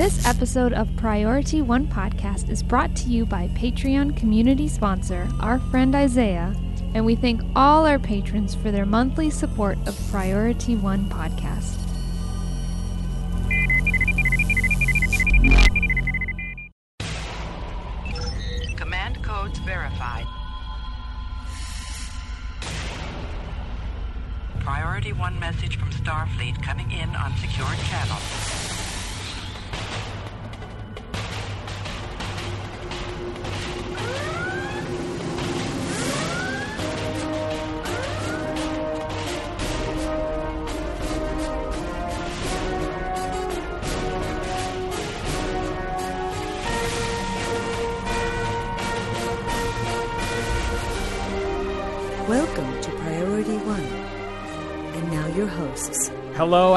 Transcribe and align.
This 0.00 0.24
episode 0.24 0.72
of 0.72 0.88
Priority 0.96 1.60
One 1.60 1.86
Podcast 1.86 2.48
is 2.48 2.62
brought 2.62 2.96
to 2.96 3.10
you 3.10 3.26
by 3.26 3.48
Patreon 3.48 4.16
community 4.16 4.66
sponsor, 4.66 5.28
our 5.40 5.58
friend 5.70 5.94
Isaiah, 5.94 6.54
and 6.94 7.04
we 7.04 7.14
thank 7.14 7.42
all 7.54 7.84
our 7.84 7.98
patrons 7.98 8.54
for 8.54 8.70
their 8.70 8.86
monthly 8.86 9.28
support 9.28 9.76
of 9.86 10.00
Priority 10.10 10.74
One 10.74 11.04
Podcast. 11.10 11.79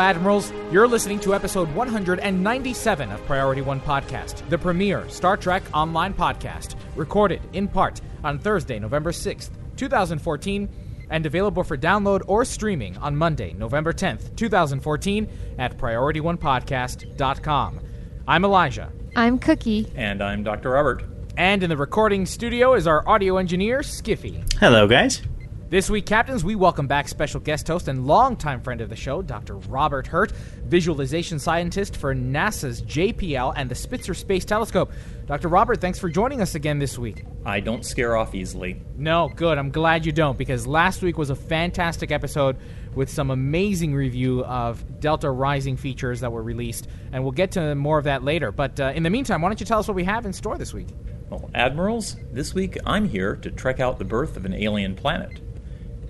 Admirals. 0.04 0.52
You're 0.70 0.88
listening 0.88 1.18
to 1.22 1.34
episode 1.34 1.74
197 1.74 3.10
of 3.10 3.26
Priority 3.26 3.62
One 3.62 3.80
Podcast, 3.80 4.48
the 4.50 4.58
premier 4.58 5.08
Star 5.10 5.38
Trek 5.38 5.64
online 5.74 6.14
podcast, 6.14 6.76
recorded 6.98 7.40
in 7.54 7.70
part 7.70 8.02
on 8.22 8.38
Thursday, 8.38 8.80
November 8.80 9.14
6th, 9.14 9.52
2014, 9.78 10.68
and 11.10 11.26
available 11.26 11.64
for 11.64 11.78
download 11.78 12.22
or 12.28 12.44
streaming 12.44 12.98
on 12.98 13.16
Monday, 13.16 13.54
November 13.54 13.94
10th, 13.94 14.36
2014, 14.36 15.30
at 15.58 15.78
PriorityOnePodcast.com. 15.78 17.80
I'm 18.28 18.44
Elijah, 18.44 18.92
I'm 19.16 19.40
Cookie. 19.40 19.90
And 19.96 20.22
I'm 20.22 20.44
Dr. 20.44 20.72
Robert. 20.72 21.06
and 21.38 21.64
in 21.64 21.70
the 21.70 21.78
recording 21.78 22.26
studio 22.26 22.74
is 22.74 22.88
our 22.88 23.08
audio 23.08 23.38
engineer, 23.38 23.80
Skiffy. 23.80 24.44
Hello, 24.60 24.86
guys. 24.86 25.22
This 25.74 25.90
week, 25.90 26.06
Captains, 26.06 26.44
we 26.44 26.54
welcome 26.54 26.86
back 26.86 27.08
special 27.08 27.40
guest 27.40 27.68
host 27.68 27.88
and 27.88 28.06
longtime 28.06 28.62
friend 28.62 28.80
of 28.80 28.90
the 28.90 28.96
show, 28.96 29.24
Dr. 29.24 29.56
Robert 29.56 30.06
Hurt, 30.06 30.32
visualization 30.66 31.40
scientist 31.40 31.98
for 31.98 32.14
NASA's 32.14 32.84
JPL 32.84 33.54
and 33.56 33.72
the 33.72 33.74
Spitzer 33.74 34.14
Space 34.14 34.46
Telescope. 34.46 34.92
Dr. 35.26 35.48
Robert, 35.48 35.82
thanks 35.82 35.98
for 35.98 36.10
joining 36.10 36.42
us 36.44 36.54
again 36.54 36.78
this 36.78 37.00
week. 37.00 37.26
I 37.44 37.60
don't 37.60 37.84
scare 37.84 38.16
off 38.16 38.36
easily. 38.36 38.84
No, 38.98 39.32
good. 39.36 39.58
I'm 39.58 39.72
glad 39.72 40.06
you 40.06 40.12
don't, 40.12 40.38
because 40.38 40.68
last 40.68 41.02
week 41.02 41.18
was 41.18 41.32
a 41.32 41.36
fantastic 41.36 42.12
episode 42.12 42.56
with 42.94 43.10
some 43.10 43.32
amazing 43.32 43.96
review 43.96 44.46
of 44.46 45.00
Delta 45.00 45.32
Rising 45.32 45.76
features 45.76 46.20
that 46.20 46.32
were 46.32 46.44
released, 46.44 46.88
and 47.12 47.24
we'll 47.24 47.32
get 47.32 47.50
to 47.54 47.74
more 47.74 47.98
of 47.98 48.04
that 48.04 48.22
later. 48.22 48.52
But 48.52 48.80
uh, 48.80 48.94
in 48.94 49.02
the 49.02 49.10
meantime, 49.10 49.42
why 49.42 49.50
don't 49.50 49.60
you 49.60 49.66
tell 49.66 49.80
us 49.80 49.88
what 49.88 49.96
we 49.96 50.04
have 50.04 50.28
in 50.28 50.34
store 50.34 50.60
this 50.60 50.72
week? 50.72 50.90
Well, 51.32 51.50
Admirals, 51.56 52.18
this 52.32 52.54
week 52.54 52.78
I'm 52.86 53.10
here 53.10 53.38
to 53.38 53.50
trek 53.50 53.80
out 53.80 53.98
the 53.98 54.06
birth 54.06 54.38
of 54.38 54.46
an 54.46 54.54
alien 54.54 54.94
planet. 54.94 55.42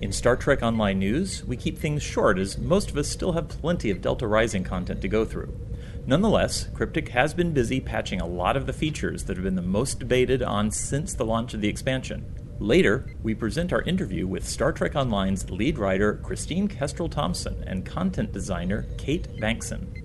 In 0.03 0.11
Star 0.11 0.35
Trek 0.35 0.61
Online 0.61 0.99
News, 0.99 1.45
we 1.45 1.55
keep 1.55 1.77
things 1.77 2.03
short 2.03 2.37
as 2.37 2.57
most 2.57 2.91
of 2.91 2.97
us 2.97 3.07
still 3.07 3.31
have 3.31 3.47
plenty 3.47 3.89
of 3.89 4.01
Delta 4.01 4.27
Rising 4.27 4.65
content 4.65 5.01
to 5.01 5.07
go 5.07 5.23
through. 5.23 5.57
Nonetheless, 6.05 6.67
Cryptic 6.73 7.07
has 7.07 7.33
been 7.33 7.53
busy 7.53 7.79
patching 7.79 8.19
a 8.19 8.27
lot 8.27 8.57
of 8.57 8.65
the 8.65 8.73
features 8.73 9.23
that 9.23 9.37
have 9.37 9.45
been 9.45 9.55
the 9.55 9.61
most 9.61 9.99
debated 9.99 10.43
on 10.43 10.71
since 10.71 11.13
the 11.13 11.23
launch 11.23 11.53
of 11.53 11.61
the 11.61 11.69
expansion. 11.69 12.25
Later, 12.59 13.15
we 13.23 13.33
present 13.33 13.71
our 13.71 13.81
interview 13.83 14.27
with 14.27 14.45
Star 14.45 14.73
Trek 14.73 14.93
Online's 14.97 15.49
lead 15.49 15.77
writer 15.77 16.15
Christine 16.15 16.67
Kestrel 16.67 17.07
Thompson 17.07 17.63
and 17.65 17.85
content 17.85 18.33
designer 18.33 18.85
Kate 18.97 19.29
Bankson. 19.39 20.03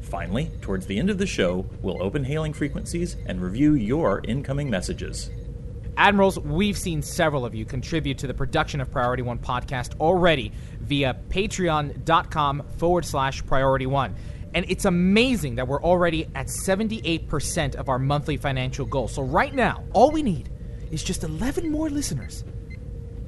Finally, 0.00 0.52
towards 0.62 0.86
the 0.86 0.98
end 0.98 1.10
of 1.10 1.18
the 1.18 1.26
show, 1.26 1.66
we'll 1.82 2.02
open 2.02 2.24
hailing 2.24 2.54
frequencies 2.54 3.18
and 3.26 3.42
review 3.42 3.74
your 3.74 4.22
incoming 4.24 4.70
messages. 4.70 5.28
Admirals, 5.96 6.38
we've 6.40 6.76
seen 6.76 7.02
several 7.02 7.44
of 7.44 7.54
you 7.54 7.64
contribute 7.64 8.18
to 8.18 8.26
the 8.26 8.34
production 8.34 8.80
of 8.80 8.90
Priority 8.90 9.22
One 9.22 9.38
podcast 9.38 9.98
already 10.00 10.52
via 10.80 11.16
patreon.com 11.28 12.62
forward 12.76 13.04
slash 13.04 13.44
priority 13.46 13.86
one. 13.86 14.14
And 14.54 14.64
it's 14.68 14.84
amazing 14.84 15.56
that 15.56 15.66
we're 15.66 15.82
already 15.82 16.28
at 16.34 16.46
78% 16.46 17.74
of 17.74 17.88
our 17.88 17.98
monthly 17.98 18.36
financial 18.36 18.86
goal. 18.86 19.08
So, 19.08 19.22
right 19.22 19.52
now, 19.52 19.84
all 19.92 20.10
we 20.10 20.22
need 20.22 20.48
is 20.90 21.02
just 21.02 21.24
11 21.24 21.70
more 21.70 21.90
listeners 21.90 22.44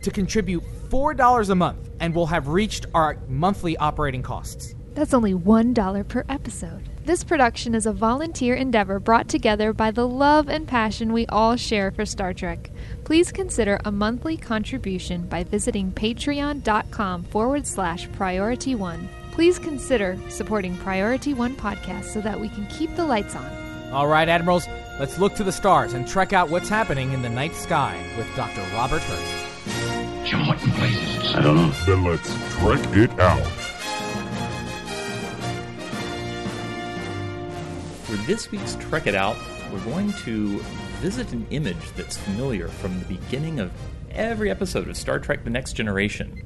to 0.03 0.11
contribute 0.11 0.63
$4 0.89 1.51
a 1.51 1.55
month, 1.55 1.91
and 2.01 2.15
we'll 2.15 2.27
have 2.27 2.49
reached 2.49 2.87
our 2.95 3.19
monthly 3.29 3.77
operating 3.79 4.23
costs. 4.23 4.75
That's 4.95 5.15
only 5.15 5.35
$1 5.35 6.09
per 6.09 6.25
episode. 6.29 6.89
This 7.07 7.23
production 7.23 7.77
is 7.77 7.87
a 7.87 7.93
volunteer 7.93 8.57
endeavor 8.57 8.99
brought 8.99 9.29
together 9.29 9.73
by 9.73 9.93
the 9.93 10.09
love 10.09 10.49
and 10.49 10.67
passion 10.67 11.13
we 11.13 11.25
all 11.27 11.55
share 11.55 11.93
for 11.93 12.05
Star 12.05 12.35
Trek. 12.35 12.69
Please 13.05 13.31
consider 13.31 13.79
a 13.85 13.93
monthly 13.93 14.37
contribution 14.37 15.29
by 15.29 15.45
visiting 15.45 15.93
patreon.com 15.93 17.23
forward 17.23 17.65
slash 17.65 18.11
priority 18.11 18.75
one. 18.75 19.09
Please 19.31 19.57
consider 19.57 20.19
supporting 20.29 20.77
Priority 20.79 21.33
One 21.33 21.55
podcast 21.55 22.07
so 22.07 22.21
that 22.23 22.41
we 22.41 22.49
can 22.49 22.67
keep 22.67 22.93
the 22.97 23.05
lights 23.05 23.37
on. 23.37 23.47
All 23.93 24.09
right, 24.09 24.29
Admirals, 24.29 24.67
let's 24.99 25.17
look 25.17 25.37
to 25.37 25.45
the 25.45 25.53
stars 25.53 25.93
and 25.93 26.09
trek 26.09 26.33
out 26.33 26.51
what's 26.51 26.69
happening 26.69 27.13
in 27.13 27.23
the 27.23 27.29
night 27.29 27.55
sky 27.55 27.97
with 28.19 28.27
Dr. 28.35 28.63
Robert 28.75 29.03
Hurt. 29.03 30.27
Jim, 30.27 30.45
what 30.49 30.61
in 30.61 30.71
blazes? 30.71 31.37
I 31.37 31.41
don't 31.41 31.55
know. 31.55 31.71
Then 31.87 32.03
let's 32.03 32.35
trek 32.57 32.97
it 32.97 33.21
out. 33.21 33.66
For 38.17 38.23
this 38.23 38.51
week's 38.51 38.77
Trek 38.77 39.07
It 39.07 39.15
Out, 39.15 39.37
we're 39.71 39.85
going 39.85 40.11
to 40.25 40.59
visit 41.03 41.33
an 41.35 41.47
image 41.51 41.91
that's 41.97 42.17
familiar 42.17 42.69
from 42.69 42.99
the 42.99 43.05
beginning 43.05 43.61
of 43.61 43.71
every 44.11 44.51
episode 44.51 44.89
of 44.89 44.97
Star 44.97 45.19
Trek 45.19 45.45
The 45.45 45.51
Next 45.51 45.75
Generation. 45.75 46.43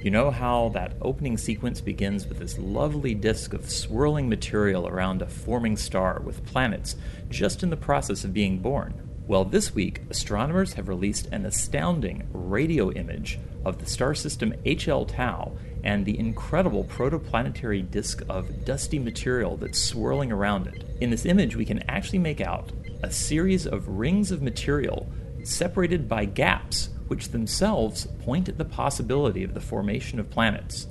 You 0.00 0.10
know 0.12 0.30
how 0.30 0.70
that 0.70 0.94
opening 1.02 1.36
sequence 1.36 1.82
begins 1.82 2.26
with 2.26 2.38
this 2.38 2.56
lovely 2.56 3.14
disk 3.14 3.52
of 3.52 3.68
swirling 3.68 4.30
material 4.30 4.88
around 4.88 5.20
a 5.20 5.26
forming 5.26 5.76
star 5.76 6.22
with 6.24 6.46
planets 6.46 6.96
just 7.28 7.62
in 7.62 7.68
the 7.68 7.76
process 7.76 8.24
of 8.24 8.32
being 8.32 8.60
born? 8.60 8.94
Well, 9.26 9.44
this 9.44 9.74
week, 9.74 10.00
astronomers 10.08 10.72
have 10.72 10.88
released 10.88 11.26
an 11.26 11.44
astounding 11.44 12.28
radio 12.32 12.90
image 12.92 13.38
of 13.64 13.78
the 13.78 13.86
star 13.86 14.14
system 14.14 14.54
HL 14.64 15.06
Tau 15.06 15.52
and 15.84 16.04
the 16.04 16.18
incredible 16.18 16.84
protoplanetary 16.84 17.90
disk 17.90 18.22
of 18.28 18.64
dusty 18.64 18.98
material 18.98 19.56
that's 19.56 19.78
swirling 19.78 20.32
around 20.32 20.66
it. 20.66 20.84
In 21.00 21.10
this 21.10 21.26
image, 21.26 21.56
we 21.56 21.64
can 21.64 21.82
actually 21.88 22.18
make 22.18 22.40
out 22.40 22.72
a 23.02 23.10
series 23.10 23.66
of 23.66 23.88
rings 23.88 24.30
of 24.30 24.42
material 24.42 25.10
separated 25.42 26.08
by 26.08 26.24
gaps, 26.24 26.90
which 27.08 27.30
themselves 27.30 28.06
point 28.24 28.48
at 28.48 28.58
the 28.58 28.64
possibility 28.64 29.42
of 29.42 29.54
the 29.54 29.60
formation 29.60 30.20
of 30.20 30.30
planets. 30.30 30.86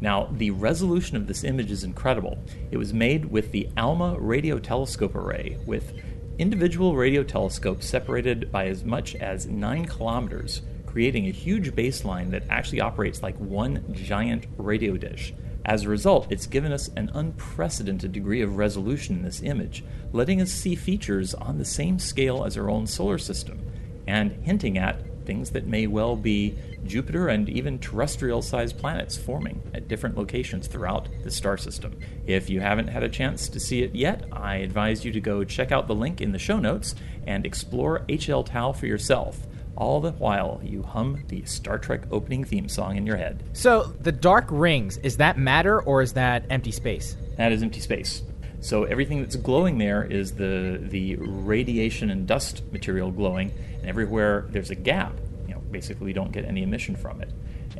Now, 0.00 0.28
the 0.32 0.50
resolution 0.50 1.16
of 1.16 1.26
this 1.26 1.42
image 1.42 1.70
is 1.70 1.84
incredible. 1.84 2.38
It 2.70 2.76
was 2.76 2.92
made 2.92 3.24
with 3.24 3.50
the 3.50 3.68
ALMA 3.76 4.18
radio 4.18 4.58
telescope 4.58 5.14
array, 5.14 5.58
with 5.66 5.94
individual 6.38 6.94
radio 6.94 7.22
telescopes 7.22 7.86
separated 7.86 8.52
by 8.52 8.66
as 8.66 8.84
much 8.84 9.14
as 9.16 9.46
9 9.46 9.86
kilometers, 9.86 10.60
creating 10.96 11.26
a 11.26 11.30
huge 11.30 11.72
baseline 11.72 12.30
that 12.30 12.42
actually 12.48 12.80
operates 12.80 13.22
like 13.22 13.36
one 13.36 13.84
giant 13.92 14.46
radio 14.56 14.96
dish. 14.96 15.34
As 15.66 15.82
a 15.82 15.90
result, 15.90 16.26
it's 16.30 16.46
given 16.46 16.72
us 16.72 16.88
an 16.96 17.10
unprecedented 17.12 18.12
degree 18.12 18.40
of 18.40 18.56
resolution 18.56 19.16
in 19.16 19.22
this 19.22 19.42
image, 19.42 19.84
letting 20.14 20.40
us 20.40 20.50
see 20.50 20.74
features 20.74 21.34
on 21.34 21.58
the 21.58 21.66
same 21.66 21.98
scale 21.98 22.44
as 22.46 22.56
our 22.56 22.70
own 22.70 22.86
solar 22.86 23.18
system, 23.18 23.60
and 24.06 24.32
hinting 24.42 24.78
at 24.78 25.26
things 25.26 25.50
that 25.50 25.66
may 25.66 25.86
well 25.86 26.16
be 26.16 26.56
Jupiter 26.86 27.28
and 27.28 27.50
even 27.50 27.78
terrestrial 27.78 28.40
sized 28.40 28.78
planets 28.78 29.18
forming 29.18 29.60
at 29.74 29.88
different 29.88 30.16
locations 30.16 30.66
throughout 30.66 31.10
the 31.24 31.30
star 31.30 31.58
system. 31.58 32.00
If 32.26 32.48
you 32.48 32.60
haven't 32.60 32.88
had 32.88 33.02
a 33.02 33.08
chance 33.10 33.50
to 33.50 33.60
see 33.60 33.82
it 33.82 33.94
yet, 33.94 34.24
I 34.32 34.56
advise 34.56 35.04
you 35.04 35.12
to 35.12 35.20
go 35.20 35.44
check 35.44 35.72
out 35.72 35.88
the 35.88 35.94
link 35.94 36.22
in 36.22 36.32
the 36.32 36.38
show 36.38 36.58
notes 36.58 36.94
and 37.26 37.44
explore 37.44 38.06
HL 38.08 38.46
Tau 38.46 38.72
for 38.72 38.86
yourself. 38.86 39.46
All 39.76 40.00
the 40.00 40.12
while 40.12 40.60
you 40.62 40.82
hum 40.82 41.22
the 41.28 41.44
Star 41.44 41.78
Trek 41.78 42.02
opening 42.10 42.44
theme 42.44 42.68
song 42.68 42.96
in 42.96 43.06
your 43.06 43.16
head. 43.16 43.42
So, 43.52 43.94
the 44.00 44.12
dark 44.12 44.46
rings, 44.50 44.96
is 44.98 45.18
that 45.18 45.38
matter 45.38 45.80
or 45.82 46.02
is 46.02 46.14
that 46.14 46.44
empty 46.50 46.72
space? 46.72 47.16
That 47.36 47.52
is 47.52 47.62
empty 47.62 47.80
space. 47.80 48.22
So 48.60 48.84
everything 48.84 49.20
that's 49.20 49.36
glowing 49.36 49.78
there 49.78 50.02
is 50.02 50.32
the 50.32 50.80
the 50.82 51.16
radiation 51.16 52.10
and 52.10 52.26
dust 52.26 52.62
material 52.72 53.10
glowing, 53.10 53.52
and 53.80 53.88
everywhere 53.88 54.46
there's 54.50 54.70
a 54.70 54.74
gap, 54.74 55.12
you 55.46 55.54
know, 55.54 55.60
basically 55.70 56.06
we 56.06 56.12
don't 56.12 56.32
get 56.32 56.44
any 56.44 56.62
emission 56.62 56.96
from 56.96 57.20
it. 57.20 57.32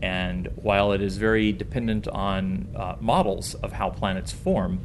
And 0.02 0.48
while 0.56 0.92
it 0.92 1.00
is 1.00 1.16
very 1.16 1.52
dependent 1.52 2.06
on 2.08 2.68
uh, 2.76 2.96
models 3.00 3.54
of 3.54 3.72
how 3.72 3.90
planets 3.90 4.30
form, 4.30 4.80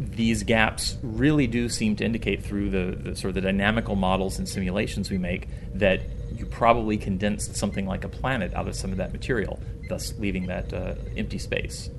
these 0.00 0.42
gaps 0.42 0.96
really 1.02 1.46
do 1.46 1.68
seem 1.68 1.94
to 1.94 2.04
indicate 2.04 2.42
through 2.42 2.70
the, 2.70 2.96
the, 2.96 3.14
sort 3.14 3.28
of 3.30 3.34
the 3.34 3.42
dynamical 3.42 3.96
models 3.96 4.38
and 4.38 4.48
simulations 4.48 5.10
we 5.10 5.18
make 5.18 5.48
that 5.74 6.00
you 6.34 6.46
probably 6.46 6.96
condensed 6.96 7.54
something 7.54 7.86
like 7.86 8.02
a 8.02 8.08
planet 8.08 8.54
out 8.54 8.66
of 8.66 8.74
some 8.74 8.92
of 8.92 8.96
that 8.96 9.12
material, 9.12 9.60
thus 9.90 10.14
leaving 10.18 10.46
that 10.46 10.72
uh, 10.72 10.94
empty 11.18 11.38
space. 11.38 11.90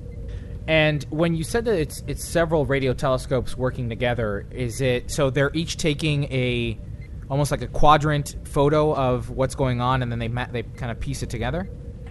And 0.66 1.04
when 1.10 1.36
you 1.36 1.44
said 1.44 1.64
that 1.64 1.78
it's 1.78 2.02
it's 2.06 2.24
several 2.24 2.66
radio 2.66 2.92
telescopes 2.92 3.56
working 3.56 3.88
together, 3.88 4.46
is 4.50 4.80
it 4.80 5.10
so 5.10 5.30
they're 5.30 5.50
each 5.54 5.76
taking 5.76 6.24
a 6.24 6.78
almost 7.28 7.50
like 7.50 7.62
a 7.62 7.66
quadrant 7.68 8.36
photo 8.44 8.94
of 8.94 9.30
what's 9.30 9.54
going 9.54 9.80
on, 9.80 10.02
and 10.02 10.10
then 10.10 10.18
they 10.18 10.28
ma- 10.28 10.46
they 10.50 10.62
kind 10.62 10.90
of 10.90 10.98
piece 11.00 11.22
it 11.22 11.30
together? 11.30 11.68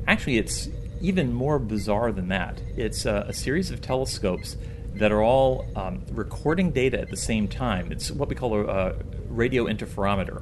Actually, 0.07 0.37
it's 0.37 0.69
even 1.01 1.33
more 1.33 1.59
bizarre 1.59 2.11
than 2.11 2.27
that. 2.29 2.61
It's 2.75 3.05
a, 3.05 3.25
a 3.27 3.33
series 3.33 3.71
of 3.71 3.81
telescopes 3.81 4.57
that 4.95 5.11
are 5.11 5.21
all 5.21 5.65
um, 5.75 6.03
recording 6.11 6.71
data 6.71 6.99
at 6.99 7.09
the 7.09 7.17
same 7.17 7.47
time. 7.47 7.91
It's 7.91 8.11
what 8.11 8.29
we 8.29 8.35
call 8.35 8.53
a, 8.53 8.65
a 8.65 8.95
radio 9.29 9.65
interferometer. 9.65 10.41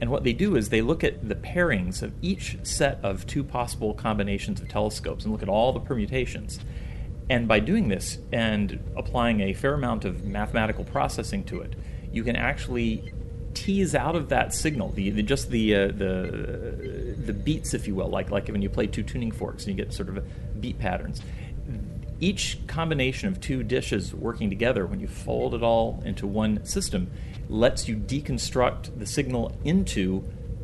And 0.00 0.10
what 0.10 0.24
they 0.24 0.32
do 0.32 0.56
is 0.56 0.68
they 0.68 0.82
look 0.82 1.04
at 1.04 1.28
the 1.28 1.36
pairings 1.36 2.02
of 2.02 2.12
each 2.22 2.56
set 2.64 2.98
of 3.04 3.26
two 3.26 3.44
possible 3.44 3.94
combinations 3.94 4.60
of 4.60 4.68
telescopes 4.68 5.24
and 5.24 5.32
look 5.32 5.42
at 5.42 5.48
all 5.48 5.72
the 5.72 5.80
permutations. 5.80 6.58
And 7.30 7.46
by 7.46 7.60
doing 7.60 7.88
this 7.88 8.18
and 8.32 8.80
applying 8.96 9.40
a 9.40 9.52
fair 9.52 9.74
amount 9.74 10.04
of 10.04 10.24
mathematical 10.24 10.84
processing 10.84 11.44
to 11.44 11.60
it, 11.60 11.76
you 12.10 12.24
can 12.24 12.34
actually 12.34 13.12
tease 13.54 13.94
out 13.94 14.16
of 14.16 14.30
that 14.30 14.52
signal 14.52 14.90
the, 14.90 15.10
the 15.10 15.22
just 15.22 15.50
the 15.50 15.74
uh, 15.74 15.86
the 15.86 17.14
the 17.24 17.32
beats, 17.32 17.74
if 17.74 17.86
you 17.86 17.94
will, 17.94 18.08
like 18.08 18.30
like 18.30 18.48
when 18.48 18.62
you 18.62 18.68
play 18.68 18.86
two 18.86 19.02
tuning 19.02 19.30
forks 19.30 19.66
and 19.66 19.78
you 19.78 19.84
get 19.84 19.92
sort 19.92 20.08
of 20.08 20.24
beat 20.60 20.78
patterns. 20.78 21.22
Each 22.22 22.56
combination 22.68 23.26
of 23.26 23.40
two 23.40 23.64
dishes 23.64 24.14
working 24.14 24.48
together, 24.48 24.86
when 24.86 25.00
you 25.00 25.08
fold 25.08 25.56
it 25.56 25.62
all 25.64 26.00
into 26.06 26.24
one 26.24 26.64
system, 26.64 27.10
lets 27.48 27.88
you 27.88 27.96
deconstruct 27.96 28.96
the 28.96 29.06
signal 29.06 29.58
into 29.64 30.22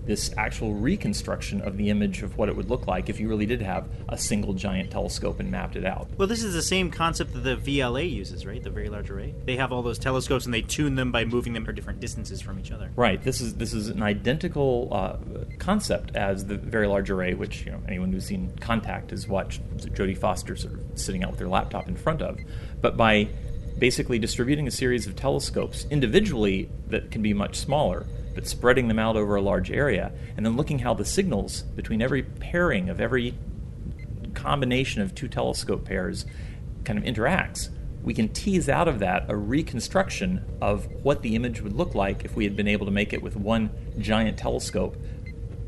this 0.08 0.31
actual 0.38 0.72
reconstruction 0.72 1.60
of 1.60 1.76
the 1.76 1.90
image 1.90 2.22
of 2.22 2.38
what 2.38 2.49
it 2.49 2.56
would 2.56 2.70
look 2.70 2.87
like 2.87 3.10
if 3.10 3.20
you 3.20 3.28
really 3.28 3.44
did 3.44 3.60
have 3.60 3.87
a 4.08 4.16
single 4.16 4.55
giant 4.55 4.90
telescope 4.90 5.38
and 5.38 5.50
mapped 5.50 5.76
it 5.76 5.84
out. 5.84 6.08
Well, 6.16 6.26
this 6.26 6.43
is 6.43 6.55
the 6.55 6.62
same 6.62 6.90
concept 6.90 7.34
that 7.34 7.40
the 7.40 7.56
VLA 7.56 8.10
uses, 8.10 8.46
right? 8.46 8.62
The 8.64 8.70
Very 8.70 8.88
Large 8.88 9.10
Array. 9.10 9.34
They 9.44 9.56
have 9.56 9.70
all 9.70 9.82
those 9.82 9.99
telescopes 9.99 10.46
and 10.46 10.55
they 10.55 10.62
tune 10.62 10.94
them 10.94 11.12
by 11.12 11.26
moving 11.26 11.52
them 11.52 11.66
at 11.69 11.75
different 11.75 12.00
distances 12.00 12.40
from 12.40 12.58
each 12.58 12.72
other. 12.72 12.90
Right. 12.96 13.22
This 13.22 13.43
is 13.43 13.56
this 13.56 13.75
is 13.75 13.88
an 13.88 14.02
identical 14.02 14.88
uh, 14.90 15.16
concept 15.58 16.16
as 16.16 16.46
the 16.46 16.56
Very 16.56 16.87
Large 16.87 17.11
Array, 17.11 17.34
which 17.34 17.66
you 17.66 17.72
know 17.72 17.82
anyone 17.87 18.11
who's 18.11 18.25
seen 18.25 18.50
Contact 18.61 19.11
has 19.11 19.28
watched 19.28 19.61
Jodie 19.76 20.16
Foster 20.16 20.56
sort 20.56 20.72
of 20.72 20.81
sitting 20.94 21.22
out 21.22 21.32
with 21.32 21.40
her 21.40 21.49
laptop 21.49 21.87
in 21.87 21.96
front 21.96 22.22
of. 22.22 22.38
But 22.81 22.96
by 22.96 23.28
basically 23.78 24.19
distributing 24.19 24.66
a 24.66 24.70
series 24.70 25.06
of 25.06 25.16
telescopes 25.16 25.87
individually 25.90 26.70
that 26.88 27.11
can 27.11 27.20
be 27.20 27.34
much 27.34 27.56
smaller 27.56 28.06
but 28.38 28.46
spreading 28.46 28.87
them 28.87 29.00
out 29.00 29.17
over 29.17 29.35
a 29.35 29.43
large 29.43 29.69
area, 29.69 30.12
and 30.37 30.46
then 30.46 30.56
looking 30.56 30.79
how 30.79 30.94
the 30.94 31.05
signals 31.05 31.62
between 31.75 32.00
every 32.00 32.23
pairing 32.23 32.88
of 32.88 33.00
every 33.00 33.35
combination 34.32 35.02
of 35.02 35.12
two 35.12 35.26
telescope 35.26 35.85
pairs 35.85 36.25
kind 36.85 37.00
of 37.00 37.05
interacts, 37.05 37.69
we 38.05 38.14
can 38.14 38.29
tease 38.29 38.69
out 38.69 38.87
of 38.87 39.00
that 39.00 39.29
a 39.29 39.35
reconstruction 39.35 40.44
of 40.61 40.87
what 41.02 41.23
the 41.23 41.35
image 41.35 41.61
would 41.62 41.73
look 41.73 41.96
like 41.96 42.25
if 42.25 42.37
we 42.37 42.44
had 42.44 42.55
been 42.55 42.69
able 42.69 42.87
to 42.87 42.93
make 42.93 43.12
it 43.12 43.20
with 43.20 43.35
one 43.35 43.70
giant 43.99 44.38
telescope 44.38 44.96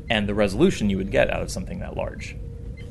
and 0.09 0.29
the 0.29 0.33
resolution 0.33 0.89
you 0.89 0.95
would 0.95 1.11
get 1.11 1.29
out 1.29 1.41
of 1.41 1.51
something 1.51 1.79
that 1.79 1.97
large. 1.97 2.37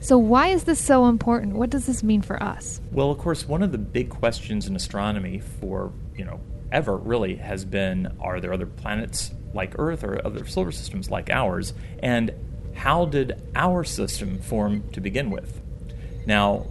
So, 0.03 0.19
why 0.19 0.49
is 0.49 0.65
this 0.65 0.79
so 0.79 1.06
important? 1.06 1.55
What 1.55 1.71
does 1.71 1.87
this 1.87 2.03
mean 2.03 2.21
for 2.21 2.43
us? 2.43 2.82
Well, 2.93 3.11
of 3.11 3.17
course, 3.17 3.49
one 3.49 3.62
of 3.62 3.73
the 3.73 3.79
big 3.79 4.11
questions 4.11 4.67
in 4.67 4.77
astronomy 4.77 5.38
for, 5.38 5.91
you 6.15 6.27
know, 6.27 6.38
ever 6.71 6.99
really 6.99 7.37
has 7.37 7.65
been 7.65 8.15
are 8.21 8.41
there 8.41 8.53
other 8.53 8.67
planets 8.67 9.32
like 9.55 9.79
Earth 9.79 10.05
or 10.05 10.25
other 10.25 10.47
solar 10.47 10.73
systems 10.73 11.11
like 11.11 11.31
ours? 11.31 11.73
And 12.00 12.32
how 12.75 13.05
did 13.05 13.43
our 13.55 13.85
system 13.85 14.38
form 14.38 14.85
to 14.93 15.00
begin 15.00 15.31
with? 15.31 15.61
Now, 16.26 16.67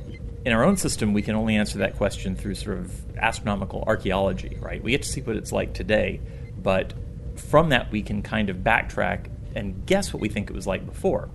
in 0.46 0.54
our 0.54 0.64
own 0.64 0.78
system, 0.78 1.14
we 1.14 1.22
can 1.22 1.36
only 1.36 1.56
answer 1.56 1.80
that 1.80 1.98
question 1.98 2.36
through 2.36 2.56
sort 2.56 2.78
of 2.78 3.18
astronomical 3.18 3.84
archaeology, 3.86 4.58
right? 4.60 4.82
We 4.82 4.92
get 4.92 5.04
to 5.04 5.10
see 5.10 5.22
what 5.22 5.36
it's 5.36 5.52
like 5.52 5.74
today, 5.74 6.22
but 6.58 6.94
from 7.36 7.70
that, 7.70 7.92
we 7.92 8.02
can 8.02 8.22
kind 8.22 8.50
of 8.50 8.58
backtrack 8.58 9.30
and 9.56 9.86
guess 9.86 10.14
what 10.14 10.22
we 10.22 10.30
think 10.30 10.50
it 10.50 10.56
was 10.56 10.68
like 10.68 10.86
before. 10.86 11.30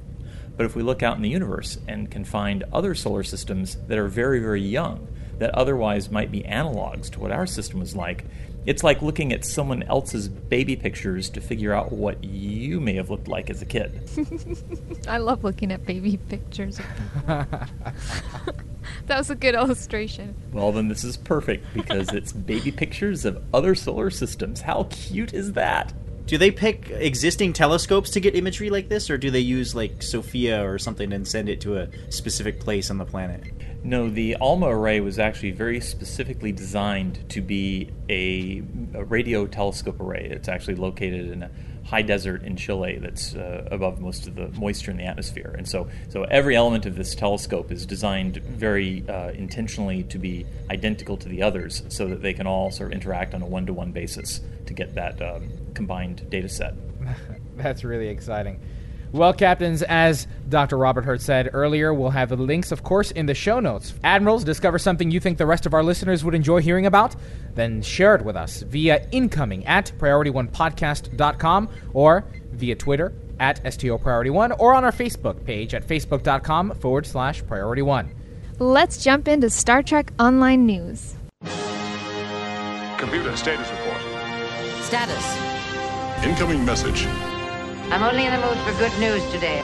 But 0.56 0.66
if 0.66 0.76
we 0.76 0.82
look 0.82 1.02
out 1.02 1.16
in 1.16 1.22
the 1.22 1.28
universe 1.28 1.78
and 1.88 2.10
can 2.10 2.24
find 2.24 2.64
other 2.72 2.94
solar 2.94 3.24
systems 3.24 3.76
that 3.88 3.98
are 3.98 4.08
very, 4.08 4.40
very 4.40 4.62
young, 4.62 5.08
that 5.38 5.50
otherwise 5.50 6.10
might 6.10 6.30
be 6.30 6.42
analogs 6.42 7.10
to 7.10 7.20
what 7.20 7.32
our 7.32 7.46
system 7.46 7.80
was 7.80 7.96
like, 7.96 8.24
it's 8.66 8.82
like 8.82 9.02
looking 9.02 9.32
at 9.32 9.44
someone 9.44 9.82
else's 9.84 10.28
baby 10.28 10.76
pictures 10.76 11.28
to 11.30 11.40
figure 11.40 11.72
out 11.72 11.92
what 11.92 12.22
you 12.24 12.80
may 12.80 12.94
have 12.94 13.10
looked 13.10 13.28
like 13.28 13.50
as 13.50 13.60
a 13.60 13.66
kid. 13.66 14.08
I 15.08 15.18
love 15.18 15.44
looking 15.44 15.70
at 15.72 15.84
baby 15.84 16.16
pictures. 16.16 16.80
that 17.26 17.68
was 19.08 19.30
a 19.30 19.34
good 19.34 19.54
illustration. 19.54 20.34
Well, 20.52 20.72
then 20.72 20.88
this 20.88 21.04
is 21.04 21.16
perfect 21.16 21.66
because 21.74 22.12
it's 22.12 22.32
baby 22.32 22.70
pictures 22.70 23.24
of 23.24 23.42
other 23.52 23.74
solar 23.74 24.10
systems. 24.10 24.62
How 24.62 24.86
cute 24.90 25.34
is 25.34 25.52
that? 25.52 25.92
Do 26.26 26.38
they 26.38 26.50
pick 26.50 26.88
existing 26.90 27.52
telescopes 27.52 28.10
to 28.12 28.20
get 28.20 28.34
imagery 28.34 28.70
like 28.70 28.88
this, 28.88 29.10
or 29.10 29.18
do 29.18 29.30
they 29.30 29.40
use 29.40 29.74
like 29.74 29.98
SOFIA 29.98 30.64
or 30.64 30.78
something 30.78 31.12
and 31.12 31.28
send 31.28 31.50
it 31.50 31.60
to 31.62 31.76
a 31.76 31.88
specific 32.10 32.60
place 32.60 32.90
on 32.90 32.96
the 32.96 33.04
planet? 33.04 33.44
No, 33.84 34.08
the 34.08 34.36
ALMA 34.40 34.66
array 34.66 35.00
was 35.00 35.18
actually 35.18 35.50
very 35.50 35.78
specifically 35.78 36.52
designed 36.52 37.28
to 37.28 37.42
be 37.42 37.90
a, 38.08 38.62
a 38.94 39.04
radio 39.04 39.46
telescope 39.46 40.00
array. 40.00 40.26
It's 40.30 40.48
actually 40.48 40.76
located 40.76 41.30
in 41.30 41.42
a 41.42 41.50
high 41.84 42.00
desert 42.00 42.42
in 42.44 42.56
Chile 42.56 42.98
that's 42.98 43.34
uh, 43.34 43.68
above 43.70 44.00
most 44.00 44.26
of 44.26 44.36
the 44.36 44.48
moisture 44.58 44.90
in 44.90 44.96
the 44.96 45.04
atmosphere. 45.04 45.54
And 45.58 45.68
so, 45.68 45.90
so 46.08 46.22
every 46.24 46.56
element 46.56 46.86
of 46.86 46.96
this 46.96 47.14
telescope 47.14 47.70
is 47.70 47.84
designed 47.84 48.38
very 48.38 49.04
uh, 49.06 49.32
intentionally 49.32 50.02
to 50.04 50.18
be 50.18 50.46
identical 50.70 51.18
to 51.18 51.28
the 51.28 51.42
others 51.42 51.82
so 51.90 52.08
that 52.08 52.22
they 52.22 52.32
can 52.32 52.46
all 52.46 52.70
sort 52.70 52.90
of 52.90 52.94
interact 52.94 53.34
on 53.34 53.42
a 53.42 53.46
one 53.46 53.66
to 53.66 53.74
one 53.74 53.92
basis 53.92 54.40
to 54.64 54.72
get 54.72 54.94
that 54.94 55.20
um, 55.20 55.50
combined 55.74 56.28
data 56.30 56.48
set. 56.48 56.74
That's 57.56 57.84
really 57.84 58.08
exciting. 58.08 58.60
Well, 59.14 59.32
captains, 59.32 59.84
as 59.84 60.26
Dr. 60.48 60.76
Robert 60.76 61.04
Hurt 61.04 61.20
said 61.20 61.50
earlier, 61.52 61.94
we'll 61.94 62.10
have 62.10 62.30
the 62.30 62.36
links, 62.36 62.72
of 62.72 62.82
course, 62.82 63.12
in 63.12 63.26
the 63.26 63.34
show 63.34 63.60
notes. 63.60 63.94
Admirals, 64.02 64.42
discover 64.42 64.76
something 64.76 65.08
you 65.12 65.20
think 65.20 65.38
the 65.38 65.46
rest 65.46 65.66
of 65.66 65.72
our 65.72 65.84
listeners 65.84 66.24
would 66.24 66.34
enjoy 66.34 66.60
hearing 66.60 66.84
about? 66.84 67.14
Then 67.54 67.80
share 67.80 68.16
it 68.16 68.24
with 68.24 68.34
us 68.34 68.62
via 68.62 69.06
incoming 69.12 69.64
at 69.66 69.92
priority1podcast.com 69.98 71.68
or 71.92 72.24
via 72.54 72.74
Twitter 72.74 73.12
at 73.38 73.60
STO 73.72 73.98
Priority 73.98 74.30
One 74.30 74.50
or 74.50 74.74
on 74.74 74.82
our 74.82 74.90
Facebook 74.90 75.44
page 75.44 75.74
at 75.74 75.86
facebook.com 75.86 76.74
forward 76.80 77.06
slash 77.06 77.46
Priority 77.46 77.82
One. 77.82 78.12
Let's 78.58 79.04
jump 79.04 79.28
into 79.28 79.48
Star 79.48 79.84
Trek 79.84 80.12
Online 80.18 80.66
News. 80.66 81.14
Computer 82.98 83.36
status 83.36 83.70
report. 83.70 84.00
Status. 84.82 86.24
Incoming 86.24 86.64
message. 86.64 87.06
I'm 87.90 88.02
only 88.02 88.24
in 88.24 88.32
the 88.32 88.46
mood 88.46 88.56
for 88.58 88.72
good 88.78 88.98
news 88.98 89.22
today. 89.30 89.62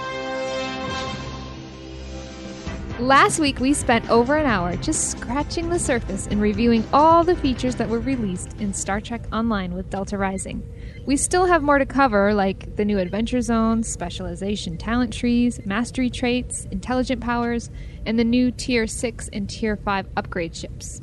Last 3.00 3.40
week, 3.40 3.60
we 3.60 3.72
spent 3.72 4.10
over 4.10 4.36
an 4.36 4.44
hour 4.44 4.76
just 4.76 5.10
scratching 5.10 5.70
the 5.70 5.78
surface 5.78 6.26
and 6.26 6.38
reviewing 6.38 6.84
all 6.92 7.24
the 7.24 7.34
features 7.34 7.76
that 7.76 7.88
were 7.88 7.98
released 7.98 8.54
in 8.60 8.74
Star 8.74 9.00
Trek 9.00 9.22
Online 9.32 9.72
with 9.72 9.88
Delta 9.88 10.18
Rising. 10.18 10.62
We 11.06 11.16
still 11.16 11.46
have 11.46 11.62
more 11.62 11.78
to 11.78 11.86
cover, 11.86 12.34
like 12.34 12.76
the 12.76 12.84
new 12.84 12.98
adventure 12.98 13.40
zones, 13.40 13.88
specialization 13.88 14.76
talent 14.76 15.14
trees, 15.14 15.58
mastery 15.64 16.10
traits, 16.10 16.66
intelligent 16.70 17.22
powers, 17.22 17.70
and 18.04 18.18
the 18.18 18.24
new 18.24 18.50
Tier 18.50 18.86
6 18.86 19.30
and 19.32 19.48
Tier 19.48 19.76
5 19.78 20.06
upgrade 20.18 20.54
ships. 20.54 21.00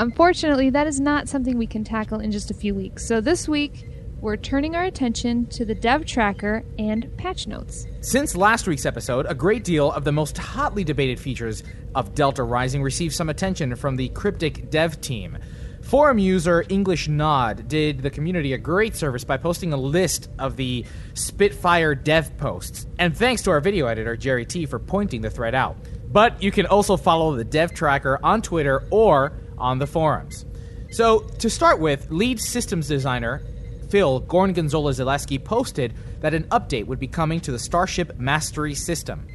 Unfortunately, 0.00 0.68
that 0.70 0.88
is 0.88 0.98
not 0.98 1.28
something 1.28 1.56
we 1.56 1.68
can 1.68 1.84
tackle 1.84 2.18
in 2.18 2.32
just 2.32 2.50
a 2.50 2.54
few 2.54 2.74
weeks, 2.74 3.06
so 3.06 3.20
this 3.20 3.48
week, 3.48 3.86
we're 4.20 4.36
turning 4.36 4.74
our 4.74 4.84
attention 4.84 5.46
to 5.46 5.64
the 5.64 5.74
dev 5.74 6.06
tracker 6.06 6.64
and 6.78 7.14
patch 7.18 7.46
notes. 7.46 7.86
Since 8.00 8.34
last 8.34 8.66
week's 8.66 8.86
episode, 8.86 9.26
a 9.28 9.34
great 9.34 9.62
deal 9.62 9.92
of 9.92 10.04
the 10.04 10.12
most 10.12 10.38
hotly 10.38 10.84
debated 10.84 11.20
features 11.20 11.62
of 11.94 12.14
Delta 12.14 12.42
Rising 12.42 12.82
received 12.82 13.14
some 13.14 13.28
attention 13.28 13.76
from 13.76 13.96
the 13.96 14.08
Cryptic 14.10 14.70
dev 14.70 15.00
team. 15.00 15.38
Forum 15.82 16.18
user 16.18 16.64
English 16.68 17.08
Nod 17.08 17.68
did 17.68 18.02
the 18.02 18.10
community 18.10 18.54
a 18.54 18.58
great 18.58 18.96
service 18.96 19.22
by 19.22 19.36
posting 19.36 19.72
a 19.72 19.76
list 19.76 20.30
of 20.38 20.56
the 20.56 20.84
Spitfire 21.14 21.94
dev 21.94 22.36
posts, 22.38 22.86
and 22.98 23.16
thanks 23.16 23.42
to 23.42 23.50
our 23.50 23.60
video 23.60 23.86
editor 23.86 24.16
Jerry 24.16 24.46
T 24.46 24.66
for 24.66 24.78
pointing 24.78 25.20
the 25.20 25.30
thread 25.30 25.54
out. 25.54 25.76
But 26.10 26.42
you 26.42 26.50
can 26.50 26.66
also 26.66 26.96
follow 26.96 27.36
the 27.36 27.44
dev 27.44 27.74
tracker 27.74 28.18
on 28.22 28.42
Twitter 28.42 28.84
or 28.90 29.34
on 29.58 29.78
the 29.78 29.86
forums. 29.86 30.46
So, 30.90 31.20
to 31.20 31.50
start 31.50 31.78
with, 31.78 32.10
lead 32.10 32.40
systems 32.40 32.88
designer 32.88 33.42
Phil 33.88 34.20
Gorgonzola 34.20 34.92
Zaleski 34.92 35.42
posted 35.42 35.94
that 36.20 36.34
an 36.34 36.44
update 36.44 36.86
would 36.86 36.98
be 36.98 37.06
coming 37.06 37.40
to 37.40 37.52
the 37.52 37.58
Starship 37.58 38.18
Mastery 38.18 38.74
system. 38.74 39.26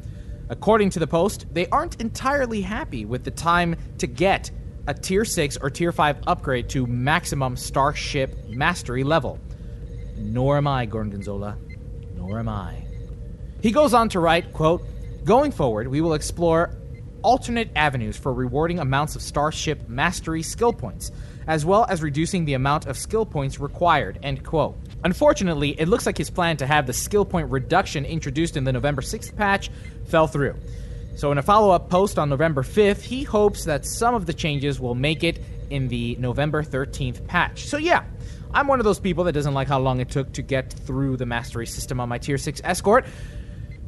According 0.50 0.90
to 0.92 1.00
the 1.00 1.08
post, 1.08 1.46
they 1.54 1.68
aren't 1.68 2.02
entirely 2.02 2.62
happy 2.62 3.06
with 3.06 3.24
the 3.24 3.32
time 3.32 3.76
to 4.00 4.08
get 4.08 4.52
a 4.88 4.94
tier 4.94 5.24
6 5.24 5.58
or 5.58 5.70
tier 5.70 5.92
5 5.92 6.18
upgrade 6.28 6.68
to 6.70 6.86
maximum 6.86 7.56
starship 7.56 8.50
mastery 8.50 9.04
level. 9.04 9.40
Nor 10.18 10.58
am 10.58 10.68
I, 10.68 10.86
Gorgonzola. 10.86 11.58
Nor 12.16 12.40
am 12.40 12.50
I. 12.50 12.84
He 13.62 13.72
goes 13.72 13.94
on 13.94 14.10
to 14.10 14.20
write, 14.20 14.54
quote, 14.54 14.84
Going 15.24 15.52
forward, 15.52 15.88
we 15.88 16.02
will 16.02 16.16
explore 16.16 16.76
alternate 17.22 17.70
avenues 17.76 18.18
for 18.18 18.34
rewarding 18.34 18.80
amounts 18.80 19.16
of 19.16 19.22
starship 19.22 19.88
mastery 19.88 20.42
skill 20.42 20.74
points, 20.74 21.12
as 21.52 21.66
well 21.66 21.86
as 21.90 22.02
reducing 22.02 22.46
the 22.46 22.54
amount 22.54 22.86
of 22.86 22.98
skill 22.98 23.26
points 23.26 23.60
required, 23.60 24.18
end 24.24 24.42
quote. 24.42 24.74
Unfortunately, 25.04 25.78
it 25.78 25.90
looks 25.90 26.06
like 26.06 26.18
his 26.18 26.30
plan 26.30 26.56
to 26.56 26.66
have 26.66 26.88
the 26.88 26.94
skill 26.94 27.26
point 27.26 27.52
reduction 27.52 28.06
introduced 28.06 28.56
in 28.56 28.64
the 28.64 28.72
November 28.72 29.02
6th 29.02 29.36
patch 29.36 29.70
fell 30.06 30.28
through. 30.28 30.56
So, 31.18 31.30
in 31.30 31.38
a 31.38 31.42
follow 31.42 31.72
up 31.72 31.90
post 31.90 32.18
on 32.18 32.30
November 32.30 32.64
5th, 32.64 33.02
he 33.02 33.24
hopes 33.24 33.66
that 33.66 33.86
some 33.86 34.16
of 34.16 34.28
the 34.28 34.34
changes 34.34 34.80
will 34.80 34.96
make 34.96 35.26
it 35.26 35.44
in 35.70 35.90
the 35.90 36.16
November 36.20 36.64
13th 36.64 37.28
patch. 37.28 37.66
So, 37.66 37.76
yeah, 37.76 38.06
I'm 38.54 38.68
one 38.68 38.80
of 38.80 38.86
those 38.86 39.02
people 39.02 39.26
that 39.26 39.34
doesn't 39.34 39.54
like 39.54 39.68
how 39.68 39.80
long 39.82 40.00
it 40.00 40.10
took 40.10 40.32
to 40.32 40.42
get 40.42 40.72
through 40.72 41.18
the 41.18 41.26
mastery 41.26 41.68
system 41.68 42.00
on 42.00 42.08
my 42.08 42.18
Tier 42.18 42.38
6 42.38 42.62
escort. 42.64 43.06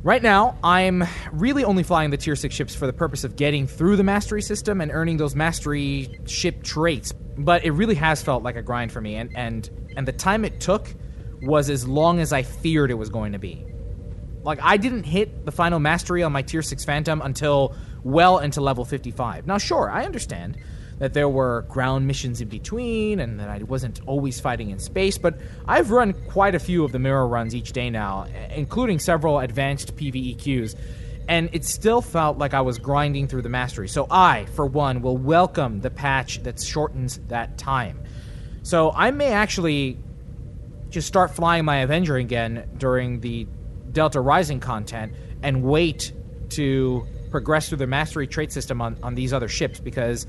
Right 0.04 0.22
now, 0.22 0.58
I'm 0.62 1.06
really 1.32 1.64
only 1.64 1.84
flying 1.84 2.10
the 2.10 2.18
Tier 2.18 2.36
6 2.36 2.54
ships 2.54 2.76
for 2.76 2.86
the 2.86 2.92
purpose 2.92 3.24
of 3.24 3.38
getting 3.38 3.68
through 3.68 3.96
the 3.96 4.04
mastery 4.04 4.42
system 4.42 4.82
and 4.82 4.92
earning 4.92 5.16
those 5.16 5.34
mastery 5.34 6.20
ship 6.26 6.62
traits. 6.62 7.14
But 7.38 7.64
it 7.64 7.72
really 7.72 7.96
has 7.96 8.22
felt 8.22 8.44
like 8.44 8.58
a 8.58 8.62
grind 8.62 8.92
for 8.92 9.00
me, 9.00 9.16
and, 9.16 9.32
and, 9.34 9.70
and 9.96 10.06
the 10.06 10.12
time 10.12 10.44
it 10.44 10.60
took 10.60 10.94
was 11.42 11.70
as 11.70 11.88
long 11.88 12.20
as 12.20 12.34
I 12.34 12.44
feared 12.44 12.92
it 12.92 12.96
was 12.96 13.10
going 13.10 13.32
to 13.32 13.40
be. 13.40 13.66
Like, 14.44 14.60
I 14.62 14.76
didn't 14.76 15.06
hit 15.06 15.46
the 15.46 15.54
final 15.54 15.80
mastery 15.80 16.22
on 16.22 16.34
my 16.34 16.42
Tier 16.42 16.62
6 16.62 16.84
Phantom 16.84 17.22
until 17.22 17.74
well 18.04 18.40
into 18.40 18.60
level 18.60 18.84
55. 18.84 19.48
Now, 19.48 19.58
sure, 19.58 19.90
I 19.90 20.04
understand 20.04 20.58
that 21.00 21.14
there 21.14 21.30
were 21.30 21.66
ground 21.70 22.08
missions 22.08 22.42
in 22.42 22.48
between 22.48 23.20
and 23.20 23.40
that 23.40 23.50
I 23.50 23.64
wasn't 23.64 24.00
always 24.06 24.40
fighting 24.40 24.70
in 24.70 24.80
space, 24.80 25.18
but 25.18 25.38
I've 25.68 25.92
run 25.92 26.14
quite 26.30 26.56
a 26.56 26.60
few 26.60 26.84
of 26.84 26.92
the 26.92 27.00
mirror 27.00 27.28
runs 27.28 27.56
each 27.56 27.72
day 27.72 27.90
now, 27.90 28.24
eh, 28.34 28.54
including 28.56 29.00
several 29.00 29.40
advanced 29.40 29.96
PvE 29.96 30.38
and 31.28 31.50
it 31.54 31.64
still 31.64 32.02
felt 32.02 32.38
like 32.38 32.54
I 32.54 32.62
was 32.62 32.78
grinding 32.78 33.28
through 33.28 33.44
the 33.44 33.50
mastery. 33.50 33.88
So 33.88 34.08
I, 34.10 34.46
for 34.56 34.66
one, 34.66 35.02
will 35.02 35.18
welcome 35.18 35.80
the 35.82 35.90
patch 35.90 36.44
that 36.44 36.62
shortens 36.62 37.20
that 37.30 37.58
time. 37.58 38.02
So 38.64 38.92
I 38.92 39.12
may 39.12 39.32
actually 39.32 39.98
just 40.90 41.08
start 41.08 41.32
flying 41.32 41.66
my 41.66 41.78
Avenger 41.78 42.18
again 42.18 42.70
during 42.78 43.20
the 43.22 43.48
Delta 43.92 44.20
Rising 44.22 44.60
content 44.60 45.14
and 45.42 45.64
wait 45.64 46.14
to 46.50 47.08
progress 47.32 47.70
through 47.70 47.80
the 47.80 47.88
mastery 47.88 48.28
trait 48.28 48.52
system 48.52 48.82
on, 48.82 48.98
on 49.02 49.16
these 49.16 49.34
other 49.34 49.48
ships 49.48 49.80
because 49.80 50.28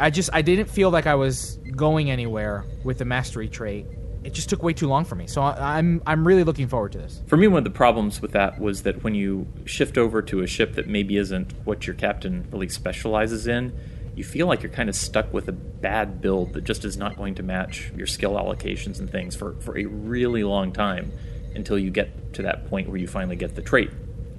I 0.00 0.10
just 0.10 0.30
I 0.32 0.42
didn't 0.42 0.68
feel 0.68 0.90
like 0.90 1.06
I 1.06 1.14
was 1.14 1.58
going 1.74 2.10
anywhere 2.10 2.64
with 2.84 2.98
the 2.98 3.04
mastery 3.04 3.48
trait. 3.48 3.86
It 4.24 4.32
just 4.32 4.48
took 4.48 4.62
way 4.62 4.72
too 4.72 4.88
long 4.88 5.04
for 5.04 5.14
me. 5.14 5.26
So 5.26 5.42
I, 5.42 5.78
I'm 5.78 6.02
I'm 6.06 6.26
really 6.26 6.44
looking 6.44 6.68
forward 6.68 6.92
to 6.92 6.98
this. 6.98 7.22
For 7.26 7.36
me, 7.36 7.48
one 7.48 7.58
of 7.58 7.64
the 7.64 7.70
problems 7.70 8.20
with 8.20 8.32
that 8.32 8.60
was 8.60 8.82
that 8.82 9.02
when 9.02 9.14
you 9.14 9.46
shift 9.64 9.98
over 9.98 10.22
to 10.22 10.40
a 10.40 10.46
ship 10.46 10.74
that 10.74 10.86
maybe 10.86 11.16
isn't 11.16 11.52
what 11.64 11.86
your 11.86 11.94
captain 11.94 12.46
really 12.50 12.68
specializes 12.68 13.46
in, 13.46 13.72
you 14.14 14.24
feel 14.24 14.46
like 14.46 14.62
you're 14.62 14.72
kind 14.72 14.88
of 14.88 14.96
stuck 14.96 15.32
with 15.32 15.48
a 15.48 15.52
bad 15.52 16.20
build 16.20 16.52
that 16.54 16.64
just 16.64 16.84
is 16.84 16.96
not 16.96 17.16
going 17.16 17.36
to 17.36 17.42
match 17.42 17.92
your 17.96 18.06
skill 18.06 18.32
allocations 18.32 18.98
and 18.98 19.10
things 19.10 19.36
for, 19.36 19.54
for 19.60 19.78
a 19.78 19.84
really 19.84 20.42
long 20.42 20.72
time 20.72 21.12
until 21.54 21.78
you 21.78 21.90
get 21.90 22.34
to 22.34 22.42
that 22.42 22.68
point 22.68 22.88
where 22.88 22.98
you 22.98 23.06
finally 23.06 23.36
get 23.36 23.54
the 23.54 23.62
trait. 23.62 23.90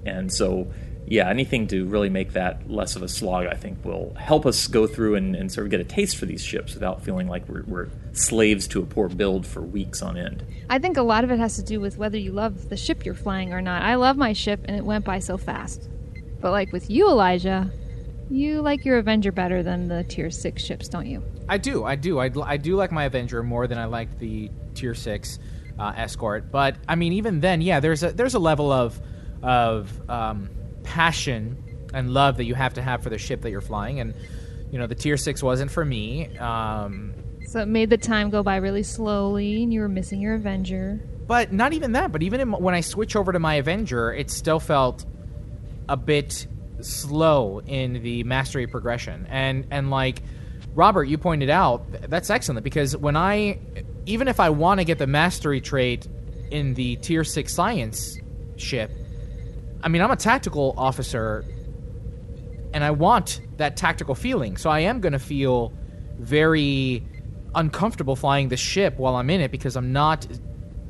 And 0.05 0.31
so 0.31 0.71
yeah, 1.09 1.27
anything 1.27 1.65
to 1.67 1.85
really 1.87 2.09
make 2.09 2.33
that 2.33 2.69
less 2.69 2.95
of 2.95 3.01
a 3.01 3.07
slog, 3.07 3.47
I 3.47 3.55
think, 3.55 3.83
will 3.83 4.13
help 4.13 4.45
us 4.45 4.67
go 4.67 4.85
through 4.85 5.15
and, 5.15 5.35
and 5.35 5.51
sort 5.51 5.65
of 5.65 5.71
get 5.71 5.79
a 5.79 5.83
taste 5.83 6.17
for 6.17 6.27
these 6.27 6.43
ships 6.43 6.75
without 6.75 7.03
feeling 7.03 7.27
like 7.27 7.49
we're, 7.49 7.63
we're, 7.63 7.89
slaves 8.11 8.67
to 8.67 8.81
a 8.81 8.85
poor 8.85 9.09
build 9.09 9.45
for 9.45 9.61
weeks 9.61 10.01
on 10.01 10.17
end. 10.17 10.43
I 10.69 10.77
think 10.77 10.97
a 10.97 11.01
lot 11.01 11.23
of 11.23 11.31
it 11.31 11.39
has 11.39 11.55
to 11.55 11.63
do 11.63 11.79
with 11.79 11.97
whether 11.97 12.17
you 12.17 12.31
love 12.31 12.69
the 12.69 12.77
ship 12.77 13.05
you're 13.05 13.15
flying 13.15 13.53
or 13.53 13.61
not. 13.61 13.81
I 13.81 13.95
love 13.95 14.17
my 14.17 14.33
ship, 14.33 14.61
and 14.65 14.77
it 14.77 14.85
went 14.85 15.03
by 15.03 15.17
so 15.19 15.37
fast. 15.37 15.89
But 16.39 16.51
like 16.51 16.71
with 16.71 16.91
you, 16.91 17.07
Elijah, 17.07 17.71
you 18.29 18.61
like 18.61 18.85
your 18.85 18.99
Avenger 18.99 19.31
better 19.31 19.63
than 19.63 19.87
the 19.87 20.03
Tier 20.03 20.29
6 20.29 20.63
ships, 20.63 20.89
don't 20.89 21.07
you? 21.07 21.23
I 21.47 21.57
do, 21.57 21.85
I 21.85 21.95
do. 21.95 22.19
I, 22.19 22.29
I 22.43 22.57
do 22.57 22.75
like 22.75 22.91
my 22.91 23.05
Avenger 23.05 23.41
more 23.41 23.65
than 23.65 23.79
I 23.79 23.85
like 23.85 24.19
the 24.19 24.51
Tier 24.75 24.93
6 24.93 25.39
uh, 25.79 25.93
Escort. 25.95 26.51
But, 26.51 26.75
I 26.87 26.93
mean, 26.93 27.13
even 27.13 27.39
then, 27.39 27.61
yeah, 27.61 27.79
there's 27.79 28.03
a, 28.03 28.11
there's 28.11 28.35
a 28.35 28.39
level 28.39 28.71
of, 28.71 28.99
of 29.41 30.09
um, 30.09 30.49
passion 30.83 31.63
and 31.93 32.13
love 32.13 32.37
that 32.37 32.45
you 32.45 32.55
have 32.55 32.73
to 32.75 32.81
have 32.81 33.01
for 33.03 33.09
the 33.09 33.17
ship 33.17 33.41
that 33.41 33.51
you're 33.51 33.61
flying. 33.61 33.99
And 33.99 34.13
you 34.71 34.77
know, 34.77 34.87
the 34.87 34.95
tier 34.95 35.17
six 35.17 35.41
wasn't 35.41 35.71
for 35.71 35.83
me. 35.83 36.37
Um, 36.37 37.13
so 37.47 37.61
it 37.61 37.67
made 37.67 37.89
the 37.89 37.97
time 37.97 38.29
go 38.29 38.43
by 38.43 38.57
really 38.57 38.83
slowly, 38.83 39.63
and 39.63 39.73
you 39.73 39.81
were 39.81 39.89
missing 39.89 40.21
your 40.21 40.35
Avenger. 40.35 41.01
But 41.25 41.51
not 41.51 41.73
even 41.73 41.93
that. 41.93 42.11
But 42.11 42.21
even 42.21 42.39
in, 42.39 42.51
when 42.51 42.75
I 42.75 42.81
switch 42.81 43.15
over 43.15 43.31
to 43.31 43.39
my 43.39 43.55
Avenger, 43.55 44.13
it 44.13 44.29
still 44.29 44.59
felt 44.59 45.05
a 45.87 45.97
bit 45.97 46.47
slow 46.81 47.59
in 47.65 48.03
the 48.03 48.23
mastery 48.23 48.67
progression. 48.67 49.25
And 49.29 49.65
and 49.71 49.89
like 49.89 50.21
Robert, 50.75 51.05
you 51.05 51.17
pointed 51.17 51.49
out, 51.49 52.09
that's 52.09 52.29
excellent 52.29 52.63
because 52.63 52.95
when 52.95 53.15
I, 53.15 53.59
even 54.05 54.27
if 54.27 54.39
I 54.39 54.49
want 54.49 54.79
to 54.79 54.85
get 54.85 54.97
the 54.97 55.07
mastery 55.07 55.61
trait 55.61 56.07
in 56.51 56.73
the 56.75 56.95
tier 56.97 57.23
six 57.23 57.53
science 57.53 58.17
ship, 58.55 58.91
I 59.81 59.87
mean, 59.87 60.01
I'm 60.01 60.11
a 60.11 60.17
tactical 60.17 60.73
officer, 60.77 61.45
and 62.73 62.83
I 62.83 62.91
want 62.91 63.41
that 63.57 63.77
tactical 63.77 64.15
feeling. 64.15 64.57
So 64.57 64.69
I 64.69 64.81
am 64.81 64.99
going 64.99 65.13
to 65.13 65.19
feel 65.19 65.73
very 66.17 67.05
uncomfortable 67.55 68.15
flying 68.15 68.49
the 68.49 68.57
ship 68.57 68.97
while 68.97 69.15
I'm 69.15 69.29
in 69.29 69.41
it 69.41 69.51
because 69.51 69.75
I'm 69.75 69.91
not 69.93 70.27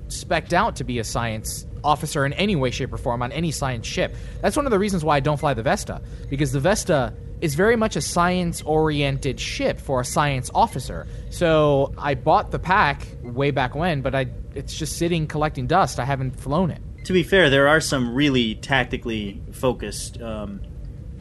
specked 0.08 0.54
out 0.54 0.76
to 0.78 0.84
be 0.84 1.00
a 1.00 1.04
science 1.04 1.68
officer 1.84 2.26
in 2.26 2.34
any 2.34 2.56
way, 2.56 2.72
shape, 2.72 2.92
or 2.92 2.98
form 2.98 3.22
on 3.22 3.32
any 3.32 3.52
science 3.52 3.86
ship. 3.86 4.16
That's 4.42 4.56
one 4.56 4.66
of 4.66 4.72
the 4.72 4.80
reasons 4.80 5.04
why 5.06 5.18
I 5.18 5.20
don't 5.20 5.40
fly 5.40 5.54
the 5.54 5.64
Vesta 5.64 6.02
because 6.30 6.52
the 6.52 6.60
Vesta 6.60 7.14
is 7.42 7.56
very 7.56 7.78
much 7.78 7.96
a 7.96 8.02
science 8.02 8.62
oriented 8.64 9.40
ship 9.40 9.80
for 9.80 10.02
a 10.02 10.06
science 10.06 10.50
officer. 10.54 11.08
So 11.30 11.94
I 11.98 12.16
bought 12.16 12.52
the 12.52 12.60
pack 12.60 13.08
way 13.24 13.52
back 13.52 13.76
when, 13.76 14.02
but 14.02 14.14
I 14.16 14.28
it's 14.56 14.76
just 14.76 14.98
sitting 14.98 15.28
collecting 15.28 15.68
dust. 15.68 16.00
I 16.00 16.06
haven't 16.06 16.32
flown 16.32 16.72
it 16.72 16.82
to 17.06 17.14
be 17.14 17.24
fair, 17.24 17.50
there 17.50 17.68
are 17.68 17.82
some 17.82 18.14
really 18.14 18.56
tactically 18.56 19.42
focused 19.52 20.22
um, 20.22 20.62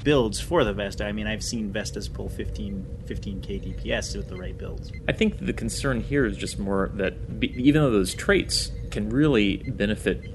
builds 0.03 0.41
for 0.41 0.65
the 0.65 0.73
Vesta. 0.73 1.05
I 1.05 1.13
mean, 1.13 1.27
I've 1.27 1.43
seen 1.43 1.73
Vestas 1.73 2.09
pull 2.09 2.29
15, 2.29 3.05
15k 3.07 3.85
DPS 3.85 4.17
with 4.17 4.29
the 4.29 4.37
right 4.37 4.57
builds. 4.57 4.93
I 5.07 5.13
think 5.13 5.45
the 5.45 5.53
concern 5.53 6.01
here 6.01 6.25
is 6.25 6.37
just 6.37 6.59
more 6.59 6.91
that 6.95 7.41
be, 7.41 7.53
even 7.63 7.83
though 7.83 7.91
those 7.91 8.15
traits 8.15 8.71
can 8.91 9.11
really 9.11 9.59
benefit 9.59 10.31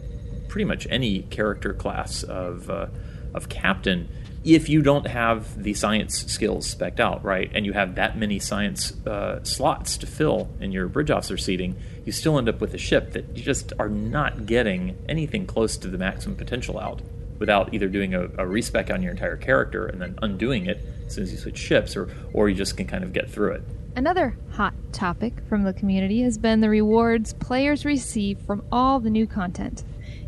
pretty 0.48 0.66
much 0.66 0.86
any 0.90 1.24
character 1.24 1.74
class 1.74 2.24
of 2.24 2.70
uh, 2.70 2.88
of 3.34 3.50
captain, 3.50 4.08
if 4.44 4.70
you 4.70 4.82
don't 4.82 5.08
have 5.08 5.62
the 5.62 5.74
science 5.74 6.26
skills 6.32 6.68
specked 6.70 7.00
out 7.00 7.24
right, 7.24 7.52
and 7.54 7.66
you 7.66 7.74
have 7.74 7.96
that 7.96 8.18
many 8.18 8.40
science 8.40 8.92
uh, 9.06 9.44
slots 9.44 9.98
to 9.98 10.08
fill 10.08 10.50
in 10.60 10.72
your 10.72 10.88
bridge 10.88 11.12
officer 11.12 11.38
seating 11.38 11.76
you 12.06 12.12
still 12.12 12.38
end 12.38 12.50
up 12.50 12.60
with 12.60 12.74
a 12.74 12.78
ship 12.78 13.14
that 13.14 13.26
you 13.36 13.44
just 13.44 13.74
are 13.80 13.90
not 13.90 14.46
getting 14.46 14.98
anything 15.08 15.46
close 15.46 15.78
to 15.78 15.88
the 15.88 15.98
maximum 15.98 16.36
potential 16.36 16.80
out 16.80 17.02
without 17.40 17.74
either 17.74 17.88
doing 17.88 18.14
a, 18.14 18.24
a 18.38 18.46
respec 18.46 18.90
on 18.92 19.02
your 19.02 19.12
entire 19.12 19.38
character 19.38 19.88
and 19.88 20.02
then 20.02 20.18
undoing 20.22 20.66
it 20.66 20.86
as 21.08 21.16
soon 21.16 21.24
as 21.24 21.32
you 21.32 21.38
switch 21.38 21.58
ships, 21.58 21.96
or, 21.96 22.10
or 22.34 22.50
you 22.50 22.56
just 22.56 22.78
can 22.78 22.88
kind 22.88 23.04
of 23.04 23.14
get 23.14 23.30
through 23.30 23.54
it. 23.54 23.64
Another 23.96 24.38
hot 24.52 24.74
topic 24.92 25.34
from 25.48 25.64
the 25.64 25.74
community 25.74 26.22
has 26.22 26.38
been 26.38 26.62
the 26.62 26.70
rewards 26.70 27.34
players 27.34 27.86
receive 27.86 28.40
from 28.40 28.64
all 28.72 29.00
the 29.00 29.10
new 29.10 29.28
content. 29.28 29.84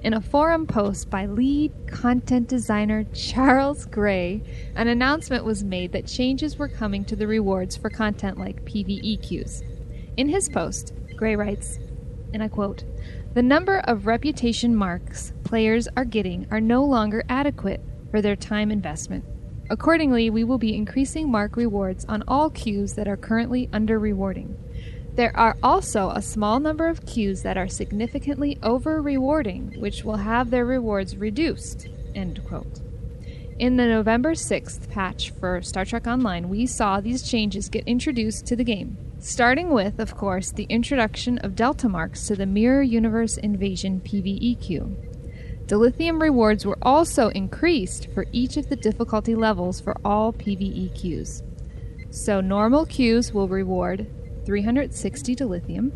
In 0.05 0.13
a 0.13 0.21
forum 0.21 0.67
post 0.67 1.09
by 1.09 1.25
lead 1.25 1.71
content 1.87 2.47
designer 2.47 3.05
Charles 3.05 3.87
Gray, 3.87 4.43
an 4.75 4.87
announcement 4.87 5.43
was 5.43 5.63
made 5.63 5.93
that 5.93 6.05
changes 6.05 6.59
were 6.59 6.67
coming 6.67 7.03
to 7.05 7.15
the 7.15 7.25
rewards 7.25 7.75
for 7.75 7.89
content 7.89 8.37
like 8.37 8.63
PvE 8.65 9.19
queues. 9.23 9.63
In 10.15 10.29
his 10.29 10.47
post, 10.47 10.93
Gray 11.15 11.35
writes, 11.35 11.79
and 12.35 12.43
I 12.43 12.49
quote, 12.49 12.83
The 13.33 13.41
number 13.41 13.79
of 13.79 14.05
reputation 14.05 14.75
marks 14.75 15.33
players 15.43 15.87
are 15.97 16.05
getting 16.05 16.45
are 16.51 16.61
no 16.61 16.85
longer 16.85 17.23
adequate 17.27 17.81
for 18.11 18.21
their 18.21 18.35
time 18.35 18.69
investment. 18.69 19.25
Accordingly, 19.71 20.29
we 20.29 20.43
will 20.43 20.59
be 20.59 20.75
increasing 20.75 21.31
mark 21.31 21.55
rewards 21.55 22.05
on 22.05 22.23
all 22.27 22.51
queues 22.51 22.93
that 22.93 23.07
are 23.07 23.17
currently 23.17 23.69
under 23.73 23.97
rewarding. 23.97 24.55
There 25.15 25.35
are 25.37 25.55
also 25.63 26.09
a 26.09 26.21
small 26.21 26.59
number 26.59 26.89
of 26.89 27.05
queues 27.05 27.41
that 27.43 27.55
are 27.57 27.69
significantly 27.69 28.57
over 28.61 29.01
rewarding, 29.01 29.73
which 29.79 30.03
will 30.03 30.17
have 30.17 30.51
their 30.51 30.65
rewards 30.65 31.15
reduced. 31.15 31.87
End 32.13 32.43
quote. 32.45 32.81
In 33.57 33.77
the 33.77 33.85
November 33.85 34.33
6th 34.33 34.89
patch 34.89 35.31
for 35.31 35.61
Star 35.61 35.85
Trek 35.85 36.05
Online, 36.05 36.49
we 36.49 36.65
saw 36.65 36.99
these 36.99 37.23
changes 37.23 37.69
get 37.69 37.87
introduced 37.87 38.45
to 38.47 38.57
the 38.57 38.65
game. 38.65 38.97
Starting 39.19 39.69
with, 39.69 39.99
of 39.99 40.17
course, 40.17 40.51
the 40.51 40.65
introduction 40.65 41.37
of 41.37 41.55
delta 41.55 41.87
marks 41.87 42.27
to 42.27 42.35
the 42.35 42.45
Mirror 42.45 42.83
Universe 42.83 43.37
Invasion 43.37 44.01
PvE 44.01 44.61
queue. 44.61 44.97
Dilithium 45.65 46.21
rewards 46.21 46.65
were 46.65 46.77
also 46.81 47.29
increased 47.29 48.09
for 48.13 48.25
each 48.33 48.57
of 48.57 48.67
the 48.67 48.75
difficulty 48.75 49.33
levels 49.33 49.79
for 49.79 49.95
all 50.03 50.33
PvE 50.33 50.93
queues. 50.93 51.41
So 52.09 52.41
normal 52.41 52.85
queues 52.85 53.33
will 53.33 53.47
reward 53.47 54.07
360 54.45 55.35
dilithium, 55.35 55.91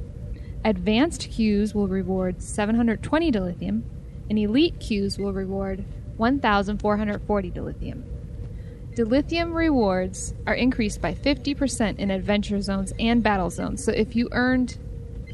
advanced 0.66 1.30
queues 1.30 1.74
will 1.74 1.88
reward 1.88 2.42
720 2.42 3.32
dilithium, 3.32 3.84
and 4.30 4.38
elite 4.40 4.80
queues 4.80 5.18
will 5.18 5.34
reward 5.34 5.86
1,440 6.18 7.52
to 7.52 7.60
dilithium. 7.60 8.04
Dilithium 8.96 9.54
rewards 9.54 10.34
are 10.46 10.56
increased 10.56 11.02
by 11.02 11.14
50% 11.14 12.00
in 12.00 12.12
adventure 12.12 12.60
zones 12.60 12.92
and 13.00 13.24
battle 13.24 13.50
zones. 13.50 13.84
So 13.84 13.92
if 13.92 14.16
you 14.16 14.28
earned, 14.32 14.78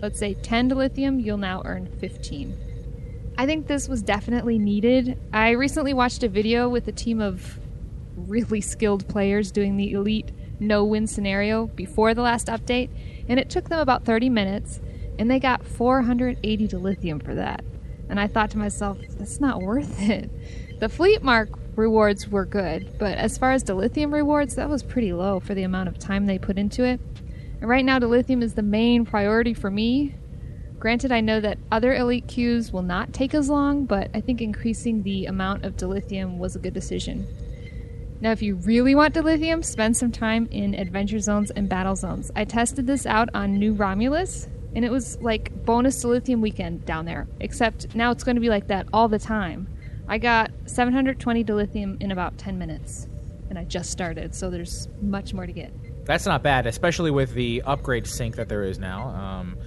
let's 0.01 0.19
say, 0.19 0.35
10 0.35 0.69
dilithium, 0.69 1.23
you'll 1.23 1.37
now 1.37 1.63
earn 1.65 1.87
15. 1.99 2.55
I 3.37 3.45
think 3.45 3.67
this 3.67 3.89
was 3.89 4.01
definitely 4.01 4.59
needed. 4.59 5.17
I 5.33 5.51
recently 5.51 5.93
watched 5.93 6.23
a 6.23 6.29
video 6.29 6.69
with 6.69 6.87
a 6.87 6.91
team 6.91 7.19
of 7.21 7.57
really 8.15 8.61
skilled 8.61 9.07
players 9.07 9.51
doing 9.51 9.77
the 9.77 9.91
elite 9.93 10.31
no 10.59 10.83
win 10.83 11.07
scenario 11.07 11.67
before 11.67 12.13
the 12.13 12.21
last 12.21 12.47
update, 12.47 12.89
and 13.27 13.39
it 13.39 13.49
took 13.49 13.69
them 13.69 13.79
about 13.79 14.05
30 14.05 14.29
minutes, 14.29 14.79
and 15.17 15.29
they 15.29 15.39
got 15.39 15.65
480 15.65 16.67
dilithium 16.67 17.23
for 17.23 17.35
that. 17.35 17.63
And 18.09 18.19
I 18.19 18.27
thought 18.27 18.51
to 18.51 18.57
myself, 18.57 18.99
that's 19.17 19.39
not 19.39 19.61
worth 19.61 20.01
it. 20.09 20.29
The 20.79 20.89
fleet 20.89 21.23
mark 21.23 21.49
rewards 21.75 22.27
were 22.27 22.45
good, 22.45 22.97
but 22.99 23.17
as 23.17 23.37
far 23.37 23.51
as 23.51 23.63
dilithium 23.63 24.13
rewards, 24.13 24.55
that 24.55 24.69
was 24.69 24.83
pretty 24.83 25.13
low 25.13 25.39
for 25.39 25.53
the 25.53 25.63
amount 25.63 25.89
of 25.89 25.99
time 25.99 26.25
they 26.25 26.37
put 26.37 26.57
into 26.57 26.83
it. 26.83 26.99
And 27.61 27.69
right 27.69 27.85
now, 27.85 27.99
dilithium 27.99 28.43
is 28.43 28.53
the 28.53 28.61
main 28.61 29.05
priority 29.05 29.53
for 29.53 29.71
me. 29.71 30.15
Granted, 30.79 31.11
I 31.11 31.21
know 31.21 31.39
that 31.39 31.57
other 31.71 31.95
elite 31.95 32.27
queues 32.27 32.71
will 32.71 32.83
not 32.83 33.13
take 33.13 33.33
as 33.33 33.49
long, 33.49 33.85
but 33.85 34.09
I 34.13 34.21
think 34.21 34.41
increasing 34.41 35.03
the 35.03 35.25
amount 35.25 35.65
of 35.65 35.77
dilithium 35.77 36.37
was 36.37 36.55
a 36.55 36.59
good 36.59 36.73
decision. 36.73 37.25
Now, 38.21 38.31
if 38.31 38.41
you 38.41 38.55
really 38.55 38.95
want 38.95 39.13
dilithium, 39.13 39.63
spend 39.63 39.97
some 39.97 40.11
time 40.11 40.47
in 40.49 40.73
adventure 40.73 41.19
zones 41.19 41.51
and 41.51 41.67
battle 41.67 41.95
zones. 41.95 42.31
I 42.35 42.45
tested 42.45 42.87
this 42.87 43.05
out 43.05 43.29
on 43.33 43.55
New 43.55 43.73
Romulus, 43.73 44.47
and 44.73 44.85
it 44.85 44.91
was 44.91 45.19
like 45.21 45.65
bonus 45.65 46.03
dilithium 46.03 46.39
weekend 46.39 46.85
down 46.85 47.05
there, 47.05 47.27
except 47.39 47.93
now 47.93 48.11
it's 48.11 48.23
going 48.23 48.35
to 48.35 48.41
be 48.41 48.49
like 48.49 48.67
that 48.67 48.87
all 48.93 49.07
the 49.07 49.19
time. 49.19 49.67
I 50.07 50.17
got 50.17 50.51
720 50.65 51.43
dilithium 51.43 52.01
in 52.01 52.11
about 52.11 52.37
10 52.37 52.57
minutes, 52.57 53.07
and 53.49 53.59
I 53.59 53.63
just 53.65 53.91
started, 53.91 54.33
so 54.33 54.49
there's 54.49 54.87
much 55.01 55.33
more 55.33 55.45
to 55.45 55.51
get. 55.51 55.73
That's 56.05 56.25
not 56.25 56.41
bad, 56.41 56.67
especially 56.67 57.11
with 57.11 57.33
the 57.33 57.63
upgrade 57.63 58.07
sink 58.07 58.35
that 58.35 58.47
there 58.47 58.63
is 58.63 58.79
now. 58.79 59.09
Um, 59.09 59.57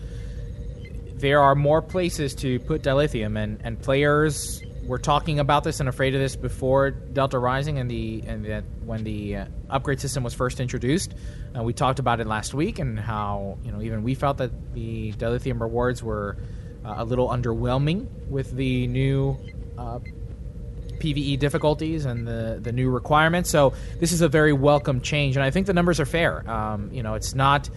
there 1.14 1.42
are 1.42 1.54
more 1.54 1.82
places 1.82 2.34
to 2.36 2.60
put 2.60 2.82
dilithium, 2.82 3.38
and, 3.42 3.60
and 3.62 3.80
players 3.80 4.62
were 4.88 4.98
talking 4.98 5.38
about 5.38 5.64
this 5.64 5.80
and 5.80 5.88
afraid 5.88 6.14
of 6.14 6.20
this 6.20 6.34
before 6.34 6.90
Delta 6.90 7.38
Rising 7.38 7.78
and 7.78 7.90
the 7.90 8.24
and 8.26 8.44
the, 8.44 8.64
when 8.84 9.04
the 9.04 9.36
uh, 9.36 9.44
upgrade 9.68 10.00
system 10.00 10.24
was 10.24 10.32
first 10.34 10.60
introduced. 10.60 11.14
Uh, 11.56 11.62
we 11.62 11.74
talked 11.74 11.98
about 11.98 12.20
it 12.20 12.26
last 12.26 12.54
week 12.54 12.78
and 12.78 12.98
how 12.98 13.58
you 13.62 13.70
know 13.70 13.82
even 13.82 14.02
we 14.02 14.14
felt 14.14 14.38
that 14.38 14.74
the 14.74 15.12
dilithium 15.12 15.60
rewards 15.60 16.02
were 16.02 16.38
uh, 16.84 16.94
a 16.96 17.04
little 17.04 17.28
underwhelming 17.28 18.08
with 18.28 18.50
the 18.52 18.86
new 18.86 19.38
uh, 19.76 19.98
PVE 20.98 21.38
difficulties 21.38 22.06
and 22.06 22.26
the 22.26 22.58
the 22.60 22.72
new 22.72 22.88
requirements. 22.88 23.50
So 23.50 23.74
this 24.00 24.12
is 24.12 24.22
a 24.22 24.28
very 24.28 24.54
welcome 24.54 25.02
change, 25.02 25.36
and 25.36 25.44
I 25.44 25.50
think 25.50 25.66
the 25.66 25.74
numbers 25.74 26.00
are 26.00 26.06
fair. 26.06 26.48
Um, 26.50 26.90
you 26.92 27.02
know, 27.02 27.12
it's 27.12 27.34
not 27.34 27.68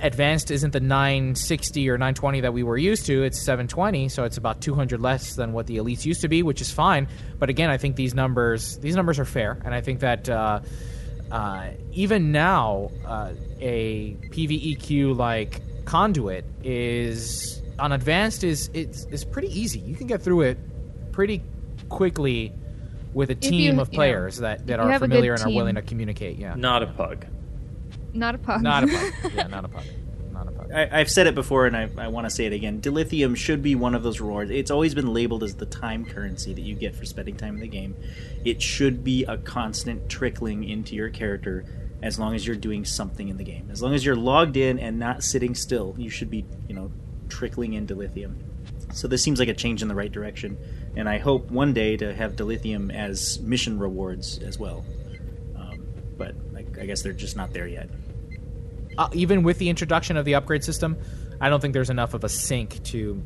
advanced 0.00 0.50
isn't 0.50 0.72
the 0.72 0.80
960 0.80 1.88
or 1.90 1.98
920 1.98 2.40
that 2.40 2.52
we 2.52 2.62
were 2.62 2.76
used 2.76 3.06
to. 3.06 3.22
It's 3.22 3.40
720, 3.42 4.08
so 4.08 4.24
it's 4.24 4.36
about 4.36 4.60
200 4.60 5.00
less 5.00 5.34
than 5.34 5.52
what 5.52 5.66
the 5.66 5.76
elites 5.76 6.04
used 6.04 6.20
to 6.22 6.28
be, 6.28 6.42
which 6.42 6.60
is 6.60 6.70
fine. 6.70 7.08
But 7.38 7.50
again, 7.50 7.70
I 7.70 7.76
think 7.76 7.96
these 7.96 8.14
numbers 8.14 8.78
these 8.78 8.96
numbers 8.96 9.18
are 9.18 9.24
fair, 9.24 9.58
and 9.64 9.74
I 9.74 9.80
think 9.80 10.00
that 10.00 10.28
uh, 10.28 10.60
uh, 11.30 11.70
even 11.92 12.32
now 12.32 12.90
uh, 13.06 13.32
a 13.60 14.16
PVEQ 14.30 15.16
like 15.16 15.60
conduit 15.84 16.44
is 16.62 17.62
on 17.78 17.92
advanced 17.92 18.44
is 18.44 18.70
it's 18.74 19.04
is 19.06 19.24
pretty 19.24 19.48
easy. 19.48 19.80
You 19.80 19.96
can 19.96 20.06
get 20.06 20.22
through 20.22 20.42
it 20.42 20.58
pretty 21.12 21.42
quickly 21.88 22.52
with 23.12 23.30
a 23.30 23.34
team 23.34 23.74
you- 23.74 23.80
of 23.80 23.92
yeah. 23.92 23.96
players 23.96 24.38
that, 24.38 24.66
that 24.66 24.78
are 24.80 24.88
have 24.88 25.02
a 25.02 25.08
good 25.08 25.14
familiar 25.14 25.34
and 25.34 25.42
are 25.42 25.50
willing 25.50 25.74
to 25.74 25.82
communicate. 25.82 26.38
Yeah, 26.38 26.54
Not 26.54 26.82
a 26.82 26.86
pug. 26.86 27.26
Not 28.12 28.34
a 28.34 28.38
pug. 28.38 28.62
not 28.62 28.84
a 28.84 28.86
pug. 28.86 29.12
Yeah, 29.34 29.46
not 29.46 29.64
a 29.64 29.68
pug. 29.68 29.84
Not 30.32 30.48
a 30.48 30.50
pug. 30.52 30.72
I, 30.72 31.00
I've 31.00 31.10
said 31.10 31.26
it 31.26 31.34
before, 31.34 31.66
and 31.66 31.76
I, 31.76 31.88
I 31.98 32.08
want 32.08 32.26
to 32.26 32.30
say 32.30 32.46
it 32.46 32.52
again. 32.52 32.80
Dilithium 32.80 33.36
should 33.36 33.62
be 33.62 33.74
one 33.74 33.94
of 33.94 34.02
those 34.02 34.20
rewards. 34.20 34.50
It's 34.50 34.70
always 34.70 34.94
been 34.94 35.12
labeled 35.12 35.42
as 35.42 35.54
the 35.54 35.66
time 35.66 36.04
currency 36.04 36.52
that 36.54 36.62
you 36.62 36.74
get 36.74 36.94
for 36.94 37.04
spending 37.04 37.36
time 37.36 37.54
in 37.54 37.60
the 37.60 37.68
game. 37.68 37.96
It 38.44 38.62
should 38.62 39.04
be 39.04 39.24
a 39.24 39.36
constant 39.38 40.08
trickling 40.08 40.64
into 40.64 40.94
your 40.94 41.10
character 41.10 41.64
as 42.02 42.18
long 42.18 42.34
as 42.34 42.46
you're 42.46 42.56
doing 42.56 42.84
something 42.84 43.28
in 43.28 43.36
the 43.36 43.44
game. 43.44 43.68
As 43.70 43.82
long 43.82 43.94
as 43.94 44.04
you're 44.04 44.16
logged 44.16 44.56
in 44.56 44.78
and 44.78 44.98
not 44.98 45.22
sitting 45.22 45.54
still, 45.54 45.94
you 45.98 46.08
should 46.08 46.30
be, 46.30 46.46
you 46.68 46.74
know, 46.74 46.90
trickling 47.28 47.74
in 47.74 47.86
dilithium. 47.86 48.36
So 48.92 49.06
this 49.06 49.22
seems 49.22 49.38
like 49.38 49.48
a 49.48 49.54
change 49.54 49.82
in 49.82 49.88
the 49.88 49.94
right 49.94 50.10
direction, 50.10 50.58
and 50.96 51.08
I 51.08 51.18
hope 51.18 51.50
one 51.50 51.72
day 51.72 51.96
to 51.98 52.12
have 52.14 52.32
dilithium 52.32 52.92
as 52.92 53.38
mission 53.40 53.78
rewards 53.78 54.38
as 54.38 54.58
well. 54.58 54.84
Um, 55.56 55.86
but 56.16 56.34
I, 56.80 56.82
I 56.82 56.86
guess 56.86 57.02
they're 57.02 57.12
just 57.12 57.36
not 57.36 57.52
there 57.52 57.66
yet. 57.66 57.88
uh, 58.98 59.08
even 59.12 59.42
with 59.42 59.58
the 59.58 59.68
introduction 59.68 60.16
of 60.16 60.24
the 60.24 60.34
upgrade 60.34 60.64
system, 60.64 60.96
I 61.40 61.48
don't 61.48 61.60
think 61.60 61.74
there's 61.74 61.90
enough 61.90 62.14
of 62.14 62.24
a 62.24 62.28
sink 62.28 62.82
to 62.84 63.22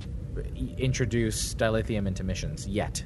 introduce 0.78 1.54
dilithium 1.54 2.06
into 2.06 2.24
missions 2.24 2.66
yet. 2.66 3.04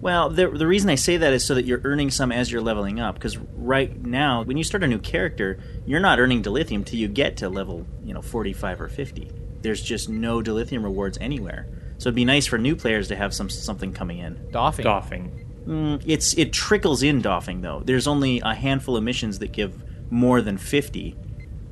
Well, 0.00 0.28
the, 0.30 0.48
the 0.48 0.66
reason 0.66 0.90
I 0.90 0.96
say 0.96 1.18
that 1.18 1.32
is 1.32 1.44
so 1.44 1.54
that 1.54 1.64
you're 1.64 1.80
earning 1.84 2.10
some 2.10 2.32
as 2.32 2.50
you're 2.50 2.60
leveling 2.62 2.98
up. 2.98 3.14
Because 3.14 3.36
right 3.36 4.04
now, 4.04 4.42
when 4.42 4.56
you 4.56 4.64
start 4.64 4.82
a 4.82 4.88
new 4.88 4.98
character, 4.98 5.60
you're 5.86 6.00
not 6.00 6.18
earning 6.18 6.42
dilithium 6.42 6.84
till 6.84 6.98
you 6.98 7.06
get 7.06 7.36
to 7.38 7.48
level, 7.48 7.86
you 8.02 8.12
know, 8.12 8.22
45 8.22 8.80
or 8.80 8.88
50. 8.88 9.30
There's 9.62 9.80
just 9.80 10.08
no 10.08 10.40
dilithium 10.40 10.82
rewards 10.82 11.18
anywhere. 11.20 11.68
So 11.98 12.08
it'd 12.08 12.16
be 12.16 12.24
nice 12.24 12.46
for 12.46 12.58
new 12.58 12.74
players 12.74 13.08
to 13.08 13.16
have 13.16 13.32
some 13.34 13.50
something 13.50 13.92
coming 13.92 14.18
in. 14.18 14.50
Doffing. 14.50 14.84
Doffing. 14.84 15.44
Mm, 15.66 16.02
it's 16.06 16.34
it 16.34 16.52
trickles 16.52 17.02
in 17.02 17.20
doffing 17.20 17.60
though. 17.60 17.82
There's 17.84 18.06
only 18.06 18.40
a 18.40 18.54
handful 18.54 18.96
of 18.96 19.04
missions 19.04 19.38
that 19.40 19.52
give 19.52 19.80
more 20.10 20.40
than 20.40 20.58
50, 20.58 21.16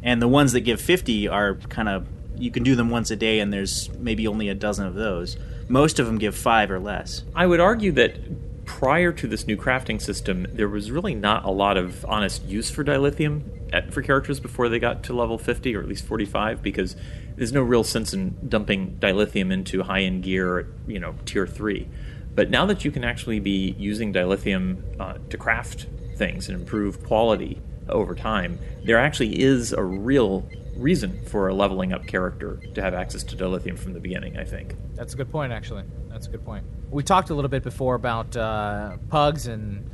and 0.03 0.21
the 0.21 0.29
ones 0.29 0.53
that 0.53 0.61
give 0.61 0.81
50 0.81 1.29
are 1.29 1.55
kind 1.55 1.89
of 1.89 2.07
you 2.39 2.51
can 2.51 2.63
do 2.63 2.75
them 2.75 2.91
once 2.91 3.11
a 3.11 3.17
day, 3.17 3.41
and 3.41 3.53
there's 3.53 3.91
maybe 3.99 4.27
only 4.27 4.49
a 4.49 4.55
dozen 4.55 4.87
of 4.87 4.95
those. 4.95 5.37
Most 5.69 5.99
of 5.99 6.07
them 6.07 6.19
give 6.19 6.37
five 6.37 6.71
or 6.71 6.79
less. 6.79 7.25
I 7.35 7.47
would 7.47 7.61
argue 7.61 7.93
that 7.93 8.67
prior 8.67 9.13
to 9.13 9.27
this 9.27 9.47
new 9.47 9.57
crafting 9.57 10.01
system, 10.01 10.47
there 10.53 10.69
was 10.69 10.91
really 10.91 11.15
not 11.15 11.45
a 11.45 11.51
lot 11.51 11.77
of 11.77 12.05
honest 12.05 12.45
use 12.45 12.69
for 12.71 12.85
dilithium 12.85 13.43
at, 13.73 13.93
for 13.93 14.03
characters 14.03 14.41
before 14.41 14.69
they 14.69 14.79
got 14.79 15.03
to 15.05 15.13
level 15.13 15.39
50 15.39 15.75
or 15.75 15.81
at 15.81 15.89
least 15.89 16.05
45 16.05 16.63
because 16.63 16.97
there's 17.37 17.53
no 17.53 17.63
real 17.63 17.85
sense 17.85 18.13
in 18.13 18.37
dumping 18.49 18.99
dilithium 19.01 19.53
into 19.53 19.83
high 19.83 20.03
end 20.03 20.23
gear 20.23 20.69
you 20.87 20.99
know 20.99 21.15
tier 21.25 21.47
3. 21.47 21.89
But 22.35 22.51
now 22.51 22.67
that 22.67 22.85
you 22.85 22.91
can 22.91 23.03
actually 23.03 23.41
be 23.41 23.75
using 23.79 24.13
dilithium 24.13 24.83
uh, 25.01 25.19
to 25.31 25.39
craft 25.39 25.87
things 26.17 26.49
and 26.49 26.61
improve 26.61 27.05
quality 27.05 27.63
over 27.89 28.15
time, 28.15 28.59
there 28.85 28.99
actually 28.99 29.41
is 29.41 29.73
a 29.73 29.83
real 29.83 30.49
reason 30.77 31.25
for 31.27 31.49
a 31.49 31.55
leveling 31.55 31.93
up 31.93 32.07
character 32.07 32.61
to 32.75 32.83
have 32.83 32.95
access 32.95 33.23
to 33.25 33.37
dilithium 33.37 33.79
from 33.79 33.95
the 33.95 34.01
beginning, 34.01 34.37
I 34.37 34.45
think. 34.45 34.75
That's 34.95 35.15
a 35.15 35.17
good 35.17 35.31
point, 35.31 35.53
actually. 35.53 35.85
That's 36.09 36.27
a 36.27 36.31
good 36.31 36.45
point. 36.45 36.65
We 36.91 37.03
talked 37.03 37.31
a 37.31 37.35
little 37.35 37.49
bit 37.49 37.63
before 37.63 37.95
about 37.95 38.37
uh, 38.37 38.97
pugs 39.09 39.47
and 39.47 39.91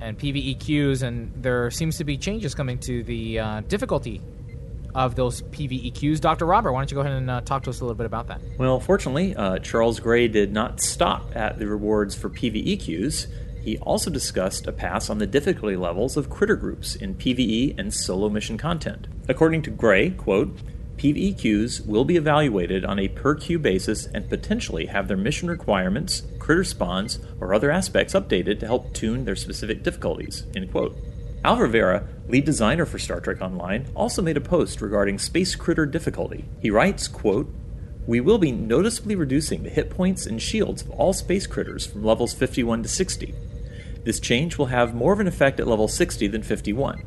and 0.00 0.18
PVEQs, 0.18 1.02
and 1.02 1.32
there 1.40 1.70
seems 1.70 1.96
to 1.98 2.04
be 2.04 2.18
changes 2.18 2.56
coming 2.56 2.76
to 2.80 3.04
the 3.04 3.38
uh, 3.38 3.60
difficulty 3.60 4.20
of 4.94 5.14
those 5.14 5.42
PVEQs. 5.42 6.20
Dr. 6.20 6.44
Robert, 6.44 6.72
why 6.72 6.80
don't 6.80 6.90
you 6.90 6.96
go 6.96 7.00
ahead 7.02 7.12
and 7.12 7.30
uh, 7.30 7.40
talk 7.42 7.62
to 7.62 7.70
us 7.70 7.80
a 7.80 7.84
little 7.84 7.96
bit 7.96 8.06
about 8.06 8.26
that? 8.26 8.40
Well, 8.58 8.80
fortunately, 8.80 9.34
uh, 9.36 9.58
Charles 9.60 10.00
Gray 10.00 10.28
did 10.28 10.52
not 10.52 10.80
stop 10.80 11.34
at 11.34 11.58
the 11.58 11.66
rewards 11.66 12.14
for 12.14 12.28
PvEQs. 12.28 13.26
He 13.62 13.78
also 13.78 14.10
discussed 14.10 14.66
a 14.66 14.72
pass 14.72 15.08
on 15.08 15.18
the 15.18 15.26
difficulty 15.26 15.76
levels 15.76 16.16
of 16.16 16.28
critter 16.28 16.56
groups 16.56 16.96
in 16.96 17.14
PvE 17.14 17.78
and 17.78 17.94
solo 17.94 18.28
mission 18.28 18.58
content. 18.58 19.06
According 19.28 19.62
to 19.62 19.70
Gray, 19.70 20.10
quote, 20.10 20.56
PvE 20.96 21.34
PvEQs 21.36 21.86
will 21.86 22.04
be 22.04 22.16
evaluated 22.16 22.84
on 22.84 22.98
a 22.98 23.08
per 23.08 23.34
queue 23.34 23.58
basis 23.58 24.06
and 24.06 24.28
potentially 24.28 24.86
have 24.86 25.08
their 25.08 25.16
mission 25.16 25.48
requirements, 25.48 26.22
critter 26.38 26.62
spawns, 26.62 27.18
or 27.40 27.52
other 27.52 27.72
aspects 27.72 28.14
updated 28.14 28.60
to 28.60 28.66
help 28.66 28.92
tune 28.94 29.24
their 29.24 29.34
specific 29.34 29.82
difficulties. 29.82 30.44
End 30.54 30.70
quote. 30.70 30.96
Al 31.44 31.56
Rivera, 31.56 32.06
lead 32.28 32.44
designer 32.44 32.86
for 32.86 33.00
Star 33.00 33.20
Trek 33.20 33.42
Online, 33.42 33.88
also 33.96 34.22
made 34.22 34.36
a 34.36 34.40
post 34.40 34.80
regarding 34.80 35.18
space 35.18 35.56
critter 35.56 35.86
difficulty. 35.86 36.44
He 36.60 36.70
writes, 36.70 37.08
quote, 37.08 37.52
we 38.06 38.20
will 38.20 38.38
be 38.38 38.52
noticeably 38.52 39.16
reducing 39.16 39.62
the 39.62 39.70
hit 39.70 39.90
points 39.90 40.26
and 40.26 40.40
shields 40.40 40.82
of 40.82 40.90
all 40.90 41.12
space 41.12 41.48
critters 41.48 41.84
from 41.84 42.04
levels 42.04 42.32
51 42.32 42.84
to 42.84 42.88
60. 42.88 43.34
This 44.04 44.20
change 44.20 44.58
will 44.58 44.66
have 44.66 44.94
more 44.94 45.12
of 45.12 45.20
an 45.20 45.28
effect 45.28 45.60
at 45.60 45.68
level 45.68 45.88
60 45.88 46.26
than 46.26 46.42
51. 46.42 47.04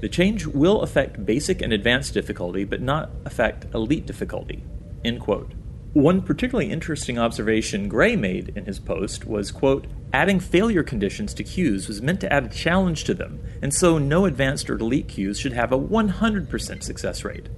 The 0.00 0.08
change 0.08 0.46
will 0.46 0.82
affect 0.82 1.24
basic 1.24 1.62
and 1.62 1.72
advanced 1.72 2.14
difficulty, 2.14 2.64
but 2.64 2.80
not 2.80 3.10
affect 3.24 3.74
elite 3.74 4.06
difficulty. 4.06 4.62
End 5.04 5.20
quote. 5.20 5.52
One 5.94 6.22
particularly 6.22 6.72
interesting 6.72 7.18
observation 7.18 7.88
Gray 7.88 8.16
made 8.16 8.52
in 8.56 8.64
his 8.64 8.80
post 8.80 9.26
was, 9.26 9.52
quote, 9.52 9.86
adding 10.12 10.40
failure 10.40 10.82
conditions 10.82 11.34
to 11.34 11.44
queues 11.44 11.86
was 11.86 12.02
meant 12.02 12.20
to 12.22 12.32
add 12.32 12.46
a 12.46 12.48
challenge 12.48 13.04
to 13.04 13.14
them, 13.14 13.40
and 13.62 13.72
so 13.72 13.98
no 13.98 14.24
advanced 14.24 14.68
or 14.68 14.74
elite 14.74 15.08
queues 15.08 15.38
should 15.38 15.52
have 15.52 15.72
a 15.72 15.78
100% 15.78 16.82
success 16.82 17.24
rate. 17.24 17.48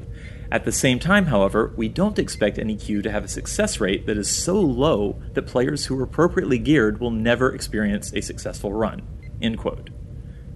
At 0.51 0.65
the 0.65 0.73
same 0.73 0.99
time, 0.99 1.27
however, 1.27 1.73
we 1.77 1.89
don't 1.89 2.19
expect 2.19 2.59
any 2.59 2.77
queue 2.77 3.03
to 3.03 3.11
have 3.11 3.25
a 3.25 3.29
success 3.29 3.81
rate 3.81 4.07
that 4.07 4.17
is 4.17 4.31
so 4.31 4.61
low 4.61 5.21
that 5.35 5.43
players 5.43 5.87
who 5.87 5.99
are 5.99 6.05
appropriately 6.05 6.59
geared 6.59 7.01
will 7.01 7.11
never 7.11 7.53
experience 7.53 8.13
a 8.13 8.21
successful 8.21 8.73
run. 8.73 9.03
End 9.43 9.59
quote. 9.59 9.91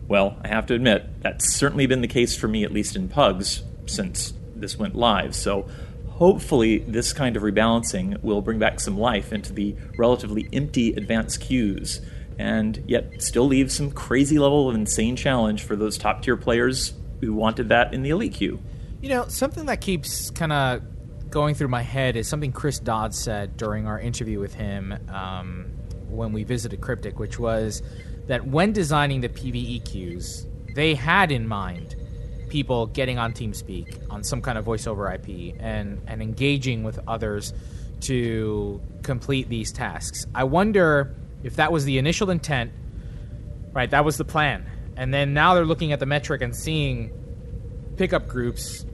Well, 0.07 0.37
I 0.42 0.48
have 0.48 0.66
to 0.66 0.74
admit, 0.74 1.22
that's 1.22 1.55
certainly 1.55 1.87
been 1.87 2.00
the 2.00 2.09
case 2.09 2.37
for 2.37 2.48
me, 2.48 2.64
at 2.64 2.72
least 2.72 2.96
in 2.96 3.09
Pugs, 3.09 3.62
since 3.87 4.33
this 4.55 4.79
went 4.79 4.94
live, 4.94 5.35
so 5.35 5.68
hopefully 6.09 6.79
this 6.79 7.12
kind 7.12 7.37
of 7.37 7.42
rebalancing 7.42 8.22
will 8.22 8.42
bring 8.42 8.59
back 8.59 8.79
some 8.79 8.98
life 8.98 9.33
into 9.33 9.53
the 9.53 9.74
relatively 9.96 10.48
empty 10.53 10.92
advanced 10.92 11.40
queues 11.40 12.00
and 12.38 12.83
yet 12.87 13.22
still 13.22 13.46
leave 13.46 13.72
some 13.72 13.90
crazy 13.90 14.38
level 14.38 14.68
of 14.68 14.74
insane 14.74 15.16
challenge 15.16 15.62
for 15.62 15.76
those 15.76 15.98
top 15.98 16.22
tier 16.22 16.37
players 16.37 16.94
who 17.20 17.35
wanted 17.35 17.68
that 17.68 17.92
in 17.92 18.03
the 18.03 18.11
elite 18.11 18.35
queue. 18.35 18.59
You 19.00 19.08
know, 19.08 19.28
something 19.28 19.66
that 19.66 19.80
keeps 19.80 20.30
kind 20.30 20.52
of 20.52 20.82
going 21.30 21.54
through 21.54 21.68
my 21.68 21.82
head 21.82 22.16
is 22.16 22.28
something 22.28 22.52
Chris 22.52 22.78
Dodd 22.78 23.14
said 23.14 23.56
during 23.56 23.86
our 23.86 23.98
interview 23.98 24.40
with 24.40 24.52
him 24.52 24.98
um, 25.08 25.70
when 26.08 26.32
we 26.32 26.44
visited 26.44 26.80
Cryptic, 26.80 27.18
which 27.18 27.38
was 27.38 27.82
that 28.26 28.46
when 28.46 28.72
designing 28.72 29.22
the 29.22 29.28
PVE 29.28 29.84
queues, 29.84 30.46
they 30.74 30.94
had 30.94 31.32
in 31.32 31.48
mind 31.48 31.96
people 32.50 32.88
getting 32.88 33.18
on 33.18 33.32
TeamSpeak 33.32 34.10
on 34.10 34.22
some 34.22 34.42
kind 34.42 34.58
of 34.58 34.64
voice 34.64 34.86
over 34.86 35.10
IP 35.10 35.54
and, 35.60 36.02
and 36.06 36.20
engaging 36.20 36.82
with 36.82 36.98
others 37.06 37.54
to 38.00 38.82
complete 39.02 39.48
these 39.48 39.72
tasks. 39.72 40.26
I 40.34 40.44
wonder 40.44 41.14
if 41.42 41.56
that 41.56 41.72
was 41.72 41.84
the 41.84 41.96
initial 41.96 42.28
intent, 42.28 42.72
right? 43.72 43.90
That 43.90 44.04
was 44.04 44.18
the 44.18 44.24
plan. 44.24 44.66
And 44.96 45.14
then 45.14 45.32
now 45.32 45.54
they're 45.54 45.64
looking 45.64 45.92
at 45.92 46.00
the 46.00 46.06
metric 46.06 46.42
and 46.42 46.54
seeing 46.54 47.12
pickup 47.96 48.26
groups 48.26 48.84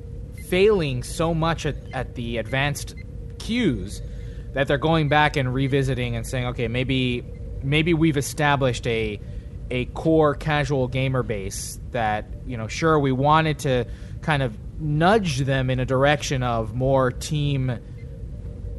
failing 0.48 1.02
so 1.02 1.34
much 1.34 1.66
at, 1.66 1.76
at 1.92 2.14
the 2.14 2.38
advanced 2.38 2.94
queues 3.38 4.02
that 4.54 4.68
they're 4.68 4.78
going 4.78 5.08
back 5.08 5.36
and 5.36 5.52
revisiting 5.52 6.16
and 6.16 6.26
saying, 6.26 6.46
okay, 6.46 6.68
maybe 6.68 7.24
maybe 7.62 7.94
we've 7.94 8.16
established 8.16 8.86
a 8.86 9.20
a 9.70 9.86
core 9.86 10.34
casual 10.34 10.88
gamer 10.88 11.22
base 11.22 11.78
that 11.90 12.26
you 12.46 12.56
know, 12.56 12.68
sure, 12.68 12.98
we 12.98 13.12
wanted 13.12 13.58
to 13.60 13.86
kind 14.22 14.42
of 14.42 14.56
nudge 14.80 15.38
them 15.38 15.70
in 15.70 15.80
a 15.80 15.84
direction 15.84 16.42
of 16.42 16.74
more 16.74 17.10
team 17.10 17.78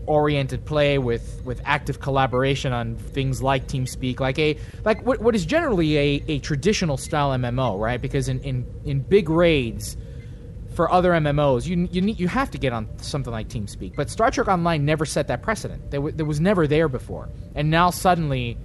oriented 0.05 0.65
play 0.65 0.97
with, 0.97 1.41
with 1.43 1.61
active 1.65 1.99
collaboration 1.99 2.71
on 2.71 2.95
things 2.95 3.43
like 3.43 3.67
TeamSpeak, 3.67 4.19
like 4.19 4.39
a 4.39 4.57
like 4.85 5.05
what, 5.05 5.19
what 5.21 5.35
is 5.35 5.45
generally 5.45 5.97
a, 5.97 6.23
a 6.27 6.39
traditional 6.39 6.97
style 6.97 7.31
MMO, 7.31 7.79
right? 7.79 8.01
Because 8.01 8.29
in, 8.29 8.39
in, 8.39 8.65
in 8.85 9.01
big 9.01 9.29
raids, 9.29 9.97
for 10.77 10.91
other 10.91 11.09
MMOs, 11.09 11.65
you 11.65 11.89
you 11.91 12.01
need, 12.01 12.19
you 12.19 12.27
have 12.27 12.51
to 12.51 12.59
get 12.59 12.71
on 12.71 12.87
something 12.99 13.33
like 13.33 13.47
TeamSpeak. 13.49 13.95
But 13.95 14.11
Star 14.11 14.29
Trek 14.29 14.47
Online 14.47 14.85
never 14.85 15.05
set 15.05 15.27
that 15.29 15.41
precedent. 15.41 15.89
There, 15.89 15.97
w- 15.97 16.15
there 16.15 16.25
was 16.25 16.39
never 16.39 16.67
there 16.67 16.87
before, 16.87 17.29
and 17.55 17.71
now 17.71 17.89
suddenly 17.89 18.59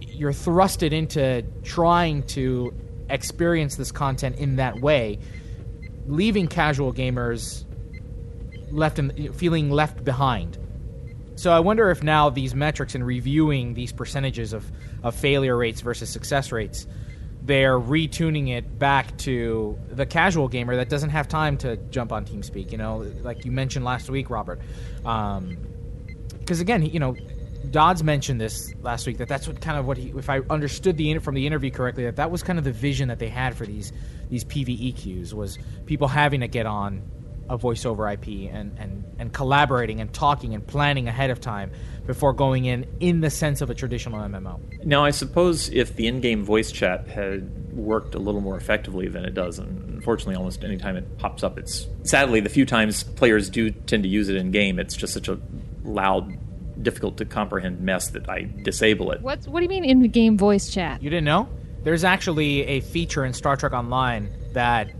you're 0.00 0.32
thrusted 0.32 0.90
into 0.90 1.44
trying 1.62 2.24
to 2.34 2.74
experience 3.08 3.76
this 3.76 3.92
content 3.92 4.38
in 4.38 4.56
that 4.56 4.80
way, 4.80 5.20
leaving 6.08 6.48
casual 6.48 6.92
gamers 6.92 7.64
left 8.72 8.98
in, 8.98 9.32
feeling 9.32 9.70
left 9.70 10.04
behind. 10.04 10.58
So 11.36 11.52
I 11.52 11.60
wonder 11.60 11.88
if 11.92 12.02
now 12.02 12.30
these 12.30 12.52
metrics 12.52 12.96
and 12.96 13.06
reviewing 13.06 13.74
these 13.74 13.92
percentages 13.92 14.52
of, 14.52 14.68
of 15.04 15.14
failure 15.14 15.56
rates 15.56 15.82
versus 15.82 16.10
success 16.10 16.50
rates 16.50 16.88
they're 17.42 17.78
retuning 17.78 18.50
it 18.50 18.78
back 18.78 19.16
to 19.18 19.78
the 19.90 20.06
casual 20.06 20.48
gamer 20.48 20.76
that 20.76 20.88
doesn't 20.88 21.10
have 21.10 21.28
time 21.28 21.56
to 21.58 21.76
jump 21.76 22.12
on 22.12 22.24
TeamSpeak. 22.24 22.72
You 22.72 22.78
know, 22.78 22.98
like 23.22 23.44
you 23.44 23.50
mentioned 23.50 23.84
last 23.84 24.10
week, 24.10 24.30
Robert. 24.30 24.60
Because 24.96 25.38
um, 25.38 25.56
again, 26.48 26.84
you 26.84 27.00
know, 27.00 27.16
Dodds 27.70 28.02
mentioned 28.02 28.40
this 28.40 28.72
last 28.82 29.06
week 29.06 29.18
that 29.18 29.28
that's 29.28 29.46
what 29.46 29.60
kind 29.60 29.78
of 29.78 29.86
what 29.86 29.96
he, 29.96 30.10
if 30.10 30.28
I 30.30 30.40
understood 30.50 30.96
the 30.96 31.18
from 31.18 31.34
the 31.34 31.46
interview 31.46 31.70
correctly, 31.70 32.04
that 32.04 32.16
that 32.16 32.30
was 32.30 32.42
kind 32.42 32.58
of 32.58 32.64
the 32.64 32.72
vision 32.72 33.08
that 33.08 33.18
they 33.18 33.28
had 33.28 33.56
for 33.56 33.66
these 33.66 33.92
these 34.28 34.44
PVE 34.44 34.96
queues 34.96 35.34
was 35.34 35.58
people 35.86 36.08
having 36.08 36.40
to 36.40 36.48
get 36.48 36.66
on 36.66 37.02
a 37.50 37.56
voice 37.56 37.84
over 37.84 38.08
IP 38.08 38.28
and, 38.52 38.78
and, 38.78 39.04
and 39.18 39.32
collaborating 39.32 40.00
and 40.00 40.12
talking 40.12 40.54
and 40.54 40.64
planning 40.64 41.08
ahead 41.08 41.30
of 41.30 41.40
time 41.40 41.72
before 42.06 42.32
going 42.32 42.64
in 42.64 42.86
in 43.00 43.20
the 43.20 43.28
sense 43.28 43.60
of 43.60 43.68
a 43.68 43.74
traditional 43.74 44.20
MMO. 44.20 44.84
Now, 44.84 45.04
I 45.04 45.10
suppose 45.10 45.68
if 45.68 45.96
the 45.96 46.06
in-game 46.06 46.44
voice 46.44 46.70
chat 46.70 47.08
had 47.08 47.72
worked 47.72 48.14
a 48.14 48.18
little 48.18 48.40
more 48.40 48.56
effectively 48.56 49.08
than 49.08 49.24
it 49.24 49.34
does, 49.34 49.58
and 49.58 49.94
unfortunately, 49.94 50.36
almost 50.36 50.62
any 50.62 50.78
time 50.78 50.96
it 50.96 51.18
pops 51.18 51.42
up, 51.42 51.58
it's 51.58 51.88
sadly 52.04 52.40
the 52.40 52.48
few 52.48 52.64
times 52.64 53.02
players 53.02 53.50
do 53.50 53.70
tend 53.70 54.04
to 54.04 54.08
use 54.08 54.28
it 54.28 54.36
in 54.36 54.52
game, 54.52 54.78
it's 54.78 54.96
just 54.96 55.12
such 55.12 55.28
a 55.28 55.38
loud, 55.82 56.32
difficult 56.82 57.16
to 57.18 57.24
comprehend 57.24 57.80
mess 57.80 58.10
that 58.10 58.30
I 58.30 58.48
disable 58.62 59.10
it. 59.10 59.20
What's 59.20 59.48
what 59.48 59.58
do 59.58 59.64
you 59.64 59.68
mean 59.68 59.84
in-game 59.84 60.38
voice 60.38 60.70
chat? 60.72 61.02
You 61.02 61.10
didn't 61.10 61.24
know? 61.24 61.48
There's 61.82 62.04
actually 62.04 62.64
a 62.66 62.80
feature 62.80 63.24
in 63.24 63.32
Star 63.32 63.56
Trek 63.56 63.72
Online 63.72 64.30
that 64.52 64.90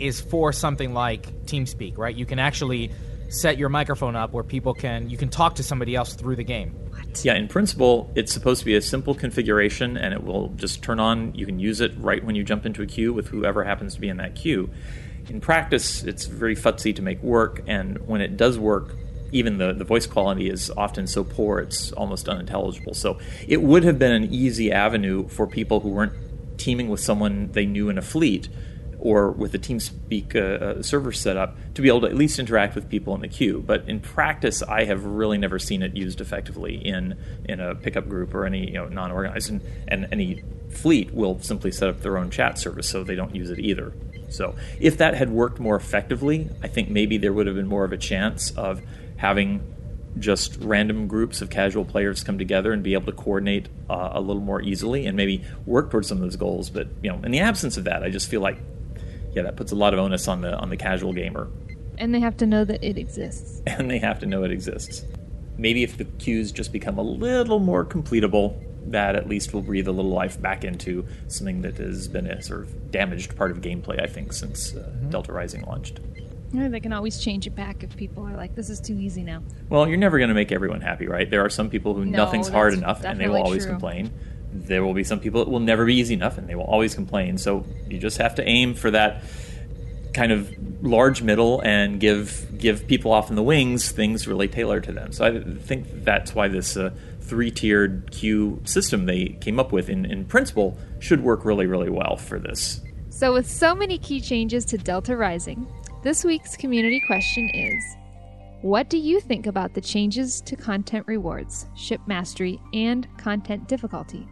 is 0.00 0.20
for 0.20 0.52
something 0.52 0.94
like 0.94 1.26
TeamSpeak, 1.46 1.98
right? 1.98 2.14
You 2.14 2.26
can 2.26 2.38
actually 2.38 2.90
set 3.28 3.58
your 3.58 3.68
microphone 3.68 4.16
up 4.16 4.32
where 4.32 4.42
people 4.42 4.74
can 4.74 5.08
you 5.08 5.16
can 5.16 5.28
talk 5.28 5.54
to 5.54 5.62
somebody 5.62 5.94
else 5.94 6.14
through 6.14 6.36
the 6.36 6.44
game. 6.44 6.70
What? 6.90 7.24
Yeah, 7.24 7.34
in 7.34 7.48
principle, 7.48 8.10
it's 8.14 8.32
supposed 8.32 8.60
to 8.60 8.64
be 8.64 8.74
a 8.74 8.82
simple 8.82 9.14
configuration, 9.14 9.96
and 9.96 10.12
it 10.12 10.24
will 10.24 10.48
just 10.56 10.82
turn 10.82 10.98
on. 10.98 11.34
You 11.34 11.46
can 11.46 11.58
use 11.58 11.80
it 11.80 11.92
right 11.98 12.24
when 12.24 12.34
you 12.34 12.42
jump 12.42 12.66
into 12.66 12.82
a 12.82 12.86
queue 12.86 13.12
with 13.12 13.28
whoever 13.28 13.64
happens 13.64 13.94
to 13.94 14.00
be 14.00 14.08
in 14.08 14.16
that 14.16 14.34
queue. 14.34 14.70
In 15.28 15.40
practice, 15.40 16.02
it's 16.02 16.26
very 16.26 16.56
futzy 16.56 16.94
to 16.96 17.02
make 17.02 17.22
work, 17.22 17.62
and 17.66 17.98
when 18.08 18.20
it 18.20 18.36
does 18.36 18.58
work, 18.58 18.96
even 19.32 19.58
the, 19.58 19.72
the 19.72 19.84
voice 19.84 20.06
quality 20.06 20.48
is 20.50 20.70
often 20.76 21.06
so 21.06 21.22
poor 21.22 21.60
it's 21.60 21.92
almost 21.92 22.28
unintelligible. 22.28 22.94
So 22.94 23.18
it 23.46 23.62
would 23.62 23.84
have 23.84 23.98
been 23.98 24.12
an 24.12 24.32
easy 24.32 24.72
avenue 24.72 25.28
for 25.28 25.46
people 25.46 25.80
who 25.80 25.90
weren't 25.90 26.14
teaming 26.58 26.88
with 26.88 27.00
someone 27.00 27.50
they 27.52 27.64
knew 27.64 27.88
in 27.88 27.96
a 27.96 28.02
fleet 28.02 28.48
or 29.00 29.30
with 29.30 29.54
a 29.54 29.58
TeamSpeak 29.58 30.36
uh, 30.36 30.64
uh, 30.64 30.82
server 30.82 31.10
setup 31.10 31.56
to 31.74 31.82
be 31.82 31.88
able 31.88 32.02
to 32.02 32.06
at 32.06 32.14
least 32.14 32.38
interact 32.38 32.74
with 32.74 32.88
people 32.88 33.14
in 33.14 33.22
the 33.22 33.28
queue. 33.28 33.62
But 33.66 33.88
in 33.88 34.00
practice, 34.00 34.62
I 34.62 34.84
have 34.84 35.04
really 35.04 35.38
never 35.38 35.58
seen 35.58 35.82
it 35.82 35.96
used 35.96 36.20
effectively 36.20 36.76
in 36.76 37.18
in 37.46 37.60
a 37.60 37.74
pickup 37.74 38.08
group 38.08 38.34
or 38.34 38.44
any 38.44 38.66
you 38.66 38.74
know 38.74 38.86
non-organized. 38.86 39.50
And, 39.50 39.62
and 39.88 40.08
any 40.12 40.42
fleet 40.70 41.12
will 41.12 41.40
simply 41.40 41.72
set 41.72 41.88
up 41.88 42.00
their 42.02 42.18
own 42.18 42.30
chat 42.30 42.58
service, 42.58 42.88
so 42.88 43.02
they 43.02 43.16
don't 43.16 43.34
use 43.34 43.50
it 43.50 43.58
either. 43.58 43.92
So 44.28 44.54
if 44.78 44.98
that 44.98 45.14
had 45.14 45.30
worked 45.30 45.58
more 45.58 45.76
effectively, 45.76 46.48
I 46.62 46.68
think 46.68 46.88
maybe 46.88 47.18
there 47.18 47.32
would 47.32 47.46
have 47.46 47.56
been 47.56 47.66
more 47.66 47.84
of 47.84 47.92
a 47.92 47.98
chance 47.98 48.52
of 48.52 48.80
having 49.16 49.62
just 50.18 50.56
random 50.60 51.06
groups 51.06 51.40
of 51.40 51.50
casual 51.50 51.84
players 51.84 52.24
come 52.24 52.38
together 52.38 52.72
and 52.72 52.82
be 52.82 52.94
able 52.94 53.06
to 53.06 53.12
coordinate 53.12 53.68
uh, 53.88 54.10
a 54.12 54.20
little 54.20 54.42
more 54.42 54.60
easily 54.60 55.06
and 55.06 55.16
maybe 55.16 55.44
work 55.66 55.90
towards 55.90 56.08
some 56.08 56.18
of 56.18 56.22
those 56.22 56.36
goals. 56.36 56.70
But 56.70 56.88
you 57.02 57.10
know, 57.10 57.20
in 57.22 57.30
the 57.30 57.40
absence 57.40 57.76
of 57.76 57.84
that, 57.84 58.02
I 58.02 58.10
just 58.10 58.28
feel 58.28 58.40
like 58.40 58.58
yeah, 59.32 59.42
that 59.42 59.56
puts 59.56 59.72
a 59.72 59.76
lot 59.76 59.94
of 59.94 60.00
onus 60.00 60.28
on 60.28 60.40
the 60.40 60.56
on 60.56 60.70
the 60.70 60.76
casual 60.76 61.12
gamer. 61.12 61.48
And 61.98 62.14
they 62.14 62.20
have 62.20 62.36
to 62.38 62.46
know 62.46 62.64
that 62.64 62.82
it 62.82 62.96
exists. 62.98 63.62
And 63.66 63.90
they 63.90 63.98
have 63.98 64.18
to 64.20 64.26
know 64.26 64.44
it 64.44 64.50
exists. 64.50 65.04
Maybe 65.58 65.82
if 65.82 65.98
the 65.98 66.04
queues 66.04 66.52
just 66.52 66.72
become 66.72 66.98
a 66.98 67.02
little 67.02 67.58
more 67.58 67.84
completable, 67.84 68.58
that 68.90 69.14
at 69.14 69.28
least 69.28 69.52
will 69.52 69.60
breathe 69.60 69.86
a 69.86 69.92
little 69.92 70.10
life 70.10 70.40
back 70.40 70.64
into 70.64 71.06
something 71.28 71.60
that 71.62 71.76
has 71.76 72.08
been 72.08 72.26
a 72.26 72.40
sort 72.42 72.62
of 72.62 72.90
damaged 72.90 73.36
part 73.36 73.50
of 73.50 73.58
gameplay, 73.58 74.02
I 74.02 74.06
think, 74.06 74.32
since 74.32 74.74
uh, 74.74 74.78
mm-hmm. 74.78 75.10
Delta 75.10 75.32
Rising 75.32 75.62
launched. 75.62 76.00
Yeah, 76.52 76.68
they 76.68 76.80
can 76.80 76.92
always 76.92 77.18
change 77.22 77.46
it 77.46 77.54
back 77.54 77.84
if 77.84 77.96
people 77.96 78.26
are 78.26 78.36
like, 78.36 78.56
"This 78.56 78.70
is 78.70 78.80
too 78.80 78.98
easy 78.98 79.22
now." 79.22 79.42
Well, 79.68 79.86
you're 79.86 79.98
never 79.98 80.18
going 80.18 80.30
to 80.30 80.34
make 80.34 80.50
everyone 80.50 80.80
happy, 80.80 81.06
right? 81.06 81.30
There 81.30 81.44
are 81.44 81.50
some 81.50 81.70
people 81.70 81.94
who 81.94 82.04
no, 82.04 82.16
nothing's 82.16 82.48
hard 82.48 82.74
enough, 82.74 83.04
and 83.04 83.20
they 83.20 83.28
will 83.28 83.42
always 83.42 83.64
true. 83.64 83.72
complain 83.72 84.10
there 84.52 84.84
will 84.84 84.94
be 84.94 85.04
some 85.04 85.20
people 85.20 85.44
that 85.44 85.50
will 85.50 85.60
never 85.60 85.84
be 85.86 85.94
easy 85.96 86.14
enough 86.14 86.38
and 86.38 86.48
they 86.48 86.54
will 86.54 86.64
always 86.64 86.94
complain. 86.94 87.38
So 87.38 87.64
you 87.88 87.98
just 87.98 88.18
have 88.18 88.34
to 88.36 88.48
aim 88.48 88.74
for 88.74 88.90
that 88.90 89.22
kind 90.12 90.32
of 90.32 90.52
large 90.82 91.22
middle 91.22 91.60
and 91.60 92.00
give 92.00 92.58
give 92.58 92.86
people 92.86 93.12
off 93.12 93.30
in 93.30 93.36
the 93.36 93.42
wings 93.42 93.92
things 93.92 94.26
really 94.26 94.48
tailored 94.48 94.84
to 94.84 94.92
them. 94.92 95.12
So 95.12 95.24
I 95.24 95.40
think 95.40 96.04
that's 96.04 96.34
why 96.34 96.48
this 96.48 96.76
uh, 96.76 96.90
three 97.20 97.50
tiered 97.50 98.10
queue 98.10 98.60
system 98.64 99.06
they 99.06 99.36
came 99.40 99.60
up 99.60 99.72
with 99.72 99.88
in, 99.88 100.04
in 100.04 100.24
principle 100.24 100.76
should 100.98 101.22
work 101.22 101.44
really 101.44 101.66
really 101.66 101.90
well 101.90 102.16
for 102.16 102.38
this. 102.38 102.80
So 103.10 103.32
with 103.32 103.48
so 103.48 103.74
many 103.74 103.98
key 103.98 104.20
changes 104.20 104.64
to 104.66 104.78
Delta 104.78 105.16
Rising, 105.16 105.66
this 106.02 106.24
week's 106.24 106.56
community 106.56 107.00
question 107.06 107.48
is. 107.54 107.96
What 108.62 108.90
do 108.90 108.98
you 108.98 109.20
think 109.20 109.46
about 109.46 109.72
the 109.72 109.80
changes 109.80 110.42
to 110.42 110.54
content 110.54 111.06
rewards, 111.06 111.66
ship 111.74 111.98
mastery, 112.06 112.60
and 112.74 113.08
content 113.16 113.68
difficulty? 113.68 114.28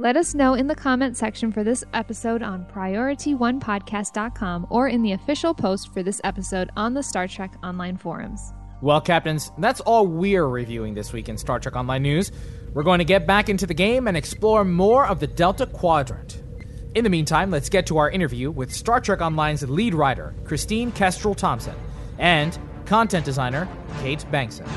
Let 0.00 0.16
us 0.16 0.32
know 0.32 0.54
in 0.54 0.68
the 0.68 0.76
comment 0.76 1.16
section 1.16 1.50
for 1.50 1.64
this 1.64 1.82
episode 1.92 2.40
on 2.40 2.64
PriorityOnePodcast.com 2.66 4.68
or 4.70 4.86
in 4.86 5.02
the 5.02 5.10
official 5.10 5.52
post 5.52 5.92
for 5.92 6.04
this 6.04 6.20
episode 6.22 6.70
on 6.76 6.94
the 6.94 7.02
Star 7.02 7.26
Trek 7.26 7.52
Online 7.64 7.96
forums. 7.96 8.52
Well, 8.80 9.00
Captains, 9.00 9.50
that's 9.58 9.80
all 9.80 10.06
we're 10.06 10.46
reviewing 10.46 10.94
this 10.94 11.12
week 11.12 11.28
in 11.28 11.36
Star 11.36 11.58
Trek 11.58 11.74
Online 11.74 12.02
News. 12.02 12.30
We're 12.74 12.84
going 12.84 13.00
to 13.00 13.04
get 13.04 13.26
back 13.26 13.48
into 13.48 13.66
the 13.66 13.74
game 13.74 14.06
and 14.06 14.16
explore 14.16 14.64
more 14.64 15.04
of 15.04 15.18
the 15.18 15.26
Delta 15.26 15.66
Quadrant. 15.66 16.44
In 16.94 17.02
the 17.02 17.10
meantime, 17.10 17.50
let's 17.50 17.68
get 17.68 17.84
to 17.86 17.98
our 17.98 18.08
interview 18.08 18.52
with 18.52 18.72
Star 18.72 19.00
Trek 19.00 19.20
Online's 19.20 19.68
lead 19.68 19.94
writer, 19.94 20.32
Christine 20.44 20.92
Kestrel 20.92 21.34
Thompson, 21.34 21.74
and 22.18 22.56
content 22.86 23.24
designer, 23.24 23.66
Kate 24.00 24.24
Bankson. 24.30 24.68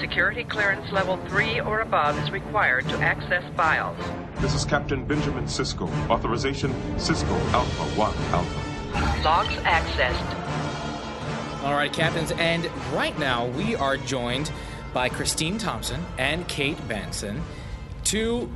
Security 0.00 0.44
clearance 0.44 0.90
level 0.92 1.16
3 1.28 1.60
or 1.60 1.80
above 1.80 2.18
is 2.18 2.30
required 2.30 2.88
to 2.88 2.98
access 2.98 3.42
files. 3.56 3.96
This 4.40 4.54
is 4.54 4.64
Captain 4.64 5.04
Benjamin 5.04 5.44
Sisko. 5.44 5.88
Authorization 6.10 6.72
Sisko 6.96 7.38
Alpha 7.52 7.84
1 7.98 8.14
Alpha. 8.32 9.22
Logs 9.24 9.54
accessed. 9.64 10.38
All 11.64 11.74
right, 11.74 11.92
Captains, 11.92 12.32
and 12.32 12.68
right 12.92 13.16
now 13.18 13.46
we 13.46 13.76
are 13.76 13.96
joined 13.96 14.50
by 14.92 15.08
Christine 15.08 15.58
Thompson 15.58 16.04
and 16.18 16.46
Kate 16.48 16.76
Bankson, 16.88 17.40
two 18.04 18.50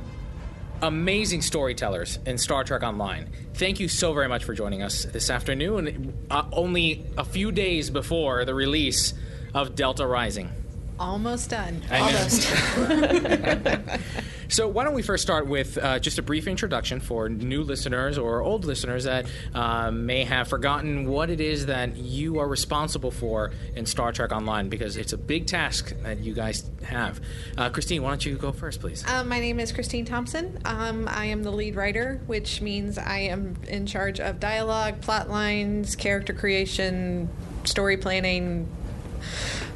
amazing 0.81 1.41
storytellers 1.41 2.19
in 2.25 2.37
Star 2.37 2.63
Trek 2.63 2.83
Online. 2.83 3.27
Thank 3.53 3.79
you 3.79 3.87
so 3.87 4.13
very 4.13 4.27
much 4.27 4.43
for 4.43 4.53
joining 4.53 4.83
us 4.83 5.05
this 5.05 5.29
afternoon, 5.29 6.13
uh, 6.29 6.43
only 6.51 7.05
a 7.17 7.23
few 7.23 7.51
days 7.51 7.89
before 7.89 8.45
the 8.45 8.53
release 8.53 9.13
of 9.53 9.75
Delta 9.75 10.05
Rising. 10.05 10.51
Almost 10.99 11.49
done. 11.49 11.81
Almost. 11.91 12.51
So, 14.49 14.67
why 14.69 14.85
don't 14.85 14.93
we 14.93 15.01
first 15.01 15.23
start 15.23 15.45
with 15.45 15.77
uh, 15.77 15.99
just 15.99 16.19
a 16.19 16.21
brief 16.21 16.47
introduction 16.47 17.01
for 17.01 17.27
new 17.27 17.63
listeners 17.63 18.17
or 18.17 18.41
old 18.41 18.63
listeners 18.63 19.03
that 19.03 19.25
uh, 19.53 19.91
may 19.91 20.23
have 20.23 20.47
forgotten 20.47 21.05
what 21.09 21.29
it 21.29 21.41
is 21.41 21.65
that 21.65 21.97
you 21.97 22.39
are 22.39 22.47
responsible 22.47 23.11
for 23.11 23.51
in 23.75 23.85
Star 23.85 24.13
Trek 24.13 24.31
Online, 24.31 24.69
because 24.69 24.95
it's 24.95 25.11
a 25.11 25.17
big 25.17 25.47
task 25.47 25.93
that 26.03 26.19
you 26.19 26.33
guys 26.33 26.69
have. 26.83 27.19
Uh, 27.57 27.69
Christine, 27.69 28.03
why 28.03 28.09
don't 28.11 28.25
you 28.25 28.37
go 28.37 28.53
first, 28.53 28.79
please? 28.79 29.05
Um, 29.05 29.27
my 29.27 29.39
name 29.41 29.59
is 29.59 29.73
Christine 29.73 30.05
Thompson. 30.05 30.57
Um, 30.63 31.09
I 31.11 31.25
am 31.25 31.43
the 31.43 31.51
lead 31.51 31.75
writer, 31.75 32.21
which 32.27 32.61
means 32.61 32.97
I 32.97 33.19
am 33.19 33.57
in 33.67 33.85
charge 33.85 34.21
of 34.21 34.39
dialogue, 34.39 35.01
plot 35.01 35.29
lines, 35.29 35.97
character 35.97 36.31
creation, 36.31 37.27
story 37.65 37.97
planning, 37.97 38.69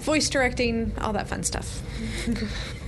voice 0.02 0.30
directing, 0.30 0.94
all 1.00 1.14
that 1.14 1.28
fun 1.28 1.44
stuff. 1.44 1.82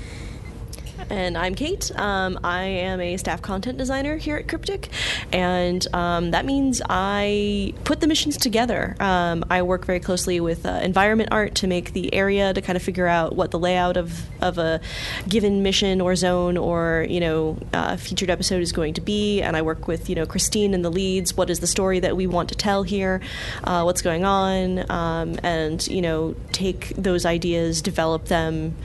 And 1.09 1.37
I'm 1.37 1.55
Kate. 1.55 1.91
Um, 1.97 2.39
I 2.43 2.63
am 2.63 2.99
a 3.01 3.17
staff 3.17 3.41
content 3.41 3.77
designer 3.77 4.17
here 4.17 4.37
at 4.37 4.47
Cryptic, 4.47 4.89
and 5.31 5.85
um, 5.93 6.31
that 6.31 6.45
means 6.45 6.81
I 6.89 7.73
put 7.83 7.99
the 7.99 8.07
missions 8.07 8.37
together. 8.37 8.95
Um, 8.99 9.43
I 9.49 9.61
work 9.63 9.85
very 9.85 9.99
closely 9.99 10.39
with 10.39 10.65
uh, 10.65 10.79
environment 10.83 11.29
art 11.31 11.55
to 11.55 11.67
make 11.67 11.93
the 11.93 12.13
area 12.13 12.53
to 12.53 12.61
kind 12.61 12.75
of 12.75 12.83
figure 12.83 13.07
out 13.07 13.35
what 13.35 13.51
the 13.51 13.59
layout 13.59 13.97
of, 13.97 14.27
of 14.41 14.57
a 14.57 14.79
given 15.27 15.63
mission 15.63 16.01
or 16.01 16.15
zone 16.15 16.57
or 16.57 17.05
you 17.09 17.19
know 17.19 17.57
uh, 17.73 17.97
featured 17.97 18.29
episode 18.29 18.61
is 18.61 18.71
going 18.71 18.93
to 18.93 19.01
be. 19.01 19.41
And 19.41 19.57
I 19.57 19.61
work 19.61 19.87
with 19.87 20.09
you 20.09 20.15
know 20.15 20.25
Christine 20.25 20.73
and 20.73 20.83
the 20.83 20.91
leads. 20.91 21.35
What 21.35 21.49
is 21.49 21.59
the 21.59 21.67
story 21.67 21.99
that 21.99 22.15
we 22.15 22.27
want 22.27 22.49
to 22.49 22.55
tell 22.55 22.83
here? 22.83 23.21
Uh, 23.63 23.83
what's 23.83 24.01
going 24.01 24.25
on? 24.25 24.89
Um, 24.91 25.39
and 25.43 25.85
you 25.87 26.01
know 26.01 26.35
take 26.51 26.89
those 26.95 27.25
ideas, 27.25 27.81
develop 27.81 28.25
them, 28.25 28.75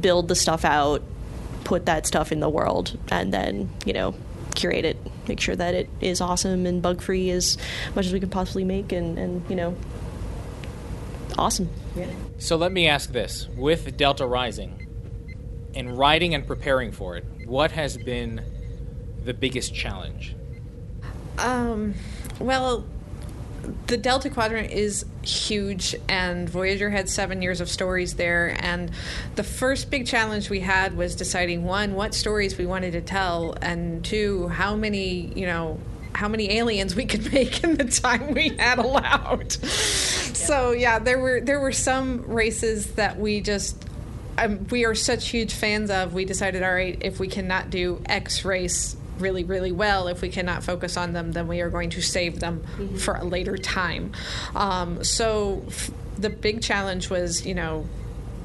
build 0.00 0.28
the 0.28 0.34
stuff 0.34 0.64
out 0.64 1.02
put 1.68 1.86
that 1.86 2.06
stuff 2.06 2.32
in 2.32 2.40
the 2.40 2.48
world 2.48 2.98
and 3.10 3.32
then 3.32 3.68
you 3.84 3.92
know 3.92 4.14
curate 4.54 4.84
it 4.84 4.96
make 5.28 5.38
sure 5.38 5.54
that 5.54 5.74
it 5.74 5.88
is 6.00 6.20
awesome 6.20 6.66
and 6.66 6.80
bug 6.80 7.00
free 7.00 7.30
as 7.30 7.58
much 7.94 8.06
as 8.06 8.12
we 8.12 8.18
can 8.18 8.30
possibly 8.30 8.64
make 8.64 8.90
and, 8.90 9.18
and 9.18 9.48
you 9.50 9.54
know 9.54 9.76
awesome. 11.38 11.70
Yeah. 11.96 12.06
So, 12.38 12.56
let 12.56 12.72
me 12.72 12.88
ask 12.88 13.12
this. 13.12 13.48
With 13.56 13.96
Delta 13.96 14.26
Rising, 14.26 14.86
in 15.72 15.96
writing 15.96 16.34
and 16.34 16.46
preparing 16.46 16.92
for 16.92 17.16
it, 17.16 17.24
what 17.46 17.70
has 17.72 17.96
been 17.96 18.42
the 19.24 19.32
biggest 19.32 19.74
challenge? 19.74 20.34
Um, 21.38 21.94
well, 22.40 22.84
the 23.86 23.96
Delta 23.96 24.30
Quadrant 24.30 24.70
is 24.70 25.04
huge, 25.22 25.94
and 26.08 26.48
Voyager 26.48 26.90
had 26.90 27.08
seven 27.08 27.42
years 27.42 27.60
of 27.60 27.68
stories 27.68 28.14
there. 28.14 28.56
And 28.60 28.90
the 29.34 29.44
first 29.44 29.90
big 29.90 30.06
challenge 30.06 30.50
we 30.50 30.60
had 30.60 30.96
was 30.96 31.14
deciding 31.14 31.64
one, 31.64 31.94
what 31.94 32.14
stories 32.14 32.58
we 32.58 32.66
wanted 32.66 32.92
to 32.92 33.00
tell, 33.00 33.54
and 33.62 34.04
two, 34.04 34.48
how 34.48 34.76
many, 34.76 35.32
you 35.34 35.46
know, 35.46 35.78
how 36.14 36.28
many 36.28 36.50
aliens 36.58 36.96
we 36.96 37.06
could 37.06 37.32
make 37.32 37.62
in 37.62 37.76
the 37.76 37.84
time 37.84 38.34
we 38.34 38.50
had 38.50 38.78
allowed. 38.78 39.52
So 39.52 40.72
yeah, 40.72 40.98
there 40.98 41.18
were 41.18 41.40
there 41.40 41.60
were 41.60 41.72
some 41.72 42.22
races 42.22 42.92
that 42.92 43.18
we 43.18 43.40
just 43.40 43.84
um, 44.38 44.66
we 44.70 44.84
are 44.84 44.94
such 44.94 45.28
huge 45.28 45.52
fans 45.52 45.90
of. 45.90 46.14
We 46.14 46.24
decided, 46.24 46.62
all 46.62 46.72
right, 46.72 46.96
if 47.00 47.18
we 47.18 47.28
cannot 47.28 47.70
do 47.70 48.02
X 48.06 48.44
race 48.44 48.96
really, 49.20 49.44
really 49.44 49.72
well, 49.72 50.08
if 50.08 50.22
we 50.22 50.28
cannot 50.28 50.62
focus 50.62 50.96
on 50.96 51.12
them, 51.12 51.32
then 51.32 51.48
we 51.48 51.60
are 51.60 51.70
going 51.70 51.90
to 51.90 52.00
save 52.00 52.40
them 52.40 52.62
for 52.98 53.14
a 53.14 53.24
later 53.24 53.56
time. 53.56 54.12
Um, 54.54 55.04
so 55.04 55.64
f- 55.66 55.90
the 56.18 56.30
big 56.30 56.62
challenge 56.62 57.10
was, 57.10 57.46
you 57.46 57.54
know, 57.54 57.86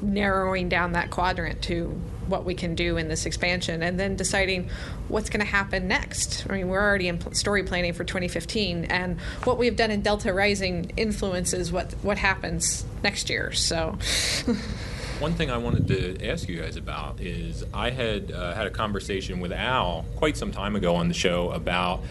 narrowing 0.02 0.68
down 0.68 0.92
that 0.92 1.10
quadrant 1.10 1.62
to 1.62 1.98
what 2.26 2.44
we 2.44 2.54
can 2.54 2.74
do 2.74 2.96
in 2.96 3.08
this 3.08 3.26
expansion 3.26 3.82
and 3.82 3.98
then 3.98 4.16
deciding 4.16 4.70
what's 5.08 5.28
going 5.30 5.40
to 5.44 5.50
happen 5.50 5.88
next. 5.88 6.46
I 6.48 6.54
mean, 6.54 6.68
we're 6.68 6.80
already 6.80 7.08
in 7.08 7.34
story 7.34 7.62
planning 7.64 7.92
for 7.92 8.04
2015 8.04 8.86
and 8.86 9.20
what 9.44 9.58
we've 9.58 9.76
done 9.76 9.90
in 9.90 10.02
Delta 10.02 10.32
Rising 10.32 10.92
influences 10.96 11.70
what 11.70 11.92
what 12.02 12.18
happens 12.18 12.84
next 13.02 13.28
year. 13.30 13.52
So 13.52 13.98
One 15.24 15.32
thing 15.32 15.50
I 15.50 15.56
wanted 15.56 15.88
to 15.88 16.28
ask 16.28 16.50
you 16.50 16.60
guys 16.60 16.76
about 16.76 17.18
is 17.18 17.64
I 17.72 17.88
had 17.88 18.30
uh, 18.30 18.52
had 18.52 18.66
a 18.66 18.70
conversation 18.70 19.40
with 19.40 19.52
Al 19.52 20.04
quite 20.16 20.36
some 20.36 20.52
time 20.52 20.76
ago 20.76 20.96
on 20.96 21.08
the 21.08 21.14
show 21.14 21.50
about 21.52 22.02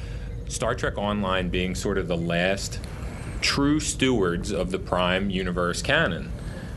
Star 0.47 0.73
Trek 0.73 0.97
Online 0.97 1.49
being 1.49 1.75
sort 1.75 1.99
of 1.99 2.07
the 2.07 2.17
last 2.17 2.79
true 3.39 3.79
stewards 3.79 4.51
of 4.51 4.71
the 4.71 4.79
Prime 4.79 5.29
universe 5.29 5.83
canon. 5.83 6.31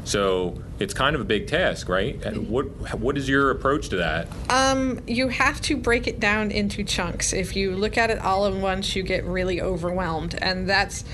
So 0.05 0.63
it's 0.79 0.95
kind 0.95 1.15
of 1.15 1.23
a 1.23 1.25
big 1.25 1.47
task, 1.47 1.89
right? 1.89 2.17
What 2.37 2.67
what 2.99 3.17
is 3.17 3.29
your 3.29 3.51
approach 3.51 3.89
to 3.91 3.97
that? 3.97 4.29
Um, 4.51 5.01
you 5.07 5.29
have 5.29 5.61
to 5.63 5.77
break 5.77 6.07
it 6.07 6.21
down 6.21 6.51
into 6.51 6.85
chunks. 6.85 7.33
If 7.33 7.57
you 7.57 7.75
look 7.75 7.97
at 7.97 8.11
it 8.11 8.19
all 8.19 8.47
at 8.47 8.55
once, 8.55 8.95
you 8.95 9.03
get 9.03 9.25
really 9.25 9.61
overwhelmed. 9.61 10.37
And 10.41 10.69
that's 10.69 11.05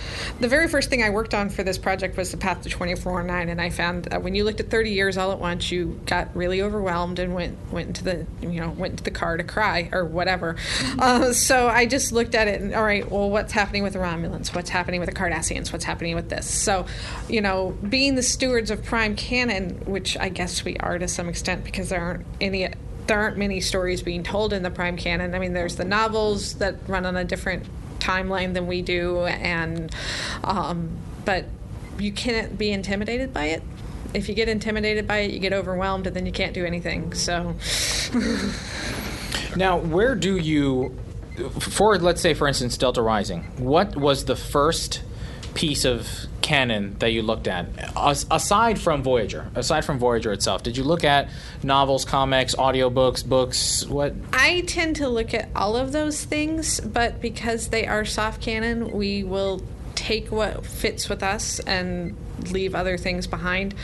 the 0.41 0.49
very 0.49 0.69
first 0.69 0.91
thing 0.91 1.03
I 1.03 1.11
worked 1.11 1.35
on 1.35 1.49
for 1.49 1.63
this 1.63 1.79
project 1.79 2.17
was 2.17 2.31
the 2.31 2.37
path 2.37 2.63
to 2.63 2.69
2409. 2.69 3.49
And 3.49 3.61
I 3.61 3.71
found 3.71 4.05
that 4.07 4.23
when 4.23 4.35
you 4.35 4.45
looked 4.45 4.61
at 4.61 4.71
30 4.71 4.91
years 4.91 5.17
all 5.17 5.33
at 5.33 5.39
once, 5.39 5.71
you 5.71 6.01
got 6.07 6.35
really 6.35 6.61
overwhelmed 6.61 7.19
and 7.19 7.35
went 7.35 7.57
went 7.71 7.89
into 7.89 8.05
the 8.05 8.27
you 8.43 8.61
know 8.61 8.71
went 8.71 8.93
into 8.93 9.05
the 9.05 9.11
car 9.11 9.37
to 9.37 9.45
cry 9.45 9.89
or 9.93 10.05
whatever. 10.05 10.57
Uh, 10.99 11.33
so 11.33 11.69
I 11.69 11.87
just 11.87 12.13
looked 12.13 12.35
at 12.35 12.49
it 12.49 12.61
and 12.61 12.75
all 12.75 12.83
right, 12.83 13.09
well, 13.11 13.31
what's 13.31 13.53
happening 13.53 13.83
with 13.83 13.93
the 13.93 13.99
Romulans? 13.99 14.55
What's 14.55 14.71
happening 14.71 15.01
with 15.01 15.09
the 15.09 15.15
Cardassians? 15.15 15.73
What's 15.73 15.85
happening 15.85 16.15
with 16.15 16.29
this? 16.29 16.53
So, 16.53 16.87
you 17.29 17.41
know, 17.41 17.77
being 17.89 18.15
the 18.15 18.23
stewards 18.23 18.71
of 18.71 18.85
Prime 18.85 19.17
canon, 19.17 19.52
which 19.61 20.17
I 20.19 20.29
guess 20.29 20.65
we 20.65 20.77
are 20.79 20.99
to 20.99 21.09
some 21.09 21.29
extent 21.29 21.65
because 21.65 21.89
there 21.89 22.01
aren't 22.01 22.27
any 22.41 22.69
there 23.07 23.19
aren't 23.19 23.37
many 23.37 23.61
stories 23.61 24.03
being 24.03 24.23
told 24.23 24.53
in 24.53 24.63
the 24.63 24.71
Prime 24.71 24.97
canon. 24.97 25.35
I 25.35 25.39
mean, 25.39 25.53
there's 25.53 25.77
the 25.77 25.85
novels 25.85 26.55
that 26.55 26.77
run 26.87 27.05
on 27.05 27.17
a 27.17 27.25
different 27.25 27.65
timeline 27.99 28.55
than 28.55 28.67
we 28.67 28.83
do, 28.83 29.25
and 29.25 29.93
um, 30.45 30.91
but 31.25 31.47
you 31.99 32.13
can't 32.13 32.57
be 32.57 32.71
intimidated 32.71 33.33
by 33.33 33.47
it. 33.47 33.63
If 34.15 34.29
you 34.29 34.35
get 34.35 34.49
intimidated 34.49 35.09
by 35.09 35.19
it, 35.19 35.31
you 35.33 35.39
get 35.41 35.53
overwhelmed, 35.53 36.07
and 36.07 36.15
then 36.15 36.27
you 36.27 36.33
can't 36.33 36.55
do 36.55 36.65
anything. 36.65 37.15
So, 37.15 37.55
Now, 39.57 39.77
where 39.77 40.15
do 40.15 40.37
you, 40.37 40.97
for 41.59 41.99
let's 41.99 42.23
say, 42.23 42.35
for 42.35 42.49
instance, 42.49 42.77
Delta 42.77 43.03
Rising, 43.03 43.43
what 43.59 43.97
was 43.97 44.25
the 44.25 44.37
first 44.37 45.03
piece 45.55 45.85
of 45.85 46.27
canon 46.53 46.95
that 46.99 47.13
you 47.13 47.23
looked 47.23 47.49
at 47.49 47.67
As- 47.97 48.27
aside 48.31 48.79
from 48.79 49.03
Voyager? 49.03 49.51
Aside 49.55 49.87
from 49.87 49.99
Voyager 49.99 50.33
itself, 50.33 50.63
did 50.63 50.77
you 50.77 50.85
look 50.85 51.03
at 51.03 51.31
novels, 51.63 52.05
comics, 52.05 52.55
audiobooks, 52.57 53.27
books? 53.27 53.87
What? 53.87 54.13
I 54.35 54.61
tend 54.67 54.97
to 54.97 55.09
look 55.09 55.33
at 55.33 55.49
all 55.57 55.79
of 55.79 55.93
those 55.93 56.27
things, 56.27 56.79
but 56.81 57.23
because 57.23 57.69
they 57.69 57.87
are 57.87 58.05
soft 58.05 58.43
canon, 58.43 58.91
we 58.93 59.25
will 59.25 59.63
take 59.95 60.31
what 60.31 60.67
fits 60.67 61.09
with 61.09 61.23
us 61.23 61.59
and 61.61 62.15
leave 62.51 62.75
other 62.75 62.99
things 62.99 63.27
behind. 63.27 63.75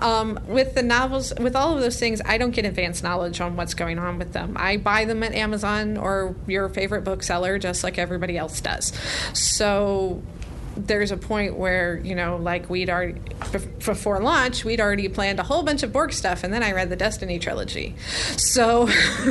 Um, 0.00 0.40
with 0.48 0.74
the 0.74 0.82
novels, 0.82 1.32
with 1.38 1.54
all 1.54 1.74
of 1.74 1.80
those 1.80 2.00
things, 2.00 2.20
I 2.24 2.38
don't 2.38 2.52
get 2.52 2.64
advanced 2.64 3.04
knowledge 3.04 3.40
on 3.40 3.54
what's 3.56 3.74
going 3.74 4.00
on 4.00 4.18
with 4.18 4.32
them. 4.32 4.56
I 4.56 4.78
buy 4.78 5.04
them 5.04 5.22
at 5.22 5.32
Amazon 5.32 5.96
or 5.96 6.34
your 6.48 6.68
favorite 6.70 7.04
bookseller, 7.04 7.58
just 7.58 7.84
like 7.84 7.98
everybody 7.98 8.36
else 8.36 8.60
does. 8.60 8.92
So 9.32 10.22
there's 10.76 11.10
a 11.10 11.16
point 11.16 11.56
where 11.56 11.98
you 11.98 12.14
know 12.14 12.36
like 12.36 12.68
we'd 12.68 12.90
already 12.90 13.18
before 13.78 14.20
launch 14.20 14.64
we'd 14.64 14.80
already 14.80 15.08
planned 15.08 15.38
a 15.38 15.42
whole 15.42 15.62
bunch 15.62 15.82
of 15.82 15.92
borg 15.92 16.12
stuff 16.12 16.44
and 16.44 16.52
then 16.52 16.62
i 16.62 16.72
read 16.72 16.90
the 16.90 16.96
destiny 16.96 17.38
trilogy 17.38 17.94
so 18.36 18.86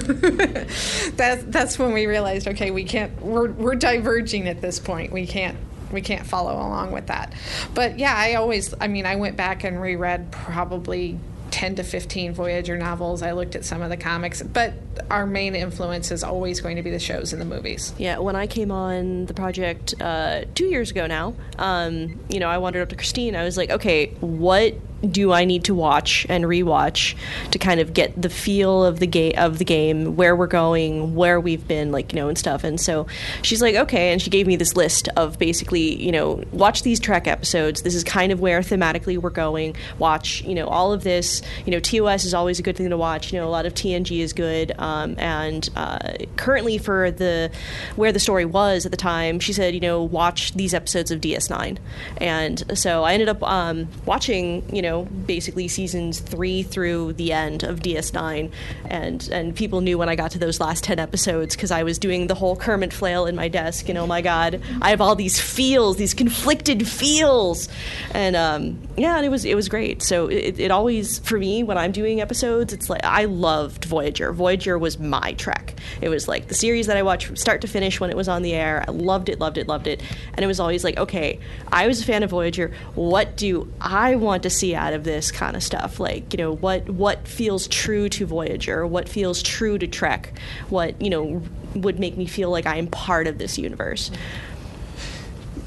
that, 1.16 1.44
that's 1.48 1.78
when 1.78 1.94
we 1.94 2.08
realized 2.08 2.48
okay 2.48 2.72
we 2.72 2.84
can't 2.84 3.22
we're, 3.22 3.52
we're 3.52 3.76
diverging 3.76 4.48
at 4.48 4.62
this 4.62 4.80
point 4.80 5.12
we 5.12 5.28
can't 5.28 5.58
we 5.92 6.02
can't 6.02 6.26
follow 6.26 6.54
along 6.54 6.92
with 6.92 7.08
that. 7.08 7.34
But 7.74 8.00
yeah, 8.00 8.14
I 8.16 8.36
always, 8.36 8.74
I 8.82 8.88
mean, 8.88 9.06
I 9.06 9.16
went 9.16 9.38
back 9.38 9.64
and 9.64 9.82
reread 9.82 10.32
probably 10.32 11.20
10 11.56 11.76
to 11.76 11.84
15 11.84 12.34
Voyager 12.34 12.78
novels. 12.78 13.22
I 13.22 13.32
looked 13.32 13.56
at 13.56 13.64
some 13.64 13.82
of 13.82 13.90
the 13.90 13.96
comics, 13.96 14.44
but 14.44 14.74
our 15.10 15.26
main 15.26 15.56
influence 15.56 16.12
is 16.12 16.22
always 16.22 16.60
going 16.60 16.76
to 16.76 16.84
be 16.84 16.92
the 16.92 17.00
shows 17.00 17.32
and 17.32 17.42
the 17.42 17.46
movies. 17.46 17.94
Yeah, 17.98 18.18
when 18.18 18.36
I 18.36 18.46
came 18.46 18.72
on 18.72 19.26
the 19.28 19.34
project 19.34 19.94
uh, 20.02 20.44
two 20.54 20.66
years 20.66 20.92
ago 20.92 21.08
now, 21.08 21.34
um, 21.58 22.20
you 22.28 22.42
know, 22.42 22.50
I 22.50 22.58
wandered 22.58 22.82
up 22.82 22.90
to 22.90 22.98
Christine. 22.98 23.38
I 23.38 23.46
was 23.46 23.56
like, 23.56 23.70
okay, 23.70 24.08
what 24.20 24.74
do 25.12 25.32
I 25.32 25.46
need 25.46 25.64
to 25.66 25.76
watch 25.76 26.26
and 26.30 26.46
rewatch 26.46 27.16
to 27.52 27.60
kind 27.60 27.80
of 27.80 27.94
get 27.94 28.20
the 28.22 28.30
feel 28.30 28.84
of 28.84 29.00
the 29.00 29.08
game 29.08 29.34
of 29.38 29.58
the 29.58 29.66
game, 29.66 30.16
where 30.16 30.36
we're 30.36 30.48
going, 30.48 31.16
where 31.16 31.40
we've 31.40 31.68
been, 31.68 31.92
like 31.92 32.14
you 32.14 32.20
know, 32.20 32.28
and 32.28 32.38
stuff. 32.38 32.64
And 32.64 32.80
so 32.80 33.08
she's 33.42 33.62
like, 33.62 33.76
okay, 33.76 34.12
and 34.12 34.22
she 34.22 34.30
gave 34.30 34.48
me 34.48 34.56
this 34.56 34.76
list 34.76 35.10
of 35.16 35.38
basically, 35.40 36.02
you 36.02 36.12
know, 36.12 36.44
watch 36.52 36.84
these 36.84 37.00
Trek 37.00 37.28
episodes. 37.28 37.82
This 37.82 37.96
is 37.96 38.04
kind 38.04 38.32
of 38.32 38.40
where 38.40 38.62
thematically 38.62 39.18
we're 39.18 39.30
going. 39.30 39.76
Watch, 40.00 40.42
you 40.44 40.56
know, 40.56 40.68
all 40.68 40.94
of 40.94 41.04
this. 41.04 41.42
You 41.66 41.72
know, 41.72 41.80
TOS 41.80 42.26
is 42.26 42.34
always 42.34 42.60
a 42.60 42.64
good 42.64 42.76
thing 42.76 42.90
to 42.90 42.98
watch. 42.98 43.32
You 43.34 43.40
know, 43.40 43.48
a 43.48 43.50
lot 43.50 43.66
of 43.66 43.74
TNG 43.74 44.20
is 44.20 44.34
good. 44.34 44.72
Um, 44.78 45.16
and 45.18 45.70
uh, 45.76 46.14
currently 46.38 46.78
for 46.78 47.12
the 47.12 47.52
where 47.96 48.12
the 48.12 48.20
story 48.20 48.46
was 48.46 48.86
at 48.86 48.92
the 48.92 48.98
time, 48.98 49.40
she 49.40 49.54
said, 49.54 49.74
you 49.74 49.80
know, 49.80 50.02
watch 50.02 50.54
these 50.54 50.74
episodes 50.74 51.12
of 51.12 51.22
DS9. 51.22 51.78
And 52.18 52.78
so 52.78 53.04
I 53.04 53.14
ended 53.14 53.30
up 53.30 53.44
um, 53.44 53.88
watching, 54.06 54.64
you 54.74 54.82
know 54.82 54.95
basically 55.04 55.68
seasons 55.68 56.20
three 56.20 56.64
through 56.64 57.14
the 57.14 57.32
end 57.34 57.64
of 57.64 57.80
DS9, 57.80 58.52
and 58.86 59.30
and 59.30 59.56
people 59.56 59.82
knew 59.82 59.98
when 59.98 60.10
I 60.10 60.16
got 60.16 60.32
to 60.32 60.40
those 60.40 60.60
last 60.60 60.84
ten 60.84 61.00
episodes 61.00 61.56
because 61.56 61.72
I 61.72 61.84
was 61.84 62.00
doing 62.00 62.28
the 62.28 62.36
whole 62.36 62.56
Kermit 62.56 62.94
flail 62.94 63.26
in 63.26 63.36
my 63.36 63.48
desk, 63.48 63.90
and 63.90 63.98
oh 63.98 64.08
my 64.08 64.22
god, 64.22 64.62
I 64.82 64.90
have 64.90 65.02
all 65.02 65.16
these 65.16 65.40
feels, 65.40 65.98
these 65.98 66.14
conflicted 66.14 66.88
feels, 66.88 67.70
and 68.12 68.36
um, 68.36 68.80
yeah, 68.98 69.18
and 69.18 69.26
it 69.26 69.30
was 69.30 69.46
it 69.46 69.56
was 69.56 69.70
great. 69.70 70.02
So 70.02 70.28
it, 70.28 70.60
it 70.60 70.72
always 70.72 71.20
for 71.20 71.38
me 71.38 71.64
when 71.64 71.78
I'm 71.78 71.92
doing 71.92 72.22
episodes, 72.22 72.74
it's 72.74 72.90
like 72.90 73.04
I 73.04 73.26
loved 73.26 73.86
Voyager. 73.86 74.32
Voyager 74.32 74.78
was 74.78 75.00
my 75.00 75.34
Trek. 75.34 75.76
It 76.02 76.10
was 76.10 76.28
like 76.28 76.48
the 76.48 76.56
series 76.56 76.88
that 76.88 76.98
I 76.98 77.04
watched 77.04 77.28
from 77.28 77.36
start 77.36 77.62
to 77.62 77.68
finish 77.68 78.00
when 78.00 78.10
it 78.10 78.18
was 78.18 78.28
on 78.28 78.42
the 78.42 78.54
air. 78.54 78.84
I 78.88 78.92
loved 78.92 79.30
it, 79.30 79.40
loved 79.40 79.58
it, 79.58 79.68
loved 79.68 79.88
it, 79.88 80.02
and 80.34 80.44
it 80.44 80.48
was 80.48 80.60
always 80.60 80.84
like, 80.84 80.98
okay, 80.98 81.40
I 81.72 81.88
was 81.88 82.02
a 82.02 82.06
fan 82.06 82.24
of 82.24 82.30
Voyager. 82.30 82.74
What 82.96 83.38
do 83.38 83.72
I 83.82 84.16
want 84.16 84.44
to 84.44 84.50
see 84.50 84.76
out 84.76 84.85
of 84.94 85.04
this 85.04 85.32
kind 85.32 85.56
of 85.56 85.64
stuff? 85.64 86.00
Like, 86.00 86.34
you 86.34 86.38
know, 86.38 86.56
what 86.56 86.90
what 86.90 87.28
feels 87.28 87.68
true 87.68 88.10
to 88.10 88.26
Voyager? 88.26 88.86
What 88.86 89.10
feels 89.10 89.42
true 89.42 89.78
to 89.78 89.88
Trek? 89.88 90.34
What 90.70 91.02
you 91.02 91.10
know 91.10 91.42
would 91.76 92.00
make 92.00 92.18
me 92.18 92.26
feel 92.26 92.50
like 92.50 92.66
I 92.66 92.78
am 92.78 92.88
part 92.88 93.28
of 93.28 93.38
this 93.38 93.58
universe? 93.58 94.10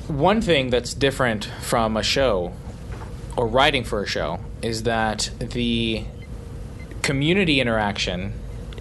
One 0.07 0.41
thing 0.41 0.71
that's 0.71 0.95
different 0.95 1.45
from 1.61 1.97
a 1.97 2.03
show 2.03 2.55
or 3.37 3.47
writing 3.47 3.85
for 3.85 4.03
a 4.03 4.07
show 4.07 4.41
is 4.63 4.85
that 4.85 5.31
the 5.39 6.05
community 7.03 7.61
interaction 7.61 8.33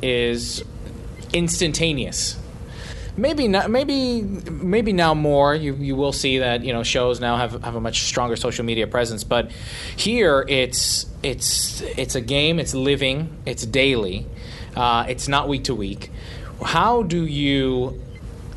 is 0.01 0.63
instantaneous. 1.33 2.37
Maybe 3.17 3.47
not, 3.47 3.71
maybe 3.71 4.21
maybe 4.21 4.93
now 4.93 5.15
more. 5.15 5.55
You 5.55 5.73
you 5.73 5.95
will 5.95 6.13
see 6.13 6.37
that 6.37 6.63
you 6.63 6.71
know 6.71 6.83
shows 6.83 7.19
now 7.19 7.37
have, 7.37 7.63
have 7.63 7.75
a 7.75 7.81
much 7.81 8.03
stronger 8.03 8.35
social 8.35 8.63
media 8.63 8.85
presence. 8.85 9.23
But 9.23 9.51
here 9.95 10.45
it's 10.47 11.07
it's 11.23 11.81
it's 11.81 12.13
a 12.13 12.21
game. 12.21 12.59
It's 12.59 12.75
living. 12.75 13.35
It's 13.45 13.65
daily. 13.65 14.27
Uh, 14.75 15.05
it's 15.09 15.27
not 15.27 15.47
week 15.47 15.63
to 15.65 15.73
week. 15.75 16.11
How 16.63 17.01
do 17.01 17.25
you 17.25 17.99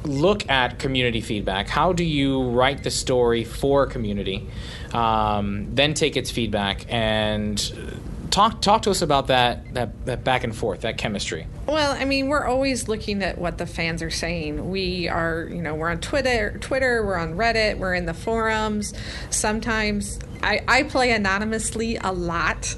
look 0.04 0.48
at 0.48 0.78
community 0.78 1.20
feedback? 1.20 1.68
How 1.68 1.92
do 1.92 2.04
you 2.04 2.50
write 2.50 2.82
the 2.82 2.90
story 2.90 3.44
for 3.44 3.86
community? 3.86 4.46
Um, 4.92 5.74
then 5.74 5.94
take 5.94 6.16
its 6.16 6.30
feedback 6.30 6.84
and 6.88 7.99
talk 8.30 8.62
talk 8.62 8.82
to 8.82 8.90
us 8.90 9.02
about 9.02 9.26
that, 9.28 9.74
that 9.74 10.06
that 10.06 10.24
back 10.24 10.44
and 10.44 10.54
forth, 10.54 10.82
that 10.82 10.98
chemistry. 10.98 11.46
Well, 11.66 11.92
I 11.92 12.04
mean, 12.04 12.28
we're 12.28 12.44
always 12.44 12.88
looking 12.88 13.22
at 13.22 13.38
what 13.38 13.58
the 13.58 13.66
fans 13.66 14.02
are 14.02 14.10
saying. 14.10 14.70
We 14.70 15.08
are, 15.08 15.48
you 15.50 15.62
know, 15.62 15.74
we're 15.74 15.90
on 15.90 16.00
Twitter, 16.00 16.56
Twitter, 16.60 17.04
we're 17.04 17.16
on 17.16 17.34
Reddit, 17.34 17.78
we're 17.78 17.94
in 17.94 18.06
the 18.06 18.14
forums. 18.14 18.94
Sometimes 19.30 20.18
I, 20.42 20.60
I 20.66 20.82
play 20.84 21.12
anonymously 21.12 21.96
a 21.96 22.12
lot 22.12 22.74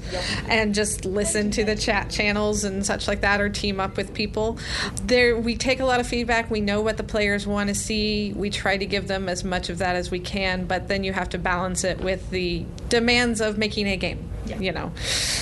and 0.47 0.73
just 0.73 1.05
listen 1.05 1.51
to 1.51 1.63
the 1.63 1.75
chat 1.75 2.09
channels 2.09 2.63
and 2.63 2.85
such 2.85 3.07
like 3.07 3.21
that 3.21 3.41
or 3.41 3.49
team 3.49 3.79
up 3.79 3.97
with 3.97 4.13
people. 4.13 4.57
There 5.03 5.37
we 5.37 5.55
take 5.55 5.79
a 5.79 5.85
lot 5.85 5.99
of 5.99 6.07
feedback. 6.07 6.49
We 6.51 6.61
know 6.61 6.81
what 6.81 6.97
the 6.97 7.03
players 7.03 7.47
want 7.47 7.69
to 7.69 7.75
see. 7.75 8.33
We 8.33 8.49
try 8.49 8.77
to 8.77 8.85
give 8.85 9.07
them 9.07 9.29
as 9.29 9.43
much 9.43 9.69
of 9.69 9.79
that 9.79 9.95
as 9.95 10.11
we 10.11 10.19
can, 10.19 10.65
but 10.65 10.87
then 10.87 11.03
you 11.03 11.13
have 11.13 11.29
to 11.29 11.37
balance 11.37 11.83
it 11.83 11.99
with 12.01 12.29
the 12.29 12.65
demands 12.89 13.41
of 13.41 13.57
making 13.57 13.87
a 13.87 13.97
game. 13.97 14.29
Yeah. 14.45 14.59
You 14.59 14.71
know. 14.71 14.91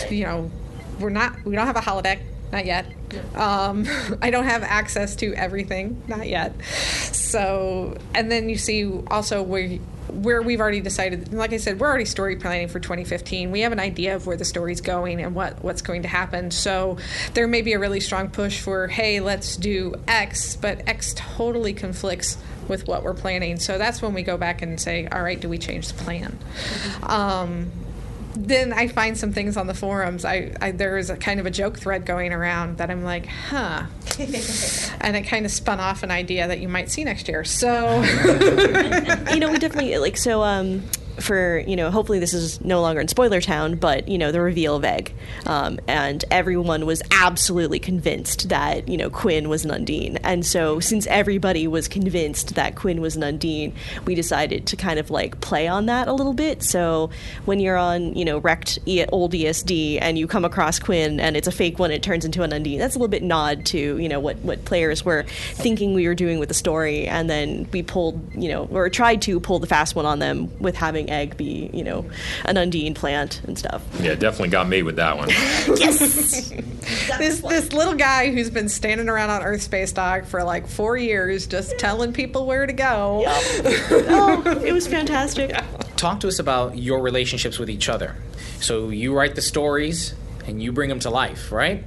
You 0.10 0.24
know, 0.26 0.52
we're 1.00 1.10
not 1.10 1.44
we 1.46 1.56
don't 1.56 1.68
have 1.68 1.78
a 1.78 1.82
holodeck 1.82 2.20
not 2.52 2.66
yet. 2.66 2.86
Um, 3.36 3.86
I 4.22 4.30
don't 4.30 4.46
have 4.46 4.64
access 4.64 5.16
to 5.18 5.34
everything, 5.34 6.02
not 6.08 6.28
yet. 6.28 6.54
So, 6.66 7.98
and 8.14 8.32
then 8.32 8.50
you 8.50 8.58
see 8.58 8.92
also 9.08 9.42
where 9.42 9.78
where 10.12 10.42
we've 10.42 10.60
already 10.60 10.82
decided. 10.82 11.34
Like 11.34 11.54
I 11.54 11.58
said, 11.58 11.80
we're 11.80 11.88
already 11.88 12.06
story 12.06 12.36
planning 12.36 12.68
for 12.68 12.80
2015. 12.80 13.52
We 13.52 13.62
have 13.62 13.72
an 13.72 13.80
idea 13.80 14.16
of 14.16 14.28
where 14.28 14.38
the 14.38 14.46
story's 14.46 14.82
going 14.82 15.22
and 15.22 15.34
what 15.34 15.64
what's 15.64 15.82
going 15.82 16.04
to 16.04 16.08
happen. 16.08 16.52
So 16.52 16.98
there 17.34 17.48
may 17.48 17.62
be 17.62 17.74
a 17.74 17.80
really 17.80 18.00
strong 18.00 18.30
push 18.30 18.60
for, 18.60 18.88
hey, 18.88 19.20
let's 19.20 19.56
do 19.56 19.96
X, 20.08 20.56
but 20.56 20.88
X 20.88 21.14
totally 21.16 21.74
conflicts 21.74 22.38
with 22.68 22.88
what 22.88 23.04
we're 23.04 23.14
planning. 23.14 23.60
So 23.60 23.78
that's 23.78 24.02
when 24.02 24.14
we 24.14 24.24
go 24.24 24.38
back 24.38 24.62
and 24.62 24.80
say, 24.80 25.08
all 25.08 25.22
right, 25.22 25.40
do 25.40 25.50
we 25.50 25.58
change 25.58 25.88
the 25.88 26.04
plan? 26.04 26.38
Um, 27.04 27.72
then 28.36 28.74
I 28.74 28.88
find 28.88 29.18
some 29.18 29.34
things 29.34 29.58
on 29.58 29.68
the 29.68 29.74
forums. 29.74 30.26
I, 30.26 30.54
I 30.62 30.72
there 30.72 30.98
is 30.98 31.10
a 31.10 31.18
kind 31.18 31.40
of 31.40 31.46
a 31.46 31.52
joke 31.52 31.80
thread 31.80 32.06
going 32.06 32.34
around 32.34 32.78
that 32.78 32.90
I'm 32.90 33.04
like, 33.04 33.26
huh, 33.26 33.84
and 34.20 35.16
it 35.16 35.26
kind 35.28 35.46
of 35.46 35.52
spun 35.52 35.80
off 35.80 36.04
an 36.04 36.12
idea 36.12 36.48
that 36.48 36.60
you 36.60 36.68
might 36.68 36.90
see 36.90 37.04
next 37.04 37.28
year. 37.28 37.44
So, 37.44 38.02
you 39.34 39.40
know, 39.40 39.52
we 39.52 39.58
definitely 39.58 39.98
like 39.98 40.18
so. 40.18 40.44
Um, 40.44 40.84
for 41.20 41.60
you 41.60 41.76
know 41.76 41.92
hopefully 41.92 42.20
this 42.20 42.34
is 42.34 42.62
no 42.62 42.82
longer 42.82 43.02
in 43.02 43.08
spoiler 43.08 43.42
town 43.42 43.76
but 43.76 44.08
you 44.08 44.18
know 44.18 44.32
the 44.32 44.42
reveal 44.42 44.76
of 44.76 44.84
egg. 44.84 45.14
Um, 45.46 45.80
and 45.88 46.24
everyone 46.32 46.86
was 46.86 47.02
absolutely 47.12 47.80
convinced 47.80 48.50
that 48.50 48.88
you 48.88 48.98
know 48.98 49.10
quinn 49.10 49.50
was 49.50 49.66
an 49.66 49.72
undine. 49.72 50.18
And 50.24 50.46
so 50.46 50.80
since 50.80 51.08
everybody 51.08 51.68
was 51.68 51.88
convinced 51.88 52.56
that 52.56 52.76
quinn 52.76 53.02
was 53.02 53.16
an 53.16 53.24
undine 53.24 53.74
we 54.06 54.16
decided 54.16 54.68
to 54.68 54.76
kind 54.76 55.00
of 55.00 55.10
like 55.10 55.42
play 55.42 55.68
on 55.68 55.88
that 55.88 56.08
a 56.08 56.14
little 56.14 56.34
bit. 56.34 56.64
So 56.64 57.10
when 57.46 57.60
you're 57.60 57.78
on 57.78 58.16
you 58.16 58.26
know 58.26 58.40
wrecked 58.40 58.80
e- 58.86 59.06
old 59.12 59.34
esd 59.34 60.00
and 60.02 60.18
you 60.18 60.28
come 60.28 60.46
across 60.46 60.80
quinn 60.80 61.20
and 61.20 61.36
it's 61.36 61.48
a 61.48 61.52
fake 61.52 61.80
one 61.80 61.92
it 61.92 62.04
turns 62.04 62.26
into 62.26 62.44
an 62.44 62.54
undine 62.54 62.80
that's 62.80 62.96
a 62.96 63.00
little 63.00 63.10
bit 63.10 63.24
nod 63.24 63.66
to 63.66 63.98
you 63.98 64.10
know 64.10 64.20
what 64.20 64.38
what 64.38 64.64
players 64.66 65.04
were 65.04 65.24
thinking 65.54 65.94
we 65.94 66.08
were 66.08 66.16
doing 66.16 66.40
with 66.40 66.50
the 66.50 66.56
story. 66.56 67.08
And 67.08 67.30
then 67.30 67.68
we 67.72 67.84
pulled 67.84 68.20
you 68.34 68.50
know 68.50 68.68
or 68.72 68.90
tried 68.90 69.22
to 69.24 69.40
pull 69.40 69.60
the 69.60 69.68
fast 69.68 69.96
one 69.96 70.06
on 70.06 70.20
them 70.20 70.52
with 70.60 70.76
having 70.76 71.01
egg 71.10 71.38
be, 71.38 71.70
you 71.74 71.84
know, 71.84 72.06
an 72.46 72.58
Undine 72.58 72.94
plant 72.94 73.42
and 73.46 73.58
stuff. 73.58 73.84
Yeah, 74.00 74.16
definitely 74.16 74.50
got 74.50 74.68
me 74.68 74.84
with 74.84 74.98
that 74.98 75.18
one. 75.18 75.30
yes. 75.30 76.50
this 77.18 77.42
this 77.42 77.74
little 77.74 77.96
guy 77.96 78.32
who's 78.32 78.50
been 78.50 78.70
standing 78.70 79.10
around 79.10 79.30
on 79.30 79.44
Earth 79.44 79.62
Space 79.62 79.92
Dock 79.92 80.26
for 80.26 80.44
like 80.44 80.68
four 80.68 80.98
years, 80.98 81.48
just 81.48 81.78
telling 81.78 82.14
people 82.14 82.46
where 82.46 82.66
to 82.66 82.74
go. 82.74 83.22
Yep. 83.22 83.42
oh, 84.10 84.62
it 84.64 84.74
was 84.74 84.88
fantastic. 84.88 85.50
Yeah. 85.52 85.66
Talk 85.96 86.20
to 86.22 86.28
us 86.28 86.40
about 86.40 86.78
your 86.78 87.02
relationships 87.02 87.60
with 87.60 87.70
each 87.70 87.90
other. 87.90 88.16
So 88.60 88.90
you 88.90 89.14
write 89.16 89.36
the 89.36 89.42
stories 89.42 90.14
and 90.48 90.62
you 90.62 90.72
bring 90.72 90.90
them 90.90 91.00
to 91.00 91.10
life, 91.10 91.52
right? 91.52 91.84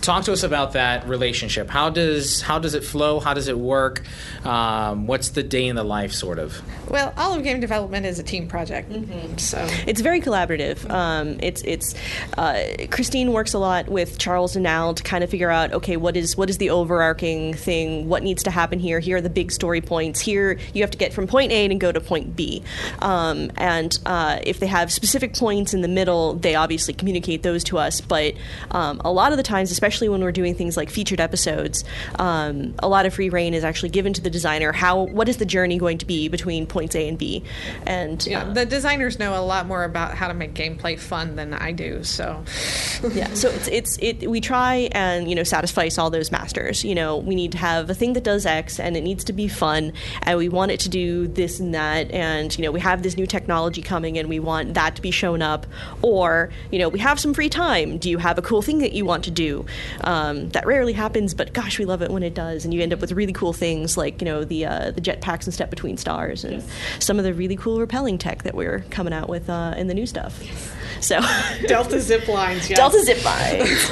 Talk 0.00 0.24
to 0.24 0.32
us 0.32 0.42
about 0.42 0.72
that 0.72 1.08
relationship. 1.08 1.70
How 1.70 1.90
does 1.90 2.42
how 2.42 2.58
does 2.58 2.74
it 2.74 2.84
flow? 2.84 3.20
How 3.20 3.34
does 3.34 3.48
it 3.48 3.58
work? 3.58 4.02
Um, 4.44 5.06
what's 5.06 5.30
the 5.30 5.42
day 5.42 5.66
in 5.66 5.76
the 5.76 5.84
life, 5.84 6.12
sort 6.12 6.38
of? 6.38 6.60
Well, 6.90 7.14
all 7.16 7.34
of 7.34 7.42
game 7.42 7.60
development 7.60 8.04
is 8.06 8.18
a 8.18 8.22
team 8.22 8.46
project, 8.46 8.90
mm-hmm. 8.90 9.38
so 9.38 9.64
it's 9.86 10.00
very 10.00 10.20
collaborative. 10.20 10.88
Um, 10.90 11.38
it's 11.40 11.62
it's 11.62 11.94
uh, 12.36 12.62
Christine 12.90 13.32
works 13.32 13.54
a 13.54 13.58
lot 13.58 13.88
with 13.88 14.18
Charles 14.18 14.56
and 14.56 14.66
Al 14.66 14.94
to 14.94 15.02
kind 15.02 15.24
of 15.24 15.30
figure 15.30 15.50
out 15.50 15.72
okay, 15.72 15.96
what 15.96 16.16
is 16.16 16.36
what 16.36 16.50
is 16.50 16.58
the 16.58 16.70
overarching 16.70 17.54
thing? 17.54 18.08
What 18.08 18.22
needs 18.22 18.42
to 18.42 18.50
happen 18.50 18.78
here? 18.78 19.00
Here 19.00 19.16
are 19.16 19.22
the 19.22 19.30
big 19.30 19.50
story 19.50 19.80
points. 19.80 20.20
Here 20.20 20.58
you 20.74 20.82
have 20.82 20.90
to 20.90 20.98
get 20.98 21.12
from 21.12 21.26
point 21.26 21.52
A 21.52 21.64
and 21.64 21.80
go 21.80 21.90
to 21.90 22.00
point 22.00 22.36
B. 22.36 22.62
Um, 23.00 23.50
and 23.56 23.98
uh, 24.04 24.40
if 24.42 24.60
they 24.60 24.66
have 24.66 24.92
specific 24.92 25.34
points 25.34 25.72
in 25.72 25.80
the 25.80 25.88
middle, 25.88 26.34
they 26.34 26.54
obviously 26.54 26.92
communicate 26.92 27.42
those 27.42 27.64
to 27.64 27.78
us. 27.78 28.00
But 28.00 28.34
um, 28.70 29.00
a 29.04 29.10
lot 29.10 29.32
of 29.32 29.38
the 29.38 29.42
time 29.42 29.53
times, 29.54 29.70
especially 29.70 30.08
when 30.08 30.20
we're 30.20 30.32
doing 30.32 30.54
things 30.54 30.76
like 30.76 30.90
featured 30.90 31.20
episodes, 31.20 31.84
um, 32.18 32.74
a 32.80 32.88
lot 32.88 33.06
of 33.06 33.14
free 33.14 33.30
reign 33.30 33.54
is 33.54 33.62
actually 33.62 33.90
given 33.90 34.12
to 34.12 34.20
the 34.20 34.30
designer. 34.30 34.72
How 34.72 35.04
what 35.04 35.28
is 35.28 35.36
the 35.36 35.46
journey 35.46 35.78
going 35.78 35.98
to 35.98 36.06
be 36.06 36.28
between 36.28 36.66
points 36.66 36.96
A 36.96 37.08
and 37.08 37.16
B, 37.16 37.44
and 37.86 38.24
Yeah, 38.26 38.42
uh, 38.42 38.52
the 38.52 38.66
designers 38.66 39.18
know 39.18 39.38
a 39.38 39.44
lot 39.44 39.66
more 39.66 39.84
about 39.84 40.14
how 40.14 40.28
to 40.28 40.34
make 40.34 40.54
gameplay 40.54 40.98
fun 40.98 41.36
than 41.36 41.54
I 41.54 41.70
do. 41.72 42.02
So, 42.02 42.42
yeah 43.14 43.32
so 43.34 43.48
it's 43.50 43.68
it's 43.68 43.98
it 44.00 44.30
we 44.30 44.40
try 44.40 44.88
and 44.92 45.28
you 45.28 45.36
know 45.36 45.44
satisfy 45.44 45.88
all 45.98 46.10
those 46.10 46.32
masters. 46.32 46.84
You 46.84 46.94
know 46.94 47.18
we 47.18 47.34
need 47.34 47.52
to 47.52 47.58
have 47.58 47.90
a 47.90 47.94
thing 47.94 48.14
that 48.14 48.24
does 48.24 48.46
x 48.46 48.80
and 48.80 48.96
it 48.96 49.02
needs 49.02 49.22
to 49.24 49.32
be 49.32 49.48
fun 49.48 49.92
and 50.22 50.38
we 50.38 50.48
want 50.48 50.70
it 50.72 50.80
to 50.80 50.88
do 50.88 51.28
this 51.28 51.60
and 51.60 51.74
that 51.74 52.10
and 52.10 52.56
you 52.56 52.64
know 52.64 52.72
we 52.72 52.80
have 52.80 53.02
this 53.02 53.16
new 53.16 53.26
technology 53.26 53.82
coming 53.82 54.18
and 54.18 54.28
we 54.28 54.40
want 54.40 54.74
that 54.74 54.96
to 54.96 55.02
be 55.02 55.10
shown 55.10 55.42
up. 55.42 55.66
Or 56.02 56.50
you 56.72 56.78
know 56.78 56.88
we 56.88 56.98
have 57.00 57.20
some 57.20 57.34
free 57.34 57.50
time. 57.50 57.98
Do 57.98 58.08
you 58.10 58.18
have 58.18 58.38
a 58.38 58.42
cool 58.42 58.62
thing 58.62 58.78
that 58.78 58.92
you 58.92 59.04
want 59.04 59.24
to 59.24 59.30
do 59.30 59.43
um, 60.02 60.48
that 60.50 60.66
rarely 60.66 60.92
happens 60.92 61.34
but 61.34 61.52
gosh 61.52 61.78
we 61.78 61.84
love 61.84 62.02
it 62.02 62.10
when 62.10 62.22
it 62.22 62.34
does. 62.34 62.64
And 62.64 62.72
you 62.72 62.82
end 62.82 62.92
up 62.92 63.00
with 63.00 63.12
really 63.12 63.32
cool 63.32 63.52
things 63.52 63.96
like 63.96 64.20
you 64.20 64.24
know 64.24 64.44
the 64.44 64.66
uh, 64.66 64.90
the 64.90 65.00
jetpacks 65.00 65.44
and 65.44 65.54
step 65.54 65.70
between 65.70 65.96
stars 65.96 66.44
and 66.44 66.62
some 66.98 67.18
of 67.18 67.24
the 67.24 67.34
really 67.34 67.56
cool 67.56 67.80
repelling 67.80 68.18
tech 68.18 68.42
that 68.42 68.54
we're 68.54 68.84
coming 68.90 69.12
out 69.12 69.28
with 69.28 69.48
uh, 69.50 69.74
in 69.76 69.86
the 69.88 69.94
new 69.94 70.06
stuff 70.06 70.42
so 71.04 71.20
Delta 71.66 72.00
zip 72.00 72.26
lines, 72.28 72.68
yes. 72.68 72.78
Delta 72.78 73.02
zip 73.04 73.24
lines. 73.24 73.90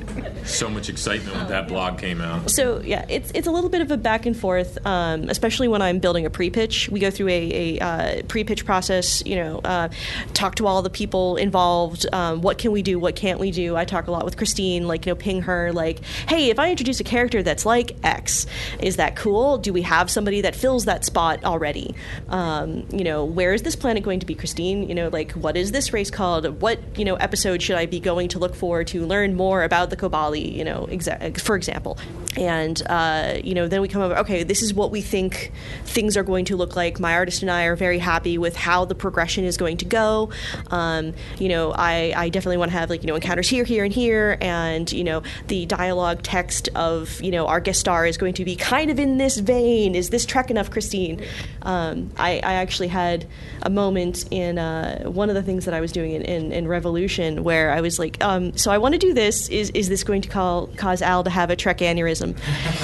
So 0.46 0.70
much 0.70 0.88
excitement 0.88 1.36
when 1.36 1.48
that 1.48 1.66
blog 1.66 1.98
came 1.98 2.20
out. 2.20 2.50
So 2.50 2.80
yeah, 2.80 3.04
it's 3.08 3.32
it's 3.34 3.48
a 3.48 3.50
little 3.50 3.68
bit 3.68 3.80
of 3.80 3.90
a 3.90 3.96
back 3.96 4.26
and 4.26 4.36
forth, 4.36 4.78
um, 4.86 5.28
especially 5.28 5.66
when 5.66 5.82
I'm 5.82 5.98
building 5.98 6.24
a 6.24 6.30
pre-pitch. 6.30 6.88
We 6.88 7.00
go 7.00 7.10
through 7.10 7.28
a, 7.28 7.78
a 7.78 7.80
uh, 7.80 8.22
pre-pitch 8.28 8.64
process. 8.64 9.24
You 9.26 9.36
know, 9.36 9.58
uh, 9.64 9.88
talk 10.34 10.54
to 10.56 10.66
all 10.68 10.82
the 10.82 10.90
people 10.90 11.36
involved. 11.36 12.06
Um, 12.12 12.42
what 12.42 12.58
can 12.58 12.70
we 12.70 12.82
do? 12.82 12.98
What 12.98 13.16
can't 13.16 13.40
we 13.40 13.50
do? 13.50 13.76
I 13.76 13.84
talk 13.84 14.06
a 14.06 14.12
lot 14.12 14.24
with 14.24 14.36
Christine. 14.36 14.86
Like 14.86 15.04
you 15.04 15.10
know, 15.10 15.16
ping 15.16 15.42
her. 15.42 15.72
Like, 15.72 16.04
hey, 16.28 16.48
if 16.48 16.60
I 16.60 16.70
introduce 16.70 17.00
a 17.00 17.04
character 17.04 17.42
that's 17.42 17.66
like 17.66 17.96
X, 18.04 18.46
is 18.80 18.96
that 18.96 19.16
cool? 19.16 19.58
Do 19.58 19.72
we 19.72 19.82
have 19.82 20.10
somebody 20.10 20.42
that 20.42 20.54
fills 20.54 20.84
that 20.84 21.04
spot 21.04 21.44
already? 21.44 21.94
Um, 22.28 22.86
you 22.92 23.02
know, 23.02 23.24
where 23.24 23.52
is 23.52 23.62
this 23.62 23.74
planet 23.74 24.04
going 24.04 24.20
to 24.20 24.26
be, 24.26 24.36
Christine? 24.36 24.88
You 24.88 24.94
know, 24.94 25.08
like 25.08 25.32
what 25.32 25.55
is 25.56 25.72
this 25.72 25.92
race 25.92 26.10
called? 26.10 26.60
What 26.60 26.80
you 26.98 27.04
know 27.04 27.16
episode 27.16 27.62
should 27.62 27.76
I 27.76 27.86
be 27.86 28.00
going 28.00 28.28
to 28.28 28.38
look 28.38 28.54
for 28.54 28.84
to 28.84 29.06
learn 29.06 29.34
more 29.34 29.62
about 29.62 29.90
the 29.90 29.96
Kobali? 29.96 30.52
You 30.52 30.64
know, 30.64 30.86
exa- 30.90 31.40
for 31.40 31.56
example, 31.56 31.98
and 32.36 32.80
uh, 32.86 33.38
you 33.42 33.54
know, 33.54 33.68
then 33.68 33.80
we 33.80 33.88
come 33.88 34.02
up. 34.02 34.16
Okay, 34.18 34.42
this 34.42 34.62
is 34.62 34.74
what 34.74 34.90
we 34.90 35.00
think 35.00 35.52
things 35.84 36.16
are 36.16 36.22
going 36.22 36.44
to 36.46 36.56
look 36.56 36.76
like. 36.76 37.00
My 37.00 37.14
artist 37.14 37.42
and 37.42 37.50
I 37.50 37.64
are 37.64 37.76
very 37.76 37.98
happy 37.98 38.38
with 38.38 38.56
how 38.56 38.84
the 38.84 38.94
progression 38.94 39.44
is 39.44 39.56
going 39.56 39.78
to 39.78 39.84
go. 39.84 40.30
Um, 40.70 41.14
you 41.38 41.48
know, 41.48 41.72
I, 41.72 42.12
I 42.16 42.28
definitely 42.28 42.58
want 42.58 42.70
to 42.72 42.78
have 42.78 42.90
like 42.90 43.02
you 43.02 43.08
know 43.08 43.14
encounters 43.14 43.48
here, 43.48 43.64
here, 43.64 43.84
and 43.84 43.92
here, 43.92 44.38
and 44.40 44.90
you 44.92 45.04
know, 45.04 45.22
the 45.48 45.66
dialogue 45.66 46.22
text 46.22 46.68
of 46.74 47.20
you 47.22 47.30
know 47.30 47.46
our 47.46 47.60
guest 47.60 47.80
star 47.80 48.06
is 48.06 48.16
going 48.16 48.34
to 48.34 48.44
be 48.44 48.56
kind 48.56 48.90
of 48.90 48.98
in 48.98 49.18
this 49.18 49.38
vein. 49.38 49.94
Is 49.94 50.10
this 50.10 50.26
Trek 50.26 50.50
enough, 50.50 50.70
Christine? 50.70 51.22
Um, 51.62 52.10
I, 52.16 52.34
I 52.36 52.54
actually 52.54 52.88
had 52.88 53.26
a 53.62 53.70
moment 53.70 54.26
in 54.30 54.58
uh, 54.58 55.04
one 55.04 55.28
of 55.28 55.34
the 55.36 55.42
things 55.42 55.64
that 55.66 55.74
I 55.74 55.80
was 55.80 55.92
doing 55.92 56.12
in, 56.12 56.22
in, 56.22 56.52
in 56.52 56.66
Revolution 56.66 57.44
where 57.44 57.70
I 57.70 57.80
was 57.80 57.98
like, 57.98 58.22
um, 58.24 58.56
so 58.56 58.70
I 58.70 58.78
want 58.78 58.94
to 58.94 58.98
do 58.98 59.14
this. 59.14 59.48
Is 59.48 59.70
is 59.70 59.88
this 59.88 60.02
going 60.02 60.22
to 60.22 60.28
call, 60.28 60.68
cause 60.76 61.02
Al 61.02 61.22
to 61.24 61.30
have 61.30 61.50
a 61.50 61.56
Trek 61.56 61.78
aneurysm? 61.78 62.36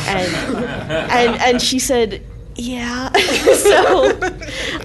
And 0.07 0.35
and 1.11 1.41
and 1.43 1.63
she 1.63 1.79
said. 1.79 2.23
Yeah, 2.55 3.11
so 3.13 4.13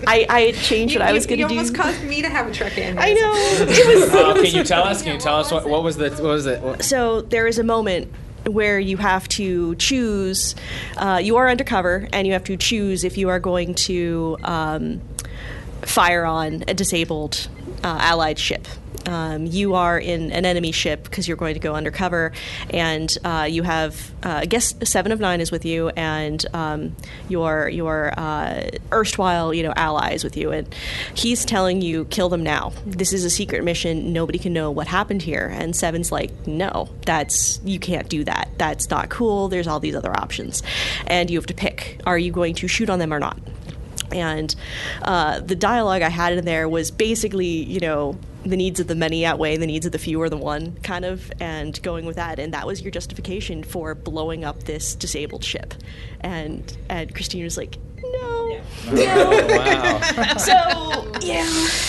I, 0.07 0.25
I 0.29 0.41
had 0.43 0.55
changed 0.55 0.95
what 0.95 1.01
I 1.01 1.11
was 1.11 1.25
going 1.25 1.39
to 1.39 1.47
do. 1.49 1.53
You 1.53 1.59
almost 1.59 1.75
caused 1.75 2.01
me 2.01 2.21
to 2.21 2.29
have 2.29 2.47
a 2.47 2.53
truck 2.53 2.77
in. 2.77 2.97
I 2.97 3.11
know. 3.11 3.33
It 3.35 3.87
was, 3.93 4.09
Uh, 4.09 4.33
can 4.35 4.55
you 4.55 4.63
tell 4.63 4.83
us? 4.83 5.03
Can 5.03 5.15
you 5.15 5.19
tell 5.19 5.35
us 5.35 5.51
what, 5.51 5.67
what 5.67 5.83
was 5.83 5.97
the 5.97 6.09
what 6.11 6.23
was 6.23 6.45
it? 6.45 6.61
What, 6.61 6.81
so 6.81 7.19
there 7.23 7.45
is 7.45 7.59
a 7.59 7.65
moment 7.65 8.09
where 8.45 8.79
you 8.79 8.95
have 8.95 9.27
to 9.29 9.75
choose. 9.75 10.55
Uh, 10.95 11.19
you 11.21 11.35
are 11.35 11.49
undercover, 11.49 12.07
and 12.13 12.25
you 12.25 12.31
have 12.31 12.45
to 12.45 12.55
choose 12.55 13.03
if 13.03 13.17
you 13.17 13.27
are 13.27 13.39
going 13.39 13.75
to 13.75 14.37
um, 14.45 15.01
fire 15.81 16.25
on 16.25 16.63
a 16.67 16.73
disabled 16.73 17.49
uh, 17.83 17.97
allied 18.01 18.39
ship. 18.39 18.67
Um, 19.05 19.45
you 19.45 19.75
are 19.75 19.97
in 19.97 20.31
an 20.31 20.45
enemy 20.45 20.73
ship 20.73 21.03
because 21.03 21.27
you're 21.27 21.37
going 21.37 21.53
to 21.53 21.59
go 21.59 21.75
undercover, 21.75 22.33
and 22.69 23.15
uh, 23.23 23.47
you 23.49 23.63
have, 23.63 24.11
uh, 24.23 24.39
I 24.41 24.45
guess, 24.45 24.75
seven 24.83 25.13
of 25.13 25.19
nine 25.19 25.39
is 25.39 25.49
with 25.49 25.63
you, 25.63 25.89
and 25.89 26.45
um, 26.53 26.95
your 27.29 27.69
your 27.69 28.13
uh, 28.17 28.69
erstwhile, 28.91 29.53
you 29.53 29.63
know, 29.63 29.73
allies 29.77 30.25
with 30.25 30.35
you, 30.35 30.51
and 30.51 30.73
he's 31.13 31.45
telling 31.45 31.81
you, 31.81 32.05
kill 32.05 32.27
them 32.27 32.43
now. 32.43 32.73
This 32.85 33.13
is 33.13 33.23
a 33.23 33.29
secret 33.29 33.63
mission. 33.63 34.11
Nobody 34.11 34.39
can 34.39 34.51
know 34.51 34.71
what 34.71 34.87
happened 34.87 35.21
here. 35.21 35.53
And 35.53 35.73
Seven's 35.73 36.11
like, 36.11 36.31
no, 36.45 36.89
that's 37.05 37.61
you 37.63 37.79
can't 37.79 38.09
do 38.09 38.25
that. 38.25 38.49
That's 38.57 38.89
not 38.89 39.09
cool. 39.09 39.47
There's 39.47 39.67
all 39.67 39.79
these 39.79 39.95
other 39.95 40.11
options, 40.19 40.63
and 41.05 41.29
you 41.29 41.37
have 41.37 41.47
to 41.47 41.53
pick: 41.53 42.01
are 42.05 42.17
you 42.17 42.33
going 42.33 42.55
to 42.55 42.67
shoot 42.67 42.89
on 42.89 42.99
them 42.99 43.13
or 43.13 43.19
not? 43.19 43.39
And 44.17 44.55
uh, 45.01 45.39
the 45.39 45.55
dialogue 45.55 46.01
I 46.01 46.09
had 46.09 46.33
in 46.33 46.45
there 46.45 46.67
was 46.67 46.91
basically, 46.91 47.45
you 47.47 47.79
know, 47.79 48.17
the 48.43 48.57
needs 48.57 48.79
of 48.79 48.87
the 48.87 48.95
many 48.95 49.25
outweigh 49.25 49.57
the 49.57 49.67
needs 49.67 49.85
of 49.85 49.91
the 49.91 49.99
few 49.99 50.21
or 50.21 50.29
the 50.29 50.37
one, 50.37 50.77
kind 50.83 51.05
of, 51.05 51.31
and 51.39 51.81
going 51.83 52.05
with 52.05 52.15
that. 52.15 52.39
And 52.39 52.53
that 52.53 52.65
was 52.65 52.81
your 52.81 52.91
justification 52.91 53.63
for 53.63 53.93
blowing 53.93 54.43
up 54.43 54.63
this 54.63 54.95
disabled 54.95 55.43
ship. 55.43 55.73
And 56.21 56.77
and 56.89 57.13
Christine 57.13 57.43
was 57.43 57.57
like, 57.57 57.77
no. 58.03 58.61
Oh, 58.89 59.47
wow. 59.49 60.37
so 60.37 61.19
yeah, 61.21 61.45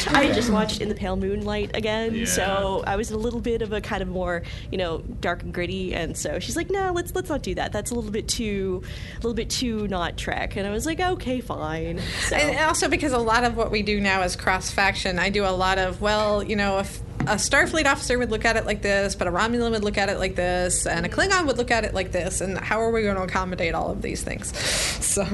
I 0.09 0.31
just 0.35 0.51
watched 0.51 0.81
In 0.81 0.89
the 0.89 0.95
Pale 0.95 1.17
Moonlight 1.17 1.77
again. 1.77 2.15
Yeah. 2.15 2.25
So 2.25 2.83
I 2.87 2.97
was 2.97 3.11
a 3.11 3.17
little 3.17 3.41
bit 3.41 3.63
of 3.63 3.73
a 3.73 3.81
kind 3.81 4.03
of 4.03 4.09
more, 4.09 4.43
you 4.71 4.79
know, 4.79 4.99
dark 5.21 5.43
and 5.43 5.53
gritty. 5.53 5.95
And 5.95 6.17
so 6.17 6.39
she's 6.39 6.57
like, 6.57 6.71
no, 6.71 6.93
let's 6.93 7.15
let's 7.15 7.29
not 7.29 7.43
do 7.43 7.55
that. 7.57 7.73
That's 7.73 7.91
a 7.91 7.95
little 7.95 8.11
bit 8.11 8.29
too, 8.29 8.83
a 9.13 9.17
little 9.17 9.35
bit 9.35 9.51
too 9.51 9.87
not 9.89 10.17
Trek. 10.17 10.57
And 10.57 10.67
I 10.67 10.71
was 10.71 10.87
like, 10.87 11.01
okay, 11.01 11.41
fine. 11.41 12.01
So. 12.29 12.37
And 12.37 12.59
also 12.61 12.89
because 12.89 13.13
a 13.13 13.19
lot 13.19 13.45
of 13.45 13.57
what 13.57 13.71
we 13.71 13.83
do 13.83 14.01
now 14.01 14.23
is 14.23 14.37
cross 14.37 14.71
faction. 14.71 15.19
I 15.19 15.31
do 15.31 15.45
a 15.45 15.53
lot 15.53 15.79
of 15.79 16.01
well, 16.01 16.43
you 16.43 16.57
know, 16.57 16.79
if 16.79 17.01
a 17.33 17.37
Starfleet 17.37 17.87
officer 17.87 18.19
would 18.19 18.31
look 18.31 18.45
at 18.45 18.57
it 18.57 18.67
like 18.67 18.83
this, 18.83 19.15
but 19.15 19.27
a 19.27 19.31
Romulan 19.31 19.71
would 19.71 19.85
look 19.85 19.99
at 19.99 20.09
it 20.09 20.19
like 20.19 20.35
this, 20.35 20.87
and 20.87 21.05
a 21.07 21.09
Klingon 21.09 21.47
would 21.47 21.59
look 21.59 21.71
at 21.71 21.85
it 21.85 21.95
like 21.95 22.13
this, 22.13 22.41
and 22.41 22.59
how 22.59 22.81
are 22.81 22.91
we 22.91 23.03
going 23.03 23.17
to 23.17 23.23
accommodate 23.23 23.75
all 23.75 23.91
of 23.91 24.03
these 24.03 24.23
things? 24.23 24.53
So 25.09 25.25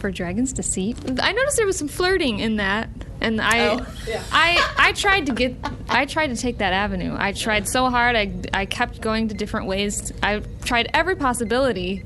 for 0.00 0.10
Dragon's 0.10 0.52
Deceit. 0.52 0.96
I 1.20 1.30
noticed 1.32 1.56
there 1.58 1.66
was 1.66 1.76
some 1.76 1.86
flirting 1.86 2.40
in 2.40 2.56
that, 2.56 2.88
and 3.20 3.40
I, 3.40 3.68
Oh, 3.76 3.86
yeah. 4.08 4.22
I, 4.32 4.74
I 4.76 4.92
tried 4.92 5.26
to 5.26 5.32
get, 5.32 5.54
I 5.88 6.06
tried 6.06 6.28
to 6.28 6.36
take 6.36 6.58
that 6.58 6.72
avenue. 6.72 7.14
I 7.16 7.30
tried 7.32 7.68
so 7.68 7.88
hard. 7.88 8.16
I, 8.16 8.32
I 8.52 8.64
kept 8.66 9.00
going 9.00 9.28
to 9.28 9.34
different 9.34 9.66
ways. 9.66 10.12
I 10.24 10.40
tried 10.64 10.90
every 10.92 11.14
possibility, 11.14 12.04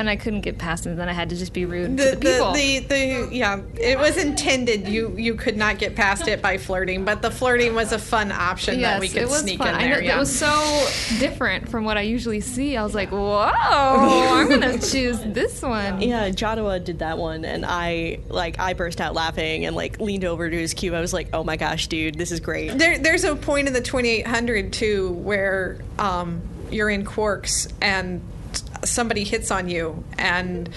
and 0.00 0.10
I 0.10 0.16
couldn't 0.16 0.40
get 0.40 0.58
past 0.58 0.86
it. 0.86 0.90
And 0.90 0.98
then 0.98 1.08
I 1.08 1.12
had 1.12 1.30
to 1.30 1.36
just 1.36 1.52
be 1.52 1.64
rude 1.64 1.96
the, 1.96 2.04
to 2.04 2.10
the 2.12 2.16
people. 2.16 2.52
the, 2.52 2.78
the, 2.80 3.28
the 3.28 3.28
yeah, 3.36 3.60
it 3.78 3.98
was 3.98 4.16
intended. 4.16 4.88
You 4.88 5.14
you 5.16 5.34
could 5.34 5.56
not 5.56 5.78
get 5.78 5.94
past 5.94 6.26
it 6.26 6.42
by 6.42 6.58
flirting, 6.58 7.04
but 7.04 7.22
the 7.22 7.30
flirting 7.30 7.74
was 7.74 7.92
a 7.92 7.98
fun 7.98 8.32
option 8.32 8.80
that 8.80 9.00
we 9.00 9.08
could 9.08 9.22
it 9.22 9.28
was 9.28 9.40
sneak 9.40 9.58
fun. 9.58 9.68
in 9.68 9.74
I 9.74 9.82
there. 9.82 10.00
know, 10.00 10.06
yeah. 10.06 10.16
It 10.16 10.18
was 10.18 10.36
so 10.36 10.48
different 11.18 11.68
from 11.68 11.84
what 11.84 11.96
I 11.96 12.02
usually 12.02 12.40
see. 12.40 12.76
I 12.76 12.82
was 12.82 12.94
like, 12.94 13.10
"Whoa, 13.10 13.50
I'm 13.54 14.48
gonna 14.48 14.78
choose 14.78 15.20
this 15.20 15.62
one." 15.62 16.00
Yeah, 16.00 16.30
Joshua 16.30 16.80
did 16.80 17.00
that 17.00 17.18
one, 17.18 17.44
and 17.44 17.64
I 17.66 18.20
like 18.28 18.58
I 18.58 18.72
burst 18.72 19.00
out 19.00 19.14
laughing 19.14 19.66
and 19.66 19.76
like 19.76 20.00
leaned 20.00 20.24
over 20.24 20.48
to 20.48 20.56
his 20.56 20.74
cube. 20.74 20.94
I 20.94 21.00
was 21.00 21.12
like, 21.12 21.28
"Oh 21.32 21.44
my 21.44 21.56
gosh, 21.56 21.86
dude, 21.88 22.16
this 22.16 22.32
is 22.32 22.40
great." 22.40 22.76
There, 22.78 22.98
there's 22.98 23.24
a 23.24 23.36
point 23.36 23.68
in 23.68 23.74
the 23.74 23.80
2800 23.80 24.72
too 24.72 25.12
where 25.12 25.78
um, 25.98 26.40
you're 26.70 26.88
in 26.90 27.04
quarks 27.04 27.70
and 27.82 28.22
somebody 28.84 29.24
hits 29.24 29.50
on 29.50 29.68
you, 29.68 30.04
and 30.18 30.68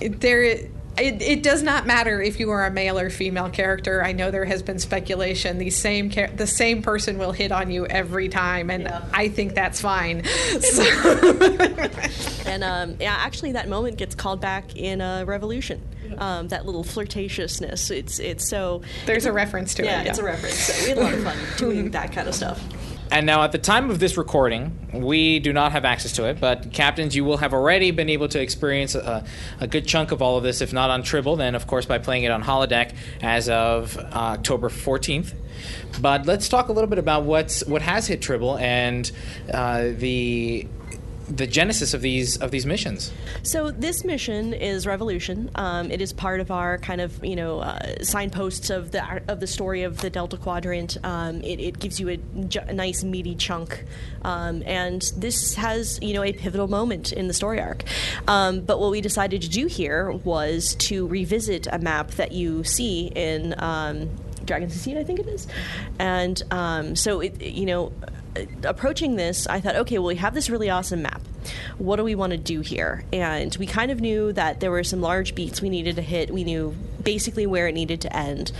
there. 0.00 0.68
It, 0.98 1.22
it 1.22 1.42
does 1.42 1.62
not 1.62 1.86
matter 1.86 2.20
if 2.20 2.40
you 2.40 2.50
are 2.50 2.66
a 2.66 2.70
male 2.70 2.98
or 2.98 3.08
female 3.08 3.48
character. 3.48 4.04
I 4.04 4.12
know 4.12 4.30
there 4.30 4.44
has 4.44 4.62
been 4.62 4.78
speculation. 4.78 5.56
The 5.56 5.70
same 5.70 6.10
char- 6.10 6.28
the 6.28 6.48
same 6.48 6.82
person 6.82 7.16
will 7.16 7.32
hit 7.32 7.52
on 7.52 7.70
you 7.70 7.86
every 7.86 8.28
time, 8.28 8.68
and 8.70 8.88
I 9.14 9.28
think 9.28 9.54
that's 9.54 9.80
fine. 9.80 10.24
So, 10.60 10.82
and 12.44 12.62
um, 12.64 12.96
yeah, 13.00 13.14
actually, 13.18 13.52
that 13.52 13.68
moment 13.68 13.96
gets 13.96 14.14
called 14.14 14.40
back 14.40 14.76
in 14.76 15.00
uh, 15.00 15.24
Revolution. 15.26 15.80
Um, 16.18 16.48
that 16.48 16.66
little 16.66 16.84
flirtatiousness. 16.84 17.90
It's 17.90 18.18
it's 18.18 18.46
so. 18.46 18.82
There's 19.06 19.26
a 19.26 19.32
reference 19.32 19.74
to 19.74 19.82
it, 19.82 19.86
Yeah, 19.86 20.02
it's 20.02 20.18
a 20.18 20.24
reference. 20.24 20.56
So 20.58 20.82
we 20.82 20.88
had 20.90 20.98
a 20.98 21.02
lot 21.02 21.14
of 21.14 21.22
fun 21.22 21.38
doing 21.56 21.92
that 21.92 22.12
kind 22.12 22.28
of 22.28 22.34
stuff. 22.34 22.60
And 23.12 23.26
now, 23.26 23.42
at 23.42 23.50
the 23.50 23.58
time 23.58 23.90
of 23.90 23.98
this 23.98 24.16
recording, 24.16 24.88
we 24.92 25.40
do 25.40 25.52
not 25.52 25.72
have 25.72 25.84
access 25.84 26.12
to 26.12 26.28
it, 26.28 26.38
but 26.38 26.72
captains, 26.72 27.16
you 27.16 27.24
will 27.24 27.38
have 27.38 27.52
already 27.52 27.90
been 27.90 28.08
able 28.08 28.28
to 28.28 28.40
experience 28.40 28.94
a, 28.94 29.24
a 29.58 29.66
good 29.66 29.84
chunk 29.84 30.12
of 30.12 30.22
all 30.22 30.36
of 30.36 30.44
this, 30.44 30.60
if 30.60 30.72
not 30.72 30.90
on 30.90 31.02
Tribble, 31.02 31.34
then 31.34 31.56
of 31.56 31.66
course 31.66 31.86
by 31.86 31.98
playing 31.98 32.22
it 32.22 32.30
on 32.30 32.44
Holodeck 32.44 32.94
as 33.20 33.48
of 33.48 33.98
uh, 33.98 34.02
October 34.12 34.68
14th. 34.68 35.34
But 36.00 36.26
let's 36.26 36.48
talk 36.48 36.68
a 36.68 36.72
little 36.72 36.88
bit 36.88 37.00
about 37.00 37.24
what's 37.24 37.64
what 37.66 37.82
has 37.82 38.06
hit 38.06 38.22
Tribble 38.22 38.56
and 38.58 39.10
uh, 39.52 39.88
the 39.96 40.68
the 41.30 41.46
genesis 41.46 41.94
of 41.94 42.02
these 42.02 42.36
of 42.38 42.50
these 42.50 42.66
missions. 42.66 43.12
So 43.42 43.70
this 43.70 44.04
mission 44.04 44.52
is 44.52 44.86
Revolution. 44.86 45.50
Um, 45.54 45.90
it 45.90 46.00
is 46.00 46.12
part 46.12 46.40
of 46.40 46.50
our 46.50 46.78
kind 46.78 47.00
of 47.00 47.24
you 47.24 47.36
know 47.36 47.60
uh, 47.60 48.02
signposts 48.02 48.70
of 48.70 48.90
the 48.90 49.22
of 49.30 49.40
the 49.40 49.46
story 49.46 49.82
of 49.84 50.00
the 50.00 50.10
Delta 50.10 50.36
Quadrant. 50.36 50.96
Um, 51.04 51.40
it, 51.42 51.60
it 51.60 51.78
gives 51.78 52.00
you 52.00 52.08
a, 52.08 52.16
ju- 52.16 52.60
a 52.66 52.72
nice 52.72 53.04
meaty 53.04 53.34
chunk, 53.34 53.84
um, 54.22 54.62
and 54.66 55.02
this 55.16 55.54
has 55.54 55.98
you 56.02 56.14
know 56.14 56.22
a 56.22 56.32
pivotal 56.32 56.68
moment 56.68 57.12
in 57.12 57.28
the 57.28 57.34
story 57.34 57.60
arc. 57.60 57.84
Um, 58.26 58.60
but 58.60 58.80
what 58.80 58.90
we 58.90 59.00
decided 59.00 59.42
to 59.42 59.48
do 59.48 59.66
here 59.66 60.10
was 60.10 60.74
to 60.76 61.06
revisit 61.06 61.66
a 61.70 61.78
map 61.78 62.10
that 62.12 62.32
you 62.32 62.64
see 62.64 63.06
in. 63.14 63.54
Um, 63.58 64.10
Dragon's 64.42 64.74
Seed, 64.74 64.96
I 64.96 65.04
think 65.04 65.20
it 65.20 65.28
is, 65.28 65.46
and 65.98 66.42
um, 66.50 66.96
so 66.96 67.20
it, 67.20 67.40
you 67.42 67.66
know, 67.66 67.92
approaching 68.64 69.16
this, 69.16 69.46
I 69.46 69.60
thought, 69.60 69.76
okay, 69.76 69.98
well, 69.98 70.08
we 70.08 70.16
have 70.16 70.34
this 70.34 70.50
really 70.50 70.70
awesome 70.70 71.02
map. 71.02 71.22
What 71.78 71.96
do 71.96 72.04
we 72.04 72.14
want 72.14 72.32
to 72.32 72.36
do 72.36 72.60
here? 72.60 73.04
And 73.12 73.54
we 73.56 73.66
kind 73.66 73.90
of 73.90 74.00
knew 74.00 74.32
that 74.32 74.60
there 74.60 74.70
were 74.70 74.84
some 74.84 75.00
large 75.00 75.34
beats 75.34 75.62
we 75.62 75.70
needed 75.70 75.96
to 75.96 76.02
hit. 76.02 76.30
We 76.30 76.44
knew 76.44 76.74
basically 77.02 77.46
where 77.46 77.68
it 77.68 77.74
needed 77.74 78.00
to 78.02 78.16
end. 78.16 78.52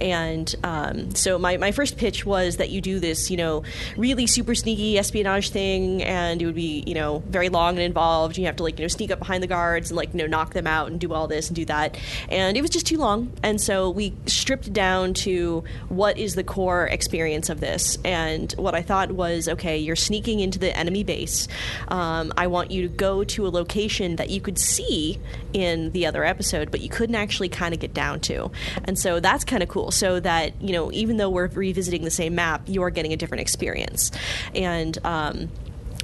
And 0.00 0.54
um, 0.62 1.14
so 1.14 1.38
my, 1.38 1.56
my 1.56 1.72
first 1.72 1.96
pitch 1.96 2.24
was 2.24 2.56
that 2.56 2.70
you 2.70 2.80
do 2.80 3.00
this, 3.00 3.30
you 3.30 3.36
know, 3.36 3.62
really 3.96 4.26
super 4.26 4.54
sneaky 4.54 4.98
espionage 4.98 5.50
thing, 5.50 6.02
and 6.02 6.40
it 6.40 6.46
would 6.46 6.54
be, 6.54 6.84
you 6.86 6.94
know, 6.94 7.22
very 7.28 7.48
long 7.48 7.74
and 7.74 7.82
involved. 7.82 8.38
You 8.38 8.46
have 8.46 8.56
to, 8.56 8.62
like, 8.62 8.78
you 8.78 8.84
know, 8.84 8.88
sneak 8.88 9.10
up 9.10 9.18
behind 9.18 9.42
the 9.42 9.46
guards 9.46 9.90
and, 9.90 9.96
like, 9.96 10.12
you 10.12 10.18
know, 10.18 10.26
knock 10.26 10.54
them 10.54 10.66
out 10.66 10.90
and 10.90 11.00
do 11.00 11.12
all 11.12 11.26
this 11.26 11.48
and 11.48 11.56
do 11.56 11.64
that. 11.66 11.96
And 12.28 12.56
it 12.56 12.60
was 12.60 12.70
just 12.70 12.86
too 12.86 12.98
long. 12.98 13.32
And 13.42 13.60
so 13.60 13.90
we 13.90 14.14
stripped 14.26 14.72
down 14.72 15.14
to 15.14 15.64
what 15.88 16.18
is 16.18 16.34
the 16.34 16.44
core 16.44 16.86
experience 16.86 17.48
of 17.48 17.60
this. 17.60 17.98
And 18.04 18.52
what 18.52 18.74
I 18.74 18.82
thought 18.82 19.12
was 19.12 19.48
okay, 19.48 19.78
you're 19.78 19.96
sneaking 19.96 20.40
into 20.40 20.58
the 20.58 20.76
enemy 20.76 21.04
base. 21.04 21.48
Um, 21.88 22.32
I 22.36 22.46
want 22.46 22.70
you 22.70 22.82
to 22.82 22.88
go 22.88 23.24
to 23.24 23.46
a 23.46 23.50
location 23.50 24.16
that 24.16 24.30
you 24.30 24.40
could 24.40 24.58
see 24.58 25.18
in 25.52 25.90
the 25.92 26.06
other 26.06 26.24
episode, 26.24 26.70
but 26.70 26.80
you 26.80 26.88
couldn't 26.88 27.14
actually 27.14 27.48
kind 27.48 27.74
of 27.74 27.80
get 27.80 27.87
down 27.92 28.20
to. 28.20 28.50
And 28.84 28.98
so 28.98 29.20
that's 29.20 29.44
kind 29.44 29.62
of 29.62 29.68
cool. 29.68 29.90
So 29.90 30.20
that, 30.20 30.60
you 30.62 30.72
know, 30.72 30.92
even 30.92 31.16
though 31.16 31.30
we're 31.30 31.48
revisiting 31.48 32.04
the 32.04 32.10
same 32.10 32.34
map, 32.34 32.62
you're 32.66 32.90
getting 32.90 33.12
a 33.12 33.16
different 33.16 33.40
experience. 33.42 34.10
And, 34.54 34.98
um, 35.04 35.50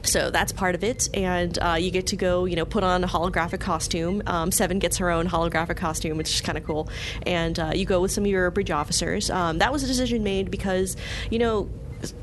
so 0.03 0.30
that's 0.30 0.53
part 0.53 0.74
of 0.74 0.85
it, 0.85 1.09
and 1.14 1.59
uh, 1.62 1.76
you 1.80 1.91
get 1.91 2.09
to 2.09 2.16
go, 2.16 2.45
you 2.45 2.57
know, 2.57 2.66
put 2.66 2.85
on 2.85 3.03
a 3.03 3.07
holographic 3.07 3.61
costume. 3.61 4.22
Um, 4.26 4.53
Seven 4.53 4.78
gets 4.78 4.99
her 4.99 5.11
own 5.11 5.26
holographic 5.26 5.78
costume, 5.78 6.18
which 6.18 6.28
is 6.28 6.41
kind 6.43 6.59
of 6.59 6.64
cool, 6.64 6.91
and 7.24 7.59
uh, 7.59 7.72
you 7.74 7.87
go 7.87 8.03
with 8.03 8.12
some 8.12 8.24
of 8.24 8.30
your 8.30 8.51
bridge 8.51 8.70
officers. 8.70 9.30
Um, 9.30 9.59
that 9.59 9.72
was 9.72 9.82
a 9.82 9.87
decision 9.87 10.22
made 10.22 10.51
because, 10.51 10.99
you 11.30 11.39
know, 11.39 11.70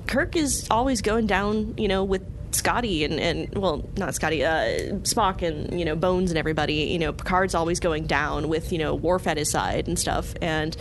Kirk 0.05 0.35
is 0.35 0.67
always 0.69 1.01
going 1.01 1.25
down, 1.25 1.73
you 1.75 1.87
know, 1.87 2.03
with 2.03 2.21
Scotty 2.51 3.03
and, 3.03 3.19
and 3.19 3.53
well, 3.55 3.87
not 3.97 4.15
Scotty, 4.15 4.43
uh, 4.43 4.99
Spock 5.03 5.41
and 5.41 5.77
you 5.79 5.85
know 5.85 5.95
Bones 5.95 6.31
and 6.31 6.37
everybody. 6.37 6.73
You 6.73 6.99
know, 6.99 7.13
Picard's 7.13 7.55
always 7.55 7.79
going 7.79 8.05
down 8.05 8.49
with 8.49 8.71
you 8.71 8.77
know 8.77 8.95
Worf 8.95 9.27
at 9.27 9.37
his 9.37 9.49
side 9.49 9.87
and 9.87 9.97
stuff. 9.97 10.33
And 10.41 10.75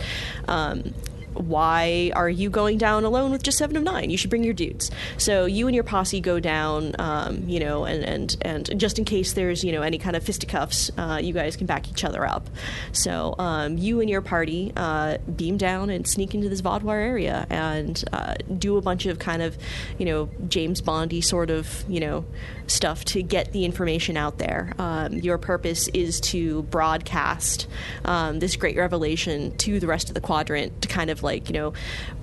um, 0.47 0.93
why 1.33 2.11
are 2.15 2.29
you 2.29 2.49
going 2.49 2.77
down 2.77 3.03
alone 3.03 3.31
with 3.31 3.43
just 3.43 3.57
seven 3.57 3.75
of 3.77 3.83
nine? 3.83 4.09
You 4.09 4.17
should 4.17 4.29
bring 4.29 4.43
your 4.43 4.53
dudes. 4.53 4.91
So 5.17 5.45
you 5.45 5.67
and 5.67 5.75
your 5.75 5.83
posse 5.83 6.19
go 6.19 6.39
down, 6.39 6.95
um, 6.99 7.47
you 7.47 7.59
know, 7.59 7.85
and, 7.85 8.03
and 8.03 8.37
and 8.41 8.79
just 8.79 8.99
in 8.99 9.05
case 9.05 9.33
there's 9.33 9.63
you 9.63 9.71
know 9.71 9.81
any 9.81 9.97
kind 9.97 10.15
of 10.15 10.23
fisticuffs, 10.23 10.91
uh, 10.97 11.19
you 11.21 11.33
guys 11.33 11.55
can 11.55 11.67
back 11.67 11.89
each 11.89 12.03
other 12.03 12.25
up. 12.25 12.49
So 12.91 13.35
um, 13.37 13.77
you 13.77 14.01
and 14.01 14.09
your 14.09 14.21
party 14.21 14.73
uh, 14.75 15.17
beam 15.35 15.57
down 15.57 15.89
and 15.89 16.07
sneak 16.07 16.33
into 16.35 16.49
this 16.49 16.61
Vaudwaar 16.61 17.01
area 17.01 17.47
and 17.49 18.03
uh, 18.11 18.35
do 18.57 18.77
a 18.77 18.81
bunch 18.81 19.05
of 19.05 19.19
kind 19.19 19.41
of 19.41 19.57
you 19.97 20.05
know 20.05 20.29
James 20.47 20.81
Bondy 20.81 21.21
sort 21.21 21.49
of 21.49 21.83
you 21.87 21.99
know 21.99 22.25
stuff 22.67 23.03
to 23.05 23.21
get 23.21 23.51
the 23.51 23.65
information 23.65 24.17
out 24.17 24.37
there. 24.37 24.73
Um, 24.77 25.13
your 25.13 25.37
purpose 25.37 25.87
is 25.89 26.19
to 26.21 26.63
broadcast 26.63 27.67
um, 28.05 28.39
this 28.39 28.55
great 28.55 28.77
revelation 28.77 29.55
to 29.57 29.79
the 29.79 29.87
rest 29.87 30.09
of 30.09 30.15
the 30.15 30.21
quadrant 30.21 30.81
to 30.81 30.87
kind 30.87 31.09
of 31.09 31.20
like 31.23 31.49
you 31.49 31.53
know 31.53 31.73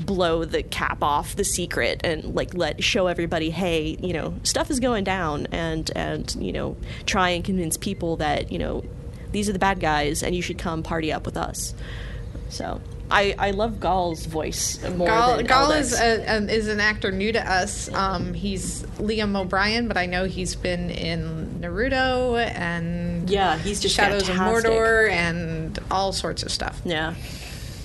blow 0.00 0.44
the 0.44 0.62
cap 0.62 1.02
off 1.02 1.36
the 1.36 1.44
secret 1.44 2.00
and 2.04 2.34
like 2.34 2.54
let 2.54 2.82
show 2.82 3.06
everybody 3.06 3.50
hey 3.50 3.96
you 4.00 4.12
know 4.12 4.34
stuff 4.42 4.70
is 4.70 4.80
going 4.80 5.04
down 5.04 5.46
and 5.52 5.90
and 5.96 6.36
you 6.38 6.52
know 6.52 6.76
try 7.06 7.30
and 7.30 7.44
convince 7.44 7.76
people 7.76 8.16
that 8.16 8.50
you 8.52 8.58
know 8.58 8.84
these 9.32 9.48
are 9.48 9.52
the 9.52 9.58
bad 9.58 9.80
guys 9.80 10.22
and 10.22 10.34
you 10.34 10.42
should 10.42 10.58
come 10.58 10.82
party 10.82 11.12
up 11.12 11.26
with 11.26 11.36
us 11.36 11.74
so 12.48 12.80
I, 13.10 13.34
I 13.38 13.50
love 13.52 13.80
Gall's 13.80 14.26
voice 14.26 14.82
more 14.90 15.08
Gall, 15.08 15.36
than 15.38 15.46
Gall 15.46 15.70
is, 15.72 15.98
a, 15.98 16.26
um, 16.26 16.50
is 16.50 16.68
an 16.68 16.78
actor 16.78 17.10
new 17.10 17.32
to 17.32 17.50
us. 17.50 17.90
Um, 17.94 18.34
he's 18.34 18.82
Liam 18.98 19.34
O'Brien, 19.34 19.88
but 19.88 19.96
I 19.96 20.04
know 20.04 20.26
he's 20.26 20.54
been 20.54 20.90
in 20.90 21.60
Naruto 21.62 22.38
and 22.54 23.30
Yeah, 23.30 23.56
he's 23.56 23.80
just 23.80 23.94
Shadows 23.94 24.28
fantastic. 24.28 24.70
of 24.70 24.76
Mordor 24.76 25.10
and 25.10 25.78
all 25.90 26.12
sorts 26.12 26.42
of 26.42 26.50
stuff. 26.52 26.82
Yeah. 26.84 27.14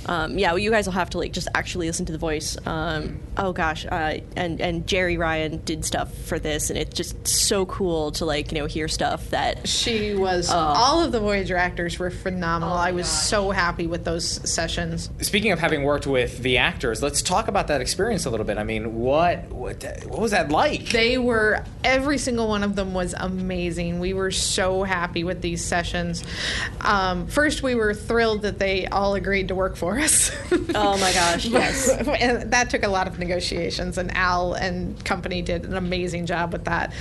Um, 0.06 0.38
yeah, 0.38 0.50
well, 0.50 0.60
you 0.60 0.72
guys 0.72 0.86
will 0.86 0.94
have 0.94 1.10
to 1.12 1.18
like 1.18 1.32
just 1.32 1.48
actually 1.56 1.88
listen 1.88 2.06
to 2.08 2.12
the 2.12 2.18
voice. 2.18 2.58
Um, 2.66 3.20
oh 3.38 3.54
gosh, 3.54 3.86
uh, 3.86 4.20
and 4.36 4.60
and 4.62 4.86
Jeri 4.86 5.18
Ryan 5.18 5.62
did 5.64 5.86
stuff 5.86 6.14
for 6.14 6.40
this, 6.40 6.70
and 6.70 6.78
it's 6.78 6.96
just 6.96 7.28
so 7.28 7.66
cool 7.66 8.12
to 8.14 8.26
like 8.26 8.52
you 8.52 8.60
know 8.60 8.66
hear 8.66 8.88
stuff 8.88 9.30
that 9.30 9.68
She 9.68 10.16
was. 10.16 10.50
Oh. 10.52 10.58
all 10.58 11.04
of 11.04 11.12
the 11.12 11.20
Voyager 11.20 11.56
actors 11.56 11.98
were 12.00 12.10
phenomenal. 12.10 12.76
I 12.76 12.92
was 12.92 13.08
so 13.08 13.52
happy 13.52 13.88
with 13.88 14.04
those 14.04 14.50
sessions. 14.50 15.10
Speaking 15.22 15.52
of 15.52 15.60
having 15.60 15.84
worked 15.84 16.08
with 16.08 16.40
the 16.40 16.58
actors, 16.58 17.02
let's 17.02 17.22
talk 17.22 17.48
about 17.48 17.68
that 17.68 17.82
experience 17.82 18.26
a 18.26 18.30
little 18.30 18.46
bit. 18.46 18.58
I 18.58 18.64
mean, 18.64 18.96
what 18.96 19.50
what, 19.50 19.84
what 20.06 20.20
was 20.20 20.32
that 20.32 20.50
like? 20.50 20.90
They 20.90 21.18
were 21.18 21.64
every 21.84 22.18
single 22.18 22.48
one 22.48 22.64
of 22.64 22.76
them 22.76 22.94
was 22.94 23.14
amazing. 23.18 24.00
We 24.00 24.14
were 24.14 24.32
so 24.32 24.84
happy 24.84 25.24
with 25.24 25.42
these 25.42 25.64
sessions. 25.64 26.24
Um, 26.82 27.28
first, 27.28 27.64
we 27.64 27.76
were 27.76 27.94
thrilled 27.94 28.42
that 28.44 28.60
they 28.60 28.88
all 28.88 29.16
agreed 29.16 29.48
to 29.48 29.56
work 29.56 29.76
for 29.76 29.93
us. 30.00 30.32
Oh 30.76 30.98
my 30.98 31.12
gosh, 31.14 31.46
yes. 31.46 31.90
and 32.20 32.52
that 32.52 32.70
took 32.70 32.84
a 32.84 32.88
lot 32.88 33.08
of 33.08 33.20
negotiations, 33.20 33.98
and 33.98 34.16
Al 34.16 34.54
and 34.54 35.04
company 35.04 35.42
did 35.42 35.66
an 35.66 35.76
amazing 35.76 36.26
job 36.26 36.52
with 36.52 36.66
that. 36.66 36.94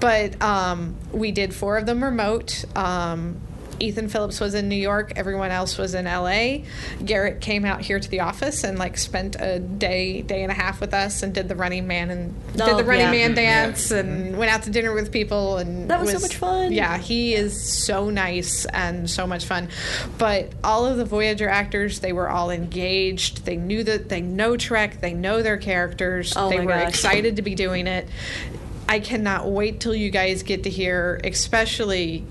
But 0.00 0.40
um, 0.42 0.96
we 1.12 1.30
did 1.30 1.54
four 1.54 1.76
of 1.76 1.86
them 1.86 2.02
remote. 2.02 2.64
Um, 2.74 3.40
Ethan 3.80 4.08
Phillips 4.08 4.40
was 4.40 4.54
in 4.54 4.68
New 4.68 4.76
York. 4.76 5.12
Everyone 5.16 5.50
else 5.50 5.78
was 5.78 5.94
in 5.94 6.04
LA. 6.04 6.58
Garrett 7.04 7.40
came 7.40 7.64
out 7.64 7.80
here 7.80 7.98
to 7.98 8.08
the 8.08 8.20
office 8.20 8.62
and 8.62 8.78
like 8.78 8.98
spent 8.98 9.36
a 9.40 9.58
day, 9.58 10.22
day 10.22 10.42
and 10.42 10.52
a 10.52 10.54
half 10.54 10.80
with 10.80 10.92
us, 10.94 11.22
and 11.22 11.34
did 11.34 11.48
the 11.48 11.56
Running 11.56 11.86
Man 11.86 12.10
and 12.10 12.52
did 12.52 12.62
Oh, 12.62 12.76
the 12.76 12.84
Running 12.84 13.06
yeah. 13.06 13.10
Man 13.10 13.30
mm-hmm. 13.30 13.34
dance, 13.36 13.90
and 13.90 14.26
mm-hmm. 14.26 14.36
went 14.36 14.52
out 14.52 14.62
to 14.64 14.70
dinner 14.70 14.92
with 14.92 15.10
people. 15.10 15.58
And 15.58 15.90
That 15.90 16.00
was 16.00 16.12
so 16.12 16.18
much 16.18 16.36
fun. 16.36 16.72
Yeah, 16.72 16.98
he 16.98 17.34
is 17.34 17.60
so 17.84 18.10
nice 18.10 18.66
and 18.66 19.08
so 19.08 19.26
much 19.26 19.46
fun. 19.46 19.68
But 20.18 20.52
all 20.62 20.86
of 20.86 20.98
the 20.98 21.04
Voyager 21.04 21.48
actors, 21.48 22.00
they 22.00 22.12
were 22.12 22.28
all 22.28 22.50
engaged. 22.50 23.46
They 23.46 23.56
knew 23.56 23.82
that 23.84 24.08
they 24.08 24.20
know 24.20 24.56
Trek. 24.56 25.00
They 25.00 25.14
know 25.14 25.42
their 25.42 25.56
characters. 25.56 26.34
Oh 26.36 26.50
they 26.50 26.60
were 26.60 26.66
gosh. 26.66 26.88
excited 26.88 27.36
to 27.36 27.42
be 27.42 27.54
doing 27.54 27.86
it. 27.86 28.06
I 28.88 28.98
cannot 28.98 29.48
wait 29.48 29.78
till 29.78 29.94
you 29.94 30.10
guys 30.10 30.42
get 30.42 30.64
to 30.64 30.70
hear, 30.70 31.20
especially 31.22 32.26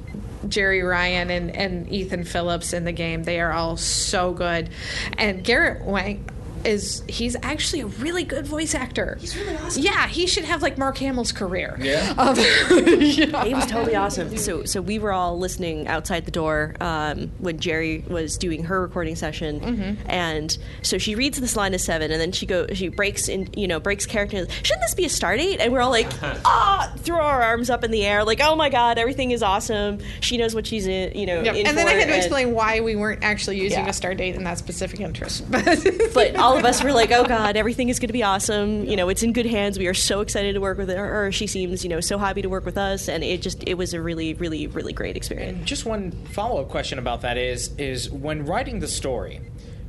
Jeri 0.45 0.87
Ryan 0.87 1.29
and, 1.29 1.55
and 1.55 1.91
Ethan 1.91 2.23
Phillips 2.23 2.73
in 2.73 2.85
the 2.85 2.91
game. 2.91 3.23
They 3.23 3.39
are 3.39 3.51
all 3.51 3.77
so 3.77 4.33
good. 4.33 4.69
And 5.17 5.43
Garrett 5.43 5.85
Wang 5.85 6.25
is 6.65 7.03
he's 7.07 7.35
actually 7.43 7.81
a 7.81 7.87
really 7.87 8.23
good 8.23 8.45
voice 8.47 8.73
actor. 8.75 9.17
He's 9.19 9.35
really 9.37 9.55
awesome. 9.57 9.83
Yeah, 9.83 10.07
he 10.07 10.27
should 10.27 10.43
have 10.45 10.61
like 10.61 10.77
Mark 10.77 10.97
Hamill's 10.97 11.31
career. 11.31 11.77
Yeah. 11.79 12.13
Um, 12.19 12.35
yeah. 12.37 13.45
He 13.45 13.53
was 13.53 13.65
totally 13.65 13.95
awesome. 13.95 14.35
So, 14.37 14.63
so 14.65 14.81
we 14.81 14.99
were 14.99 15.11
all 15.13 15.37
listening 15.39 15.87
outside 15.87 16.25
the 16.25 16.31
door 16.31 16.75
um, 16.81 17.31
when 17.39 17.57
Jeri 17.59 18.07
was 18.09 18.37
doing 18.37 18.63
her 18.65 18.81
recording 18.81 19.15
session, 19.15 19.59
Mm-hmm. 19.59 20.09
and 20.09 20.57
so 20.81 20.97
she 20.97 21.15
reads 21.15 21.39
this 21.39 21.55
line 21.55 21.73
of 21.73 21.81
seven, 21.81 22.11
and 22.11 22.19
then 22.19 22.31
she 22.31 22.45
go, 22.45 22.67
she 22.73 22.87
breaks 22.89 23.27
in, 23.29 23.49
you 23.55 23.67
know, 23.67 23.79
breaks 23.79 24.05
character. 24.05 24.45
Shouldn't 24.63 24.81
this 24.81 24.93
be 24.95 25.05
a 25.05 25.09
star 25.09 25.37
date? 25.37 25.59
And 25.59 25.71
we're 25.73 25.81
all 25.81 25.89
like, 25.89 26.07
ah, 26.45 26.91
throw 26.97 27.19
our 27.19 27.41
arms 27.41 27.69
up 27.69 27.83
in 27.83 27.91
the 27.91 28.05
air, 28.05 28.23
like, 28.23 28.39
oh 28.41 28.55
my 28.55 28.69
god, 28.69 28.97
everything 28.97 29.31
is 29.31 29.41
awesome. 29.43 29.99
She 30.21 30.37
knows 30.37 30.53
what 30.55 30.67
she's 30.67 30.87
in, 30.87 31.17
you 31.17 31.25
know. 31.25 31.41
Yep. 31.41 31.55
in 31.55 31.67
And 31.67 31.77
then 31.77 31.87
I 31.87 31.91
had 31.91 31.99
to 32.07 32.13
and- 32.13 32.15
explain 32.15 32.53
why 32.53 32.79
we 32.81 32.95
weren't 32.95 33.23
actually 33.23 33.59
using 33.59 33.79
Yeah. 33.85 33.89
a 33.89 33.93
star 33.93 34.13
date 34.13 34.35
in 34.35 34.43
that 34.43 34.57
specific 34.57 34.99
interest. 34.99 35.49
But 35.49 35.65
all 36.49 36.57
of 36.57 36.65
us 36.65 36.83
were 36.83 36.91
like, 36.91 37.11
"Oh 37.11 37.23
God, 37.23 37.55
everything 37.55 37.89
is 37.89 37.99
going 37.99 38.07
to 38.07 38.13
be 38.13 38.23
awesome. 38.23 38.85
You 38.85 38.95
know, 38.95 39.09
it's 39.09 39.23
in 39.23 39.33
good 39.33 39.45
hands. 39.45 39.77
We 39.77 39.87
are 39.87 39.93
so 39.93 40.21
excited 40.21 40.53
to 40.53 40.61
work 40.61 40.77
with 40.77 40.89
her. 40.89 41.31
She 41.31 41.47
seems, 41.47 41.83
you 41.83 41.89
know, 41.89 41.99
so 41.99 42.17
happy 42.17 42.41
to 42.41 42.49
work 42.49 42.65
with 42.65 42.77
us, 42.77 43.07
and 43.07 43.23
it 43.23 43.41
just 43.41 43.63
it 43.67 43.75
was 43.75 43.93
a 43.93 44.01
really, 44.01 44.33
really, 44.33 44.67
really 44.67 44.93
great 44.93 45.15
experience." 45.15 45.63
Just 45.65 45.85
one 45.85 46.11
follow 46.33 46.61
up 46.61 46.69
question 46.69 46.99
about 46.99 47.21
that 47.21 47.37
is 47.37 47.75
is 47.77 48.09
when 48.09 48.45
writing 48.45 48.79
the 48.79 48.87
story, 48.87 49.41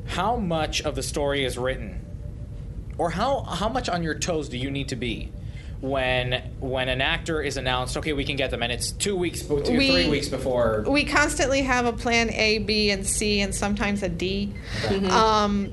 how 0.06 0.36
much 0.36 0.82
of 0.82 0.94
the 0.94 1.02
story 1.02 1.44
is 1.44 1.56
written, 1.56 2.04
or 2.98 3.10
how 3.10 3.42
how 3.42 3.68
much 3.68 3.88
on 3.88 4.02
your 4.02 4.14
toes 4.14 4.48
do 4.48 4.58
you 4.58 4.70
need 4.70 4.88
to 4.88 4.96
be? 4.96 5.32
When 5.80 6.42
when 6.60 6.90
an 6.90 7.00
actor 7.00 7.40
is 7.40 7.56
announced, 7.56 7.96
okay, 7.96 8.12
we 8.12 8.24
can 8.24 8.36
get 8.36 8.50
them, 8.50 8.62
and 8.62 8.70
it's 8.70 8.92
two 8.92 9.16
weeks, 9.16 9.40
two, 9.40 9.54
We- 9.54 9.62
three 9.90 10.10
weeks 10.10 10.28
before. 10.28 10.84
we 10.86 11.04
constantly 11.04 11.62
have 11.62 11.86
a 11.86 11.92
plan 11.94 12.28
A, 12.34 12.58
B, 12.58 12.90
and 12.90 13.06
C, 13.06 13.40
and 13.40 13.54
sometimes 13.54 14.02
a 14.02 14.10
D. 14.10 14.52
Mm-hmm. 14.82 15.10
Um, 15.10 15.72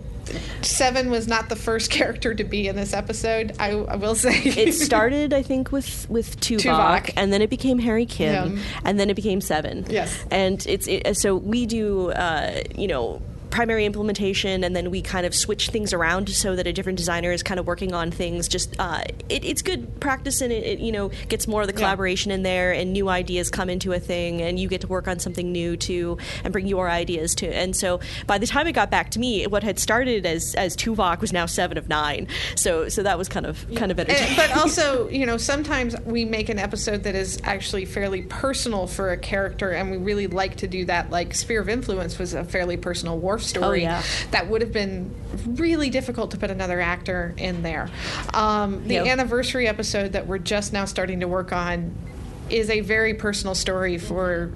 Seven 0.61 1.09
was 1.09 1.28
not 1.28 1.49
the 1.49 1.55
first 1.55 1.89
character 1.97 2.34
to 2.34 2.43
be 2.43 2.67
in 2.67 2.75
this 2.75 2.93
episode. 2.93 3.53
I, 3.59 3.71
I 3.71 3.95
will 3.95 4.15
say 4.15 4.38
it 4.43 4.73
started, 4.88 5.34
I 5.34 5.41
think, 5.41 5.71
with 5.71 6.09
with 6.09 6.39
Tuvok, 6.39 6.61
Tuvok. 6.61 7.13
and 7.17 7.32
then 7.34 7.41
it 7.41 7.49
became 7.49 7.80
Harry 7.80 8.05
Kim, 8.05 8.57
Yeah. 8.57 8.63
and 8.84 8.99
then 8.99 9.09
it 9.09 9.15
became 9.15 9.41
Seven. 9.41 9.86
Yes. 9.89 10.25
and 10.32 10.65
it's 10.67 10.88
it, 10.88 11.17
so 11.17 11.36
we 11.36 11.65
do, 11.65 12.11
uh, 12.11 12.61
you 12.75 12.88
know. 12.88 13.21
Primary 13.49 13.85
implementation, 13.85 14.63
and 14.63 14.75
then 14.75 14.91
we 14.91 15.01
kind 15.01 15.25
of 15.25 15.33
switch 15.33 15.69
things 15.69 15.93
around 15.93 16.29
so 16.29 16.55
that 16.55 16.67
a 16.67 16.73
different 16.73 16.97
designer 16.97 17.31
is 17.31 17.41
kind 17.43 17.59
of 17.59 17.65
working 17.65 17.93
on 17.93 18.11
things. 18.11 18.47
Just 18.47 18.75
uh, 18.79 19.01
it, 19.29 19.43
it's 19.45 19.61
good 19.61 19.99
practice, 19.99 20.41
and 20.41 20.51
it, 20.51 20.63
it 20.63 20.79
you 20.79 20.91
know 20.91 21.09
gets 21.29 21.47
more 21.47 21.61
of 21.61 21.67
the 21.67 21.73
collaboration 21.73 22.31
in 22.31 22.43
there, 22.43 22.71
and 22.73 22.93
new 22.93 23.09
ideas 23.09 23.49
come 23.49 23.69
into 23.69 23.93
a 23.93 23.99
thing, 23.99 24.41
and 24.41 24.59
you 24.59 24.67
get 24.67 24.81
to 24.81 24.87
work 24.87 25.07
on 25.07 25.19
something 25.19 25.51
new 25.51 25.75
too, 25.77 26.17
and 26.43 26.51
bring 26.53 26.67
your 26.67 26.89
ideas 26.89 27.33
to. 27.35 27.47
And 27.47 27.75
so 27.75 27.99
by 28.27 28.37
the 28.37 28.47
time 28.47 28.67
it 28.67 28.73
got 28.73 28.91
back 28.91 29.11
to 29.11 29.19
me, 29.19 29.47
what 29.47 29.63
had 29.63 29.79
started 29.79 30.25
as 30.25 30.53
as 30.55 30.75
Tuvok 30.75 31.21
was 31.21 31.31
now 31.33 31.45
seven 31.45 31.77
of 31.77 31.87
nine. 31.89 32.27
So 32.55 32.89
so 32.89 33.03
that 33.03 33.17
was 33.17 33.29
kind 33.29 33.45
of 33.45 33.65
kind 33.75 33.91
of 33.91 33.99
entertaining. 33.99 34.39
And- 34.39 34.51
but 34.53 34.57
also, 34.57 35.07
you 35.09 35.25
know, 35.25 35.37
sometimes 35.37 35.95
we 36.01 36.25
make 36.25 36.49
an 36.49 36.59
episode 36.59 37.03
that 37.03 37.15
is 37.15 37.39
actually 37.43 37.85
fairly 37.85 38.21
personal 38.23 38.87
for 38.87 39.11
a 39.11 39.17
character, 39.17 39.71
and 39.71 39.89
we 39.89 39.97
really 39.97 40.27
like 40.27 40.57
to 40.57 40.67
do 40.67 40.85
that. 40.85 41.09
Like 41.09 41.33
Sphere 41.33 41.61
of 41.61 41.69
Influence 41.69 42.19
was 42.19 42.33
a 42.33 42.43
fairly 42.43 42.77
personal 42.77 43.17
war 43.17 43.39
story 43.47 43.81
Oh, 43.85 43.89
yeah. 43.89 44.03
that 44.31 44.47
would 44.49 44.61
have 44.61 44.71
been 44.71 45.13
really 45.45 45.89
difficult 45.89 46.31
to 46.31 46.37
put 46.37 46.51
another 46.51 46.79
actor 46.79 47.33
in 47.37 47.63
there. 47.63 47.89
Um, 48.33 48.87
the 48.87 48.95
Yeah. 48.95 49.05
anniversary 49.05 49.67
episode 49.67 50.13
that 50.13 50.27
we're 50.27 50.37
just 50.37 50.73
now 50.73 50.85
starting 50.85 51.19
to 51.21 51.27
work 51.27 51.51
on 51.51 51.95
is 52.49 52.69
a 52.69 52.81
very 52.81 53.13
personal 53.13 53.55
story 53.55 53.97
for 53.97 54.51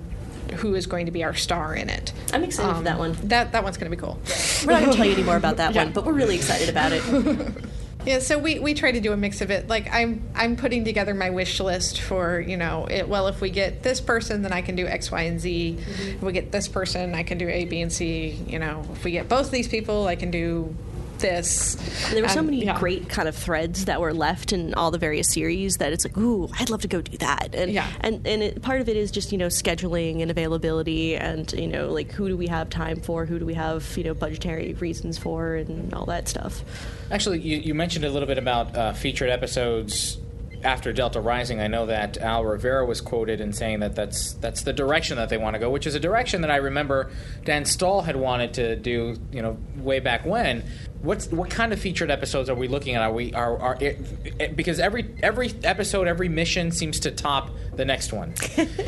who 0.56 0.76
is 0.76 0.86
going 0.86 1.06
to 1.06 1.12
be 1.12 1.24
our 1.24 1.34
star 1.34 1.74
in 1.74 1.90
it. 1.90 2.12
I'm 2.34 2.44
excited 2.44 2.76
for 2.76 2.84
that 2.84 3.00
one. 3.00 3.16
That 3.24 3.54
that 3.54 3.64
one's 3.64 3.78
going 3.78 3.90
to 3.90 3.96
be 3.96 4.02
cool. 4.02 4.20
We're 4.66 4.74
not 4.74 4.80
going 4.82 4.92
to 4.92 4.98
tell 4.98 5.06
you 5.06 5.14
any 5.18 5.24
more 5.24 5.38
about 5.38 5.58
that 5.58 5.74
Yeah. 5.74 5.86
one, 5.86 5.94
but 5.94 6.06
we're 6.06 6.14
really 6.14 6.36
excited 6.36 6.68
about 6.70 6.92
it. 6.92 7.02
Yeah, 8.06 8.20
so 8.20 8.40
we, 8.40 8.58
we 8.60 8.74
try 8.74 8.92
to 8.92 9.00
do 9.00 9.14
a 9.14 9.18
mix 9.18 9.42
of 9.42 9.52
it. 9.52 9.68
Like 9.68 9.88
I'm 9.94 10.24
I'm 10.36 10.56
putting 10.56 10.84
together 10.84 11.14
my 11.14 11.30
wish 11.30 11.60
list 11.60 12.02
for 12.02 12.40
you 12.40 12.58
know 12.58 12.88
it. 12.90 13.08
Well, 13.08 13.28
if 13.28 13.42
we 13.42 13.50
get 13.50 13.84
this 13.84 14.02
person, 14.02 14.42
then 14.42 14.52
I 14.52 14.62
can 14.62 14.76
do 14.76 14.88
X, 14.88 15.12
Y, 15.12 15.22
and 15.22 15.40
Z. 15.40 15.78
Mm-hmm. 15.80 16.10
If 16.10 16.22
we 16.22 16.32
get 16.32 16.52
this 16.52 16.68
person, 16.68 17.14
I 17.14 17.24
can 17.24 17.38
do 17.38 17.48
A, 17.48 17.66
B, 17.66 17.82
and 17.82 17.92
C. 17.92 18.40
You 18.48 18.60
know, 18.60 18.84
if 18.94 19.04
we 19.04 19.12
get 19.12 19.30
both 19.30 19.52
these 19.52 19.68
people, 19.68 20.08
I 20.08 20.16
can 20.16 20.32
do 20.32 20.76
this. 21.22 21.76
There 22.12 22.22
were 22.22 22.28
so 22.30 22.40
Um, 22.40 22.48
many 22.48 22.66
yeah. 22.66 22.78
great 22.80 23.08
kind 23.10 23.28
of 23.28 23.36
threads 23.36 23.86
that 23.86 24.02
were 24.02 24.14
left 24.14 24.52
in 24.52 24.74
all 24.74 24.92
the 24.92 24.98
various 24.98 25.30
series 25.30 25.78
that 25.78 25.94
it's 25.94 26.04
like, 26.04 26.18
ooh, 26.18 26.50
I'd 26.60 26.70
love 26.70 26.82
to 26.82 26.88
go 26.88 27.02
do 27.02 27.18
that. 27.20 27.56
And 27.56 27.72
Yeah. 27.72 27.88
and 28.02 28.26
and 28.28 28.44
it, 28.44 28.62
part 28.62 28.82
of 28.82 28.90
it 28.90 28.98
is 28.98 29.12
just 29.12 29.32
you 29.32 29.38
know 29.38 29.48
scheduling 29.48 30.22
and 30.22 30.30
availability, 30.32 31.16
and 31.16 31.52
you 31.54 31.68
know 31.68 31.90
like 31.92 32.12
who 32.12 32.28
do 32.28 32.36
we 32.36 32.48
have 32.48 32.70
time 32.70 33.00
for, 33.02 33.26
who 33.26 33.40
do 33.40 33.46
we 33.46 33.54
have 33.54 33.96
you 33.98 34.04
know 34.04 34.14
budgetary 34.14 34.74
reasons 34.80 35.18
for, 35.18 35.56
and 35.56 35.94
all 35.94 36.06
that 36.06 36.28
stuff. 36.28 36.64
Actually, 37.12 37.40
you, 37.40 37.58
you 37.58 37.74
mentioned 37.74 38.06
a 38.06 38.10
little 38.10 38.28
bit 38.28 38.38
about 38.38 38.76
uh, 38.76 38.94
featured 38.94 39.30
episodes 39.30 40.18
after 40.64 40.94
Delta 40.94 41.20
Rising. 41.20 41.60
I 41.60 41.68
know 41.68 41.86
that 41.88 42.18
Al 42.18 42.44
Rivera 42.44 42.86
was 42.86 43.02
quoted 43.02 43.42
in 43.42 43.54
saying 43.54 43.80
that 43.80 43.96
that's 43.96 44.34
that's 44.34 44.64
the 44.64 44.74
direction 44.74 45.18
that 45.18 45.30
they 45.30 45.38
want 45.38 45.56
to 45.56 45.60
go, 45.60 45.70
which 45.70 45.88
is 45.88 45.96
a 45.96 46.00
direction 46.00 46.42
that 46.42 46.52
I 46.52 46.58
remember 46.58 47.12
Dan 47.44 47.66
Stahl 47.66 48.02
had 48.02 48.16
wanted 48.16 48.54
to 48.56 48.76
do, 48.76 49.18
you 49.32 49.42
know, 49.42 49.58
way 49.78 50.00
back 50.00 50.26
when. 50.26 50.64
What's 51.02 51.28
what 51.32 51.50
kind 51.50 51.74
of 51.74 51.80
featured 51.80 52.12
episodes 52.12 52.50
are 52.50 52.56
we 52.56 52.68
looking 52.68 52.96
at? 52.96 53.02
Are 53.02 53.12
we 53.12 53.34
are, 53.34 53.58
are 53.58 53.78
it, 53.82 54.00
it- 54.40 54.56
because 54.56 54.80
every 54.80 55.16
every 55.24 55.52
episode, 55.64 56.08
every 56.08 56.30
mission 56.30 56.72
seems 56.72 57.00
to 57.02 57.12
top 57.12 57.50
the 57.76 57.86
next 57.86 58.14
one. 58.14 58.34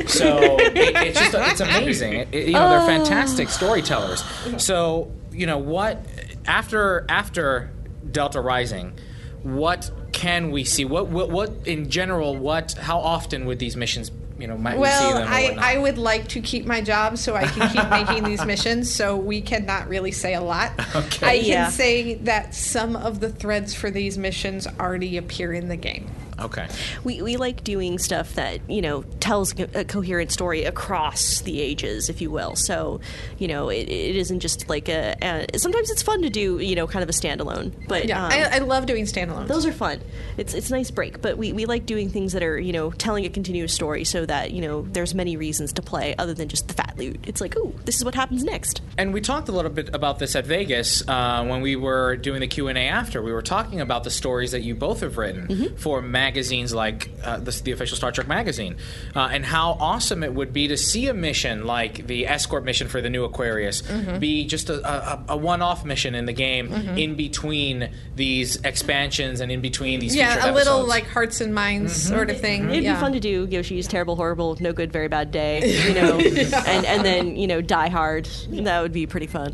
So 0.06 0.58
it, 0.60 0.76
it's 0.76 1.18
just 1.18 1.34
it's 1.34 1.60
amazing. 1.60 2.32
You 2.32 2.52
know, 2.52 2.68
they're 2.68 2.80
oh. 2.80 2.86
fantastic 2.86 3.48
storytellers. 3.48 4.22
So 4.58 5.12
you 5.32 5.46
know 5.46 5.58
what 5.58 6.04
after 6.46 7.04
after 7.08 7.70
Delta 8.10 8.40
Rising, 8.40 8.96
what 9.42 9.90
can 10.14 10.50
we 10.50 10.64
see? 10.64 10.84
What 10.84 11.08
what, 11.08 11.28
what 11.30 11.52
in 11.66 11.90
general? 11.90 12.34
What 12.36 12.72
how 12.72 12.98
often 13.00 13.44
would 13.46 13.58
these 13.58 13.76
missions? 13.76 14.10
You 14.38 14.48
know, 14.48 14.56
might 14.56 14.72
we 14.78 14.86
see 14.86 14.90
Well, 15.04 15.14
them? 15.18 15.28
or 15.28 15.32
I, 15.32 15.42
whatnot? 15.44 15.64
I 15.64 15.78
would 15.78 15.98
like 15.98 16.28
to 16.28 16.40
keep 16.40 16.66
my 16.66 16.80
job 16.80 17.18
so 17.18 17.36
I 17.36 17.44
can 17.46 17.68
keep 17.70 17.88
making 18.08 18.24
these 18.24 18.44
missions. 18.44 18.90
So 18.92 19.16
we 19.16 19.40
cannot 19.40 19.88
really 19.88 20.10
say 20.10 20.34
a 20.34 20.40
lot. 20.40 20.72
Okay. 20.96 21.26
I 21.26 21.42
can 21.42 21.70
say 21.70 22.14
that 22.14 22.54
some 22.54 22.96
of 22.96 23.20
the 23.20 23.28
threads 23.28 23.74
for 23.74 23.90
these 23.90 24.18
missions 24.18 24.66
already 24.80 25.16
appear 25.18 25.52
in 25.52 25.68
the 25.68 25.76
game. 25.76 26.10
Okay. 26.40 26.66
We, 27.04 27.22
we 27.22 27.36
like 27.36 27.62
doing 27.64 27.98
stuff 27.98 28.34
that 28.34 28.60
you 28.68 28.82
know 28.82 29.02
tells 29.20 29.54
a 29.74 29.84
coherent 29.84 30.30
story 30.32 30.64
across 30.64 31.40
the 31.42 31.60
ages, 31.60 32.08
if 32.08 32.20
you 32.20 32.30
will. 32.30 32.56
So, 32.56 33.00
you 33.38 33.48
know, 33.48 33.68
it, 33.68 33.88
it 33.88 34.16
isn't 34.16 34.40
just 34.40 34.68
like 34.68 34.88
a, 34.88 35.14
a. 35.22 35.58
Sometimes 35.58 35.90
it's 35.90 36.02
fun 36.02 36.22
to 36.22 36.30
do, 36.30 36.58
you 36.58 36.74
know, 36.74 36.86
kind 36.86 37.02
of 37.02 37.08
a 37.08 37.12
standalone. 37.12 37.72
But 37.88 38.06
Yeah, 38.06 38.24
um, 38.24 38.32
I, 38.32 38.56
I 38.56 38.58
love 38.58 38.86
doing 38.86 39.04
standalones. 39.04 39.48
those 39.48 39.66
are 39.66 39.72
fun. 39.72 40.00
It's 40.36 40.54
it's 40.54 40.70
a 40.70 40.72
nice 40.72 40.90
break. 40.90 41.22
But 41.22 41.38
we, 41.38 41.52
we 41.52 41.66
like 41.66 41.86
doing 41.86 42.10
things 42.10 42.32
that 42.32 42.42
are 42.42 42.58
you 42.58 42.72
know 42.72 42.90
telling 42.90 43.24
a 43.24 43.28
continuous 43.30 43.72
story, 43.72 44.04
so 44.04 44.26
that 44.26 44.50
you 44.52 44.60
know 44.60 44.82
there's 44.82 45.14
many 45.14 45.36
reasons 45.36 45.72
to 45.74 45.82
play 45.82 46.14
other 46.18 46.34
than 46.34 46.48
just 46.48 46.68
the 46.68 46.74
fat 46.74 46.94
loot. 46.98 47.18
It's 47.26 47.40
like, 47.40 47.56
ooh, 47.56 47.74
this 47.84 47.96
is 47.96 48.04
what 48.04 48.14
happens 48.14 48.44
next. 48.44 48.82
And 48.98 49.12
we 49.12 49.20
talked 49.20 49.48
a 49.48 49.52
little 49.52 49.70
bit 49.70 49.94
about 49.94 50.18
this 50.18 50.36
at 50.36 50.46
Vegas 50.46 51.06
uh, 51.08 51.44
when 51.46 51.60
we 51.62 51.76
were 51.76 52.16
doing 52.16 52.40
the 52.40 52.46
Q 52.48 52.68
and 52.68 52.78
A 52.78 52.82
after. 52.82 53.22
We 53.22 53.32
were 53.32 53.42
talking 53.42 53.80
about 53.80 54.04
the 54.04 54.10
stories 54.10 54.52
that 54.52 54.62
you 54.62 54.74
both 54.74 55.00
have 55.00 55.16
written 55.18 55.46
Mm-hmm. 55.48 55.76
for 55.76 56.00
magazines 56.28 56.72
like 56.72 57.10
uh, 57.22 57.38
the, 57.38 57.50
the 57.64 57.72
official 57.72 57.96
Star 57.96 58.10
Trek 58.12 58.28
magazine, 58.28 58.76
uh, 59.14 59.28
and 59.34 59.44
how 59.44 59.76
awesome 59.90 60.22
it 60.22 60.32
would 60.34 60.52
be 60.52 60.68
to 60.68 60.76
see 60.76 61.04
a 61.08 61.14
mission 61.14 61.66
like 61.66 62.06
the 62.06 62.26
escort 62.26 62.64
mission 62.64 62.88
for 62.88 63.00
the 63.00 63.10
new 63.10 63.24
Aquarius 63.24 63.82
Mm-hmm. 63.84 64.18
be 64.18 64.46
just 64.46 64.70
a, 64.70 64.76
a, 64.88 65.24
a 65.30 65.36
one-off 65.36 65.84
mission 65.84 66.14
in 66.14 66.24
the 66.26 66.32
game, 66.32 66.72
in 66.96 67.14
between 67.16 67.90
these 68.16 68.56
expansions 68.64 69.40
and 69.40 69.50
in 69.52 69.60
between 69.60 70.00
these 70.00 70.14
yeah, 70.16 70.34
featured 70.36 70.50
a 70.50 70.54
little 70.54 70.84
like 70.86 71.06
hearts 71.06 71.40
and 71.40 71.54
minds 71.54 71.92
sort 71.94 72.30
of 72.30 72.40
thing. 72.40 72.70
It'd 72.70 72.84
yeah. 72.84 72.94
be 72.94 73.00
fun 73.00 73.12
to 73.12 73.20
do 73.20 73.46
Yoshi's 73.50 73.86
terrible, 73.86 74.16
horrible, 74.16 74.56
no 74.60 74.72
good, 74.72 74.90
very 74.92 75.08
bad 75.08 75.30
day, 75.30 75.54
you 75.88 75.94
know, 76.00 76.18
and 76.18 76.84
and 76.86 77.04
then 77.04 77.36
you 77.36 77.46
know 77.46 77.60
Die 77.60 77.88
Hard. 77.88 78.26
That 78.68 78.80
would 78.82 78.92
be 78.92 79.06
pretty 79.06 79.26
fun. 79.26 79.52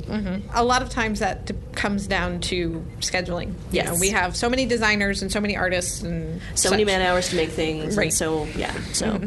a 0.54 0.64
lot 0.64 0.82
of 0.82 0.88
times 0.90 1.18
that 1.20 1.46
d- 1.46 1.54
comes 1.74 2.06
down 2.06 2.40
to 2.50 2.84
scheduling. 3.00 3.48
You 3.48 3.80
Yes. 3.80 3.86
know, 3.88 3.96
we 4.00 4.10
have 4.10 4.36
so 4.36 4.48
many 4.48 4.66
designers 4.66 5.22
and 5.22 5.30
so 5.32 5.40
many 5.40 5.56
artists 5.56 6.02
and 6.02 6.40
So 6.60 6.70
many 6.70 6.84
such. 6.84 6.86
man 6.86 7.02
hours 7.02 7.28
to 7.30 7.36
make 7.36 7.50
things, 7.50 7.96
Right. 7.96 8.04
and 8.04 8.14
so 8.14 8.44
yeah, 8.56 8.72
so. 8.92 9.20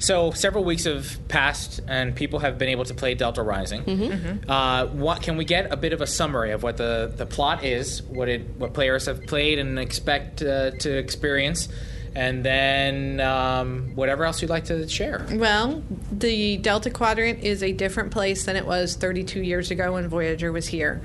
So 0.00 0.32
several 0.32 0.64
weeks 0.64 0.84
have 0.84 1.18
passed, 1.28 1.80
and 1.88 2.14
people 2.14 2.40
have 2.40 2.58
been 2.58 2.68
able 2.68 2.84
to 2.84 2.94
play 2.94 3.14
Delta 3.14 3.42
Rising. 3.42 3.84
Mm-hmm. 3.84 4.50
Uh, 4.50 4.86
what 4.86 5.22
can 5.22 5.36
we 5.38 5.44
get 5.46 5.72
a 5.72 5.76
bit 5.76 5.92
of 5.94 6.02
a 6.02 6.06
summary 6.06 6.50
of 6.50 6.62
what 6.62 6.76
the, 6.76 7.10
the 7.16 7.24
plot 7.24 7.64
is, 7.64 8.02
what 8.02 8.28
it 8.28 8.42
what 8.58 8.74
players 8.74 9.06
have 9.06 9.24
played 9.26 9.58
and 9.58 9.78
expect 9.78 10.42
uh, 10.42 10.72
to 10.72 10.98
experience, 10.98 11.68
and 12.14 12.44
then 12.44 13.20
um, 13.20 13.92
whatever 13.94 14.24
else 14.24 14.42
you'd 14.42 14.50
like 14.50 14.64
to 14.66 14.86
share. 14.88 15.24
Well, 15.32 15.82
the 16.12 16.58
Delta 16.58 16.90
Quadrant 16.90 17.42
is 17.42 17.62
a 17.62 17.72
different 17.72 18.10
place 18.10 18.44
than 18.44 18.56
it 18.56 18.66
was 18.66 18.96
32 18.96 19.40
years 19.42 19.70
ago 19.70 19.92
when 19.92 20.08
Voyager 20.08 20.52
was 20.52 20.66
here. 20.66 21.00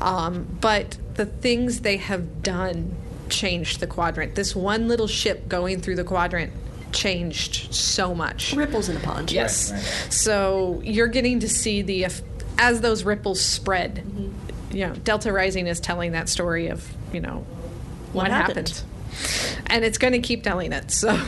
Um, 0.00 0.46
but 0.60 0.96
the 1.14 1.26
things 1.26 1.80
they 1.80 1.96
have 1.96 2.42
done 2.42 2.94
changed 3.28 3.80
the 3.80 3.86
quadrant. 3.86 4.34
This 4.34 4.54
one 4.54 4.88
little 4.88 5.06
ship 5.06 5.48
going 5.48 5.80
through 5.80 5.96
the 5.96 6.04
quadrant 6.04 6.52
changed 6.92 7.74
so 7.74 8.14
much. 8.14 8.52
Ripples 8.54 8.88
in 8.88 8.96
a 8.96 9.00
pond. 9.00 9.32
Yes. 9.32 9.72
So 10.14 10.80
you're 10.84 11.08
getting 11.08 11.40
to 11.40 11.48
see 11.48 11.82
the 11.82 12.06
as 12.58 12.80
those 12.80 13.02
ripples 13.04 13.40
spread. 13.40 13.96
Mm-hmm. 13.96 14.76
You 14.76 14.86
know, 14.88 14.94
Delta 14.94 15.32
Rising 15.32 15.66
is 15.66 15.80
telling 15.80 16.12
that 16.12 16.28
story 16.28 16.68
of 16.68 16.92
you 17.12 17.20
know 17.20 17.44
What 18.12 18.24
what, 18.24 18.30
happened. 18.30 18.68
happened. 18.68 18.82
And 19.66 19.84
it's 19.84 19.98
going 19.98 20.12
to 20.12 20.18
keep 20.18 20.42
telling 20.42 20.72
it. 20.72 20.90
So, 20.90 21.12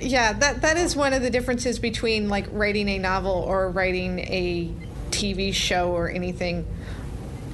yeah, 0.00 0.32
that 0.32 0.62
that 0.62 0.76
is 0.76 0.96
one 0.96 1.12
of 1.12 1.22
the 1.22 1.30
differences 1.30 1.78
between 1.78 2.28
like 2.28 2.46
writing 2.50 2.88
a 2.88 2.98
novel 2.98 3.32
or 3.32 3.70
writing 3.70 4.18
a 4.20 4.70
TV 5.10 5.54
show 5.54 5.92
or 5.92 6.08
anything, 6.10 6.66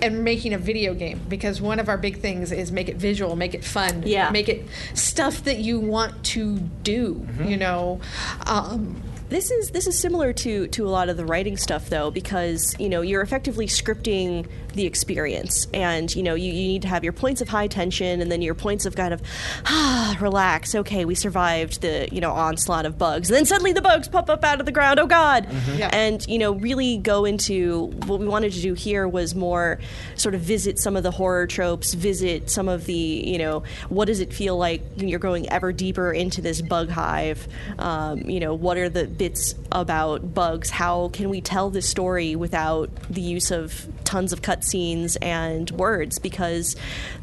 and 0.03 0.23
making 0.25 0.53
a 0.53 0.59
video 0.59 0.95
game. 0.95 1.21
Because 1.29 1.61
one 1.61 1.79
of 1.81 1.89
our 1.89 1.99
big 1.99 2.21
things 2.21 2.53
is 2.53 2.71
make 2.71 2.89
it 2.89 2.97
visual, 2.97 3.37
make 3.37 3.55
it 3.55 3.65
fun, 3.65 4.03
Yeah. 4.05 4.31
make 4.31 4.49
it 4.49 4.67
stuff 4.95 5.43
that 5.45 5.59
you 5.59 5.79
want 5.81 6.23
to 6.35 6.59
do. 6.83 7.27
You 7.45 7.57
know, 7.57 8.01
um, 8.47 9.01
This 9.29 9.51
is 9.51 9.71
this 9.71 9.89
is 9.89 9.99
similar 9.99 10.33
to 10.35 10.69
to 10.69 10.87
a 10.87 10.91
lot 10.91 11.09
of 11.09 11.17
the 11.17 11.25
writing 11.25 11.57
stuff 11.57 11.91
though 11.91 12.13
because 12.13 12.77
you 12.79 12.89
know 12.89 13.01
you're 13.01 13.23
effectively 13.23 13.67
scripting 13.67 14.47
the 14.75 14.85
experience. 14.85 15.67
And 15.75 16.15
you 16.15 16.23
know 16.23 16.35
you, 16.35 16.53
you 16.53 16.69
need 16.69 16.83
to 16.83 16.89
have 16.89 17.03
your 17.03 17.13
points 17.13 17.41
of 17.41 17.49
high 17.49 17.67
tension 17.67 18.21
and 18.21 18.31
then 18.31 18.41
your 18.41 18.55
points 18.55 18.87
of 18.87 18.95
kind 18.95 19.13
of 19.13 19.21
ah 19.65 20.17
relax. 20.21 20.77
Okay 20.77 21.05
we 21.05 21.17
survived 21.17 21.81
the 21.81 22.09
you 22.13 22.21
know 22.21 22.31
onslaught 22.31 22.87
of 22.87 22.99
bugs. 22.99 23.29
And 23.29 23.37
then 23.37 23.47
suddenly 23.47 23.73
the 23.73 23.83
bugs 23.83 24.07
pop 24.07 24.31
up 24.31 24.45
out 24.45 24.61
of 24.61 24.67
the 24.67 24.73
ground. 24.73 25.01
Oh 25.01 25.07
god. 25.07 25.49
Yeah. 25.77 25.91
and 25.93 26.25
you 26.29 26.39
know 26.39 26.53
really 26.55 26.97
go 26.99 27.25
into 27.25 27.87
what 28.07 28.21
we 28.21 28.29
wanted 28.29 28.53
to 28.53 28.61
do 28.61 28.75
here 28.75 29.09
was 29.09 29.35
more 29.35 29.81
sort 30.15 30.37
of 30.37 30.41
visit 30.41 30.79
some 30.79 30.97
of 30.97 31.03
the 31.03 31.11
horror 31.11 31.49
tropes 31.49 31.95
visit 31.95 32.49
some 32.49 32.69
of 32.69 32.85
the 32.87 32.95
you 32.95 33.39
know 33.39 33.65
what 33.89 34.05
does 34.05 34.21
it 34.21 34.33
feel 34.33 34.57
like 34.57 34.83
when 34.95 35.09
you're 35.09 35.19
going 35.19 35.51
ever 35.51 35.73
deeper 35.73 36.13
into 36.13 36.41
this 36.41 36.63
bug 36.63 36.89
hive? 36.91 37.49
Um, 37.81 38.21
you 38.31 38.39
know 38.39 38.55
what 38.55 38.77
are 38.77 38.89
the 38.89 39.16
bits 39.19 39.55
about 39.73 40.35
bugs. 40.35 40.71
How 40.71 41.09
can 41.09 41.29
we 41.29 41.41
tell 41.41 41.71
this 41.71 41.89
story 41.89 42.37
without 42.37 42.91
the 43.09 43.21
use 43.21 43.51
of 43.51 43.87
tons 44.05 44.33
of 44.33 44.43
cutscenes 44.43 45.17
and 45.21 45.71
words? 45.73 46.19
Because 46.19 46.77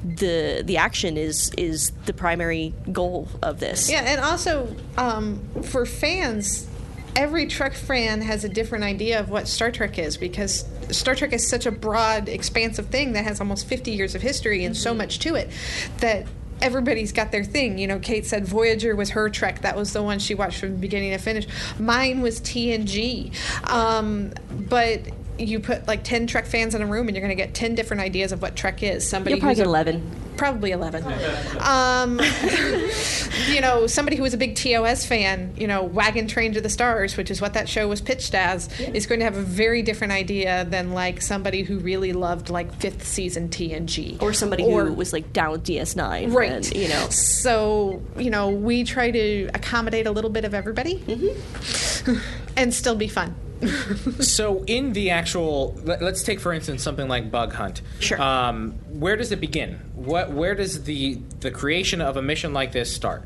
the 0.03 0.63
the 0.65 0.77
action 0.77 1.17
is 1.17 1.51
is 1.57 1.91
the 2.05 2.13
primary 2.13 2.73
goal 2.91 3.27
of 3.41 3.59
this. 3.59 3.89
Yeah, 3.89 4.01
and 4.01 4.21
also 4.21 4.75
um, 4.97 5.41
for 5.63 5.85
fans, 5.85 6.67
every 7.15 7.47
Trek 7.47 7.73
fan 7.73 8.21
has 8.21 8.43
a 8.43 8.49
different 8.49 8.83
idea 8.83 9.19
of 9.19 9.29
what 9.29 9.47
Star 9.47 9.71
Trek 9.71 9.97
is 9.97 10.17
because 10.17 10.65
Star 10.89 11.15
Trek 11.15 11.33
is 11.33 11.47
such 11.47 11.65
a 11.65 11.71
broad, 11.71 12.27
expansive 12.29 12.87
thing 12.87 13.13
that 13.13 13.23
has 13.23 13.39
almost 13.39 13.67
50 13.67 13.91
years 13.91 14.15
of 14.15 14.21
history 14.21 14.65
and 14.65 14.75
so 14.75 14.93
much 14.93 15.19
to 15.19 15.35
it 15.35 15.49
that 15.97 16.25
everybody's 16.63 17.11
got 17.11 17.31
their 17.31 17.43
thing. 17.43 17.77
You 17.77 17.87
know, 17.87 17.99
Kate 17.99 18.25
said 18.25 18.45
Voyager 18.45 18.95
was 18.95 19.11
her 19.11 19.29
Trek. 19.29 19.61
That 19.61 19.75
was 19.75 19.93
the 19.93 20.01
one 20.01 20.17
she 20.17 20.33
watched 20.33 20.59
from 20.59 20.77
beginning 20.77 21.11
to 21.11 21.17
finish. 21.17 21.45
Mine 21.77 22.21
was 22.21 22.39
TNG. 22.39 23.31
Um, 23.69 24.33
but 24.49 25.01
you 25.37 25.59
put 25.59 25.87
like 25.87 26.03
10 26.03 26.27
Trek 26.27 26.45
fans 26.45 26.73
in 26.73 26.81
a 26.81 26.85
room 26.85 27.07
and 27.07 27.15
you're 27.15 27.25
going 27.25 27.37
to 27.37 27.41
get 27.43 27.53
10 27.53 27.75
different 27.75 28.01
ideas 28.01 28.31
of 28.31 28.41
what 28.41 28.55
Trek 28.55 28.81
is. 28.81 29.07
Somebody 29.07 29.35
You'll 29.35 29.41
probably 29.41 29.55
get 29.55 29.65
11. 29.65 30.22
Probably 30.37 30.71
11. 30.71 31.03
um, 31.59 32.19
you 33.49 33.61
know, 33.61 33.87
somebody 33.87 34.15
who 34.17 34.23
was 34.23 34.33
a 34.33 34.37
big 34.37 34.55
TOS 34.55 35.05
fan, 35.05 35.53
you 35.57 35.67
know, 35.67 35.83
Wagon 35.83 36.27
Train 36.27 36.53
to 36.53 36.61
the 36.61 36.69
Stars, 36.69 37.17
which 37.17 37.29
is 37.31 37.39
what 37.41 37.53
that 37.53 37.69
show 37.69 37.87
was 37.87 38.01
pitched 38.01 38.33
as, 38.35 38.67
is 38.79 39.05
going 39.05 39.19
to 39.19 39.25
have 39.25 39.37
a 39.37 39.41
very 39.41 39.81
different 39.81 40.13
idea 40.13 40.65
than 40.69 40.91
like 40.93 41.21
somebody 41.21 41.63
who 41.63 41.79
really 41.79 42.13
loved 42.13 42.49
like 42.49 42.73
fifth 42.79 43.05
season 43.05 43.49
TNG. 43.49 44.21
Or 44.21 44.33
somebody 44.33 44.63
Or- 44.63 44.85
who 44.85 44.93
was 44.93 45.13
like 45.13 45.31
down 45.33 45.51
with 45.51 45.63
DS9. 45.65 46.33
Right. 46.33 46.51
And, 46.51 46.73
you 46.75 46.87
know. 46.87 47.07
So, 47.09 48.01
you 48.17 48.29
know, 48.29 48.49
we 48.49 48.83
try 48.83 49.11
to 49.11 49.49
accommodate 49.53 50.07
a 50.07 50.11
little 50.11 50.29
bit 50.29 50.45
of 50.45 50.53
everybody 50.53 51.03
and 52.57 52.73
still 52.73 52.95
be 52.95 53.07
fun. 53.07 53.35
so 54.19 54.63
in 54.65 54.93
the 54.93 55.09
actual 55.09 55.75
let, 55.83 56.01
us 56.01 56.23
take 56.23 56.39
for 56.39 56.53
instance 56.53 56.83
something 56.83 57.07
like 57.07 57.31
bug 57.31 57.53
hunt. 57.53 57.81
Sure. 57.99 58.21
Um, 58.21 58.73
where 58.89 59.15
does 59.15 59.31
it 59.31 59.39
begin? 59.39 59.79
What 59.95 60.31
where 60.31 60.55
does 60.55 60.83
the 60.83 61.15
the 61.39 61.51
creation 61.51 62.01
of 62.01 62.17
a 62.17 62.21
mission 62.21 62.53
like 62.53 62.71
this 62.71 62.93
start 62.93 63.23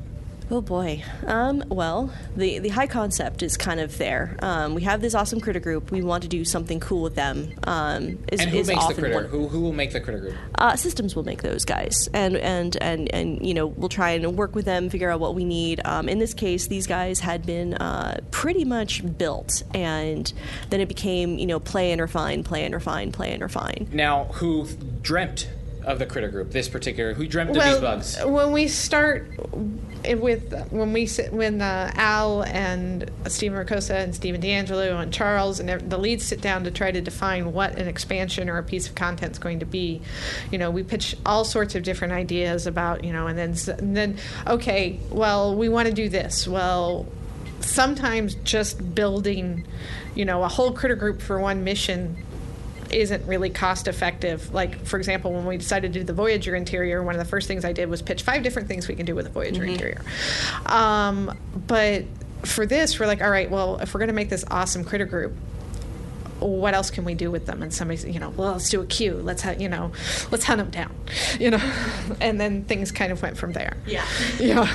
Oh 0.49 0.61
boy. 0.61 1.03
Um, 1.25 1.63
well, 1.67 2.13
the 2.35 2.59
the 2.59 2.69
high 2.69 2.87
concept 2.87 3.43
is 3.43 3.57
kind 3.57 3.81
of 3.81 3.97
there. 3.97 4.37
Um, 4.41 4.75
we 4.75 4.83
have 4.83 5.01
this 5.01 5.13
awesome 5.13 5.41
critter 5.41 5.59
group. 5.59 5.91
We 5.91 6.01
want 6.01 6.23
to 6.23 6.29
do 6.29 6.45
something 6.45 6.79
cool 6.79 7.01
with 7.01 7.15
them. 7.15 7.53
Um, 7.65 8.19
is, 8.31 8.39
and 8.39 8.49
who 8.49 8.59
is 8.59 8.67
makes 8.67 8.85
the 8.87 8.93
critter 8.93 9.15
one- 9.15 9.25
who, 9.25 9.47
who 9.49 9.59
will 9.59 9.73
make 9.73 9.91
the 9.91 9.99
critter 9.99 10.19
group 10.19 10.35
uh, 10.55 10.75
systems 10.77 11.15
will 11.15 11.25
make 11.25 11.41
those 11.41 11.65
guys, 11.65 12.07
and 12.13 12.37
and 12.37 12.77
and 12.81 13.13
and 13.13 13.45
you 13.45 13.53
know 13.53 13.67
we'll 13.67 13.89
try 13.89 14.11
and 14.11 14.37
work 14.37 14.55
with 14.55 14.65
them, 14.65 14.89
figure 14.89 15.11
out 15.11 15.19
what 15.19 15.35
we 15.35 15.43
need. 15.43 15.81
Um, 15.83 16.07
in 16.07 16.19
this 16.19 16.33
case, 16.33 16.67
these 16.67 16.87
guys 16.87 17.19
had 17.19 17.45
been 17.45 17.73
uh, 17.73 18.21
pretty 18.31 18.63
much 18.63 19.03
built, 19.17 19.63
and 19.73 20.31
then 20.69 20.79
it 20.79 20.87
became 20.87 21.37
you 21.37 21.45
know 21.45 21.59
play 21.59 21.91
and 21.91 21.99
refine, 21.99 22.43
play 22.43 22.63
and 22.63 22.73
refine, 22.73 23.11
play 23.11 23.33
and 23.33 23.41
refine. 23.41 23.89
now 23.91 24.25
who 24.25 24.65
dreamt 25.01 25.49
of 25.87 25.99
the 25.99 26.05
critter 26.05 26.27
group 26.27 26.51
this 26.51 26.67
particular 26.67 27.13
who 27.13 27.25
dreamt 27.25 27.49
of 27.49 27.55
these 27.63 27.79
bugs 27.79 28.17
when 28.25 28.51
we 28.51 28.67
start 28.67 29.25
with 30.19 30.53
when 30.69 30.93
we 30.93 31.05
sit 31.05 31.33
when 31.33 31.61
uh, 31.61 31.91
Al 31.95 32.43
and 32.43 33.09
Stephen 33.27 33.57
Ricossa 33.65 33.95
and 34.03 34.13
Stephen 34.13 34.39
D'Angelo 34.41 34.97
and 34.97 35.11
Charles 35.13 35.59
and 35.59 35.89
the 35.89 35.97
leads 35.97 36.25
sit 36.25 36.41
down 36.41 36.63
to 36.65 36.71
try 36.71 36.91
to 36.91 37.01
define 37.01 37.53
what 37.53 37.77
an 37.77 37.87
expansion 37.87 38.49
or 38.49 38.57
a 38.57 38.63
piece 38.63 38.87
of 38.87 38.95
content 38.95 39.31
is 39.31 39.39
going 39.39 39.59
to 39.59 39.65
be, 39.65 40.01
you 40.51 40.57
know, 40.57 40.69
we 40.69 40.83
pitch 40.83 41.15
all 41.25 41.43
sorts 41.43 41.73
of 41.73 41.83
different 41.83 42.13
ideas 42.13 42.67
about 42.67 43.03
you 43.03 43.11
know, 43.13 43.27
and 43.27 43.37
then 43.37 43.51
s- 43.51 43.67
and 43.69 43.95
then 43.97 44.17
okay, 44.45 44.99
well, 45.09 45.55
we 45.55 45.67
want 45.69 45.87
to 45.87 45.93
do 45.93 46.09
this. 46.09 46.47
Well, 46.47 47.05
sometimes 47.61 48.35
just 48.35 48.93
building, 48.93 49.65
you 50.15 50.25
know, 50.25 50.43
a 50.43 50.47
whole 50.47 50.71
critter 50.71 50.95
group 50.95 51.21
for 51.21 51.39
one 51.39 51.63
mission 51.63 52.17
isn't 52.93 53.25
really 53.27 53.49
cost 53.49 53.87
effective. 53.87 54.53
Like, 54.53 54.85
for 54.85 54.97
example, 54.97 55.31
when 55.31 55.45
we 55.45 55.57
decided 55.57 55.93
to 55.93 55.99
do 55.99 56.05
the 56.05 56.13
Voyager 56.13 56.55
interior, 56.55 57.03
one 57.03 57.15
of 57.15 57.19
the 57.19 57.29
first 57.29 57.47
things 57.47 57.65
I 57.65 57.73
did 57.73 57.89
was 57.89 58.01
pitch 58.01 58.23
five 58.23 58.43
different 58.43 58.67
things 58.67 58.87
we 58.87 58.95
can 58.95 59.05
do 59.05 59.15
with 59.15 59.25
a 59.25 59.29
Voyager 59.29 59.63
interior. 59.63 60.01
Um, 60.65 61.37
but 61.67 62.05
for 62.43 62.65
this, 62.65 62.99
we're 62.99 63.07
like, 63.07 63.21
all 63.21 63.31
right, 63.31 63.49
well, 63.49 63.79
if 63.79 63.93
we're 63.93 63.99
going 63.99 64.07
to 64.07 64.13
make 64.13 64.29
this 64.29 64.45
awesome 64.49 64.83
critter 64.83 65.05
group, 65.05 65.33
what 66.39 66.73
else 66.73 66.89
can 66.89 67.05
we 67.05 67.13
do 67.13 67.31
with 67.31 67.45
them? 67.45 67.61
And 67.63 67.73
somebody's, 67.73 68.05
you 68.05 68.19
know, 68.19 68.29
well, 68.31 68.53
let's 68.53 68.69
do 68.69 68.81
a 68.81 68.85
queue. 68.85 69.15
Let's, 69.15 69.41
ha- 69.41 69.55
you 69.57 69.69
know, 69.69 69.91
let's 70.31 70.43
hunt 70.43 70.59
them 70.59 70.69
down, 70.69 70.95
you 71.39 71.51
know, 71.51 71.73
and 72.21 72.39
then 72.39 72.63
things 72.65 72.91
kind 72.91 73.11
of 73.11 73.21
went 73.21 73.37
from 73.37 73.53
there. 73.53 73.75
Yeah. 73.85 74.05
Yeah. 74.39 74.67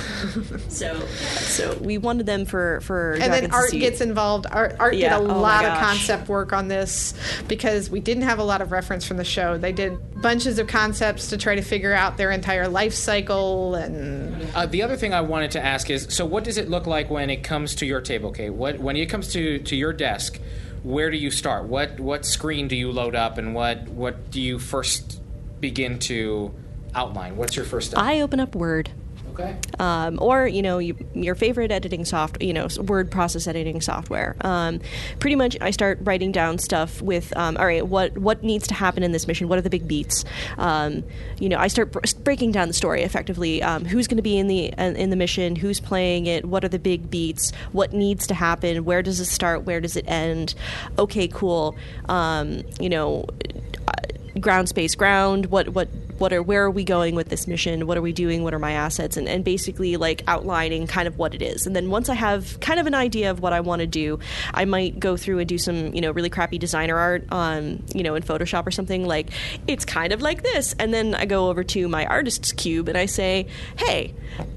so, 0.67 0.99
so 1.07 1.77
we 1.81 1.97
wanted 1.97 2.25
them 2.25 2.45
for 2.45 2.81
for 2.81 3.13
and 3.13 3.31
then 3.31 3.51
art 3.51 3.69
see. 3.69 3.79
gets 3.79 4.01
involved. 4.01 4.45
Art, 4.51 4.75
art 4.79 4.95
Yeah, 4.95 5.17
did 5.17 5.29
a 5.29 5.31
oh 5.33 5.39
lot 5.39 5.65
of 5.65 5.77
concept 5.79 6.27
work 6.27 6.53
on 6.53 6.67
this 6.67 7.13
because 7.47 7.89
we 7.89 7.99
didn't 7.99 8.23
have 8.23 8.39
a 8.39 8.43
lot 8.43 8.61
of 8.61 8.71
reference 8.71 9.05
from 9.05 9.17
the 9.17 9.23
show. 9.23 9.57
They 9.57 9.71
did 9.71 9.97
bunches 10.21 10.59
of 10.59 10.67
concepts 10.67 11.29
to 11.29 11.37
try 11.37 11.55
to 11.55 11.61
figure 11.61 11.93
out 11.93 12.17
their 12.17 12.31
entire 12.31 12.67
life 12.67 12.93
cycle 12.93 13.75
and 13.75 14.47
Uh, 14.55 14.65
the 14.65 14.81
other 14.83 14.95
thing 14.95 15.13
I 15.13 15.21
wanted 15.21 15.51
to 15.51 15.63
ask 15.63 15.89
is, 15.89 16.07
so 16.09 16.25
what 16.25 16.43
does 16.43 16.57
it 16.57 16.69
look 16.69 16.85
like 16.87 17.09
when 17.09 17.29
it 17.29 17.43
comes 17.43 17.75
to 17.75 17.85
your 17.85 18.01
table? 18.01 18.29
Okay, 18.29 18.49
what 18.49 18.79
when 18.79 18.95
it 18.95 19.07
comes 19.07 19.31
to, 19.33 19.59
to 19.59 19.75
your 19.75 19.93
desk, 19.93 20.39
where 20.83 21.09
do 21.09 21.17
you 21.17 21.31
start? 21.31 21.65
What 21.65 21.99
what 21.99 22.25
screen 22.25 22.67
do 22.67 22.75
you 22.75 22.91
load 22.91 23.15
up, 23.15 23.37
and 23.37 23.55
what 23.55 23.87
what 23.89 24.31
do 24.31 24.41
you 24.41 24.59
first 24.59 25.21
begin 25.59 25.99
to 25.99 26.53
outline? 26.93 27.37
What's 27.37 27.55
your 27.55 27.65
first 27.65 27.91
step? 27.91 27.99
I 27.99 28.21
open 28.21 28.39
up 28.39 28.55
Word. 28.55 28.91
Okay. 29.33 29.55
Um, 29.79 30.19
or 30.21 30.47
you 30.47 30.61
know 30.61 30.77
you, 30.77 30.95
your 31.15 31.33
favorite 31.33 31.71
editing 31.71 32.05
soft 32.05 32.41
you 32.41 32.53
know 32.53 32.67
word 32.77 33.09
process 33.09 33.47
editing 33.47 33.81
software. 33.81 34.35
Um, 34.41 34.79
pretty 35.19 35.35
much, 35.35 35.57
I 35.59 35.71
start 35.71 35.99
writing 36.01 36.31
down 36.31 36.59
stuff 36.59 37.01
with 37.01 37.35
um, 37.35 37.57
all 37.57 37.65
right, 37.65 37.85
what 37.85 38.15
what 38.17 38.43
needs 38.43 38.67
to 38.67 38.73
happen 38.75 39.01
in 39.01 39.11
this 39.11 39.27
mission? 39.27 39.47
What 39.47 39.57
are 39.57 39.63
the 39.63 39.71
big 39.71 39.87
beats? 39.87 40.23
Um, 40.57 41.03
you 41.39 41.49
know, 41.49 41.57
I 41.57 41.67
start 41.67 41.91
br- 41.91 41.99
breaking 42.23 42.51
down 42.51 42.67
the 42.67 42.73
story 42.73 43.01
effectively. 43.01 43.63
Um, 43.63 43.85
who's 43.85 44.07
going 44.07 44.17
to 44.17 44.23
be 44.23 44.37
in 44.37 44.47
the 44.47 44.65
in 44.77 44.95
in 44.95 45.09
the 45.09 45.15
mission? 45.15 45.55
Who's 45.55 45.79
playing 45.79 46.27
it? 46.27 46.45
What 46.45 46.63
are 46.63 46.69
the 46.69 46.79
big 46.79 47.09
beats? 47.09 47.51
What 47.71 47.91
needs 47.91 48.27
to 48.27 48.35
happen? 48.35 48.85
Where 48.85 49.01
does 49.01 49.19
it 49.19 49.25
start? 49.25 49.63
Where 49.63 49.81
does 49.81 49.95
it 49.95 50.05
end? 50.07 50.53
Okay, 50.99 51.27
cool. 51.27 51.75
You 52.07 52.89
know, 52.89 53.25
ground 54.39 54.69
space 54.69 54.95
ground 54.95 55.47
what 55.47 55.69
what 55.69 55.87
what 56.23 56.31
are 56.31 56.41
where 56.41 56.63
are 56.63 56.71
we 56.71 56.85
going 56.85 57.15
with 57.15 57.27
this 57.27 57.47
mission? 57.47 57.85
What 57.85 57.97
are 57.97 58.01
we 58.01 58.13
doing? 58.13 58.45
What 58.45 58.53
are 58.53 58.59
my 58.59 58.71
assets? 58.71 59.17
And, 59.17 59.27
and 59.27 59.43
basically 59.43 59.97
like 59.97 60.23
outlining 60.25 60.87
kind 60.87 61.05
of 61.05 61.17
what 61.17 61.35
it 61.35 61.41
is. 61.41 61.67
And 61.67 61.75
then 61.75 61.89
once 61.89 62.07
i 62.07 62.13
have 62.13 62.57
kind 62.61 62.79
of 62.79 62.87
an 62.87 62.93
idea 62.93 63.29
of 63.29 63.41
what 63.41 63.51
i 63.51 63.59
want 63.59 63.81
to 63.81 63.87
do 63.87 64.19
i 64.53 64.63
might 64.63 64.99
go 64.99 65.17
through 65.17 65.39
and 65.39 65.49
do 65.49 65.57
some 65.57 65.93
you 65.93 65.99
know 65.99 66.11
really 66.11 66.29
crappy 66.29 66.57
designer 66.57 66.97
art 66.97 67.25
on 67.29 67.83
you 67.93 68.03
know 68.03 68.15
in 68.15 68.23
photoshop 68.23 68.65
or 68.65 68.71
something 68.71 69.05
like 69.05 69.31
it's 69.67 69.83
kind 69.83 70.13
of 70.13 70.21
like 70.21 70.43
this. 70.43 70.73
And 70.79 70.93
then 70.93 71.13
i 71.13 71.25
go 71.25 71.49
over 71.49 71.61
to 71.75 71.89
my 71.89 72.05
artist's 72.05 72.53
cube 72.53 72.87
and 72.87 72.97
i 72.97 73.05
say 73.05 73.47
hey 73.77 74.13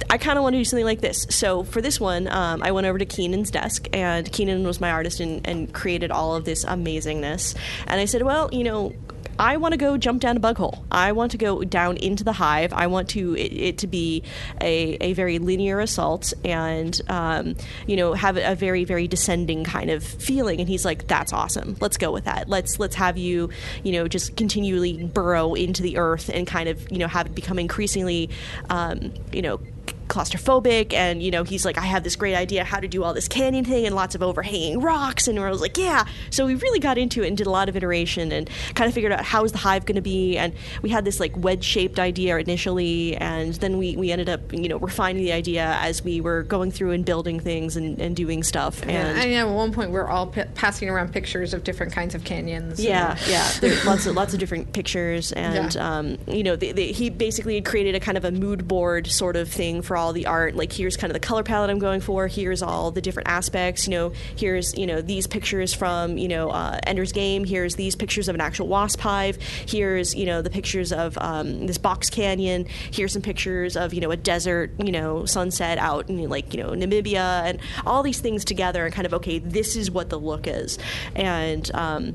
i 0.08 0.18
kind 0.18 0.38
of 0.38 0.44
want 0.44 0.54
to 0.54 0.60
do 0.60 0.64
something 0.64 0.86
like 0.86 1.00
this. 1.00 1.26
So 1.30 1.64
for 1.64 1.82
this 1.82 1.98
one 1.98 2.28
um, 2.28 2.62
i 2.62 2.70
went 2.70 2.86
over 2.86 2.98
to 2.98 3.06
keenan's 3.06 3.50
desk 3.50 3.88
and 3.92 4.30
keenan 4.30 4.64
was 4.64 4.80
my 4.80 4.92
artist 4.92 5.18
and, 5.18 5.44
and 5.44 5.74
created 5.74 6.12
all 6.12 6.36
of 6.36 6.44
this 6.44 6.64
amazingness. 6.64 7.56
And 7.88 8.00
i 8.00 8.04
said 8.04 8.22
well 8.22 8.48
you 8.52 8.62
know 8.62 8.92
I 9.39 9.57
want 9.57 9.72
to 9.72 9.78
go 9.78 9.97
jump 9.97 10.20
down 10.22 10.37
a 10.37 10.41
bug 10.41 10.57
hole. 10.57 10.84
I 10.91 11.12
want 11.12 11.32
to 11.32 11.39
go 11.39 11.62
down 11.62 11.97
into 11.99 12.24
the 12.24 12.32
hive. 12.32 12.72
I 12.72 12.87
want 12.87 13.09
to 13.11 13.37
it, 13.37 13.53
it 13.53 13.78
to 13.78 13.87
be 13.87 14.22
a, 14.61 14.97
a 15.01 15.12
very 15.12 15.39
linear 15.39 15.80
assault 15.80 16.32
and 16.45 16.99
um, 17.09 17.57
you 17.87 17.97
know 17.97 18.14
have 18.14 18.37
a 18.37 18.55
very 18.55 18.84
very 18.84 19.09
descending 19.09 19.64
kind 19.64 19.91
of 19.91 20.03
feeling. 20.03 20.61
And 20.61 20.68
he's 20.68 20.84
like, 20.84 21.07
"That's 21.07 21.32
awesome. 21.32 21.76
Let's 21.80 21.97
go 21.97 22.12
with 22.12 22.24
that. 22.24 22.49
Let's 22.49 22.78
let's 22.78 22.97
have 22.97 23.18
you 23.18 23.51
you 23.82 23.93
know 23.93 24.09
just 24.09 24.37
continually 24.37 25.05
burrow 25.05 25.55
into 25.55 25.82
the 25.82 25.99
earth 25.99 26.30
and 26.32 26.47
kind 26.47 26.68
of 26.68 26.91
you 26.91 26.99
know 26.99 27.09
have 27.09 27.26
it 27.26 27.34
become 27.34 27.59
increasingly 27.59 28.30
um, 28.70 29.12
you 29.32 29.43
know." 29.43 29.61
Claustrophobic 30.09 30.92
and 30.92 31.22
you 31.22 31.30
know 31.30 31.42
he's 31.44 31.64
like 31.64 31.78
i 31.78 31.82
have 31.84 32.02
this 32.04 32.16
great 32.16 32.34
idea 32.34 32.64
how 32.64 32.78
to 32.80 32.88
do 32.88 33.02
all 33.04 33.14
this 33.14 33.28
canyon 33.28 33.64
thing 33.64 33.86
and 33.86 33.94
lots 33.94 34.14
of 34.14 34.22
overhanging 34.22 34.80
rocks 34.80 35.28
and 35.28 35.38
i 35.38 35.50
was 35.50 35.61
like 35.61 35.76
yeah 35.76 36.04
so 36.30 36.46
we 36.46 36.54
really 36.57 36.78
got 36.78 36.98
into 36.98 37.22
it 37.22 37.28
and 37.28 37.36
did 37.36 37.46
a 37.46 37.50
lot 37.50 37.68
of 37.68 37.76
iteration 37.76 38.32
and 38.32 38.48
kind 38.74 38.88
of 38.88 38.94
figured 38.94 39.12
out 39.12 39.24
how 39.24 39.44
is 39.44 39.52
the 39.52 39.59
hive 39.59 39.84
going 39.86 39.96
to 39.96 40.02
be 40.02 40.36
and 40.36 40.52
we 40.82 40.90
had 40.90 41.04
this 41.04 41.20
like 41.20 41.32
wedge 41.36 41.64
shaped 41.64 41.98
idea 41.98 42.36
initially 42.38 43.16
and 43.16 43.54
then 43.54 43.78
we, 43.78 43.96
we 43.96 44.11
ended 44.11 44.28
up 44.28 44.52
you 44.52 44.68
know 44.68 44.78
refining 44.78 45.22
the 45.22 45.32
idea 45.32 45.76
as 45.80 46.02
we 46.02 46.20
were 46.20 46.42
going 46.42 46.70
through 46.70 46.90
and 46.92 47.04
building 47.04 47.38
things 47.40 47.76
and, 47.76 48.00
and 48.00 48.16
doing 48.16 48.42
stuff 48.42 48.82
and 48.82 48.90
and 48.90 49.18
I 49.18 49.32
at 49.34 49.48
one 49.48 49.72
point 49.72 49.90
we're 49.90 50.07
all 50.09 50.26
p- 50.28 50.42
passing 50.54 50.88
around 50.88 51.12
pictures 51.12 51.52
of 51.54 51.64
different 51.64 51.92
kinds 51.92 52.14
of 52.14 52.24
canyons. 52.24 52.82
yeah, 52.82 53.16
yeah. 53.28 53.48
There's 53.61 53.84
lots 53.84 54.07
of 54.07 54.14
lots 54.16 54.32
of 54.34 54.40
different 54.40 54.72
pictures, 54.72 55.32
and 55.32 55.74
Yeah. 55.74 55.98
um, 55.98 56.18
you 56.26 56.42
know, 56.42 56.57
the, 56.57 56.72
the, 56.72 56.92
he 56.92 57.11
basically 57.11 57.54
had 57.57 57.64
created 57.64 57.94
a 57.94 58.00
kind 58.00 58.16
of 58.18 58.24
a 58.24 58.30
mood 58.30 58.66
board 58.68 59.07
sort 59.07 59.36
of 59.36 59.48
thing 59.48 59.82
for 59.82 59.95
all 59.97 60.12
the 60.12 60.26
art. 60.26 60.55
Like 60.55 60.72
here's 60.72 60.97
kind 60.97 61.11
of 61.11 61.14
the 61.14 61.26
color 61.26 61.42
palette 61.42 61.70
I'm 61.70 61.78
going 61.78 62.01
for. 62.01 62.28
Here's 62.28 62.62
all 62.62 62.90
the 62.90 63.01
different 63.01 63.28
aspects. 63.28 63.86
You 63.86 63.92
know, 63.92 64.12
here's 64.36 64.76
you 64.76 64.86
know 64.86 65.01
these 65.01 65.26
pictures 65.26 65.74
from 65.74 66.18
you 66.18 66.28
know 66.28 66.51
uh, 66.51 66.78
Ender's 66.86 67.12
Game. 67.12 67.44
Here's 67.44 67.76
these 67.76 67.97
pictures 67.97 68.28
of 68.28 68.34
an 68.34 68.40
actual 68.40 68.68
wasp 68.68 69.01
hive. 69.01 69.36
Here's 69.66 70.14
you 70.14 70.26
know 70.26 70.42
the 70.42 70.51
pictures 70.51 70.92
of 70.92 71.16
um, 71.20 71.66
this 71.66 71.78
box 71.78 72.11
canyon. 72.11 72.66
Here's 72.90 73.12
some 73.12 73.22
pictures 73.22 73.76
of 73.76 73.94
you 73.94 74.01
know 74.01 74.11
a 74.11 74.16
desert 74.16 74.72
you 74.78 74.92
know 74.92 75.24
sunset 75.24 75.78
out 75.78 76.09
in 76.09 76.28
like 76.28 76.55
you 76.55 76.62
know 76.62 76.70
Namibia 76.70 77.44
and 77.44 77.59
all 77.86 78.03
these 78.03 78.20
things 78.20 78.44
together 78.44 78.84
and 78.84 78.94
kind 78.94 79.07
of 79.07 79.14
okay, 79.14 79.38
this 79.38 79.76
is 79.76 79.90
what 79.90 80.11
the 80.11 80.18
look 80.18 80.47
is, 80.47 80.78
and. 81.14 81.70
Um, 81.74 82.14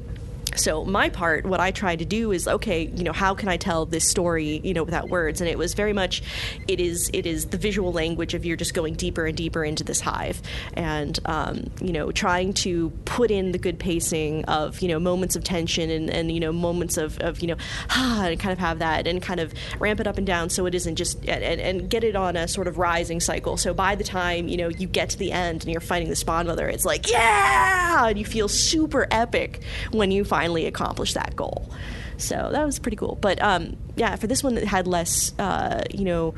so 0.56 0.84
my 0.86 1.10
part 1.10 1.46
what 1.46 1.60
i 1.60 1.72
tried 1.72 2.00
to 2.00 2.06
do 2.06 2.32
is 2.32 2.48
okay 2.48 2.92
you 2.96 3.04
know 3.04 3.14
how 3.14 3.34
can 3.34 3.50
i 3.50 3.58
tell 3.58 3.86
this 3.86 4.08
story 4.08 4.62
you 4.64 4.74
know 4.74 4.84
without 4.84 5.10
words? 5.10 5.42
And 5.42 5.50
it 5.50 5.58
was 5.58 5.74
very 5.74 5.94
much 5.94 6.22
it 6.68 6.80
is 6.80 7.10
it 7.14 7.26
is 7.26 7.48
the 7.48 7.58
visual 7.58 7.92
language 7.92 8.34
of 8.34 8.46
you're 8.46 8.58
just 8.58 8.74
going 8.74 8.96
deeper 8.96 9.26
and 9.26 9.38
deeper 9.38 9.64
into 9.64 9.84
this 9.84 10.02
hive. 10.02 10.42
And 10.74 11.20
um, 11.26 11.72
you 11.82 11.94
know 11.94 12.12
trying 12.12 12.54
to 12.66 12.90
put 13.06 13.32
in 13.32 13.52
the 13.52 13.58
good 13.58 13.80
pacing 13.80 14.46
of 14.46 14.82
you 14.82 14.88
know 14.88 15.00
moments 15.00 15.36
of 15.36 15.44
tension 15.44 15.90
and, 15.90 16.10
and 16.10 16.32
you 16.32 16.40
know 16.40 16.52
moments 16.52 16.98
of, 16.98 17.18
of 17.20 17.42
you 17.42 17.48
know 17.48 17.58
ah 17.90 18.26
and 18.26 18.40
kind 18.40 18.54
of 18.54 18.60
have 18.60 18.80
that 18.80 19.08
and 19.08 19.22
kind 19.22 19.40
of 19.40 19.54
ramp 19.80 20.00
it 20.00 20.08
up 20.08 20.18
and 20.18 20.28
down 20.28 20.50
so 20.50 20.66
it 20.66 20.76
isn't 20.76 20.96
just 20.96 21.18
and, 21.28 21.62
and 21.62 21.90
get 21.90 22.04
it 22.04 22.16
on 22.16 22.36
a 22.36 22.48
sort 22.48 22.68
of 22.68 22.78
rising 22.78 23.20
cycle. 23.20 23.58
So 23.58 23.74
by 23.74 23.96
the 23.96 24.04
time 24.04 24.48
you 24.48 24.58
know 24.58 24.70
you 24.70 24.88
get 24.88 25.10
to 25.12 25.18
the 25.18 25.32
end 25.32 25.64
and 25.64 25.72
you're 25.72 25.82
fighting 25.82 26.10
the 26.10 26.16
spawn 26.16 26.48
mother 26.48 26.68
it's 26.68 26.86
like 26.86 27.10
yeah! 27.10 28.08
And 28.08 28.18
you 28.18 28.26
feel 28.26 28.48
super 28.48 29.08
epic 29.12 29.62
when 29.92 30.12
you 30.12 30.24
finally 30.42 30.66
accomplish 30.66 31.14
that 31.14 31.36
goal 31.36 31.70
so 32.18 32.50
that 32.52 32.66
was 32.66 32.80
pretty 32.80 32.98
cool 32.98 33.16
but 33.22 33.40
um, 33.44 33.78
yeah 33.96 34.16
for 34.16 34.26
this 34.26 34.44
one 34.44 34.56
that 34.56 34.64
had 34.64 34.88
less 34.88 35.38
uh, 35.38 35.84
you 35.92 36.04
know 36.04 36.34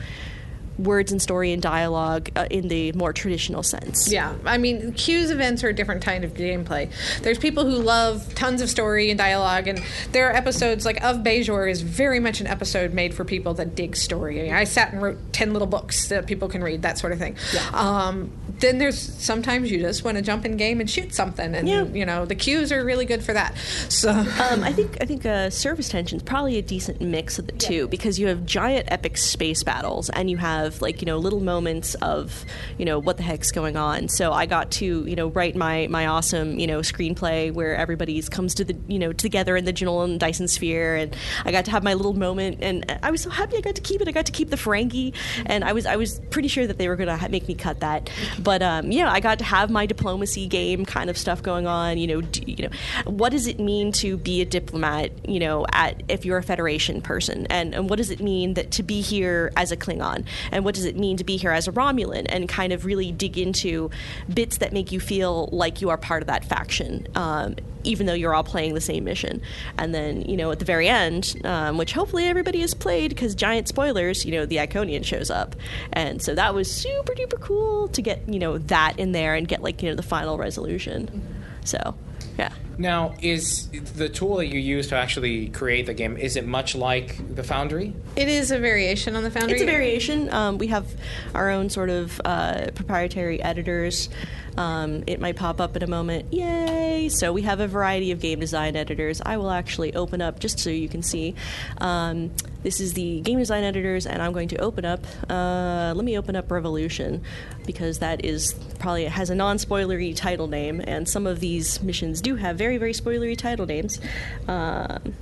words 0.77 1.11
and 1.11 1.21
story 1.21 1.51
and 1.53 1.61
dialogue 1.61 2.29
uh, 2.35 2.47
in 2.49 2.67
the 2.67 2.91
more 2.93 3.13
traditional 3.13 3.63
sense 3.63 4.11
Yeah, 4.11 4.33
I 4.43 4.57
mean, 4.57 4.91
Q's 4.93 5.29
events 5.29 5.63
are 5.63 5.69
a 5.69 5.73
different 5.73 6.03
kind 6.03 6.23
of 6.23 6.33
gameplay. 6.33 6.89
There's 7.21 7.37
people 7.37 7.63
who 7.63 7.77
love 7.77 8.33
tons 8.35 8.61
of 8.61 8.69
story 8.69 9.11
and 9.11 9.17
dialogue, 9.17 9.67
and 9.67 9.81
there 10.11 10.27
are 10.29 10.33
episodes 10.33 10.83
like 10.83 11.01
of 11.03 11.17
Bajor 11.17 11.69
is 11.69 11.81
very 11.81 12.19
much 12.19 12.41
an 12.41 12.47
episode 12.47 12.91
made 12.91 13.13
for 13.13 13.23
people 13.23 13.53
that 13.53 13.75
dig 13.75 13.95
story. 13.95 14.39
I, 14.39 14.43
mean, 14.43 14.53
I 14.53 14.63
sat 14.63 14.93
and 14.93 15.01
wrote 15.01 15.17
ten 15.31 15.53
little 15.53 15.67
books 15.67 16.09
that 16.09 16.25
people 16.25 16.49
can 16.49 16.63
read, 16.63 16.81
that 16.81 16.97
sort 16.97 17.13
of 17.13 17.19
thing. 17.19 17.37
Yeah. 17.53 17.69
Um, 17.73 18.31
then 18.59 18.77
there's 18.77 18.99
sometimes 18.99 19.71
you 19.71 19.79
just 19.79 20.03
want 20.03 20.17
to 20.17 20.23
jump 20.23 20.45
in 20.45 20.57
game 20.57 20.79
and 20.79 20.89
shoot 20.89 21.13
something, 21.13 21.55
and 21.55 21.67
you 21.95 22.05
know 22.05 22.25
the 22.25 22.35
queues 22.35 22.71
are 22.71 22.83
really 22.83 23.05
good 23.05 23.23
for 23.23 23.33
that. 23.33 23.55
So 23.89 24.09
um, 24.11 24.63
I 24.63 24.71
think 24.73 24.97
I 25.01 25.05
think 25.05 25.25
uh, 25.25 25.49
Surface 25.49 25.89
Tension 25.89 26.17
is 26.17 26.23
probably 26.23 26.57
a 26.57 26.61
decent 26.61 27.01
mix 27.01 27.39
of 27.39 27.47
the 27.47 27.53
two 27.53 27.87
because 27.87 28.19
you 28.19 28.27
have 28.27 28.45
giant 28.45 28.91
epic 28.91 29.17
space 29.17 29.63
battles 29.63 30.09
and 30.09 30.29
you 30.29 30.37
have 30.37 30.81
like 30.81 31.01
you 31.01 31.05
know 31.05 31.17
little 31.17 31.41
moments 31.41 31.95
of 31.95 32.45
you 32.77 32.85
know 32.85 32.99
what 32.99 33.17
the 33.17 33.23
heck's 33.23 33.51
going 33.51 33.77
on. 33.77 34.07
So 34.09 34.31
I 34.31 34.45
got 34.45 34.71
to 34.71 35.05
you 35.05 35.15
know 35.15 35.27
write 35.27 35.55
my 35.55 35.87
my 35.89 36.07
awesome 36.07 36.59
you 36.59 36.67
know 36.67 36.79
screenplay 36.79 37.51
where 37.51 37.75
everybody's 37.75 38.29
comes 38.29 38.55
to 38.55 38.63
the 38.63 38.75
you 38.87 38.99
know 38.99 39.13
together 39.13 39.55
in 39.57 39.65
the 39.65 39.73
Jenolan 39.73 40.19
Dyson 40.19 40.47
sphere, 40.47 40.95
and 40.95 41.15
I 41.45 41.51
got 41.51 41.65
to 41.65 41.71
have 41.71 41.83
my 41.83 41.93
little 41.93 42.13
moment, 42.13 42.59
and 42.61 42.99
I 43.03 43.11
was 43.11 43.21
so 43.21 43.29
happy 43.29 43.57
I 43.57 43.61
got 43.61 43.75
to 43.75 43.81
keep 43.81 44.01
it. 44.01 44.07
I 44.07 44.11
got 44.11 44.25
to 44.25 44.31
keep 44.31 44.49
the 44.49 44.57
Ferengi, 44.57 45.13
and 45.45 45.63
I 45.63 45.73
was 45.73 45.85
I 45.85 45.95
was 45.95 46.19
pretty 46.29 46.47
sure 46.47 46.67
that 46.67 46.77
they 46.77 46.87
were 46.87 46.95
going 46.95 47.09
to 47.09 47.17
ha- 47.17 47.27
make 47.29 47.47
me 47.47 47.55
cut 47.55 47.79
that, 47.81 48.09
but 48.43 48.61
um, 48.61 48.91
I 48.91 49.19
got 49.19 49.39
to 49.39 49.45
have 49.45 49.69
my 49.69 49.85
diplomacy 49.85 50.47
game 50.47 50.85
kind 50.85 51.09
of 51.09 51.17
stuff 51.17 51.41
going 51.41 51.67
on. 51.67 51.97
You 51.97 52.07
know, 52.07 52.21
do, 52.21 52.41
you 52.45 52.67
know, 52.67 52.75
what 53.05 53.31
does 53.31 53.47
it 53.47 53.59
mean 53.59 53.91
to 53.93 54.17
be 54.17 54.41
a 54.41 54.45
diplomat? 54.45 55.11
You 55.27 55.39
know, 55.39 55.65
at 55.71 56.03
if 56.07 56.25
you're 56.25 56.37
a 56.37 56.43
Federation 56.43 57.01
person, 57.01 57.47
and, 57.49 57.73
and 57.73 57.89
what 57.89 57.97
does 57.97 58.09
it 58.09 58.19
mean 58.19 58.55
that 58.55 58.71
to 58.71 58.83
be 58.83 59.01
here 59.01 59.51
as 59.55 59.71
a 59.71 59.77
Klingon, 59.77 60.25
and 60.51 60.65
what 60.65 60.75
does 60.75 60.85
it 60.85 60.97
mean 60.97 61.17
to 61.17 61.23
be 61.23 61.37
here 61.37 61.51
as 61.51 61.67
a 61.67 61.71
Romulan, 61.71 62.25
and 62.29 62.47
kind 62.49 62.73
of 62.73 62.85
really 62.85 63.11
dig 63.11 63.37
into 63.37 63.89
bits 64.33 64.57
that 64.57 64.73
make 64.73 64.91
you 64.91 64.99
feel 64.99 65.49
like 65.51 65.81
you 65.81 65.89
are 65.89 65.97
part 65.97 66.21
of 66.21 66.27
that 66.27 66.45
faction. 66.45 67.07
Um, 67.15 67.55
even 67.83 68.05
though 68.05 68.13
you're 68.13 68.33
all 68.33 68.43
playing 68.43 68.73
the 68.73 68.81
same 68.81 69.03
mission. 69.03 69.41
And 69.77 69.93
then, 69.93 70.21
you 70.21 70.37
know, 70.37 70.51
at 70.51 70.59
the 70.59 70.65
very 70.65 70.87
end, 70.87 71.39
um, 71.43 71.77
which 71.77 71.93
hopefully 71.93 72.25
everybody 72.25 72.61
has 72.61 72.73
played 72.73 73.09
because 73.09 73.35
giant 73.35 73.67
spoilers, 73.67 74.25
you 74.25 74.31
know, 74.31 74.45
the 74.45 74.57
Iconian 74.57 75.03
shows 75.03 75.29
up. 75.29 75.55
And 75.91 76.21
so 76.21 76.35
that 76.35 76.53
was 76.53 76.71
super 76.71 77.13
duper 77.13 77.39
cool 77.39 77.87
to 77.89 78.01
get, 78.01 78.27
you 78.33 78.39
know, 78.39 78.57
that 78.57 78.99
in 78.99 79.11
there 79.11 79.35
and 79.35 79.47
get, 79.47 79.61
like, 79.61 79.83
you 79.83 79.89
know, 79.89 79.95
the 79.95 80.03
final 80.03 80.37
resolution. 80.37 81.23
So, 81.63 81.95
yeah. 82.37 82.51
Now, 82.77 83.13
is 83.21 83.69
the 83.93 84.09
tool 84.09 84.37
that 84.37 84.47
you 84.47 84.59
use 84.59 84.87
to 84.87 84.95
actually 84.95 85.49
create 85.49 85.85
the 85.85 85.93
game 85.93 86.17
is 86.17 86.35
it 86.35 86.45
much 86.45 86.75
like 86.75 87.35
the 87.35 87.43
Foundry? 87.43 87.93
it 88.15 88.27
is 88.27 88.51
a 88.51 88.59
variation 88.59 89.15
on 89.15 89.23
the 89.23 89.31
Foundry. 89.31 89.53
It's 89.53 89.63
a 89.63 89.65
variation. 89.65 90.31
Um, 90.31 90.57
we 90.57 90.67
have 90.67 90.85
our 91.33 91.49
own 91.49 91.69
sort 91.69 91.89
of 91.89 92.21
uh, 92.25 92.67
proprietary 92.75 93.41
editors. 93.41 94.09
Um, 94.57 95.03
it 95.07 95.19
might 95.19 95.35
pop 95.35 95.59
up 95.59 95.75
in 95.75 95.83
a 95.83 95.87
moment. 95.87 96.31
Yay! 96.31 97.09
So 97.09 97.33
we 97.33 97.41
have 97.43 97.59
a 97.59 97.67
variety 97.67 98.11
of 98.11 98.19
game 98.19 98.39
design 98.39 98.75
editors. 98.75 99.21
I 99.25 99.37
will 99.37 99.49
actually 99.49 99.95
open 99.95 100.21
up 100.21 100.39
just 100.39 100.59
so 100.59 100.69
you 100.69 100.87
can 100.87 101.01
see. 101.01 101.33
Um, 101.79 102.31
this 102.61 102.79
is 102.79 102.93
the 102.93 103.21
game 103.21 103.39
design 103.39 103.63
editors, 103.63 104.05
and 104.05 104.21
I'm 104.21 104.31
going 104.31 104.47
to 104.49 104.57
open 104.57 104.85
up. 104.85 105.05
Uh, 105.29 105.93
let 105.95 106.05
me 106.05 106.17
open 106.17 106.35
up 106.35 106.51
Revolution 106.51 107.23
because 107.65 107.99
that 107.99 108.23
is 108.23 108.53
probably 108.79 109.05
has 109.05 109.29
a 109.29 109.35
non-spoilery 109.35 110.15
title 110.15 110.47
name, 110.47 110.81
and 110.85 111.09
some 111.09 111.25
of 111.25 111.39
these 111.39 111.81
missions 111.81 112.21
do 112.21 112.35
have 112.35 112.55
very 112.63 112.77
very 112.77 112.93
spoilery 112.93 113.37
title 113.37 113.65
names. 113.65 113.99
Um, 114.47 115.13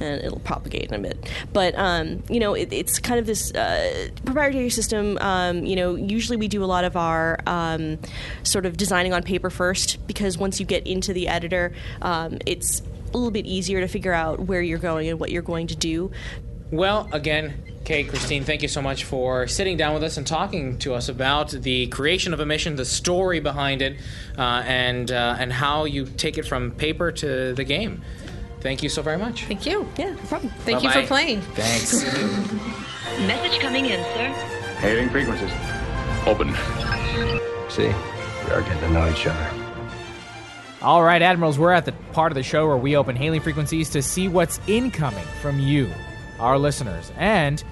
and 0.00 0.22
it'll 0.22 0.38
propagate 0.40 0.92
in 0.92 0.94
a 0.94 0.98
bit. 0.98 1.28
But 1.52 1.74
um, 1.76 2.22
you 2.28 2.40
know, 2.40 2.54
it, 2.54 2.72
it's 2.72 2.98
kind 2.98 3.18
of 3.18 3.26
this 3.26 3.52
uh, 3.54 4.08
proprietary 4.24 4.70
system. 4.70 5.18
Um, 5.20 5.64
you 5.64 5.76
know, 5.76 5.96
usually 5.96 6.36
we 6.36 6.46
do 6.46 6.62
a 6.62 6.66
lot 6.66 6.84
of 6.84 6.96
our 6.96 7.38
um, 7.46 7.98
sort 8.42 8.66
of 8.66 8.76
designing 8.76 9.12
on 9.12 9.22
paper 9.22 9.50
first 9.50 10.06
because 10.06 10.38
once 10.38 10.60
you 10.60 10.66
get 10.66 10.86
into 10.86 11.12
the 11.12 11.26
editor, 11.26 11.72
um, 12.02 12.38
it's 12.46 12.82
a 13.12 13.16
little 13.16 13.30
bit 13.30 13.46
easier 13.46 13.80
to 13.80 13.88
figure 13.88 14.12
out 14.12 14.40
where 14.40 14.62
you're 14.62 14.78
going 14.78 15.08
and 15.08 15.18
what 15.18 15.30
you're 15.30 15.42
going 15.42 15.66
to 15.68 15.76
do. 15.76 16.10
Well, 16.70 17.08
again, 17.12 17.67
Kay, 17.88 18.04
Christine, 18.04 18.44
thank 18.44 18.60
you 18.60 18.68
so 18.68 18.82
much 18.82 19.04
for 19.04 19.46
sitting 19.46 19.78
down 19.78 19.94
with 19.94 20.02
us 20.02 20.18
and 20.18 20.26
talking 20.26 20.76
to 20.80 20.92
us 20.92 21.08
about 21.08 21.52
the 21.52 21.86
creation 21.86 22.34
of 22.34 22.40
a 22.40 22.44
mission, 22.44 22.76
the 22.76 22.84
story 22.84 23.40
behind 23.40 23.80
it, 23.80 23.96
uh, 24.36 24.62
and 24.66 25.10
uh, 25.10 25.36
and 25.38 25.50
how 25.50 25.86
you 25.86 26.04
take 26.04 26.36
it 26.36 26.44
from 26.44 26.72
paper 26.72 27.10
to 27.10 27.54
the 27.54 27.64
game. 27.64 28.02
Thank 28.60 28.82
you 28.82 28.90
so 28.90 29.00
very 29.00 29.16
much. 29.16 29.46
Thank 29.46 29.64
you. 29.64 29.88
Yeah, 29.96 30.10
no 30.10 30.16
problem. 30.24 30.52
Thank 30.66 30.82
you 30.82 30.90
Bye-bye. 30.90 31.00
for 31.00 31.06
playing. 31.08 31.40
Thanks. 31.54 32.04
Message 33.26 33.58
coming 33.58 33.86
in, 33.86 34.04
sir. 34.12 34.26
Hailing 34.80 35.08
frequencies. 35.08 35.50
Open. 36.26 36.54
See, 37.70 37.86
we 37.86 38.52
are 38.52 38.60
getting 38.60 38.80
to 38.80 38.90
know 38.90 39.10
each 39.10 39.26
other. 39.26 39.50
All 40.82 41.02
right, 41.02 41.22
Admirals, 41.22 41.58
we're 41.58 41.72
at 41.72 41.86
the 41.86 41.92
part 42.12 42.32
of 42.32 42.36
the 42.36 42.42
show 42.42 42.66
where 42.66 42.76
we 42.76 42.98
open 42.98 43.16
hailing 43.16 43.40
frequencies 43.40 43.88
to 43.88 44.02
see 44.02 44.28
what's 44.28 44.60
incoming 44.66 45.24
from 45.40 45.58
you, 45.58 45.90
our 46.38 46.58
listeners. 46.58 47.12
And 47.16 47.62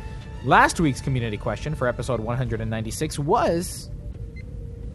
last 0.44 0.80
week's 0.80 1.00
community 1.00 1.36
question 1.36 1.74
for 1.74 1.88
episode 1.88 2.20
196 2.20 3.18
was 3.18 3.90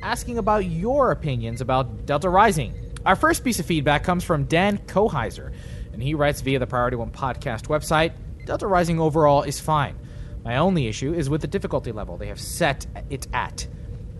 asking 0.02 0.38
about 0.38 0.66
your 0.66 1.12
opinions 1.12 1.62
about 1.62 2.06
Delta 2.06 2.30
Rising. 2.30 2.74
Our 3.06 3.16
first 3.16 3.44
piece 3.44 3.60
of 3.60 3.66
feedback 3.66 4.04
comes 4.04 4.24
from 4.24 4.46
Dan 4.46 4.78
Koheiser, 4.80 5.54
and 5.94 6.02
he 6.02 6.14
writes 6.14 6.42
via 6.42 6.60
the 6.60 6.68
Priority 6.68 6.98
One 6.98 7.12
podcast 7.12 7.68
website 7.68 8.14
Delta 8.46 8.68
Rising 8.68 9.00
overall 9.00 9.44
is 9.44 9.60
fine. 9.60 9.98
My 10.44 10.58
only 10.58 10.88
issue 10.88 11.14
is 11.14 11.30
with 11.30 11.42
the 11.42 11.48
difficulty 11.48 11.92
level 11.92 12.18
they 12.18 12.28
have 12.28 12.40
set 12.40 12.88
it 13.10 13.28
at. 13.34 13.68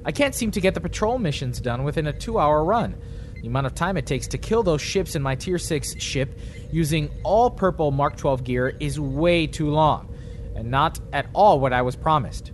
I 0.06 0.12
can't 0.12 0.36
seem 0.36 0.52
to 0.52 0.62
get 0.62 0.74
the 0.74 0.82
patrol 0.82 1.18
missions 1.18 1.60
done 1.60 1.84
within 1.84 2.08
a 2.08 2.14
two 2.14 2.40
hour 2.40 2.64
run. 2.64 2.96
The 3.42 3.48
amount 3.48 3.66
of 3.66 3.74
time 3.74 3.98
it 3.98 4.06
takes 4.06 4.28
to 4.28 4.38
kill 4.38 4.62
those 4.62 4.82
ships 4.82 5.16
in 5.16 5.22
my 5.22 5.36
Tier 5.36 5.58
6 5.58 6.00
ship 6.00 6.40
using 6.72 7.10
all 7.24 7.50
purple 7.50 7.92
Mark 7.92 8.16
12 8.16 8.44
gear 8.44 8.76
is 8.80 9.00
way 9.00 9.48
too 9.48 9.72
long, 9.72 10.14
and 10.56 10.70
not 10.70 11.00
at 11.12 11.28
all 11.34 11.60
what 11.60 11.74
I 11.74 11.82
was 11.82 11.96
promised. 11.96 12.52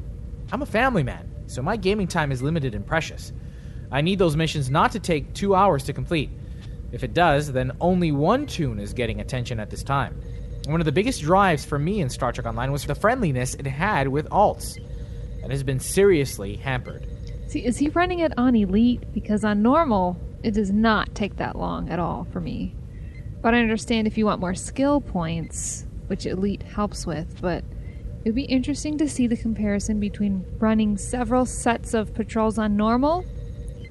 I'm 0.51 0.61
a 0.61 0.65
family 0.65 1.03
man, 1.03 1.29
so 1.47 1.61
my 1.61 1.75
gaming 1.75 2.07
time 2.07 2.31
is 2.31 2.41
limited 2.41 2.73
and 2.73 2.88
precious. 2.88 3.33
I 3.91 4.01
need 4.01 4.17
those 4.17 4.38
missions 4.38 4.69
not 4.69 4.93
to 4.93 4.99
take 4.99 5.33
two 5.33 5.55
hours 5.55 5.83
to 5.85 5.93
complete. 5.93 6.29
If 6.93 7.03
it 7.03 7.13
does, 7.13 7.51
then 7.51 7.73
only 7.81 8.13
one 8.13 8.45
tune 8.45 8.79
is 8.79 8.93
getting 8.93 9.19
attention 9.19 9.59
at 9.59 9.69
this 9.69 9.83
time. 9.83 10.21
One 10.67 10.79
of 10.79 10.85
the 10.85 10.91
biggest 10.93 11.21
drives 11.21 11.65
for 11.65 11.77
me 11.77 11.99
in 11.99 12.09
Star 12.09 12.31
Trek 12.31 12.47
Online 12.47 12.71
was 12.71 12.85
the 12.85 12.95
friendliness 12.95 13.55
it 13.55 13.67
had 13.67 14.07
with 14.07 14.29
alts. 14.29 14.77
That 15.41 15.51
has 15.51 15.63
been 15.63 15.79
seriously 15.79 16.55
hampered. 16.55 17.07
See, 17.47 17.65
is 17.65 17.77
he 17.77 17.89
running 17.89 18.19
it 18.19 18.33
on 18.38 18.55
Elite? 18.55 19.13
Because 19.13 19.45
on 19.45 19.61
normal, 19.61 20.17
it 20.48 20.54
does 20.54 20.72
not 20.72 21.14
take 21.14 21.36
that 21.36 21.58
long 21.58 21.89
at 21.89 22.00
all 22.00 22.26
for 22.32 22.39
me. 22.39 22.74
But 23.41 23.54
I 23.54 23.60
understand 23.60 24.08
if 24.08 24.18
you 24.18 24.26
want 24.26 24.39
more 24.39 24.56
skill 24.56 25.02
points, 25.02 25.86
which 26.08 26.26
Elite 26.26 26.64
helps 26.64 27.06
with, 27.06 27.41
but 27.41 27.66
it 28.24 28.30
would 28.30 28.36
be 28.36 28.43
interesting 28.43 28.98
to 29.00 29.10
see 29.10 29.28
the 29.28 29.36
comparison 29.36 30.00
between 30.00 30.45
running 30.58 30.98
several 30.98 31.45
sets 31.45 31.93
of 31.93 32.14
patrols 32.14 32.58
on 32.58 32.78
normal 32.78 33.26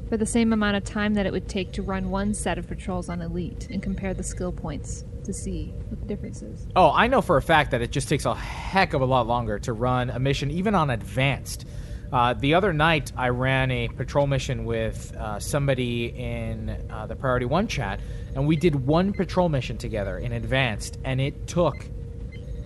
for 0.08 0.16
the 0.16 0.24
same 0.24 0.54
amount 0.54 0.78
of 0.78 0.84
time 0.84 1.12
that 1.12 1.26
it 1.26 1.32
would 1.32 1.46
take 1.46 1.72
to 1.72 1.82
run 1.82 2.08
one 2.08 2.32
set 2.32 2.56
of 2.56 2.66
patrols 2.66 3.10
on 3.10 3.20
Elite 3.20 3.68
and 3.70 3.82
compare 3.82 4.14
the 4.14 4.22
skill 4.22 4.50
points 4.50 5.04
to 5.24 5.34
see 5.34 5.74
what 5.90 6.00
the 6.00 6.06
difference 6.06 6.40
is. 6.40 6.66
Oh, 6.74 6.90
I 6.90 7.06
know 7.06 7.20
for 7.20 7.36
a 7.36 7.42
fact 7.42 7.70
that 7.72 7.82
it 7.82 7.90
just 7.90 8.08
takes 8.08 8.24
a 8.24 8.34
heck 8.34 8.94
of 8.94 9.02
a 9.02 9.06
lot 9.06 9.26
longer 9.26 9.58
to 9.58 9.74
run 9.74 10.08
a 10.08 10.18
mission, 10.18 10.50
even 10.50 10.74
on 10.74 10.88
advanced. 10.88 11.66
Uh, 12.12 12.34
the 12.34 12.54
other 12.54 12.72
night, 12.72 13.12
I 13.16 13.28
ran 13.30 13.70
a 13.70 13.88
patrol 13.88 14.26
mission 14.26 14.64
with 14.64 15.14
uh, 15.16 15.40
somebody 15.40 16.06
in 16.06 16.70
uh, 16.90 17.06
the 17.06 17.16
Priority 17.16 17.46
One 17.46 17.66
chat, 17.66 18.00
and 18.34 18.46
we 18.46 18.56
did 18.56 18.74
one 18.86 19.12
patrol 19.12 19.48
mission 19.48 19.76
together 19.76 20.18
in 20.18 20.32
advanced, 20.32 20.98
and 21.04 21.20
it 21.20 21.46
took 21.48 21.74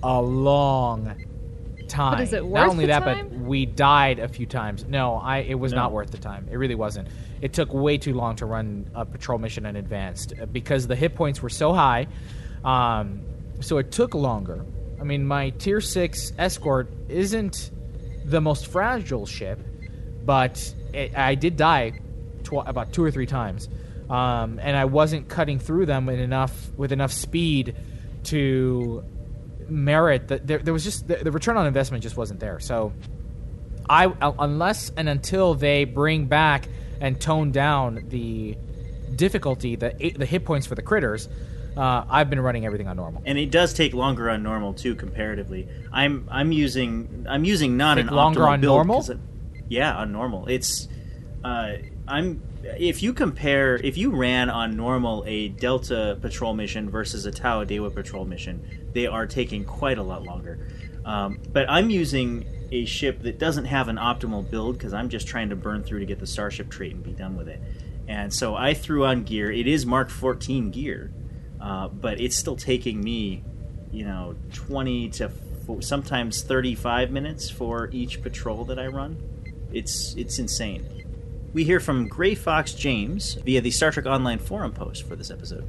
a 0.02 0.20
long 0.20 1.14
time. 1.88 2.12
But 2.12 2.20
is 2.20 2.32
it 2.32 2.44
Not 2.44 2.68
only 2.68 2.84
the 2.84 2.88
that, 2.88 3.04
time? 3.04 3.28
but 3.30 3.38
we 3.38 3.66
died 3.66 4.18
a 4.18 4.28
few 4.28 4.46
times. 4.46 4.84
No, 4.84 5.14
I 5.16 5.38
it 5.38 5.58
was 5.58 5.72
No. 5.72 5.78
not 5.78 5.92
worth 5.92 6.10
the 6.10 6.18
time. 6.18 6.46
It 6.50 6.56
really 6.56 6.74
wasn't. 6.74 7.08
It 7.40 7.52
took 7.54 7.72
way 7.72 7.96
too 7.98 8.14
long 8.14 8.36
to 8.36 8.46
run 8.46 8.90
a 8.94 9.04
patrol 9.06 9.38
mission 9.38 9.64
in 9.66 9.76
advanced 9.76 10.34
uh, 10.40 10.46
because 10.46 10.86
the 10.86 10.96
hit 10.96 11.14
points 11.14 11.42
were 11.42 11.48
so 11.48 11.72
high. 11.72 12.06
Um, 12.64 13.22
so 13.60 13.78
it 13.78 13.90
took 13.90 14.14
longer. 14.14 14.64
I 15.00 15.04
mean, 15.04 15.26
my 15.26 15.50
tier 15.50 15.80
six 15.80 16.32
escort 16.38 16.92
isn't 17.08 17.70
the 18.30 18.40
most 18.40 18.66
fragile 18.68 19.26
ship, 19.26 19.58
but 20.24 20.74
it, 20.92 21.16
I 21.16 21.34
did 21.34 21.56
die 21.56 22.00
tw- 22.44 22.66
about 22.66 22.92
two 22.92 23.04
or 23.04 23.10
three 23.10 23.26
times, 23.26 23.68
um, 24.08 24.58
and 24.62 24.76
I 24.76 24.86
wasn't 24.86 25.28
cutting 25.28 25.58
through 25.58 25.86
them 25.86 26.06
with 26.06 26.20
enough 26.20 26.70
with 26.76 26.92
enough 26.92 27.12
speed 27.12 27.76
to 28.24 29.04
merit 29.68 30.28
that. 30.28 30.46
There, 30.46 30.58
there 30.58 30.72
was 30.72 30.84
just 30.84 31.08
the, 31.08 31.16
the 31.16 31.30
return 31.32 31.56
on 31.56 31.66
investment 31.66 32.02
just 32.02 32.16
wasn't 32.16 32.40
there. 32.40 32.60
So 32.60 32.92
I 33.88 34.12
unless 34.38 34.90
and 34.96 35.08
until 35.08 35.54
they 35.54 35.84
bring 35.84 36.26
back 36.26 36.68
and 37.00 37.20
tone 37.20 37.50
down 37.50 38.06
the 38.08 38.56
difficulty, 39.16 39.76
the 39.76 40.14
the 40.16 40.26
hit 40.26 40.44
points 40.44 40.66
for 40.66 40.74
the 40.76 40.82
critters, 40.82 41.28
uh, 41.76 42.04
I've 42.08 42.28
been 42.30 42.40
running 42.40 42.66
everything 42.66 42.88
on 42.88 42.96
normal. 42.96 43.22
and 43.26 43.38
it 43.38 43.50
does 43.50 43.72
take 43.74 43.94
longer 43.94 44.28
on 44.30 44.42
normal 44.42 44.74
too 44.74 44.94
comparatively. 44.94 45.68
I'm 45.92 46.26
i'm 46.30 46.52
using 46.52 47.26
i'm 47.28 47.44
using 47.44 47.76
not 47.76 47.96
Take 47.96 48.08
an 48.08 48.14
longer 48.14 48.40
optimal 48.40 48.48
on 48.48 48.60
build 48.60 48.76
normal? 48.86 49.10
it- 49.10 49.18
yeah 49.68 49.94
on 49.96 50.12
normal. 50.12 50.46
It's 50.48 50.88
uh 51.44 51.74
i'm 52.08 52.42
if 52.64 53.02
you 53.02 53.12
compare 53.14 53.76
if 53.76 53.96
you 53.96 54.10
ran 54.10 54.50
on 54.50 54.76
normal 54.76 55.24
a 55.26 55.48
delta 55.48 56.18
patrol 56.20 56.54
mission 56.54 56.90
versus 56.90 57.24
a 57.24 57.30
tau 57.30 57.64
dewa 57.64 57.90
patrol 57.90 58.24
mission 58.24 58.62
they 58.92 59.06
are 59.06 59.26
taking 59.26 59.64
quite 59.64 59.98
a 59.98 60.02
lot 60.02 60.22
longer. 60.24 60.58
Um, 61.04 61.38
but 61.52 61.66
i'm 61.70 61.88
using 61.88 62.44
a 62.72 62.84
ship 62.84 63.22
that 63.22 63.38
doesn't 63.38 63.64
have 63.64 63.88
an 63.88 63.96
optimal 63.96 64.48
build 64.48 64.76
because 64.76 64.92
i'm 64.92 65.08
just 65.08 65.26
trying 65.26 65.48
to 65.50 65.56
burn 65.56 65.82
through 65.82 66.00
to 66.00 66.06
get 66.06 66.18
the 66.20 66.26
starship 66.26 66.68
trait 66.68 66.92
and 66.92 67.02
be 67.02 67.12
done 67.12 67.36
with 67.36 67.48
it. 67.48 67.60
And 68.08 68.32
so 68.34 68.54
i 68.56 68.74
threw 68.74 69.04
on 69.06 69.22
gear. 69.24 69.50
It 69.52 69.66
is 69.68 69.86
mark 69.86 70.10
14 70.10 70.70
gear 70.70 71.12
uh, 71.60 71.88
but 71.88 72.20
it's 72.20 72.36
still 72.36 72.56
taking 72.56 73.02
me, 73.02 73.42
you 73.92 74.04
know, 74.04 74.34
20 74.52 75.10
to 75.10 75.24
f- 75.24 75.82
sometimes 75.84 76.42
35 76.42 77.10
minutes 77.10 77.50
for 77.50 77.90
each 77.92 78.22
patrol 78.22 78.64
that 78.66 78.78
I 78.78 78.86
run. 78.86 79.16
It's 79.72 80.14
it's 80.14 80.38
insane. 80.38 80.86
We 81.52 81.64
hear 81.64 81.80
from 81.80 82.08
Gray 82.08 82.34
Fox 82.34 82.72
James 82.72 83.34
via 83.34 83.60
the 83.60 83.70
Star 83.70 83.90
Trek 83.90 84.06
Online 84.06 84.38
forum 84.38 84.72
post 84.72 85.06
for 85.06 85.16
this 85.16 85.30
episode. 85.30 85.68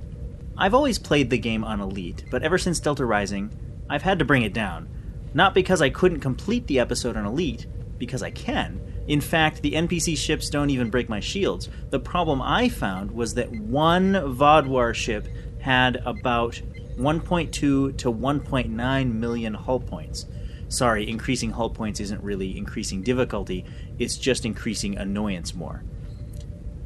I've 0.57 0.73
always 0.73 0.99
played 0.99 1.29
the 1.29 1.37
game 1.37 1.63
on 1.63 1.81
Elite, 1.81 2.25
but 2.29 2.43
ever 2.43 2.57
since 2.57 2.79
Delta 2.79 3.05
Rising, 3.05 3.51
I've 3.89 4.03
had 4.03 4.19
to 4.19 4.25
bring 4.25 4.43
it 4.43 4.53
down. 4.53 4.89
Not 5.33 5.53
because 5.53 5.81
I 5.81 5.89
couldn't 5.89 6.19
complete 6.19 6.67
the 6.67 6.79
episode 6.79 7.17
on 7.17 7.25
Elite, 7.25 7.65
because 7.97 8.21
I 8.21 8.31
can. 8.31 8.79
In 9.07 9.21
fact, 9.21 9.61
the 9.61 9.73
NPC 9.73 10.17
ships 10.17 10.49
don't 10.49 10.69
even 10.69 10.89
break 10.89 11.09
my 11.09 11.19
shields. 11.19 11.69
The 11.89 11.99
problem 11.99 12.41
I 12.41 12.69
found 12.69 13.11
was 13.11 13.33
that 13.35 13.51
one 13.51 14.13
Vaudwaar 14.13 14.93
ship 14.93 15.27
had 15.61 15.97
about 16.05 16.61
1.2 16.97 17.51
to 17.51 17.91
1.9 17.93 19.13
million 19.13 19.53
hull 19.53 19.79
points. 19.79 20.25
Sorry, 20.67 21.09
increasing 21.09 21.51
hull 21.51 21.69
points 21.69 21.99
isn't 21.99 22.23
really 22.23 22.57
increasing 22.57 23.01
difficulty, 23.01 23.65
it's 23.99 24.17
just 24.17 24.45
increasing 24.45 24.97
annoyance 24.97 25.53
more. 25.53 25.83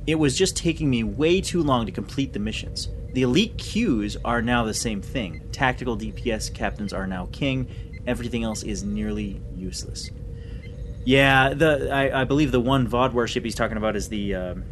It 0.07 0.15
was 0.15 0.37
just 0.37 0.55
taking 0.55 0.89
me 0.89 1.03
way 1.03 1.41
too 1.41 1.63
long 1.63 1.85
to 1.85 1.91
complete 1.91 2.33
the 2.33 2.39
missions. 2.39 2.89
The 3.13 3.23
elite 3.23 3.57
queues 3.57 4.17
are 4.23 4.41
now 4.41 4.65
the 4.65 4.73
same 4.73 5.01
thing. 5.01 5.47
Tactical 5.51 5.97
DPS 5.97 6.53
captains 6.53 6.93
are 6.93 7.07
now 7.07 7.27
king. 7.31 7.67
Everything 8.05 8.43
else 8.43 8.61
is 8.61 8.83
nearly 8.83 9.41
useless. 9.55 10.11
Yeah, 11.05 11.53
the 11.53 11.91
I, 11.91 12.21
I 12.21 12.23
believe 12.23 12.51
the 12.51 12.59
one 12.59 12.87
Vaudwaar 12.87 13.27
ship 13.27 13.43
he's 13.43 13.55
talking 13.55 13.77
about 13.77 13.95
is 13.95 14.09
the. 14.09 14.35
Um, 14.35 14.63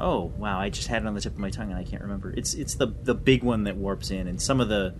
oh 0.00 0.32
wow! 0.36 0.58
I 0.58 0.68
just 0.70 0.88
had 0.88 1.02
it 1.02 1.06
on 1.06 1.14
the 1.14 1.20
tip 1.20 1.32
of 1.32 1.38
my 1.38 1.50
tongue 1.50 1.70
and 1.70 1.78
I 1.78 1.84
can't 1.84 2.02
remember. 2.02 2.32
It's 2.36 2.54
it's 2.54 2.74
the 2.74 2.88
the 3.02 3.14
big 3.14 3.42
one 3.42 3.64
that 3.64 3.76
warps 3.76 4.10
in, 4.10 4.26
and 4.26 4.40
some 4.40 4.60
of 4.60 4.68
the 4.68 4.94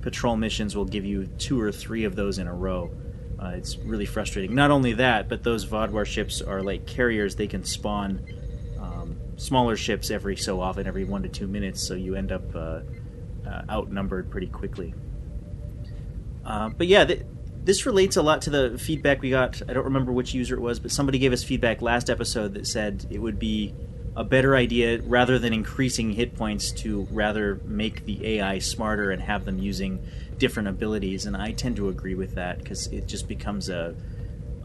patrol 0.00 0.36
missions 0.36 0.76
will 0.76 0.84
give 0.84 1.04
you 1.04 1.26
two 1.38 1.60
or 1.60 1.72
three 1.72 2.04
of 2.04 2.14
those 2.14 2.38
in 2.38 2.46
a 2.46 2.54
row. 2.54 2.90
Uh, 3.38 3.48
it's 3.48 3.76
really 3.78 4.06
frustrating. 4.06 4.54
Not 4.54 4.70
only 4.70 4.94
that, 4.94 5.28
but 5.28 5.42
those 5.42 5.66
Vaudwaar 5.66 6.06
ships 6.06 6.40
are 6.40 6.62
like 6.62 6.86
carriers. 6.86 7.36
They 7.36 7.48
can 7.48 7.64
spawn 7.64 8.24
um, 8.80 9.16
smaller 9.36 9.76
ships 9.76 10.10
every 10.10 10.36
so 10.36 10.60
often, 10.60 10.86
every 10.86 11.04
one 11.04 11.22
to 11.22 11.28
two 11.28 11.46
minutes, 11.46 11.86
so 11.86 11.94
you 11.94 12.14
end 12.14 12.32
up 12.32 12.54
uh, 12.54 12.80
uh, 13.46 13.62
outnumbered 13.68 14.30
pretty 14.30 14.46
quickly. 14.46 14.94
Uh, 16.44 16.70
but 16.70 16.86
yeah, 16.86 17.04
th- 17.04 17.22
this 17.64 17.84
relates 17.84 18.16
a 18.16 18.22
lot 18.22 18.42
to 18.42 18.50
the 18.50 18.78
feedback 18.78 19.20
we 19.20 19.30
got. 19.30 19.60
I 19.68 19.72
don't 19.72 19.84
remember 19.84 20.12
which 20.12 20.32
user 20.32 20.54
it 20.54 20.60
was, 20.60 20.78
but 20.78 20.92
somebody 20.92 21.18
gave 21.18 21.32
us 21.32 21.42
feedback 21.42 21.82
last 21.82 22.08
episode 22.08 22.54
that 22.54 22.66
said 22.66 23.06
it 23.10 23.18
would 23.18 23.38
be 23.38 23.74
a 24.16 24.24
better 24.24 24.56
idea 24.56 25.00
rather 25.02 25.38
than 25.38 25.52
increasing 25.52 26.10
hit 26.10 26.34
points 26.34 26.72
to 26.72 27.06
rather 27.10 27.60
make 27.66 28.06
the 28.06 28.26
AI 28.26 28.58
smarter 28.58 29.10
and 29.10 29.22
have 29.22 29.44
them 29.44 29.58
using 29.58 30.04
different 30.38 30.68
abilities. 30.68 31.26
And 31.26 31.36
I 31.36 31.52
tend 31.52 31.76
to 31.76 31.88
agree 31.90 32.14
with 32.14 32.34
that 32.34 32.58
because 32.58 32.86
it 32.88 33.06
just 33.06 33.28
becomes 33.28 33.68
a, 33.68 33.94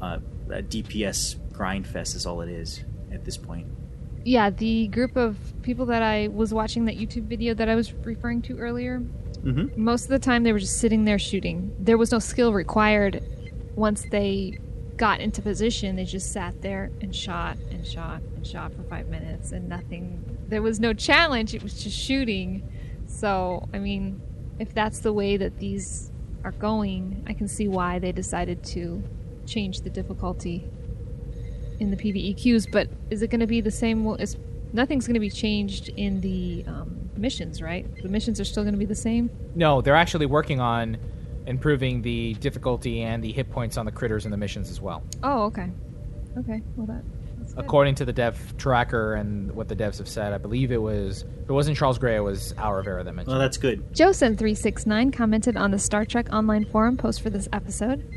a, 0.02 0.22
a 0.50 0.64
DPS 0.64 1.36
grind 1.52 1.86
fest, 1.86 2.16
is 2.16 2.26
all 2.26 2.42
it 2.42 2.50
is 2.50 2.84
at 3.12 3.26
this 3.26 3.36
point. 3.36 3.68
Yeah, 4.24 4.52
the 4.52 4.88
group 4.88 5.18
of 5.18 5.38
people 5.64 5.86
that 5.88 6.02
I 6.02 6.30
was 6.30 6.54
watching 6.54 6.86
that 6.86 6.98
YouTube 6.98 7.24
video 7.24 7.54
that 7.56 7.68
I 7.68 7.76
was 7.76 7.92
referring 7.94 8.42
to 8.44 8.58
earlier, 8.58 9.02
Mm-hmm. 9.44 9.84
most 9.84 10.04
of 10.04 10.10
the 10.10 10.20
time 10.20 10.44
they 10.44 10.54
were 10.54 10.60
just 10.60 10.78
sitting 10.78 11.06
there 11.06 11.18
shooting. 11.18 11.74
There 11.80 11.98
was 11.98 12.12
no 12.12 12.20
skill 12.20 12.54
required 12.54 13.24
once 13.74 14.06
they 14.12 14.60
got 15.02 15.20
into 15.20 15.42
position. 15.42 15.96
They 15.96 16.06
just 16.06 16.32
sat 16.32 16.62
there 16.62 16.92
and 17.02 17.14
shot 17.14 17.58
and 17.72 17.86
shot 17.86 18.22
and 18.36 18.46
shot 18.46 18.72
for 18.72 18.84
five 18.84 19.08
minutes 19.08 19.52
and 19.52 19.68
nothing. 19.68 20.38
There 20.48 20.62
was 20.62 20.80
no 20.80 20.94
challenge, 20.94 21.56
it 21.56 21.64
was 21.64 21.84
just 21.84 21.98
shooting. 21.98 22.72
So, 23.08 23.68
I 23.74 23.80
mean, 23.80 24.22
if 24.60 24.76
that's 24.76 25.00
the 25.00 25.12
way 25.12 25.38
that 25.38 25.58
these 25.58 26.12
are 26.44 26.52
going, 26.52 27.24
I 27.26 27.34
can 27.34 27.48
see 27.48 27.68
why 27.68 27.98
they 27.98 28.12
decided 28.12 28.64
to 28.76 29.04
change 29.48 29.82
the 29.82 29.90
difficulty 29.90 30.70
in 31.80 31.90
the 31.90 31.98
PVE 31.98 32.38
queues. 32.38 32.68
But 32.72 32.88
is 33.10 33.24
it 33.24 33.32
going 33.32 33.42
to 33.42 33.48
be 33.48 33.60
the 33.60 33.72
same? 33.72 34.06
Is 34.20 34.38
nothing's 34.72 35.08
going 35.08 35.16
to 35.16 35.20
be 35.20 35.32
changed 35.32 35.90
in 35.98 36.22
the 36.22 36.64
um, 36.68 37.10
missions, 37.18 37.60
right? 37.60 37.88
The 38.04 38.10
missions 38.10 38.40
are 38.40 38.46
still 38.46 38.62
going 38.62 38.76
to 38.76 38.80
be 38.80 38.86
the 38.86 38.94
same. 38.94 39.32
No, 39.56 39.82
they're 39.82 39.96
actually 39.96 40.28
working 40.28 40.60
on 40.60 40.98
improving 41.52 42.02
the 42.02 42.34
difficulty 42.36 43.02
and 43.02 43.22
the 43.24 43.32
hit 43.32 43.52
points 43.52 43.78
on 43.78 43.86
the 43.86 43.92
critters 43.92 44.26
and 44.26 44.34
the 44.34 44.38
missions 44.38 44.72
as 44.72 44.82
well. 44.82 45.04
Oh, 45.22 45.44
okay, 45.44 45.70
okay. 46.40 46.62
Well, 46.76 46.88
that. 46.88 47.04
According 47.58 47.96
to 47.96 48.06
the 48.06 48.14
dev 48.14 48.56
tracker 48.58 49.16
and 49.16 49.52
what 49.52 49.68
the 49.68 49.76
devs 49.76 49.98
have 49.98 50.08
said, 50.08 50.32
I 50.32 50.38
believe 50.38 50.72
it 50.72 50.82
was 50.82 51.24
if 51.44 51.50
it 51.50 51.54
wasn't 51.54 51.78
Charles 51.78 52.00
Gray, 52.00 52.16
it 52.16 52.22
was 52.22 52.54
Al 52.58 52.74
Rivera 52.74 53.04
that 53.04 53.14
mentioned. 53.14 53.34
Well, 53.34 53.40
that's 53.40 53.58
good. 53.58 53.94
Josen369 53.94 55.12
commented 55.12 55.58
on 55.58 55.72
the 55.72 55.80
Star 55.80 56.06
Trek 56.06 56.32
Online 56.32 56.64
forum 56.66 56.96
post 56.96 57.22
for 57.22 57.30
this 57.30 57.50
episode. 57.52 58.08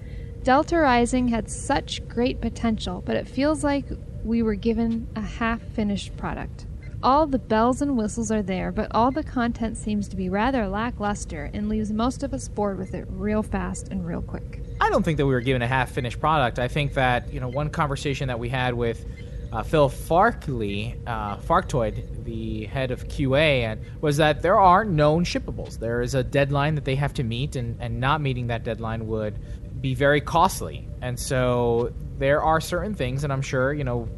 Delta 0.45 0.78
Rising 0.78 1.28
had 1.28 1.51
such 1.51 2.07
great 2.07 2.41
potential, 2.41 3.03
but 3.05 3.16
it 3.16 3.26
feels 3.26 3.64
like 3.64 3.87
we 4.24 4.43
were 4.43 4.55
given 4.55 5.09
a 5.16 5.22
half 5.22 5.61
finished 5.62 6.16
product. 6.16 6.66
All 7.05 7.27
the 7.27 7.39
bells 7.39 7.83
and 7.83 7.99
whistles 7.99 8.31
are 8.31 8.41
there, 8.41 8.73
but 8.73 8.89
all 8.93 9.11
the 9.11 9.23
content 9.23 9.77
seems 9.77 10.09
to 10.09 10.17
be 10.17 10.31
rather 10.31 10.67
lackluster 10.67 11.51
and 11.53 11.69
leaves 11.69 11.93
most 11.93 12.23
of 12.23 12.33
us 12.33 12.49
bored 12.49 12.79
with 12.79 12.95
it 12.95 13.05
real 13.11 13.43
fast 13.43 13.89
and 13.89 14.07
real 14.07 14.23
quick. 14.23 14.63
I 14.81 14.89
don't 14.89 15.03
think 15.03 15.19
that 15.19 15.27
we 15.27 15.35
were 15.35 15.43
given 15.43 15.61
a 15.61 15.67
half 15.67 15.91
finished 15.91 16.19
product. 16.19 16.59
I 16.59 16.67
think 16.67 16.95
that 16.95 17.31
you 17.31 17.41
know 17.41 17.49
one 17.49 17.69
conversation 17.69 18.29
that 18.29 18.39
we 18.39 18.49
had 18.49 18.73
with 18.73 19.05
uh, 19.53 19.63
Phil 19.63 19.91
Farkley, 19.91 20.97
uh, 21.07 21.37
Farktoid, 21.37 22.25
the 22.25 22.65
head 22.65 22.91
of 22.91 23.07
QA, 23.07 23.65
and 23.65 23.83
was 24.01 24.17
that 24.17 24.41
there 24.41 24.59
are 24.59 24.83
known 24.83 25.27
shippables. 25.27 25.79
There 25.79 26.01
is 26.01 26.15
a 26.15 26.25
deadline 26.25 26.75
that 26.75 26.87
they 26.87 26.95
have 26.95 27.13
to 27.15 27.23
meet, 27.23 27.55
and, 27.55 27.77
and 27.83 28.01
not 28.01 28.23
meeting 28.23 28.47
that 28.47 28.65
deadline 28.65 29.07
would 29.09 29.39
be 29.79 29.95
very 29.95 30.23
costly. 30.23 30.89
And 31.03 31.21
so 31.21 31.93
there 32.17 32.43
are 32.43 32.63
certain 32.63 32.95
things, 32.95 33.25
and 33.25 33.33
I'm 33.33 33.43
sure 33.43 33.75
you 33.75 33.85
know, 33.85 34.09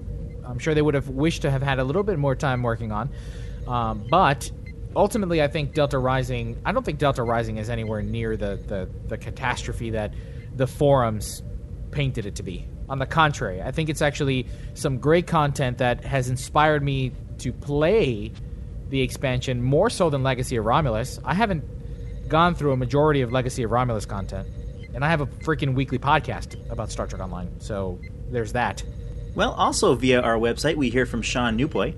I'm 0.47 0.59
sure 0.59 0.75
they 0.75 0.83
would 0.83 0.95
have 0.95 1.09
wished 1.09 1.43
to 1.43 1.51
have 1.51 1.63
had 1.63 1.79
a 1.79 1.85
little 1.85 2.03
bit 2.03 2.19
more 2.19 2.35
time 2.35 2.63
working 2.63 2.93
on, 2.93 3.11
um, 3.67 4.07
but 4.09 4.51
ultimately, 4.95 5.43
I 5.43 5.49
think 5.49 5.75
Delta 5.75 5.99
Rising. 5.99 6.61
I 6.65 6.73
don't 6.73 6.85
think 6.85 6.99
Delta 6.99 7.23
Rising 7.23 7.59
is 7.59 7.69
anywhere 7.69 8.03
near 8.03 8.37
the, 8.37 8.57
the, 8.67 8.89
the 9.09 9.19
catastrophe 9.19 9.91
that 9.91 10.15
the 10.55 10.67
forums 10.67 11.43
painted 11.91 12.27
it 12.27 12.37
to 12.37 12.43
be. 12.43 12.67
On 12.89 12.99
the 12.99 13.07
contrary, 13.07 13.61
I 13.63 13.73
think 13.73 13.89
it's 13.89 14.03
actually 14.03 14.47
some 14.75 14.99
great 14.99 15.27
content 15.27 15.79
that 15.79 16.05
has 16.05 16.29
inspired 16.29 16.83
me 16.83 17.13
to 17.39 17.53
play 17.53 18.33
the 18.89 19.03
expansion 19.03 19.63
more 19.63 19.91
so 19.91 20.09
than 20.09 20.23
Legacy 20.23 20.57
of 20.57 20.65
Romulus. 20.65 21.19
I 21.25 21.35
haven't 21.35 22.29
gone 22.29 22.55
through 22.55 22.73
a 22.73 22.77
majority 22.77 23.23
of 23.23 23.33
Legacy 23.33 23.65
of 23.65 23.73
Romulus 23.73 24.07
content, 24.07 24.49
and 24.95 25.05
I 25.05 25.11
have 25.11 25.21
a 25.21 25.27
freaking 25.27 25.75
weekly 25.75 25.99
podcast 25.99 26.71
about 26.71 26.91
Star 26.91 27.07
Trek 27.07 27.21
Online. 27.21 27.61
So 27.61 27.99
there's 28.31 28.53
that. 28.53 28.83
Well, 29.37 29.53
also 29.53 29.95
via 29.95 30.23
our 30.23 30.39
website, 30.39 30.77
we 30.77 30.89
hear 30.89 31.05
from 31.05 31.21
Sean 31.21 31.57
Newboy. 31.57 31.95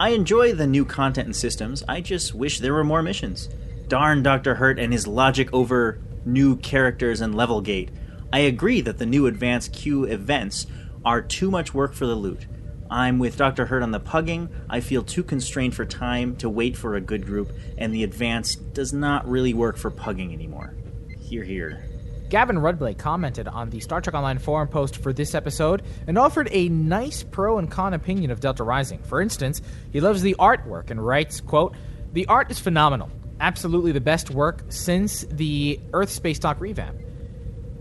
I 0.00 0.08
enjoy 0.08 0.54
the 0.54 0.66
new 0.66 0.84
content 0.84 1.26
and 1.26 1.36
systems. 1.36 1.84
I 1.86 2.00
just 2.00 2.34
wish 2.34 2.58
there 2.58 2.74
were 2.74 2.82
more 2.82 3.00
missions. 3.00 3.48
Darn 3.86 4.24
Dr. 4.24 4.56
Hurt 4.56 4.80
and 4.80 4.92
his 4.92 5.06
logic 5.06 5.48
over 5.52 6.00
new 6.24 6.56
characters 6.56 7.20
and 7.20 7.32
level 7.32 7.60
gate. 7.60 7.92
I 8.32 8.40
agree 8.40 8.80
that 8.80 8.98
the 8.98 9.06
new 9.06 9.28
advanced 9.28 9.72
queue 9.72 10.02
events 10.02 10.66
are 11.04 11.22
too 11.22 11.48
much 11.48 11.72
work 11.72 11.94
for 11.94 12.06
the 12.06 12.16
loot. 12.16 12.48
I'm 12.90 13.20
with 13.20 13.36
Dr. 13.36 13.66
Hurt 13.66 13.84
on 13.84 13.92
the 13.92 14.00
pugging. 14.00 14.48
I 14.68 14.80
feel 14.80 15.04
too 15.04 15.22
constrained 15.22 15.76
for 15.76 15.84
time 15.84 16.34
to 16.38 16.50
wait 16.50 16.76
for 16.76 16.96
a 16.96 17.00
good 17.00 17.24
group, 17.24 17.52
and 17.78 17.94
the 17.94 18.02
advance 18.02 18.56
does 18.56 18.92
not 18.92 19.28
really 19.28 19.54
work 19.54 19.76
for 19.76 19.92
pugging 19.92 20.32
anymore. 20.32 20.74
Here, 21.20 21.44
here. 21.44 21.89
Gavin 22.30 22.58
Runeblade 22.58 22.96
commented 22.96 23.48
on 23.48 23.70
the 23.70 23.80
Star 23.80 24.00
Trek 24.00 24.14
Online 24.14 24.38
forum 24.38 24.68
post 24.68 24.96
for 24.96 25.12
this 25.12 25.34
episode 25.34 25.82
and 26.06 26.16
offered 26.16 26.48
a 26.52 26.68
nice 26.68 27.24
pro 27.24 27.58
and 27.58 27.68
con 27.68 27.92
opinion 27.92 28.30
of 28.30 28.38
Delta 28.38 28.62
Rising. 28.62 29.02
For 29.02 29.20
instance, 29.20 29.60
he 29.92 30.00
loves 30.00 30.22
the 30.22 30.36
artwork 30.38 30.90
and 30.90 31.04
writes, 31.04 31.40
quote, 31.40 31.74
"The 32.12 32.26
art 32.26 32.48
is 32.48 32.60
phenomenal. 32.60 33.10
Absolutely 33.40 33.90
the 33.90 34.00
best 34.00 34.30
work 34.30 34.62
since 34.68 35.24
the 35.28 35.80
Earth 35.92 36.10
Spacedock 36.10 36.60
revamp. 36.60 36.98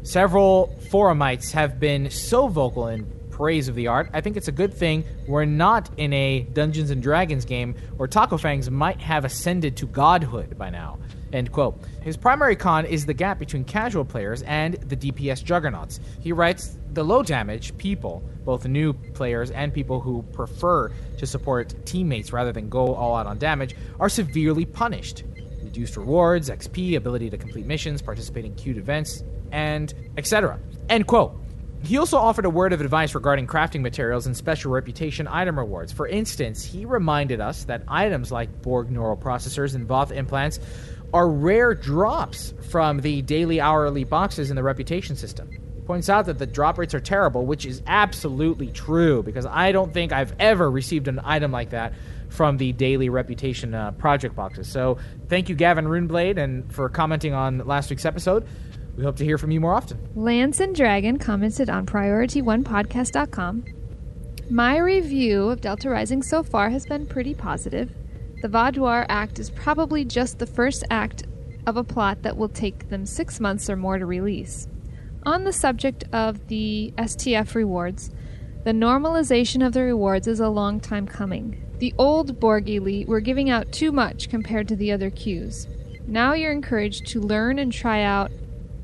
Several 0.02 0.76
forumites 0.90 1.52
have 1.52 1.80
been 1.80 2.10
so 2.10 2.48
vocal 2.48 2.88
in 2.88 3.06
praise 3.30 3.68
of 3.68 3.76
the 3.76 3.88
art. 3.88 4.10
I 4.14 4.22
think 4.22 4.36
it's 4.36 4.48
a 4.48 4.52
good 4.52 4.74
thing 4.74 5.04
we're 5.28 5.46
not 5.46 5.92
in 5.96 6.12
a 6.12 6.48
Dungeons 6.54 6.90
and 6.90 7.04
Dragons 7.04 7.46
game 7.46 7.76
where 7.98 8.08
Taco 8.08 8.38
Fangs 8.38 8.72
might 8.72 9.00
have 9.00 9.26
ascended 9.26 9.78
to 9.78 9.86
godhood 9.86 10.58
by 10.58 10.72
now. 10.72 10.98
End 11.32 11.52
quote. 11.52 11.80
His 12.02 12.18
primary 12.18 12.56
con 12.56 12.86
is 12.86 13.06
the 13.06 13.14
gap 13.14 13.40
between 13.40 13.64
casual 13.64 14.06
players 14.06 14.42
and 14.44 14.76
the 14.76 14.96
DPS 14.96 15.44
juggernauts. 15.44 16.00
He 16.20 16.32
writes 16.32 16.78
the 16.94 17.04
low 17.04 17.24
damage 17.24 17.78
people, 17.78 18.24
both 18.46 18.66
new 18.66 18.94
players 18.94 19.52
and 19.52 19.74
people 19.74 20.00
who 20.00 20.24
prefer 20.34 20.92
to 21.18 21.28
support 21.28 21.74
teammates 21.86 22.34
rather 22.34 22.52
than 22.52 22.70
go 22.70 22.96
all 22.96 23.16
out 23.16 23.28
on 23.28 23.38
damage, 23.38 23.76
are 24.00 24.10
severely 24.10 24.66
punished. 24.66 25.24
Reduced 25.64 25.98
rewards, 25.98 26.50
XP, 26.50 26.96
ability 26.96 27.30
to 27.30 27.38
complete 27.38 27.66
missions, 27.66 28.02
participate 28.02 28.46
in 28.46 28.56
queued 28.56 28.78
events, 28.78 29.24
and 29.52 29.94
etc. 30.18 30.60
End 30.90 31.06
quote. 31.06 31.40
He 31.84 31.98
also 31.98 32.18
offered 32.18 32.44
a 32.44 32.50
word 32.50 32.74
of 32.74 32.82
advice 32.82 33.16
regarding 33.16 33.48
crafting 33.48 33.80
materials 33.82 34.26
and 34.26 34.36
special 34.36 34.72
reputation 34.72 35.28
item 35.30 35.58
rewards. 35.58 35.94
For 35.94 36.08
instance, 36.08 36.64
he 36.64 36.84
reminded 36.86 37.40
us 37.40 37.64
that 37.66 37.84
items 37.88 38.34
like 38.34 38.62
Borg 38.62 38.92
neural 38.92 39.16
processors 39.16 39.76
and 39.76 39.88
Voth 39.88 40.12
implants 40.12 40.60
are 41.14 41.30
rare 41.30 41.74
drops 41.74 42.54
from 42.70 43.02
the 43.02 43.22
daily 43.24 43.60
hourly 43.60 44.04
boxes 44.04 44.50
in 44.50 44.56
the 44.56 44.64
reputation 44.64 45.16
system. 45.16 45.50
He 45.76 45.82
points 45.82 46.10
out 46.10 46.26
that 46.26 46.38
the 46.38 46.46
drop 46.46 46.78
rates 46.78 46.94
are 46.94 47.00
terrible, 47.00 47.46
which 47.46 47.66
is 47.66 47.82
absolutely 47.88 48.68
true 48.68 49.24
because 49.24 49.46
I 49.46 49.72
don't 49.72 49.94
think 49.94 50.12
I've 50.12 50.34
ever 50.40 50.70
received 50.70 51.08
an 51.08 51.20
item 51.24 51.52
like 51.52 51.72
that 51.72 51.94
from 52.30 52.58
the 52.58 52.74
daily 52.74 53.10
reputation 53.10 53.74
uh, 53.74 53.92
project 53.92 54.36
boxes. 54.36 54.68
So 54.68 54.98
thank 55.28 55.50
you, 55.50 55.56
Gavin 55.56 55.86
Runeblade, 55.86 56.38
and 56.38 56.72
for 56.72 56.90
commenting 56.90 57.34
on 57.34 57.60
last 57.60 57.90
week's 57.90 58.06
episode. 58.06 58.48
We 58.96 59.04
hope 59.04 59.16
to 59.18 59.26
hear 59.26 59.38
from 59.38 59.52
you 59.52 59.62
more 59.62 59.74
often. 59.74 59.98
Lance 60.14 60.60
and 60.60 60.76
Dragon 60.76 61.18
commented 61.18 61.70
on 61.70 61.86
PriorityOnePodcast.com. 61.86 63.66
My 64.50 64.78
review 64.78 65.50
of 65.50 65.62
Delta 65.62 65.90
Rising 65.90 66.22
so 66.22 66.44
far 66.44 66.70
has 66.70 66.86
been 66.86 67.06
pretty 67.06 67.34
positive. 67.34 67.92
The 68.42 68.48
Vaudwaar 68.48 69.06
Act 69.10 69.38
is 69.38 69.50
probably 69.50 70.06
just 70.06 70.40
the 70.40 70.46
first 70.46 70.86
act 70.90 71.24
of 71.68 71.76
a 71.76 71.84
plot 71.84 72.22
that 72.22 72.38
will 72.38 72.48
take 72.48 72.88
them 72.88 73.06
six 73.06 73.42
months 73.42 73.70
or 73.70 73.76
more 73.76 73.98
to 73.98 74.06
release. 74.06 74.70
On 75.24 75.44
the 75.44 75.52
subject 75.52 76.06
of 76.14 76.48
the 76.48 76.94
STF 76.98 77.54
rewards, 77.54 78.12
the 78.64 78.72
normalization 78.72 79.66
of 79.66 79.74
the 79.74 79.84
rewards 79.84 80.26
is 80.26 80.40
a 80.40 80.48
long 80.48 80.80
time 80.80 81.06
coming. 81.06 81.66
The 81.80 81.94
old 81.98 82.40
Borg 82.40 82.70
elite 82.70 83.10
were 83.10 83.20
giving 83.20 83.50
out 83.50 83.74
too 83.74 83.92
much 83.92 84.30
compared 84.30 84.70
to 84.70 84.76
the 84.78 84.94
other 84.94 85.10
queues. 85.10 85.68
Now 86.08 86.34
you're 86.34 86.54
encouraged 86.54 87.08
to 87.08 87.20
learn 87.20 87.60
and 87.60 87.74
try 87.74 88.04
out 88.04 88.32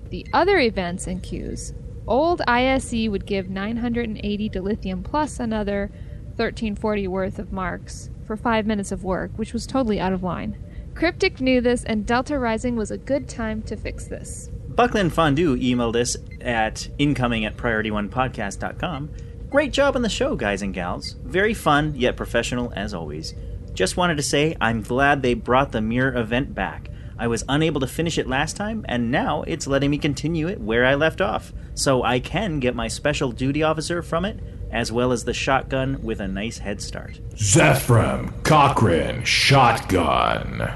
the 0.09 0.27
other 0.33 0.59
events 0.59 1.07
and 1.07 1.23
queues. 1.23 1.73
Old 2.07 2.41
ISE 2.45 3.07
would 3.07 3.25
give 3.25 3.49
980 3.49 4.49
dilithium 4.49 5.01
plus 5.01 5.39
another 5.39 5.89
1340 6.35 7.07
worth 7.07 7.39
of 7.39 7.53
marks 7.53 8.09
for 8.25 8.35
five 8.35 8.65
minutes 8.65 8.91
of 8.91 9.03
work, 9.03 9.31
which 9.35 9.53
was 9.53 9.67
totally 9.67 9.99
out 9.99 10.13
of 10.13 10.23
line. 10.23 10.57
Cryptic 10.95 11.41
knew 11.41 11.61
this, 11.61 11.83
and 11.83 12.05
Delta 12.05 12.39
Rising 12.39 12.75
was 12.75 12.91
a 12.91 12.97
good 12.97 13.27
time 13.27 13.61
to 13.63 13.75
fix 13.75 14.05
this. 14.05 14.49
Buckland 14.69 15.13
Fondue 15.13 15.55
emailed 15.57 15.95
us 15.95 16.17
at 16.41 16.89
incoming 16.97 17.45
at 17.45 17.57
priorityonepodcast.com. 17.57 19.09
Great 19.49 19.71
job 19.71 19.95
on 19.95 20.01
the 20.01 20.09
show, 20.09 20.35
guys 20.35 20.61
and 20.61 20.73
gals. 20.73 21.15
Very 21.23 21.53
fun, 21.53 21.93
yet 21.95 22.17
professional 22.17 22.73
as 22.75 22.93
always. 22.93 23.33
Just 23.73 23.97
wanted 23.97 24.17
to 24.17 24.23
say 24.23 24.55
I'm 24.59 24.81
glad 24.81 25.21
they 25.21 25.33
brought 25.33 25.71
the 25.71 25.81
mirror 25.81 26.15
event 26.15 26.53
back. 26.53 26.89
I 27.17 27.27
was 27.27 27.45
unable 27.47 27.79
to 27.79 27.87
finish 27.87 28.17
it 28.17 28.27
last 28.27 28.57
time, 28.57 28.85
and 28.89 29.11
now 29.11 29.43
it's 29.43 29.67
letting 29.67 29.91
me 29.91 29.97
continue 29.97 30.47
it 30.47 30.59
where 30.59 30.85
I 30.85 30.95
left 30.95 31.21
off, 31.21 31.53
so 31.73 32.03
I 32.03 32.19
can 32.19 32.59
get 32.59 32.75
my 32.75 32.89
special 32.89 33.31
duty 33.31 33.63
officer 33.63 34.01
from 34.01 34.25
it, 34.25 34.39
as 34.75 34.91
well 34.91 35.13
as 35.13 35.23
the 35.23 35.33
shotgun 35.33 36.03
with 36.03 36.19
a 36.19 36.27
nice 36.27 36.57
head 36.57 36.81
start. 36.81 37.17
Zefram 37.35 38.43
Cochrane 38.43 39.23
Shotgun. 39.23 40.69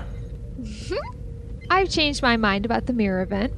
I've 1.70 1.90
changed 1.90 2.22
my 2.22 2.38
mind 2.38 2.64
about 2.64 2.86
the 2.86 2.94
mirror 2.94 3.22
event. 3.22 3.54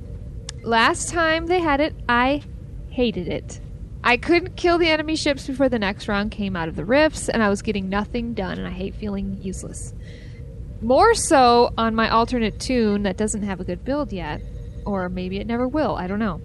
Last 0.63 1.09
time 1.09 1.45
they 1.45 1.59
had 1.59 1.79
it, 1.79 1.93
I 2.09 2.41
hated 2.89 3.27
it. 3.27 3.61
I 4.03 4.17
couldn't 4.17 4.57
kill 4.57 4.79
the 4.79 4.89
enemy 4.89 5.15
ships 5.15 5.45
before 5.45 5.69
the 5.69 5.77
next 5.77 6.07
round 6.07 6.31
came 6.31 6.55
out 6.55 6.67
of 6.67 6.75
the 6.75 6.85
rifts, 6.85 7.29
and 7.29 7.43
I 7.43 7.49
was 7.49 7.61
getting 7.61 7.87
nothing 7.87 8.33
done, 8.33 8.57
and 8.57 8.67
I 8.67 8.71
hate 8.71 8.95
feeling 8.95 9.37
useless. 9.43 9.93
More 10.81 11.13
so 11.13 11.71
on 11.77 11.93
my 11.93 12.09
alternate 12.09 12.59
tune 12.59 13.03
that 13.03 13.15
doesn't 13.15 13.43
have 13.43 13.59
a 13.59 13.63
good 13.63 13.85
build 13.85 14.11
yet, 14.11 14.41
or 14.87 15.07
maybe 15.07 15.37
it 15.37 15.45
never 15.45 15.67
will, 15.67 15.95
I 15.95 16.07
don't 16.07 16.17
know. 16.17 16.41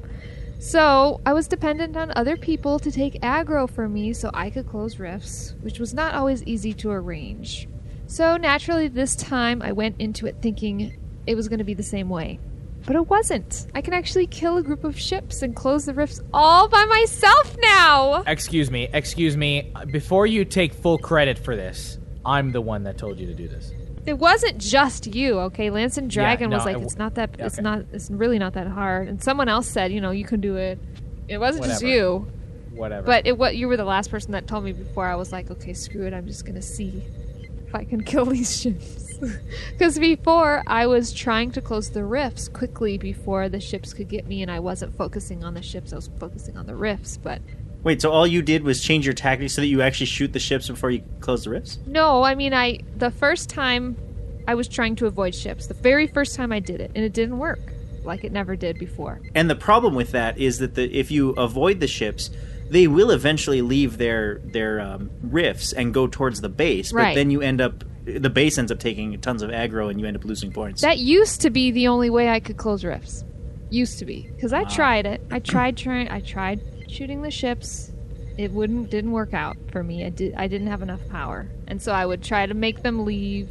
So, 0.59 1.21
I 1.27 1.33
was 1.35 1.49
dependent 1.49 1.97
on 1.97 2.13
other 2.17 2.37
people 2.37 2.79
to 2.79 2.91
take 2.91 3.21
aggro 3.21 3.69
for 3.69 3.89
me 3.89 4.13
so 4.13 4.31
I 4.33 4.51
could 4.51 4.67
close 4.67 4.99
rifts, 4.99 5.55
which 5.61 5.79
was 5.79 5.93
not 5.93 6.15
always 6.15 6.43
easy 6.45 6.73
to 6.75 6.91
arrange. 6.91 7.69
So, 8.07 8.37
naturally, 8.37 8.89
this 8.89 9.15
time 9.17 9.61
I 9.61 9.73
went 9.73 10.01
into 10.01 10.27
it 10.27 10.37
thinking 10.41 10.99
it 11.27 11.35
was 11.35 11.49
going 11.49 11.59
to 11.59 11.65
be 11.65 11.75
the 11.75 11.83
same 11.83 12.09
way. 12.09 12.39
But 12.87 12.97
it 12.97 13.09
wasn't. 13.09 13.67
I 13.75 13.83
can 13.83 13.93
actually 13.95 14.29
kill 14.29 14.57
a 14.57 14.63
group 14.63 14.85
of 14.85 14.99
ships 14.99 15.43
and 15.43 15.55
close 15.55 15.87
the 15.87 15.95
rifts 15.95 16.21
all 16.33 16.69
by 16.69 16.85
myself 16.85 17.57
now! 17.61 18.23
Excuse 18.27 18.71
me, 18.71 18.89
excuse 18.93 19.37
me. 19.37 19.73
Before 19.91 20.27
you 20.27 20.45
take 20.45 20.73
full 20.73 20.97
credit 20.97 21.39
for 21.39 21.57
this, 21.57 21.99
I'm 22.25 22.53
the 22.53 22.61
one 22.61 22.85
that 22.85 22.97
told 22.97 23.19
you 23.19 23.27
to 23.27 23.35
do 23.35 23.49
this. 23.49 23.73
It 24.07 24.19
wasn't 24.19 24.59
just 24.59 25.15
you, 25.15 25.39
okay? 25.41 25.71
Lance 25.71 25.99
and 25.99 26.09
Dragon 26.09 26.51
no, 26.51 26.57
was 26.57 26.65
like, 26.65 26.77
it 26.77 26.83
it's 26.83 26.97
not 26.97 27.17
that, 27.17 27.31
it's 27.39 27.59
not, 27.59 27.85
it's 27.93 28.11
really 28.11 28.39
not 28.39 28.55
that 28.55 28.69
hard. 28.69 29.09
And 29.09 29.23
someone 29.23 29.49
else 29.49 29.67
said, 29.67 29.93
you 29.93 30.01
know, 30.01 30.13
you 30.13 30.25
can 30.25 30.41
do 30.41 30.57
it. 30.57 30.79
It 31.29 31.39
wasn't 31.39 31.67
just 31.67 31.83
you. 31.83 32.29
Whatever. 32.77 33.07
But 33.07 33.27
it 33.27 33.39
what 33.39 33.57
you 33.57 33.69
were 33.69 33.77
the 33.77 33.85
last 33.85 34.11
person 34.11 34.33
that 34.33 34.47
told 34.47 34.65
me 34.65 34.73
before. 34.73 35.07
I 35.07 35.17
was 35.17 35.33
like, 35.33 35.51
okay, 35.51 35.73
screw 35.73 36.07
it. 36.07 36.13
I'm 36.13 36.27
just 36.27 36.45
gonna 36.45 36.63
see 36.63 37.03
if 37.67 37.75
I 37.75 37.85
can 37.85 38.03
kill 38.05 38.27
these 38.27 38.61
ships. 38.61 39.05
Because 39.73 39.99
before 39.99 40.63
I 40.67 40.87
was 40.87 41.11
trying 41.11 41.51
to 41.53 41.63
close 41.63 41.89
the 41.89 42.05
rifts 42.05 42.49
quickly 42.49 42.99
before 42.99 43.49
the 43.49 43.61
ships 43.61 43.95
could 43.95 44.11
get 44.11 44.27
me, 44.27 44.43
and 44.43 44.51
I 44.51 44.61
wasn't 44.61 44.95
focusing 44.95 45.43
on 45.43 45.55
the 45.55 45.63
ships. 45.63 45.95
I 45.95 45.97
was 45.97 46.11
focusing 46.21 46.59
on 46.59 46.67
the 46.67 46.75
rifts. 46.75 47.17
But 47.17 47.41
Wait, 47.87 48.03
so 48.03 48.11
all 48.11 48.27
you 48.27 48.43
did 48.43 48.65
was 48.65 48.83
change 48.83 49.07
your 49.07 49.15
tactics 49.15 49.55
so 49.55 49.61
that 49.61 49.69
you 49.69 49.81
actually 49.81 50.07
shoot 50.07 50.33
the 50.33 50.41
ships 50.41 50.67
before 50.67 50.91
you 50.91 51.05
close 51.21 51.45
the 51.45 51.51
rifts? 51.51 51.79
no, 51.87 52.25
I 52.25 52.35
mean, 52.35 52.53
I 52.53 52.81
the 52.97 53.13
first 53.13 53.49
time 53.49 53.97
I 54.49 54.57
was 54.57 54.67
trying 54.67 54.97
to 54.97 55.07
avoid 55.07 55.37
ships. 55.37 55.69
The 55.69 55.75
very 55.75 56.09
first 56.09 56.35
time 56.35 56.51
I 56.51 56.59
did 56.59 56.81
it, 56.81 56.91
and 56.97 57.05
it 57.05 57.13
didn't 57.13 57.39
work 57.39 57.61
like 58.03 58.25
it 58.25 58.33
never 58.33 58.57
did 58.57 58.77
before. 58.81 59.21
And 59.37 59.49
the 59.49 59.55
problem 59.55 59.95
with 59.95 60.11
that 60.11 60.37
is 60.37 60.59
that 60.59 60.75
the, 60.75 60.93
if 60.93 61.13
you 61.13 61.31
avoid 61.35 61.79
the 61.79 61.87
ships, 61.87 62.31
they 62.71 62.89
will 62.89 63.13
eventually 63.13 63.63
leave 63.63 63.99
their 63.99 64.41
their 64.47 64.81
um, 64.81 65.09
rifts 65.23 65.73
and 65.73 65.95
go 65.95 66.09
towards 66.09 66.41
the 66.41 66.49
base. 66.49 66.93
right. 66.93 67.11
But 67.11 67.15
then 67.15 67.31
you 67.31 67.41
end 67.41 67.61
up 67.61 67.85
the 68.05 68.31
base 68.31 68.59
ends 68.59 68.73
up 68.73 68.81
taking 68.81 69.21
tons 69.21 69.43
of 69.43 69.51
aggro 69.51 69.91
and 69.91 70.01
you 70.01 70.09
end 70.09 70.17
up 70.17 70.25
losing 70.25 70.51
points. 70.51 70.83
That 70.83 70.99
used 70.99 71.41
to 71.43 71.51
be 71.51 71.71
the 71.71 71.87
only 71.87 72.11
way 72.11 72.31
I 72.31 72.41
could 72.41 72.57
close 72.57 72.83
rifts. 72.85 73.23
Used 73.71 74.01
to 74.01 74.05
be 74.05 74.29
because 74.35 74.53
I 74.53 74.63
Wow. 74.63 74.69
tried 74.71 75.07
it. 75.07 75.21
I 75.31 75.39
tried 75.39 75.77
trying. 75.77 76.09
I 76.09 76.19
tried 76.19 76.61
shooting 76.89 77.23
the 77.23 77.31
ships. 77.31 77.93
It 78.39 78.53
wouldn't 78.53 78.91
didn't 78.91 79.13
work 79.13 79.33
out 79.35 79.57
for 79.73 79.83
me. 79.83 80.05
I 80.05 80.11
did. 80.11 80.35
I 80.35 80.47
didn't 80.47 80.67
have 80.67 80.83
enough 80.83 81.01
power, 81.09 81.49
and 81.67 81.81
so 81.81 81.93
I 81.93 82.05
would 82.05 82.23
try 82.23 82.45
to 82.47 82.55
make 82.55 82.83
them 82.83 83.05
leave, 83.05 83.49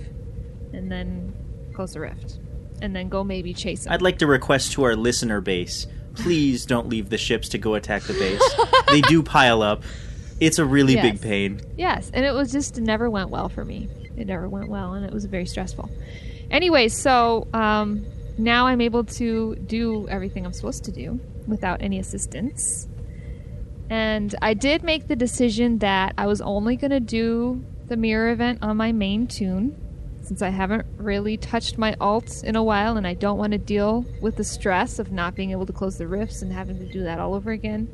and 0.74 0.92
then 0.92 1.34
close 1.74 1.94
the 1.94 2.00
rift, 2.02 2.40
and 2.82 2.96
then 2.96 3.10
go 3.10 3.24
maybe 3.24 3.54
chase 3.54 3.86
them. 3.86 3.94
I'd 3.94 4.02
like 4.04 4.20
to 4.20 4.28
request 4.28 4.74
to 4.74 4.84
our 4.84 4.96
listener 4.96 5.42
base, 5.42 5.88
please 6.14 6.66
don't 6.68 6.88
leave 6.88 7.10
the 7.10 7.18
ships 7.18 7.50
to 7.50 7.58
go 7.58 7.74
attack 7.74 8.04
the 8.04 8.14
base. 8.14 8.56
they 8.88 9.02
do 9.02 9.24
pile 9.24 9.62
up. 9.64 9.82
It's 10.40 10.60
a 10.60 10.66
really 10.66 10.94
Yes. 10.96 11.14
big 11.14 11.22
pain. 11.22 11.62
Yes, 11.78 12.12
and 12.14 12.24
it 12.26 12.32
was 12.34 12.52
just 12.52 12.78
it 12.78 12.82
never 12.82 13.10
went 13.10 13.30
well 13.32 13.50
for 13.50 13.66
me. 13.66 13.90
It 14.18 14.28
never 14.28 14.48
went 14.48 14.70
well, 14.70 14.94
and 14.94 15.04
it 15.06 15.12
was 15.12 15.26
very 15.26 15.46
stressful. 15.48 15.90
Anyway, 16.52 16.90
so 16.90 17.48
um, 17.54 18.06
now 18.38 18.68
I'm 18.68 18.82
able 18.82 19.04
to 19.06 19.56
do 19.56 20.08
everything 20.10 20.46
I'm 20.46 20.54
supposed 20.54 20.84
to 20.86 20.92
do 20.92 21.20
without 21.48 21.82
any 21.82 21.98
assistance. 22.00 22.88
And 23.90 24.34
I 24.42 24.54
did 24.54 24.84
make 24.84 25.08
the 25.08 25.16
decision 25.16 25.80
that 25.80 26.14
I 26.18 26.28
was 26.28 26.42
only 26.42 26.76
going 26.76 26.92
to 26.92 27.00
do 27.00 27.64
the 27.88 27.98
mirror 27.98 28.30
event 28.30 28.60
on 28.62 28.78
my 28.78 28.92
main 28.92 29.28
tune 29.28 29.80
since 30.24 30.42
I 30.42 30.50
haven't 30.50 30.86
really 30.98 31.38
touched 31.38 31.78
my 31.78 31.94
alts 31.96 32.44
in 32.44 32.56
a 32.56 32.64
while 32.64 32.98
and 32.98 33.06
I 33.06 33.14
don't 33.14 33.38
want 33.38 33.52
to 33.52 33.60
deal 33.60 34.06
with 34.22 34.38
the 34.38 34.44
stress 34.44 34.98
of 34.98 35.12
not 35.12 35.36
being 35.36 35.52
able 35.52 35.68
to 35.68 35.74
close 35.74 35.98
the 35.98 36.08
rifts 36.08 36.42
and 36.42 36.52
having 36.52 36.80
to 36.80 36.92
do 36.92 37.04
that 37.04 37.20
all 37.20 37.36
over 37.36 37.52
again. 37.52 37.88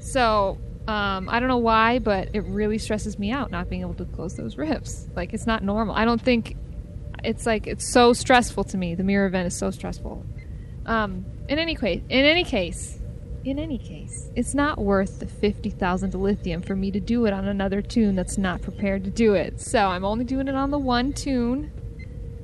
So, 0.00 0.58
um, 0.86 1.28
I 1.28 1.40
don't 1.40 1.48
know 1.48 1.58
why, 1.58 1.98
but 1.98 2.28
it 2.34 2.40
really 2.40 2.78
stresses 2.78 3.18
me 3.18 3.30
out 3.30 3.50
not 3.50 3.70
being 3.70 3.82
able 3.82 3.94
to 3.94 4.04
close 4.04 4.34
those 4.34 4.58
rifts. 4.58 5.08
Like, 5.14 5.32
it's 5.32 5.46
not 5.46 5.62
normal. 5.62 5.94
I 5.94 6.04
don't 6.04 6.20
think 6.20 6.56
it's 7.24 7.46
like 7.46 7.66
it's 7.66 7.90
so 7.90 8.12
stressful 8.12 8.64
to 8.64 8.76
me. 8.76 8.94
The 8.94 9.04
mirror 9.04 9.26
event 9.26 9.46
is 9.46 9.56
so 9.56 9.70
stressful. 9.70 10.24
Um, 10.86 11.24
in 11.48 11.58
any 11.58 11.74
case, 11.74 12.02
in 12.08 12.24
any 12.24 12.44
case, 12.44 12.99
in 13.44 13.58
any 13.58 13.78
case, 13.78 14.30
it's 14.34 14.54
not 14.54 14.78
worth 14.78 15.20
the 15.20 15.26
50,000 15.26 16.14
lithium 16.14 16.62
for 16.62 16.76
me 16.76 16.90
to 16.90 17.00
do 17.00 17.26
it 17.26 17.32
on 17.32 17.46
another 17.46 17.82
tune 17.82 18.14
that's 18.14 18.38
not 18.38 18.62
prepared 18.62 19.04
to 19.04 19.10
do 19.10 19.34
it. 19.34 19.60
So 19.60 19.86
I'm 19.86 20.04
only 20.04 20.24
doing 20.24 20.48
it 20.48 20.54
on 20.54 20.70
the 20.70 20.78
one 20.78 21.12
tune. 21.12 21.72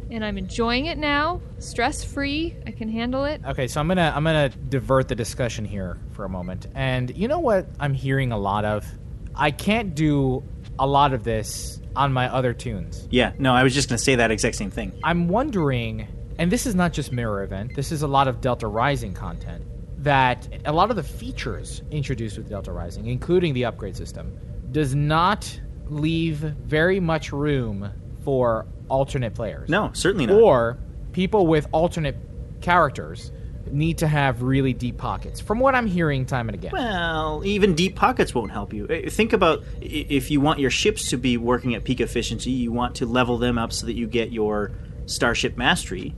And 0.08 0.24
I'm 0.24 0.38
enjoying 0.38 0.86
it 0.86 0.98
now, 0.98 1.40
stress 1.58 2.04
free. 2.04 2.54
I 2.64 2.70
can 2.70 2.88
handle 2.88 3.24
it. 3.24 3.40
Okay, 3.44 3.66
so 3.66 3.80
I'm 3.80 3.88
gonna 3.88 4.12
I'm 4.14 4.22
gonna 4.22 4.50
divert 4.50 5.08
the 5.08 5.16
discussion 5.16 5.64
here 5.64 5.98
for 6.12 6.24
a 6.24 6.28
moment. 6.28 6.68
And 6.76 7.10
you 7.16 7.26
know 7.26 7.40
what 7.40 7.66
I'm 7.80 7.92
hearing 7.92 8.30
a 8.30 8.38
lot 8.38 8.64
of? 8.64 8.86
I 9.34 9.50
can't 9.50 9.96
do 9.96 10.44
a 10.78 10.86
lot 10.86 11.12
of 11.12 11.24
this 11.24 11.80
on 11.94 12.12
my 12.12 12.32
other 12.32 12.52
tunes. 12.52 13.08
Yeah, 13.10 13.32
no, 13.38 13.54
I 13.54 13.62
was 13.62 13.74
just 13.74 13.88
going 13.88 13.98
to 13.98 14.04
say 14.04 14.16
that 14.16 14.30
exact 14.30 14.56
same 14.56 14.70
thing. 14.70 14.92
I'm 15.02 15.28
wondering, 15.28 16.06
and 16.38 16.50
this 16.50 16.66
is 16.66 16.74
not 16.74 16.92
just 16.92 17.12
Mirror 17.12 17.42
Event, 17.42 17.74
this 17.74 17.90
is 17.90 18.02
a 18.02 18.06
lot 18.06 18.28
of 18.28 18.40
Delta 18.40 18.66
Rising 18.66 19.14
content, 19.14 19.64
that 20.06 20.48
a 20.64 20.72
lot 20.72 20.88
of 20.90 20.94
the 20.94 21.02
features 21.02 21.82
introduced 21.90 22.38
with 22.38 22.48
Delta 22.48 22.70
Rising, 22.70 23.08
including 23.08 23.54
the 23.54 23.64
upgrade 23.64 23.96
system, 23.96 24.38
does 24.70 24.94
not 24.94 25.60
leave 25.88 26.38
very 26.38 27.00
much 27.00 27.32
room 27.32 27.90
for 28.22 28.66
alternate 28.88 29.34
players. 29.34 29.68
No, 29.68 29.90
certainly 29.94 30.26
not. 30.26 30.40
Or 30.40 30.78
people 31.10 31.48
with 31.48 31.66
alternate 31.72 32.16
characters 32.60 33.32
need 33.68 33.98
to 33.98 34.06
have 34.06 34.42
really 34.42 34.72
deep 34.72 34.96
pockets, 34.96 35.40
from 35.40 35.58
what 35.58 35.74
I'm 35.74 35.88
hearing 35.88 36.24
time 36.24 36.48
and 36.48 36.54
again. 36.54 36.70
Well, 36.72 37.42
even 37.44 37.74
deep 37.74 37.96
pockets 37.96 38.32
won't 38.32 38.52
help 38.52 38.72
you. 38.72 38.86
Uh, 38.86 39.10
Think 39.10 39.32
about 39.32 39.64
if 39.80 40.30
you 40.30 40.40
want 40.40 40.60
your 40.60 40.70
ships 40.70 41.10
to 41.10 41.16
be 41.16 41.36
working 41.36 41.74
at 41.74 41.82
peak 41.82 42.00
efficiency, 42.00 42.52
you 42.52 42.70
want 42.70 42.94
to 42.96 43.06
level 43.06 43.38
them 43.38 43.58
up 43.58 43.72
so 43.72 43.86
that 43.86 43.94
you 43.94 44.06
get 44.06 44.30
your 44.30 44.70
starship 45.06 45.56
mastery. 45.56 46.14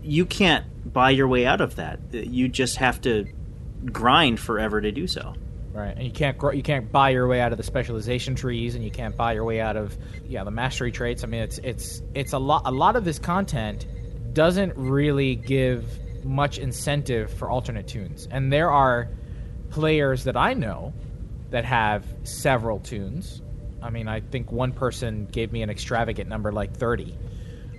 You 0.00 0.24
can't 0.24 0.64
buy 0.92 1.10
your 1.10 1.28
way 1.28 1.46
out 1.46 1.60
of 1.60 1.76
that. 1.76 2.00
Uh, 2.14 2.18
You 2.18 2.48
just 2.48 2.76
have 2.76 3.00
to 3.02 3.26
grind 3.86 4.38
forever 4.40 4.80
to 4.80 4.92
do 4.92 5.06
so. 5.06 5.34
Right, 5.72 5.96
and 5.96 6.04
you 6.04 6.10
can't 6.12 6.36
grow, 6.36 6.50
you 6.52 6.62
can't 6.62 6.92
buy 6.92 7.10
your 7.10 7.26
way 7.26 7.40
out 7.40 7.52
of 7.52 7.56
the 7.56 7.64
specialization 7.64 8.34
trees, 8.34 8.74
and 8.74 8.84
you 8.84 8.90
can't 8.90 9.16
buy 9.16 9.32
your 9.32 9.44
way 9.44 9.58
out 9.58 9.76
of 9.76 9.96
yeah 10.26 10.44
the 10.44 10.50
mastery 10.50 10.92
traits. 10.92 11.24
I 11.24 11.28
mean, 11.28 11.40
it's 11.40 11.56
it's 11.58 12.02
it's 12.14 12.34
a 12.34 12.38
lot. 12.38 12.62
A 12.66 12.70
lot 12.70 12.94
of 12.94 13.06
this 13.06 13.18
content 13.18 13.86
doesn't 14.34 14.74
really 14.76 15.34
give 15.34 15.84
much 16.24 16.58
incentive 16.58 17.32
for 17.32 17.48
alternate 17.48 17.86
tunes, 17.88 18.28
and 18.30 18.52
there 18.52 18.70
are 18.70 19.08
players 19.70 20.24
that 20.24 20.36
I 20.36 20.52
know 20.52 20.92
that 21.50 21.64
have 21.64 22.04
several 22.24 22.78
tunes. 22.78 23.40
I 23.80 23.88
mean, 23.88 24.08
I 24.08 24.20
think 24.20 24.52
one 24.52 24.72
person 24.72 25.26
gave 25.32 25.52
me 25.52 25.62
an 25.62 25.70
extravagant 25.70 26.28
number 26.28 26.52
like 26.52 26.76
thirty. 26.76 27.16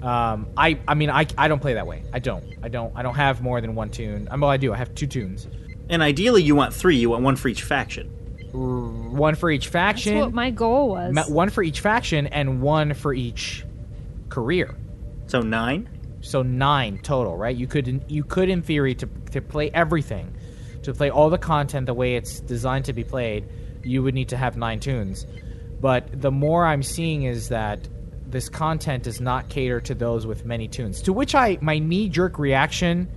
Um, 0.03 0.47
I 0.57 0.77
I 0.87 0.95
mean, 0.95 1.09
I, 1.09 1.25
I 1.37 1.47
don't 1.47 1.61
play 1.61 1.75
that 1.75 1.87
way. 1.87 2.03
I 2.11 2.19
don't. 2.19 2.43
I 2.61 2.67
don't. 2.67 2.91
I 2.95 3.03
don't 3.03 3.15
have 3.15 3.41
more 3.41 3.61
than 3.61 3.73
one 3.73 3.89
tune. 3.89 4.27
I 4.29 4.35
well, 4.35 4.49
I 4.49 4.57
do. 4.57 4.73
I 4.73 4.77
have 4.77 4.93
two 4.93 5.07
tunes. 5.07 5.47
And 5.89 6.01
ideally, 6.01 6.43
you 6.43 6.55
want 6.55 6.73
three. 6.73 6.97
You 6.97 7.09
want 7.09 7.23
one 7.23 7.35
for 7.37 7.47
each 7.47 7.63
faction. 7.63 8.09
One 8.51 9.35
for 9.35 9.49
each 9.49 9.69
faction. 9.69 10.15
That's 10.15 10.25
what 10.25 10.33
my 10.33 10.51
goal 10.51 10.89
was. 10.89 11.13
Ma- 11.13 11.23
one 11.23 11.49
for 11.49 11.63
each 11.63 11.79
faction 11.79 12.27
and 12.27 12.61
one 12.61 12.93
for 12.93 13.13
each 13.13 13.65
career. 14.29 14.75
So 15.27 15.41
nine. 15.41 15.89
So 16.21 16.43
nine 16.43 16.99
total, 16.99 17.35
right? 17.35 17.55
You 17.55 17.67
could 17.67 18.05
you 18.07 18.23
could 18.23 18.49
in 18.49 18.61
theory 18.61 18.95
to 18.95 19.07
to 19.31 19.41
play 19.41 19.71
everything, 19.71 20.35
to 20.83 20.93
play 20.93 21.09
all 21.09 21.29
the 21.29 21.37
content 21.37 21.85
the 21.85 21.93
way 21.93 22.15
it's 22.15 22.39
designed 22.41 22.85
to 22.85 22.93
be 22.93 23.03
played, 23.03 23.45
you 23.83 24.03
would 24.03 24.13
need 24.13 24.29
to 24.29 24.37
have 24.37 24.57
nine 24.57 24.79
tunes. 24.79 25.25
But 25.81 26.21
the 26.21 26.31
more 26.31 26.65
I'm 26.65 26.83
seeing 26.83 27.23
is 27.23 27.49
that 27.49 27.87
this 28.33 28.49
content 28.49 29.03
does 29.03 29.21
not 29.21 29.47
cater 29.47 29.79
to 29.79 29.93
those 29.95 30.25
with 30.27 30.43
many 30.43 30.67
tunes. 30.67 31.01
To 31.03 31.13
which 31.13 31.35
I 31.35 31.57
my 31.61 31.79
knee 31.79 32.09
jerk 32.09 32.37
reaction 32.39 33.07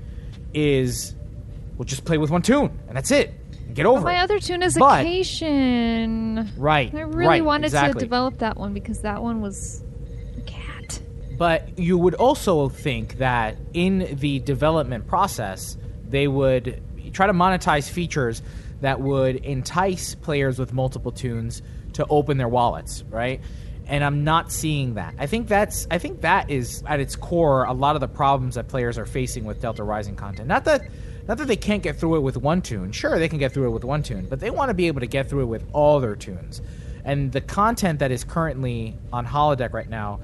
is, 0.54 1.14
well, 1.76 1.84
just 1.84 2.04
play 2.04 2.18
with 2.18 2.30
one 2.30 2.42
tune 2.42 2.78
and 2.86 2.96
that's 2.96 3.10
it. 3.10 3.32
Get 3.74 3.84
over 3.86 3.98
over 3.98 4.06
my 4.06 4.16
it. 4.16 4.22
other 4.22 4.38
tune 4.38 4.62
is 4.62 4.76
But- 4.78 5.00
Occasion. 5.00 6.52
Right, 6.56 6.94
I 6.94 7.00
really 7.00 7.26
right, 7.26 7.44
wanted 7.44 7.66
exactly. 7.66 7.94
to 8.00 8.06
develop 8.06 8.38
that 8.38 8.56
one 8.56 8.72
because 8.72 9.00
that 9.00 9.22
one 9.22 9.40
was 9.40 9.82
a 10.36 10.40
cat. 10.42 11.00
But 11.36 11.78
you 11.78 11.98
would 11.98 12.14
also 12.14 12.68
think 12.68 13.18
that 13.18 13.56
in 13.74 14.16
the 14.20 14.38
development 14.40 15.06
process, 15.06 15.76
they 16.08 16.28
would 16.28 16.82
try 17.12 17.26
to 17.26 17.32
monetize 17.32 17.88
features 17.90 18.42
that 18.82 19.00
would 19.00 19.36
entice 19.36 20.14
players 20.14 20.58
with 20.58 20.72
multiple 20.72 21.10
tunes 21.12 21.62
to 21.94 22.06
open 22.10 22.36
their 22.36 22.48
wallets, 22.48 23.02
right? 23.10 23.40
And 23.88 24.02
I'm 24.02 24.24
not 24.24 24.50
seeing 24.50 24.94
that. 24.94 25.14
I 25.18 25.26
think 25.26 25.48
that's 25.48 25.86
I 25.90 25.98
think 25.98 26.22
that 26.22 26.50
is 26.50 26.82
at 26.86 27.00
its 27.00 27.14
core 27.14 27.64
a 27.64 27.72
lot 27.72 27.94
of 27.94 28.00
the 28.00 28.08
problems 28.08 28.56
that 28.56 28.68
players 28.68 28.98
are 28.98 29.06
facing 29.06 29.44
with 29.44 29.60
Delta 29.60 29.84
Rising 29.84 30.16
content. 30.16 30.48
Not 30.48 30.64
that 30.64 30.82
not 31.28 31.38
that 31.38 31.46
they 31.46 31.56
can't 31.56 31.82
get 31.82 31.98
through 31.98 32.16
it 32.16 32.20
with 32.20 32.36
one 32.36 32.62
tune. 32.62 32.92
Sure, 32.92 33.18
they 33.18 33.28
can 33.28 33.38
get 33.38 33.52
through 33.52 33.66
it 33.66 33.70
with 33.70 33.84
one 33.84 34.02
tune, 34.02 34.26
but 34.28 34.40
they 34.40 34.50
want 34.50 34.70
to 34.70 34.74
be 34.74 34.86
able 34.86 35.00
to 35.00 35.06
get 35.06 35.28
through 35.28 35.42
it 35.42 35.46
with 35.46 35.64
all 35.72 36.00
their 36.00 36.16
tunes. 36.16 36.62
And 37.04 37.30
the 37.30 37.40
content 37.40 38.00
that 38.00 38.10
is 38.10 38.24
currently 38.24 38.96
on 39.12 39.26
holodeck 39.26 39.72
right 39.72 39.88
now 39.88 40.20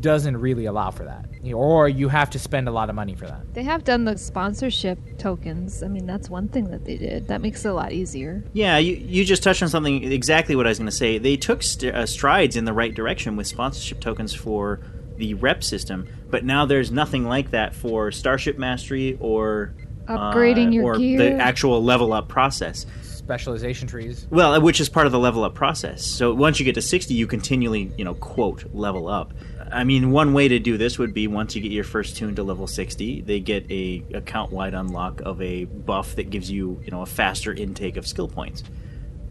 doesn't 0.00 0.36
really 0.36 0.66
allow 0.66 0.90
for 0.90 1.04
that. 1.04 1.26
Or 1.54 1.88
you 1.88 2.08
have 2.08 2.30
to 2.30 2.38
spend 2.38 2.68
a 2.68 2.70
lot 2.70 2.88
of 2.88 2.94
money 2.94 3.14
for 3.14 3.26
that. 3.26 3.54
They 3.54 3.62
have 3.62 3.84
done 3.84 4.04
the 4.04 4.16
sponsorship 4.18 4.98
tokens. 5.18 5.82
I 5.82 5.88
mean, 5.88 6.06
that's 6.06 6.28
one 6.28 6.48
thing 6.48 6.70
that 6.70 6.84
they 6.84 6.96
did. 6.96 7.28
That 7.28 7.40
makes 7.40 7.64
it 7.64 7.68
a 7.68 7.74
lot 7.74 7.92
easier. 7.92 8.44
Yeah, 8.52 8.78
you, 8.78 8.94
you 8.94 9.24
just 9.24 9.42
touched 9.42 9.62
on 9.62 9.68
something 9.68 10.04
exactly 10.12 10.56
what 10.56 10.66
I 10.66 10.70
was 10.70 10.78
going 10.78 10.90
to 10.90 10.96
say. 10.96 11.18
They 11.18 11.36
took 11.36 11.62
st- 11.62 11.94
uh, 11.94 12.06
strides 12.06 12.56
in 12.56 12.64
the 12.64 12.72
right 12.72 12.94
direction 12.94 13.36
with 13.36 13.46
sponsorship 13.46 14.00
tokens 14.00 14.34
for 14.34 14.80
the 15.16 15.34
rep 15.34 15.62
system, 15.62 16.08
but 16.30 16.44
now 16.44 16.64
there's 16.66 16.90
nothing 16.90 17.24
like 17.24 17.50
that 17.50 17.74
for 17.74 18.10
Starship 18.10 18.58
Mastery 18.58 19.18
or 19.20 19.74
Upgrading 20.06 20.68
uh, 20.68 20.70
your 20.70 20.84
or 20.84 20.96
gear. 20.98 21.18
the 21.18 21.32
actual 21.34 21.82
level 21.84 22.12
up 22.12 22.28
process. 22.28 22.86
Specialization 23.02 23.86
trees. 23.86 24.26
Well, 24.30 24.54
uh, 24.54 24.60
which 24.60 24.80
is 24.80 24.88
part 24.88 25.06
of 25.06 25.12
the 25.12 25.18
level 25.18 25.44
up 25.44 25.54
process. 25.54 26.04
So 26.04 26.34
once 26.34 26.58
you 26.58 26.64
get 26.64 26.74
to 26.74 26.82
60, 26.82 27.14
you 27.14 27.26
continually, 27.26 27.92
you 27.96 28.04
know, 28.04 28.14
quote, 28.14 28.64
level 28.74 29.06
up. 29.08 29.32
I 29.72 29.84
mean, 29.84 30.10
one 30.10 30.32
way 30.32 30.48
to 30.48 30.58
do 30.58 30.76
this 30.76 30.98
would 30.98 31.14
be 31.14 31.26
once 31.26 31.54
you 31.54 31.62
get 31.62 31.72
your 31.72 31.84
first 31.84 32.16
tune 32.16 32.34
to 32.36 32.42
level 32.42 32.66
60, 32.66 33.22
they 33.22 33.40
get 33.40 33.70
a 33.70 34.04
account 34.14 34.52
wide 34.52 34.74
unlock 34.74 35.20
of 35.20 35.40
a 35.40 35.64
buff 35.64 36.16
that 36.16 36.30
gives 36.30 36.50
you, 36.50 36.80
you 36.84 36.90
know, 36.90 37.02
a 37.02 37.06
faster 37.06 37.52
intake 37.52 37.96
of 37.96 38.06
skill 38.06 38.28
points. 38.28 38.64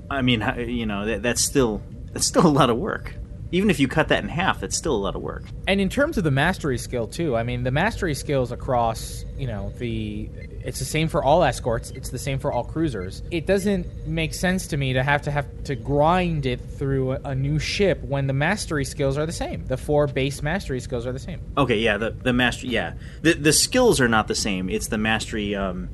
I 0.10 0.22
mean, 0.22 0.44
you 0.68 0.86
know, 0.86 1.06
that, 1.06 1.22
that's 1.22 1.44
still 1.44 1.82
that's 2.14 2.26
still 2.26 2.45
a 2.45 2.49
lot 2.49 2.70
of 2.70 2.78
work. 2.78 3.16
Even 3.52 3.70
if 3.70 3.80
you 3.80 3.88
cut 3.88 4.10
that 4.10 4.24
in 4.24 4.30
half, 4.30 4.60
that's 4.60 4.78
still 4.78 4.95
a 4.95 4.98
lot 4.98 5.16
of 5.16 5.22
work. 5.22 5.44
And 5.68 5.82
in 5.82 5.90
terms 5.90 6.18
of 6.18 6.24
the 6.24 6.32
mastery 6.32 6.78
skill 6.78 7.07
too, 7.07 7.36
I 7.36 7.44
mean 7.44 7.64
the 7.64 7.72
mastery 7.72 8.14
skills 8.14 8.52
across, 8.52 9.26
you 9.38 9.48
know, 9.48 9.74
the 9.78 10.30
it's 10.64 10.80
the 10.80 10.86
same 10.86 11.07
for 11.07 11.23
all 11.23 11.44
escorts, 11.44 11.91
it's 11.91 12.10
the 12.10 12.18
same 12.18 12.40
for 12.40 12.52
all 12.52 12.64
cruisers. 12.64 13.23
It 13.31 13.45
doesn't 13.45 14.07
make 14.07 14.34
sense 14.34 14.68
to 14.68 14.77
me 14.77 14.94
to 14.94 15.03
have 15.03 15.22
to 15.23 15.31
have 15.31 15.45
to 15.65 15.76
grind 15.76 16.45
it 16.45 16.60
through 16.60 17.14
a, 17.14 17.19
a 17.26 17.36
new 17.36 17.60
ship 17.60 18.02
when 18.03 18.27
the 18.27 18.34
mastery 18.34 18.86
skills 18.86 19.18
are 19.18 19.26
the 19.26 19.31
same. 19.31 19.65
The 19.65 19.77
four 19.77 20.07
base 20.07 20.41
mastery 20.41 20.80
skills 20.80 21.06
are 21.06 21.11
the 21.11 21.19
same. 21.19 21.41
Okay, 21.57 21.77
yeah, 21.77 21.98
the 21.98 22.11
the 22.11 22.34
mastery, 22.34 22.69
yeah, 22.69 22.94
the 23.22 23.34
the 23.34 23.53
skills 23.53 24.02
are 24.02 24.07
not 24.07 24.27
the 24.27 24.36
same. 24.36 24.69
It's 24.69 24.88
the 24.88 24.98
mastery. 24.98 25.56
Um, 25.56 25.90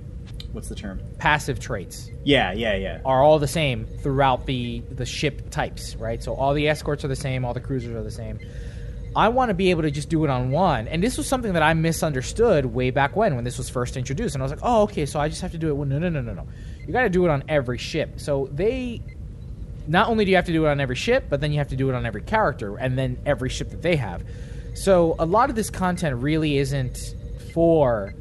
what's 0.51 0.69
the 0.69 0.75
term? 0.75 1.01
Passive 1.19 1.59
traits. 1.59 2.09
Yeah, 2.23 2.53
yeah, 2.53 2.75
yeah. 2.75 3.01
Are 3.05 3.21
all 3.21 3.39
the 3.39 3.47
same 3.47 3.85
throughout 3.85 4.45
the 4.45 4.79
the 4.91 5.05
ship 5.05 5.51
types, 5.51 5.95
right? 5.95 6.23
So 6.23 6.33
all 6.33 6.53
the 6.53 6.67
escorts 6.67 7.05
are 7.05 7.09
the 7.09 7.15
same, 7.15 7.45
all 7.45 7.53
the 7.53 7.61
cruisers 7.61 7.95
are 7.95 8.03
the 8.03 8.11
same. 8.11 8.39
I 9.15 9.29
want 9.29 9.49
to 9.49 9.53
be 9.53 9.71
able 9.71 9.83
to 9.83 9.91
just 9.91 10.09
do 10.09 10.23
it 10.25 10.29
on 10.29 10.51
one. 10.51 10.87
And 10.87 11.01
this 11.01 11.17
was 11.17 11.27
something 11.27 11.53
that 11.53 11.63
I 11.63 11.73
misunderstood 11.73 12.65
way 12.65 12.91
back 12.91 13.15
when, 13.15 13.35
when 13.35 13.45
this 13.45 13.57
was 13.57 13.69
first 13.69 13.95
introduced. 13.95 14.35
And 14.35 14.41
I 14.41 14.45
was 14.45 14.51
like, 14.51 14.59
oh, 14.61 14.83
okay, 14.83 15.05
so 15.05 15.19
I 15.19 15.29
just 15.29 15.41
have 15.41 15.51
to 15.53 15.57
do 15.57 15.69
it. 15.69 15.73
Well, 15.73 15.87
no, 15.87 15.99
no, 15.99 16.09
no, 16.09 16.21
no, 16.21 16.33
no. 16.33 16.47
You 16.85 16.91
got 16.91 17.03
to 17.03 17.09
do 17.09 17.25
it 17.25 17.29
on 17.29 17.43
every 17.47 17.77
ship. 17.77 18.19
So 18.19 18.49
they. 18.51 19.01
Not 19.87 20.09
only 20.09 20.25
do 20.25 20.31
you 20.31 20.35
have 20.37 20.45
to 20.45 20.51
do 20.51 20.65
it 20.65 20.69
on 20.69 20.79
every 20.79 20.95
ship, 20.95 21.25
but 21.29 21.41
then 21.41 21.51
you 21.51 21.59
have 21.59 21.67
to 21.67 21.75
do 21.75 21.89
it 21.89 21.95
on 21.95 22.07
every 22.07 22.23
character 22.23 22.75
and 22.75 22.97
then 22.97 23.19
every 23.23 23.49
ship 23.49 23.69
that 23.69 23.83
they 23.83 23.95
have. 23.95 24.23
So 24.73 25.15
a 25.19 25.27
lot 25.27 25.51
of 25.51 25.55
this 25.55 25.69
content 25.69 26.15
really 26.15 26.57
isn't 26.57 27.13
for 27.53 28.15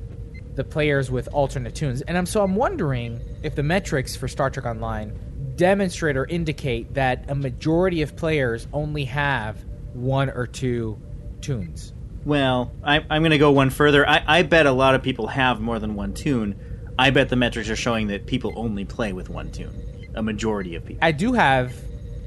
the 0.57 0.63
players 0.63 1.11
with 1.11 1.27
alternate 1.33 1.75
tunes. 1.75 2.03
And 2.03 2.19
I'm 2.19 2.27
so 2.27 2.43
I'm 2.43 2.55
wondering 2.55 3.19
if 3.43 3.55
the 3.55 3.63
metrics 3.63 4.15
for 4.15 4.29
Star 4.29 4.51
Trek 4.51 4.67
Online 4.67 5.19
demonstrate 5.57 6.19
or 6.19 6.27
indicate 6.27 6.95
that 6.95 7.25
a 7.29 7.35
majority 7.35 8.03
of 8.03 8.15
players 8.15 8.69
only 8.73 9.05
have 9.07 9.65
one 9.95 10.31
or 10.31 10.47
two 10.47 11.01
tunes. 11.41 11.93
Well, 12.25 12.73
I, 12.83 13.05
I'm 13.11 13.23
going 13.23 13.31
to 13.33 13.39
go 13.39 13.51
one 13.53 13.71
further. 13.71 14.09
I, 14.09 14.23
I 14.27 14.43
bet 14.43 14.67
a 14.67 14.73
lot 14.73 14.95
of 14.95 15.03
people 15.03 15.27
have 15.29 15.61
more 15.61 15.79
than 15.79 15.95
one 15.95 16.15
tune. 16.15 16.59
I 16.99 17.11
bet 17.11 17.29
the 17.29 17.37
metrics 17.37 17.69
are 17.69 17.77
showing 17.77 18.07
that 18.09 18.27
people 18.27 18.53
only 18.57 18.85
play 18.85 19.13
with 19.13 19.29
one 19.29 19.51
tune. 19.51 20.09
a 20.15 20.23
majority 20.23 20.75
of 20.77 20.85
people. 20.85 21.05
I 21.05 21.13
do 21.13 21.33
have, 21.33 21.75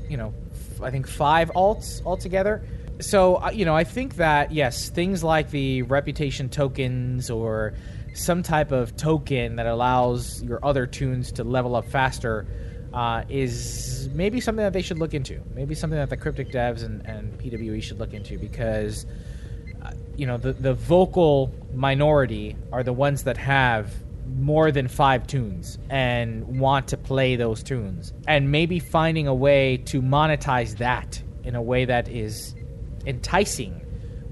you 0.09 0.17
know, 0.17 0.33
f- 0.53 0.81
I 0.81 0.91
think 0.91 1.07
five 1.07 1.49
alts 1.55 2.05
altogether. 2.05 2.63
So 2.99 3.35
uh, 3.35 3.51
you 3.51 3.65
know, 3.65 3.75
I 3.75 3.83
think 3.83 4.15
that 4.15 4.51
yes, 4.51 4.89
things 4.89 5.23
like 5.23 5.51
the 5.51 5.83
reputation 5.83 6.49
tokens 6.49 7.29
or 7.29 7.73
some 8.13 8.41
type 8.43 8.71
of 8.71 8.95
token 8.97 9.57
that 9.57 9.67
allows 9.67 10.41
your 10.43 10.59
other 10.65 10.87
tunes 10.87 11.31
to 11.33 11.43
level 11.43 11.75
up 11.75 11.85
faster 11.87 12.47
uh, 12.93 13.23
is 13.29 14.09
maybe 14.13 14.39
something 14.39 14.63
that 14.63 14.73
they 14.73 14.81
should 14.81 14.99
look 14.99 15.13
into. 15.13 15.41
Maybe 15.53 15.75
something 15.75 15.97
that 15.97 16.09
the 16.09 16.17
cryptic 16.17 16.51
devs 16.51 16.83
and, 16.83 17.05
and 17.05 17.37
PWE 17.39 17.81
should 17.81 17.99
look 17.99 18.13
into 18.13 18.37
because 18.37 19.05
uh, 19.83 19.91
you 20.15 20.25
know 20.25 20.37
the 20.37 20.53
the 20.53 20.73
vocal 20.73 21.53
minority 21.73 22.55
are 22.71 22.83
the 22.83 22.93
ones 22.93 23.23
that 23.23 23.37
have 23.37 23.91
more 24.35 24.71
than 24.71 24.87
five 24.87 25.25
tunes 25.25 25.77
and 25.89 26.59
want 26.59 26.89
to 26.89 26.97
play 26.97 27.37
those 27.37 27.63
tunes 27.63 28.11
and 28.27 28.51
maybe 28.51 28.77
finding 28.77 29.25
a 29.25 29.33
way 29.33 29.77
to 29.77 30.01
monetize 30.01 30.77
that 30.77 31.21
in 31.43 31.55
a 31.55 31.61
way 31.61 31.85
that 31.85 32.09
is 32.09 32.53
enticing 33.05 33.81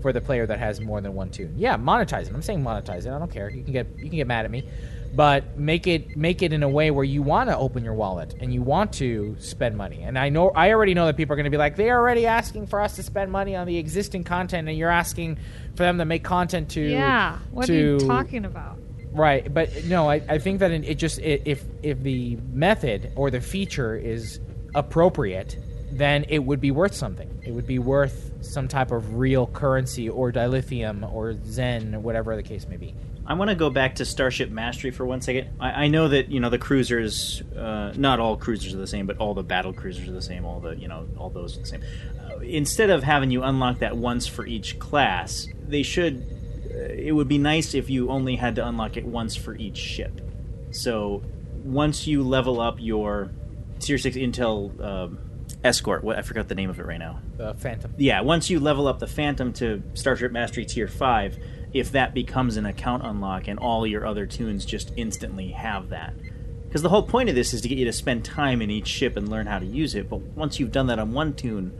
for 0.01 0.11
the 0.11 0.21
player 0.21 0.45
that 0.45 0.59
has 0.59 0.81
more 0.81 1.01
than 1.01 1.15
one 1.15 1.31
tune. 1.31 1.53
Yeah, 1.57 1.77
monetize 1.77 2.27
it. 2.27 2.33
I'm 2.33 2.41
saying 2.41 2.63
monetize 2.63 3.05
it. 3.05 3.11
I 3.11 3.17
don't 3.17 3.31
care. 3.31 3.49
You 3.49 3.63
can 3.63 3.73
get 3.73 3.87
you 3.97 4.09
can 4.09 4.17
get 4.17 4.27
mad 4.27 4.45
at 4.45 4.51
me, 4.51 4.67
but 5.15 5.57
make 5.57 5.87
it 5.87 6.17
make 6.17 6.41
it 6.41 6.51
in 6.51 6.61
a 6.61 6.69
way 6.69 6.91
where 6.91 7.03
you 7.03 7.21
want 7.21 7.49
to 7.49 7.57
open 7.57 7.83
your 7.83 7.93
wallet 7.93 8.35
and 8.39 8.53
you 8.53 8.61
want 8.61 8.91
to 8.93 9.35
spend 9.39 9.77
money. 9.77 10.01
And 10.03 10.19
I 10.19 10.29
know 10.29 10.49
I 10.49 10.71
already 10.71 10.93
know 10.93 11.05
that 11.05 11.15
people 11.15 11.33
are 11.33 11.37
going 11.37 11.45
to 11.45 11.49
be 11.49 11.57
like 11.57 11.75
they're 11.75 11.97
already 11.97 12.25
asking 12.25 12.67
for 12.67 12.81
us 12.81 12.95
to 12.97 13.03
spend 13.03 13.31
money 13.31 13.55
on 13.55 13.65
the 13.65 13.77
existing 13.77 14.25
content, 14.25 14.67
and 14.67 14.77
you're 14.77 14.89
asking 14.89 15.37
for 15.75 15.83
them 15.83 15.97
to 15.99 16.05
make 16.05 16.23
content 16.23 16.69
to 16.71 16.81
yeah. 16.81 17.39
What 17.51 17.67
to, 17.67 17.73
are 17.73 17.99
you 18.01 18.07
talking 18.07 18.45
about? 18.45 18.77
Right, 19.11 19.51
but 19.51 19.85
no, 19.85 20.09
I, 20.09 20.15
I 20.27 20.39
think 20.39 20.59
that 20.59 20.71
it 20.71 20.95
just 20.95 21.19
it, 21.19 21.43
if 21.45 21.63
if 21.81 22.01
the 22.03 22.37
method 22.51 23.13
or 23.15 23.31
the 23.31 23.39
feature 23.39 23.95
is 23.95 24.41
appropriate, 24.73 25.57
then 25.91 26.25
it 26.27 26.39
would 26.39 26.59
be 26.59 26.71
worth 26.71 26.93
something. 26.93 27.41
It 27.41 27.53
would 27.53 27.65
be 27.65 27.79
worth 27.79 28.33
some 28.41 28.67
type 28.67 28.91
of 28.91 29.15
real 29.15 29.47
currency 29.47 30.09
or 30.09 30.33
dilithium 30.33 31.09
or 31.09 31.37
Zen 31.45 31.95
or 31.95 32.01
whatever 32.01 32.35
the 32.35 32.43
case 32.43 32.67
may 32.67 32.75
be. 32.75 32.93
I 33.27 33.33
want 33.33 33.49
to 33.49 33.55
go 33.55 33.69
back 33.69 33.95
to 33.95 34.05
Starship 34.05 34.51
Mastery 34.51 34.91
for 34.91 35.05
one 35.05 35.19
second. 35.21 35.49
I, 35.59 35.85
I 35.85 35.87
know 35.87 36.07
that 36.07 36.29
you 36.29 36.39
know 36.39 36.49
the 36.49 36.59
cruisers, 36.59 37.41
uh, 37.57 37.93
not 37.95 38.19
all 38.19 38.37
cruisers 38.37 38.73
are 38.73 38.77
the 38.77 38.87
same, 38.87 39.07
but 39.07 39.17
all 39.17 39.33
the 39.33 39.43
battle 39.43 39.73
cruisers 39.73 40.07
are 40.07 40.11
the 40.11 40.21
same. 40.21 40.45
All 40.45 40.59
the 40.59 40.75
you 40.75 40.87
know 40.87 41.07
all 41.17 41.29
those 41.29 41.57
are 41.57 41.61
the 41.61 41.65
same. 41.65 41.83
Uh, 42.19 42.39
instead 42.39 42.89
of 42.89 43.03
having 43.03 43.31
you 43.31 43.41
unlock 43.43 43.79
that 43.79 43.97
once 43.97 44.27
for 44.27 44.45
each 44.45 44.77
class, 44.77 45.47
they 45.67 45.81
should. 45.81 46.23
Uh, 46.69 46.77
it 46.77 47.13
would 47.13 47.27
be 47.27 47.37
nice 47.39 47.73
if 47.73 47.89
you 47.89 48.09
only 48.09 48.35
had 48.35 48.55
to 48.55 48.67
unlock 48.67 48.95
it 48.95 49.05
once 49.05 49.35
for 49.35 49.55
each 49.55 49.77
ship. 49.77 50.21
So 50.71 51.23
once 51.63 52.05
you 52.05 52.21
level 52.21 52.61
up 52.61 52.75
your 52.79 53.31
Tier 53.79 53.97
Six 53.97 54.17
Intel 54.17 54.79
um, 54.83 55.17
escort, 55.63 56.03
what 56.03 56.17
I 56.17 56.21
forgot 56.21 56.47
the 56.47 56.55
name 56.55 56.69
of 56.69 56.79
it 56.79 56.85
right 56.85 56.99
now. 56.99 57.19
The 57.37 57.55
Phantom. 57.55 57.93
Yeah, 57.97 58.21
once 58.21 58.49
you 58.51 58.59
level 58.59 58.87
up 58.87 58.99
the 58.99 59.07
Phantom 59.07 59.51
to 59.53 59.81
Starship 59.95 60.31
Mastery 60.31 60.65
Tier 60.65 60.87
5, 60.87 61.37
if 61.75 61.91
that 61.91 62.13
becomes 62.13 62.55
an 62.55 62.65
account 62.65 63.05
unlock 63.05 63.49
and 63.49 63.59
all 63.59 63.85
your 63.85 64.05
other 64.05 64.25
tunes 64.25 64.65
just 64.65 64.93
instantly 64.95 65.51
have 65.51 65.89
that. 65.89 66.13
Because 66.63 66.81
the 66.81 66.89
whole 66.89 67.03
point 67.03 67.27
of 67.27 67.35
this 67.35 67.53
is 67.53 67.59
to 67.61 67.67
get 67.67 67.77
you 67.77 67.83
to 67.83 67.91
spend 67.91 68.23
time 68.23 68.61
in 68.61 68.71
each 68.71 68.87
ship 68.87 69.17
and 69.17 69.27
learn 69.27 69.45
how 69.45 69.59
to 69.59 69.65
use 69.65 69.93
it, 69.93 70.09
but 70.09 70.21
once 70.21 70.57
you've 70.57 70.71
done 70.71 70.87
that 70.87 70.99
on 70.99 71.11
one 71.11 71.33
tune, 71.33 71.77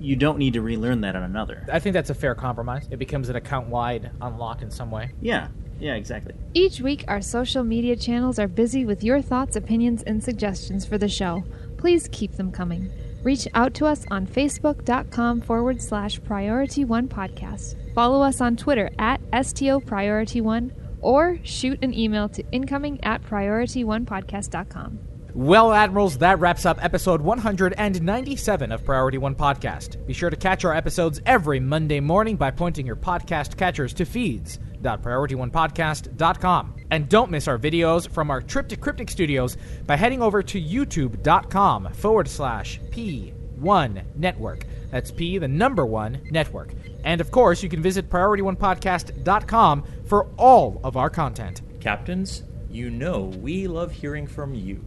you 0.00 0.16
don't 0.16 0.36
need 0.36 0.54
to 0.54 0.62
relearn 0.62 1.02
that 1.02 1.14
on 1.14 1.22
another. 1.22 1.64
I 1.70 1.78
think 1.78 1.94
that's 1.94 2.10
a 2.10 2.14
fair 2.14 2.34
compromise. 2.34 2.88
It 2.90 2.98
becomes 2.98 3.28
an 3.28 3.36
account 3.36 3.68
wide 3.68 4.10
unlock 4.20 4.62
in 4.62 4.70
some 4.72 4.90
way. 4.90 5.12
Yeah, 5.20 5.48
yeah, 5.78 5.94
exactly. 5.94 6.34
Each 6.52 6.80
week, 6.80 7.04
our 7.06 7.20
social 7.20 7.62
media 7.62 7.94
channels 7.94 8.40
are 8.40 8.48
busy 8.48 8.84
with 8.84 9.04
your 9.04 9.22
thoughts, 9.22 9.54
opinions, 9.54 10.02
and 10.02 10.24
suggestions 10.24 10.84
for 10.84 10.98
the 10.98 11.08
show. 11.08 11.44
Please 11.76 12.08
keep 12.10 12.32
them 12.32 12.50
coming. 12.50 12.90
Reach 13.22 13.46
out 13.54 13.74
to 13.74 13.86
us 13.86 14.06
on 14.10 14.26
facebook.com 14.26 15.42
forward 15.42 15.82
slash 15.82 16.22
priority 16.24 16.84
one 16.84 17.06
podcast. 17.06 17.76
Follow 17.94 18.22
us 18.22 18.40
on 18.40 18.56
Twitter 18.56 18.90
at 18.98 19.19
STO 19.42 19.80
Priority 19.80 20.40
One 20.40 20.72
or 21.00 21.38
shoot 21.42 21.82
an 21.82 21.92
email 21.94 22.28
to 22.30 22.44
incoming 22.52 23.02
at 23.02 23.22
priorityonepodcast.com. 23.22 25.00
Well, 25.32 25.72
Admirals, 25.72 26.18
that 26.18 26.40
wraps 26.40 26.66
up 26.66 26.84
episode 26.84 27.20
197 27.20 28.72
of 28.72 28.84
Priority 28.84 29.18
One 29.18 29.36
Podcast. 29.36 30.04
Be 30.04 30.12
sure 30.12 30.28
to 30.28 30.36
catch 30.36 30.64
our 30.64 30.74
episodes 30.74 31.20
every 31.24 31.60
Monday 31.60 32.00
morning 32.00 32.34
by 32.34 32.50
pointing 32.50 32.84
your 32.84 32.96
podcast 32.96 33.56
catchers 33.56 33.94
to 33.94 34.04
feeds.priorityonepodcast.com. 34.04 36.74
And 36.90 37.08
don't 37.08 37.30
miss 37.30 37.46
our 37.46 37.58
videos 37.58 38.08
from 38.08 38.28
our 38.30 38.42
trip 38.42 38.68
to 38.70 38.76
Cryptic 38.76 39.08
Studios 39.08 39.56
by 39.86 39.94
heading 39.94 40.20
over 40.20 40.42
to 40.42 40.60
youtube.com 40.60 41.92
forward 41.92 42.26
slash 42.26 42.80
P1 42.90 44.02
Network. 44.16 44.66
That's 44.90 45.12
P, 45.12 45.38
the 45.38 45.46
number 45.46 45.86
one 45.86 46.18
network. 46.32 46.74
And 47.04 47.20
of 47.20 47.30
course, 47.30 47.62
you 47.62 47.68
can 47.68 47.82
visit 47.82 48.10
PriorityOnePodcast.com 48.10 49.84
for 50.04 50.28
all 50.36 50.80
of 50.84 50.96
our 50.96 51.10
content. 51.10 51.62
Captains, 51.80 52.42
you 52.70 52.90
know 52.90 53.32
we 53.40 53.66
love 53.66 53.92
hearing 53.92 54.26
from 54.26 54.54
you. 54.54 54.84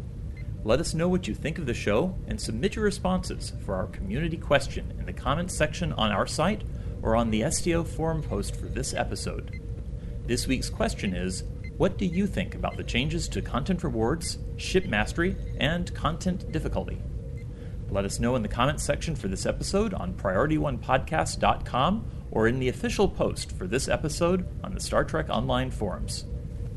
Let 0.63 0.79
us 0.79 0.93
know 0.93 1.09
what 1.09 1.27
you 1.27 1.33
think 1.33 1.57
of 1.57 1.65
the 1.65 1.73
show 1.73 2.15
and 2.27 2.39
submit 2.39 2.75
your 2.75 2.85
responses 2.85 3.51
for 3.65 3.75
our 3.75 3.87
community 3.87 4.37
question 4.37 4.93
in 4.97 5.05
the 5.05 5.11
comments 5.11 5.55
section 5.55 5.91
on 5.93 6.11
our 6.11 6.25
site 6.25 6.63
or 7.01 7.17
on 7.17 7.29
the 7.29 7.49
STO 7.51 7.83
forum 7.83 8.23
post 8.23 8.55
for 8.55 8.67
this 8.67 8.93
episode. 8.93 9.59
This 10.25 10.47
week's 10.47 10.69
question 10.69 11.13
is 11.13 11.43
What 11.75 11.97
do 11.97 12.05
you 12.05 12.27
think 12.27 12.55
about 12.55 12.77
the 12.77 12.83
changes 12.83 13.27
to 13.29 13.41
content 13.41 13.83
rewards, 13.83 14.37
ship 14.55 14.85
mastery, 14.85 15.35
and 15.59 15.93
content 15.93 16.49
difficulty? 16.53 17.01
Let 17.93 18.05
us 18.05 18.19
know 18.19 18.35
in 18.35 18.41
the 18.41 18.47
comments 18.47 18.81
section 18.81 19.15
for 19.15 19.27
this 19.27 19.45
episode 19.45 19.93
on 19.93 20.15
PriorityOnePodcast.com 20.15 22.05
or 22.31 22.47
in 22.47 22.57
the 22.57 22.69
official 22.69 23.07
post 23.07 23.51
for 23.51 23.67
this 23.67 23.87
episode 23.87 24.47
on 24.63 24.73
the 24.73 24.79
Star 24.79 25.03
Trek 25.03 25.29
Online 25.29 25.69
forums. 25.69 26.25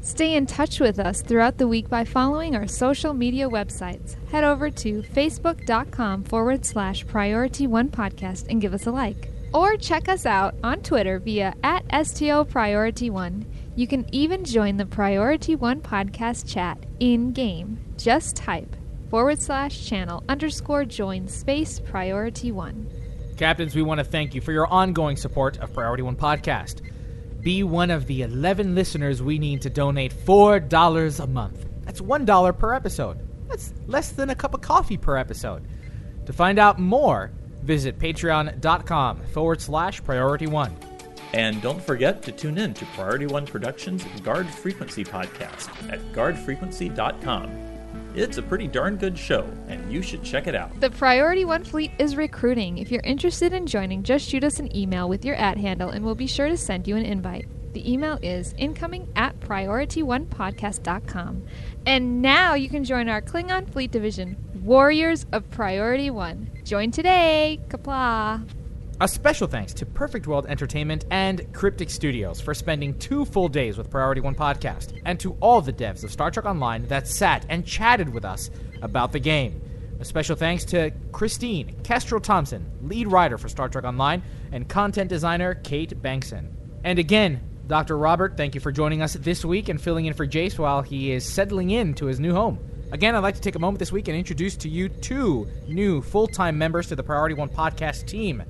Stay 0.03 0.35
in 0.35 0.45
touch 0.45 0.79
with 0.79 0.99
us 0.99 1.23
throughout 1.23 1.57
the 1.57 1.67
week 1.67 1.89
by 1.89 2.05
following 2.05 2.55
our 2.55 2.67
social 2.67 3.15
media 3.15 3.49
websites. 3.49 4.15
Head 4.29 4.45
over 4.45 4.71
to 4.71 5.01
facebook.com 5.03 6.25
forward 6.25 6.67
slash 6.67 7.07
priority 7.07 7.67
one 7.67 7.89
podcast 7.89 8.49
and 8.51 8.61
give 8.61 8.75
us 8.75 8.87
a 8.87 8.91
like. 8.91 9.31
Or 9.55 9.79
check 9.79 10.11
us 10.11 10.27
out 10.27 10.55
on 10.63 10.83
Twitter 10.83 11.19
via 11.19 11.55
at 11.63 12.07
STO 12.07 12.45
Priority 12.45 13.09
One. 13.09 13.47
You 13.75 13.87
can 13.87 14.05
even 14.13 14.45
join 14.45 14.77
the 14.77 14.85
Priority 14.85 15.57
One 15.57 15.81
podcast 15.81 16.47
chat 16.47 16.79
in 17.01 17.33
game. 17.33 17.79
Just 17.97 18.37
type 18.37 18.76
forward 19.11 19.41
slash 19.41 19.87
channel 19.87 20.23
underscore 20.28 20.85
join 20.85 21.28
space 21.28 21.81
priority 21.81 22.53
one. 22.53 22.91
Captains, 23.37 23.74
we 23.74 23.83
want 23.83 23.99
to 23.99 24.05
thank 24.05 24.35
you 24.35 24.41
for 24.41 24.53
your 24.53 24.66
ongoing 24.69 25.16
support 25.16 25.59
of 25.59 25.73
Priority 25.73 26.03
One 26.03 26.16
Podcast. 26.16 26.81
Be 27.43 27.62
one 27.62 27.91
of 27.91 28.07
the 28.07 28.23
11 28.23 28.74
listeners 28.74 29.23
we 29.23 29.39
need 29.39 29.62
to 29.62 29.70
donate 29.70 30.12
$4 30.12 31.20
a 31.20 31.27
month. 31.27 31.66
That's 31.85 32.01
$1 32.01 32.59
per 32.59 32.73
episode. 32.73 33.19
That's 33.49 33.73
less 33.87 34.11
than 34.12 34.31
a 34.31 34.35
cup 34.35 34.55
of 34.55 34.62
coffee 34.62 34.97
per 34.97 35.16
episode. 35.16 35.66
To 36.24 36.33
find 36.33 36.59
out 36.59 36.78
more, 36.78 37.31
visit 37.62 37.99
patreon.com 37.99 39.20
forward 39.27 39.61
slash 39.61 40.03
priority 40.03 40.47
one. 40.47 40.77
And 41.33 41.61
don't 41.61 41.83
forget 41.83 42.23
to 42.23 42.33
tune 42.33 42.57
in 42.57 42.73
to 42.74 42.87
Priority 42.87 43.27
One 43.27 43.47
Productions' 43.47 44.05
Guard 44.23 44.49
Frequency 44.49 45.05
podcast 45.05 45.69
at 45.93 46.01
guardfrequency.com. 46.12 47.66
It's 48.17 48.39
a 48.39 48.43
pretty 48.43 48.67
darn 48.67 48.97
good 48.97 49.19
show, 49.19 49.47
and 49.69 49.93
you 49.93 50.01
should 50.01 50.23
check 50.23 50.47
it 50.47 50.55
out. 50.55 50.81
The 50.81 50.89
Priority 50.89 51.45
One 51.45 51.63
fleet 51.63 51.91
is 51.99 52.17
recruiting. 52.17 52.79
If 52.79 52.91
you're 52.91 53.03
interested 53.03 53.53
in 53.53 53.67
joining, 53.67 54.03
just 54.03 54.27
shoot 54.27 54.43
us 54.43 54.59
an 54.59 54.75
email 54.75 55.07
with 55.07 55.23
your 55.23 55.35
at 55.35 55.59
handle 55.59 55.91
and 55.91 56.03
we'll 56.03 56.15
be 56.15 56.27
sure 56.27 56.49
to 56.49 56.57
send 56.57 56.89
you 56.89 56.97
an 56.97 57.05
invite. 57.05 57.47
The 57.75 57.93
email 57.93 58.19
is 58.23 58.55
incoming 58.57 59.07
at 59.17 59.39
priorityonepodcast.com. 59.41 61.47
And 61.85 62.23
now 62.23 62.55
you 62.55 62.71
can 62.71 62.85
join 62.85 63.11
our 63.11 63.21
Klingon 63.21 63.71
Fleet 63.71 63.91
Division, 63.91 64.43
Warriors 64.63 65.27
of 65.31 65.51
Priority 65.51 66.09
One. 66.09 66.51
Join 66.65 66.91
today! 66.91 67.61
Qapla'! 67.69 68.49
A 68.98 69.06
special 69.06 69.47
thanks 69.47 69.74
to 69.74 69.85
Perfect 69.85 70.27
World 70.27 70.47
Entertainment 70.47 71.05
and 71.10 71.52
Cryptic 71.52 71.90
Studios 71.90 72.40
for 72.40 72.55
spending 72.55 72.98
two 72.98 73.27
full 73.27 73.47
days 73.47 73.77
with 73.77 73.90
Priority 73.90 74.23
One 74.23 74.35
Podcast, 74.35 74.98
and 75.05 75.20
to 75.20 75.36
all 75.40 75.60
the 75.60 75.70
devs 75.70 76.02
of 76.02 76.10
Star 76.10 76.31
Trek 76.31 76.47
Online 76.47 76.86
that 76.86 77.06
sat 77.06 77.44
and 77.51 77.66
chatted 77.66 78.09
with 78.09 78.24
us 78.24 78.48
about 78.81 79.12
the 79.12 79.18
game. 79.18 79.60
A 80.01 80.05
special 80.06 80.35
thanks 80.35 80.64
to 80.66 80.93
Christine 81.12 81.77
Kestrel 81.82 82.23
Thompson, 82.23 82.64
lead 82.85 83.09
writer 83.09 83.36
for 83.36 83.51
Star 83.51 83.68
Trek 83.68 83.85
Online, 83.85 84.23
and 84.51 84.66
content 84.66 85.10
designer 85.10 85.56
Kate 85.56 86.01
Bankson. 86.01 86.48
And 86.82 86.98
again, 86.98 87.43
Dr. 87.66 87.98
Robert, 87.98 88.39
thank 88.39 88.55
you 88.55 88.62
for 88.62 88.73
joining 88.73 89.02
us 89.02 89.12
this 89.12 89.44
week 89.44 89.68
and 89.68 89.78
filling 89.78 90.06
in 90.06 90.14
for 90.14 90.27
Jace 90.27 90.59
while 90.59 90.81
he 90.81 91.12
is 91.12 91.31
settling 91.31 91.68
in 91.68 91.93
to 91.97 92.06
his 92.06 92.18
new 92.18 92.32
home. 92.32 92.59
Again, 92.93 93.14
I'd 93.14 93.23
like 93.23 93.35
to 93.35 93.43
take 93.43 93.56
a 93.56 93.59
moment 93.59 93.78
this 93.78 93.93
week 93.93 94.09
and 94.09 94.16
introduce 94.16 94.56
to 94.59 94.70
you 94.70 94.89
two 94.89 95.47
new 95.68 96.01
full 96.01 96.28
time 96.28 96.56
members 96.56 96.86
to 96.86 96.97
the 96.97 97.02
Priority 97.02 97.35
One 97.35 97.51
podcast 97.51 98.06
team 98.06 98.43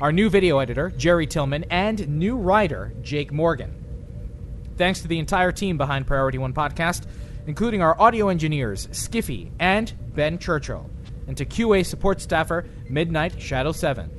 our 0.00 0.12
new 0.12 0.28
video 0.28 0.58
editor, 0.58 0.90
Jerry 0.90 1.26
Tillman, 1.26 1.64
and 1.70 2.08
new 2.08 2.36
writer, 2.36 2.92
Jake 3.02 3.32
Morgan. 3.32 3.72
Thanks 4.76 5.00
to 5.02 5.08
the 5.08 5.18
entire 5.18 5.52
team 5.52 5.78
behind 5.78 6.06
Priority 6.06 6.38
One 6.38 6.52
Podcast, 6.52 7.06
including 7.46 7.80
our 7.80 8.00
audio 8.00 8.28
engineers, 8.28 8.88
Skiffy 8.88 9.50
and 9.60 9.92
Ben 10.14 10.38
Churchill, 10.38 10.90
and 11.28 11.36
to 11.36 11.44
QA 11.44 11.86
support 11.86 12.20
staffer, 12.20 12.66
Midnight 12.88 13.40
Shadow 13.40 13.72
7. 13.72 14.10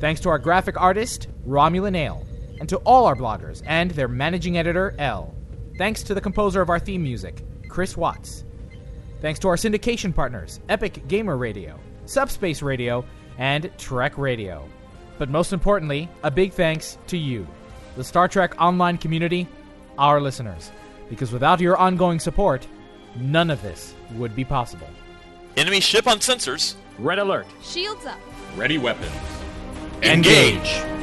Thanks 0.00 0.20
to 0.22 0.28
our 0.28 0.38
graphic 0.38 0.80
artist, 0.80 1.28
Romulan 1.46 1.96
Ale, 1.96 2.26
and 2.58 2.68
to 2.68 2.78
all 2.78 3.06
our 3.06 3.14
bloggers 3.14 3.62
and 3.66 3.90
their 3.92 4.08
managing 4.08 4.58
editor, 4.58 4.94
L. 4.98 5.34
Thanks 5.76 6.02
to 6.04 6.14
the 6.14 6.20
composer 6.20 6.60
of 6.60 6.70
our 6.70 6.80
theme 6.80 7.02
music, 7.02 7.44
Chris 7.68 7.96
Watts. 7.96 8.44
Thanks 9.20 9.38
to 9.40 9.48
our 9.48 9.56
syndication 9.56 10.14
partners, 10.14 10.60
Epic 10.68 11.06
Gamer 11.08 11.36
Radio, 11.36 11.78
Subspace 12.04 12.62
Radio, 12.62 13.04
and 13.38 13.70
Trek 13.78 14.18
Radio. 14.18 14.68
But 15.18 15.28
most 15.30 15.52
importantly, 15.52 16.08
a 16.22 16.30
big 16.30 16.52
thanks 16.52 16.96
to 17.08 17.18
you, 17.18 17.46
the 17.96 18.04
Star 18.04 18.28
Trek 18.28 18.60
online 18.60 18.98
community, 18.98 19.48
our 19.98 20.20
listeners. 20.20 20.70
Because 21.10 21.32
without 21.32 21.60
your 21.60 21.76
ongoing 21.76 22.20
support, 22.20 22.66
none 23.16 23.50
of 23.50 23.60
this 23.62 23.94
would 24.12 24.36
be 24.36 24.44
possible. 24.44 24.88
Enemy 25.56 25.80
ship 25.80 26.06
on 26.06 26.18
sensors. 26.18 26.74
Red 26.98 27.18
alert. 27.18 27.46
Shields 27.62 28.06
up. 28.06 28.18
Ready 28.56 28.78
weapons. 28.78 29.12
Engage. 30.02 30.68
Transfer 30.68 30.97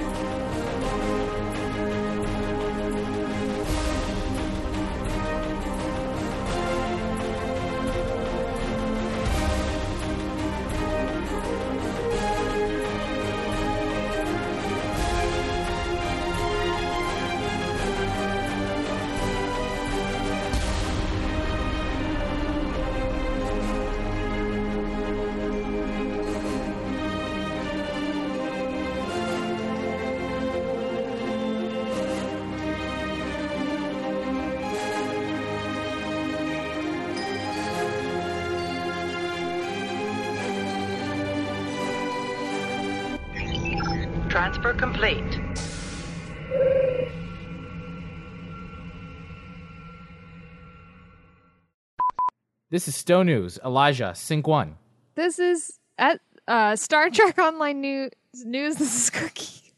This 52.76 52.90
is 52.90 52.96
STO 52.98 53.24
News, 53.24 53.58
Elijah, 53.64 54.12
Sync 54.14 54.48
1. 54.48 54.76
This 55.16 55.40
is 55.40 55.80
at 55.98 56.20
uh, 56.46 56.76
Star 56.76 57.10
Trek 57.10 57.38
Online 57.38 57.80
News. 57.80 58.12
News. 58.44 58.76
This 58.80 58.94
is 58.94 59.10
Cookie. 59.10 59.72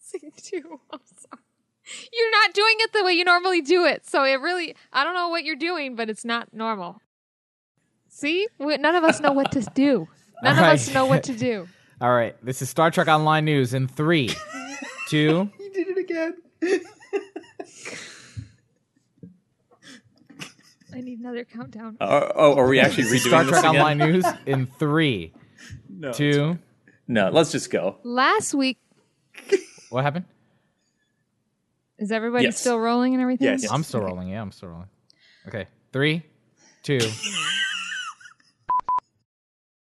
Sync 0.00 0.34
two. 0.34 0.80
I'm 0.90 0.98
sorry. 1.16 1.44
You're 2.12 2.30
not 2.32 2.52
doing 2.52 2.74
it 2.80 2.92
the 2.92 3.04
way 3.04 3.12
you 3.12 3.22
normally 3.22 3.60
do 3.60 3.84
it, 3.84 4.04
so 4.04 4.24
it 4.24 4.40
really. 4.40 4.74
I 4.92 5.04
don't 5.04 5.14
know 5.14 5.28
what 5.28 5.44
you're 5.44 5.54
doing, 5.54 5.94
but 5.94 6.10
it's 6.10 6.24
not 6.24 6.52
normal. 6.52 7.00
See, 8.08 8.48
we, 8.58 8.76
none 8.78 8.96
of 8.96 9.04
us 9.04 9.20
know 9.20 9.30
what 9.30 9.52
to 9.52 9.60
do. 9.72 10.08
None 10.42 10.58
All 10.58 10.64
of 10.64 10.70
us 10.72 10.92
know 10.92 11.06
what 11.06 11.22
to 11.22 11.36
do. 11.36 11.68
All 12.00 12.12
right, 12.12 12.34
this 12.44 12.62
is 12.62 12.68
Star 12.68 12.90
Trek 12.90 13.06
Online 13.06 13.44
News 13.44 13.74
in 13.74 13.86
three, 13.86 14.34
two, 15.06 15.48
You 15.60 15.72
did 15.72 15.86
it 15.86 15.98
again. 15.98 16.34
I 20.94 21.00
need 21.00 21.20
another 21.20 21.44
countdown. 21.44 21.96
Uh, 22.00 22.32
oh, 22.34 22.56
are 22.56 22.68
we 22.68 22.80
actually 22.80 23.04
This 23.04 23.12
is 23.12 23.24
redoing 23.24 23.28
Star 23.28 23.44
this 23.44 23.50
Trek 23.60 23.64
again? 23.64 23.76
Online 23.80 23.98
News 23.98 24.24
in 24.46 24.66
three, 24.66 25.32
No, 25.88 26.12
two. 26.12 26.58
No, 27.08 27.30
let's 27.30 27.50
just 27.52 27.70
go. 27.70 27.96
Last 28.04 28.54
week, 28.54 28.78
What 29.90 30.04
happened? 30.04 30.24
is 31.98 32.12
everybody 32.12 32.44
Yes. 32.44 32.58
still 32.60 32.78
rolling 32.78 33.14
and 33.14 33.22
everything? 33.22 33.48
Yes. 33.48 33.70
I'm 33.70 33.82
still 33.82 34.00
rolling. 34.00 34.28
Yeah, 34.28 34.40
I'm 34.40 34.52
still 34.52 34.68
rolling. 34.70 34.88
Okay, 35.48 35.66
three, 35.92 36.22
two. 36.82 36.98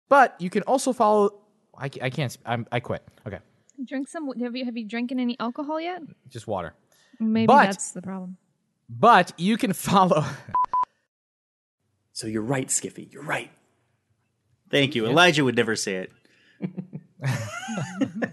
but 0.09 0.35
you 0.39 0.51
can 0.51 0.63
also 0.65 0.93
follow. 0.93 1.41
I, 1.79 1.87
I 2.03 2.11
can't. 2.11 2.37
I'm, 2.45 2.67
I 2.71 2.81
quit. 2.81 3.03
Okay, 3.27 3.39
Drink 3.87 4.09
some. 4.09 4.29
Have 4.41 4.55
you 4.57 4.65
have 4.65 4.77
you 4.77 4.87
drinking 4.87 5.21
any 5.21 5.37
alcohol 5.41 5.81
yet? 5.81 6.03
just 6.29 6.47
water. 6.47 6.75
Maybe 7.19 7.47
But- 7.47 7.65
that's 7.65 7.93
the 7.93 8.03
problem. 8.03 8.37
But 8.89 9.33
you 9.39 9.57
can 9.57 9.73
follow. 9.73 10.25
So 12.13 12.27
you're 12.27 12.43
right, 12.43 12.69
Skiffy. 12.69 13.13
You're 13.13 13.23
right. 13.23 13.51
Thank 14.71 14.95
you. 14.95 15.07
Elijah 15.07 15.45
would 15.45 15.57
never 15.57 15.77
say 15.77 16.07
it. 16.07 16.13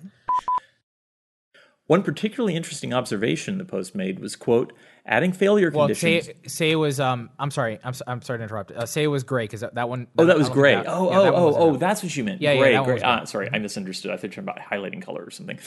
One 1.88 2.04
particularly 2.04 2.56
interesting 2.56 2.94
observation 2.94 3.58
the 3.58 3.66
post 3.66 3.96
made 3.96 4.20
was, 4.20 4.36
quote, 4.36 4.74
adding 5.08 5.32
failure 5.32 5.72
Well, 5.72 5.88
conditions. 5.88 6.28
say 6.28 6.34
say 6.46 6.72
it 6.72 6.76
was. 6.76 7.00
Um, 7.00 7.32
I'm 7.40 7.50
sorry. 7.50 7.80
I'm, 7.84 7.90
s- 7.90 8.04
I'm 8.06 8.22
sorry 8.22 8.38
to 8.38 8.44
interrupt. 8.44 8.72
Uh, 8.72 8.86
say 8.86 9.02
it 9.04 9.08
was 9.08 9.24
gray 9.24 9.46
because 9.46 9.62
that, 9.62 9.74
that 9.74 9.90
one. 9.90 10.06
Oh, 10.16 10.26
that 10.26 10.38
was 10.38 10.50
one 10.50 10.58
gray. 10.60 10.76
out. 10.76 10.86
Oh, 10.88 11.10
Yeah, 11.10 11.18
oh, 11.18 11.24
that 11.24 11.34
one 11.34 11.42
oh, 11.42 11.56
oh, 11.58 11.74
out. 11.74 11.80
that's 11.80 12.04
what 12.04 12.16
you 12.16 12.24
meant. 12.24 12.42
Yeah, 12.42 12.52
yeah, 12.52 12.60
gray, 12.60 12.74
that 12.74 12.86
gray. 12.86 13.02
Ah, 13.02 13.24
sorry, 13.24 13.50
I 13.52 13.58
misunderstood. 13.58 14.12
I 14.12 14.18
thought 14.18 14.36
you 14.36 14.44
were 14.44 14.52
about 14.52 14.60
highlighting 14.60 15.02
color 15.02 15.24
or 15.26 15.32
something. 15.32 15.58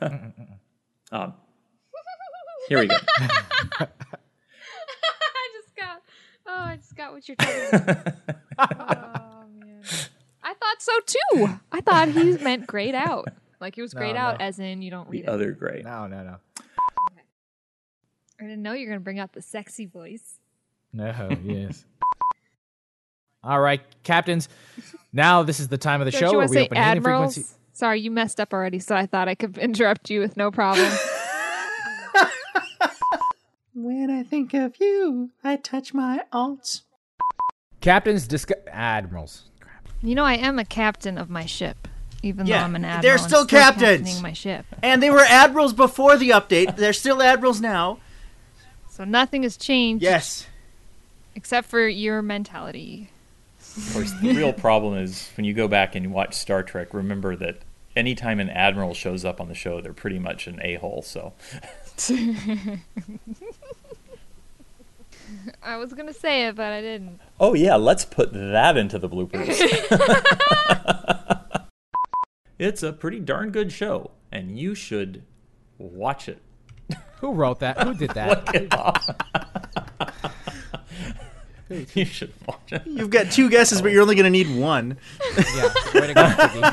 um, 1.12 1.34
here 2.68 2.80
we 2.80 2.88
go. 2.88 2.96
I. 6.50 6.62
Oh, 6.62 6.64
I 6.72 6.76
just 6.76 6.96
got 6.96 7.12
what 7.12 7.28
you're 7.28 7.36
talking 7.36 7.80
about. 7.80 8.14
oh 8.58 9.44
man, 9.58 9.82
I 10.42 10.54
thought 10.54 10.80
so 10.80 10.92
too. 11.06 11.48
I 11.72 11.80
thought 11.80 12.08
he 12.08 12.32
meant 12.38 12.66
grayed 12.66 12.94
out, 12.94 13.28
like 13.60 13.74
he 13.76 13.82
was 13.82 13.94
No, 13.94 14.00
grayed 14.00 14.16
out, 14.16 14.38
no. 14.40 14.44
as 14.46 14.58
in 14.58 14.82
you 14.82 14.90
don't 14.90 15.08
read 15.08 15.24
The 15.24 15.30
it. 15.30 15.34
other 15.34 15.52
gray. 15.52 15.82
No, 15.84 16.06
no, 16.06 16.22
no, 16.22 16.36
I 18.40 18.44
didn't 18.44 18.62
know 18.62 18.72
you're 18.72 18.88
gonna 18.88 19.00
bring 19.00 19.18
out 19.18 19.32
the 19.32 19.42
sexy 19.42 19.86
voice. 19.86 20.38
no. 20.92 21.28
Yes. 21.44 21.84
All 23.42 23.60
right, 23.60 23.80
captains. 24.02 24.48
Now 25.14 25.42
this 25.42 25.60
is 25.60 25.68
the 25.68 25.78
time 25.78 26.00
of 26.02 26.04
the 26.04 26.10
Don't 26.10 26.20
show 26.20 26.26
you 26.32 26.38
where 26.38 26.40
want 26.46 26.50
we 26.50 26.56
say 26.56 26.64
open 26.64 26.76
hidden 26.76 26.96
admirals? 26.98 27.34
frequency. 27.34 27.56
Sorry, 27.72 28.00
you 28.00 28.10
messed 28.10 28.38
up 28.40 28.52
already, 28.52 28.78
so 28.78 28.94
I 28.94 29.06
thought 29.06 29.28
I 29.28 29.34
could 29.34 29.56
interrupt 29.66 30.10
you 30.10 30.20
with 30.20 30.36
no 30.36 30.50
problem. 30.50 30.90
When 33.74 34.10
I 34.10 34.22
think 34.22 34.52
of 34.54 34.76
you, 34.80 35.30
I 35.44 35.56
touch 35.56 35.94
my 35.94 36.22
alts. 36.32 36.82
Captains 37.80 38.26
discuss 38.26 38.58
admirals. 38.70 39.44
you 40.02 40.14
know, 40.14 40.24
I 40.24 40.34
am 40.34 40.58
a 40.58 40.64
captain 40.64 41.16
of 41.16 41.30
my 41.30 41.46
ship, 41.46 41.88
even 42.22 42.46
Yeah, 42.46 42.58
though 42.58 42.64
I'm 42.64 42.76
an 42.76 42.84
admiral. 42.84 43.02
they're 43.02 43.12
I'm 43.22 43.28
still 43.28 43.46
captains. 43.46 43.98
captaining 44.00 44.22
my 44.22 44.32
ship, 44.32 44.66
And 44.82 45.02
they 45.02 45.10
were 45.10 45.24
admirals 45.26 45.72
before 45.72 46.16
the 46.16 46.30
update. 46.30 46.76
They're 46.76 46.92
still 46.92 47.22
admirals 47.22 47.60
now. 47.60 47.98
so 48.90 49.04
nothing 49.04 49.44
has 49.44 49.56
changed. 49.56 50.02
Yes. 50.02 50.46
except 51.34 51.68
for 51.68 51.86
your 51.86 52.22
mentality. 52.22 53.10
Of 53.76 53.90
course, 53.94 54.12
the 54.20 54.34
real 54.34 54.52
problem 54.52 54.96
is 54.98 55.30
when 55.36 55.44
you 55.44 55.54
go 55.54 55.68
back 55.68 55.94
and 55.94 56.04
you 56.04 56.10
watch 56.10 56.34
Star 56.34 56.62
Trek, 56.64 56.92
remember 56.92 57.36
that 57.36 57.58
anytime 57.94 58.40
an 58.40 58.50
admiral 58.50 58.94
shows 58.94 59.24
up 59.24 59.40
on 59.40 59.48
the 59.48 59.54
show, 59.54 59.80
they're 59.80 59.92
pretty 59.92 60.18
much 60.18 60.46
an 60.48 60.58
a 60.62 60.74
hole. 60.74 61.02
So 61.02 61.34
I 65.62 65.76
was 65.76 65.92
gonna 65.92 66.12
say 66.14 66.46
it, 66.46 66.56
but 66.56 66.72
I 66.72 66.80
didn't. 66.80 67.20
Oh 67.38 67.54
yeah, 67.54 67.76
let's 67.76 68.04
put 68.04 68.32
that 68.32 68.76
into 68.76 68.98
the 68.98 69.08
bloopers. 69.08 69.56
it's 72.58 72.82
a 72.82 72.92
pretty 72.92 73.20
darn 73.20 73.50
good 73.50 73.70
show, 73.72 74.10
and 74.32 74.58
you 74.58 74.74
should 74.74 75.22
watch 75.78 76.28
it. 76.28 76.40
Who 77.20 77.32
wrote 77.32 77.60
that? 77.60 77.82
Who 77.82 77.94
did 77.94 78.10
that? 78.14 78.46
Look 78.46 78.54
it 78.54 78.72
up. 78.72 78.98
you 81.94 82.04
should 82.06 82.32
watch 82.46 82.72
it. 82.72 82.82
You've 82.86 83.10
got 83.10 83.30
two 83.30 83.50
guesses, 83.50 83.82
but 83.82 83.92
you're 83.92 84.00
only 84.02 84.14
going 84.14 84.24
to 84.24 84.30
need 84.30 84.48
one. 84.58 84.96
yeah, 85.36 85.68
way 85.94 86.06
to 86.08 86.14
go, 86.14 86.48
Piggy. 86.48 86.66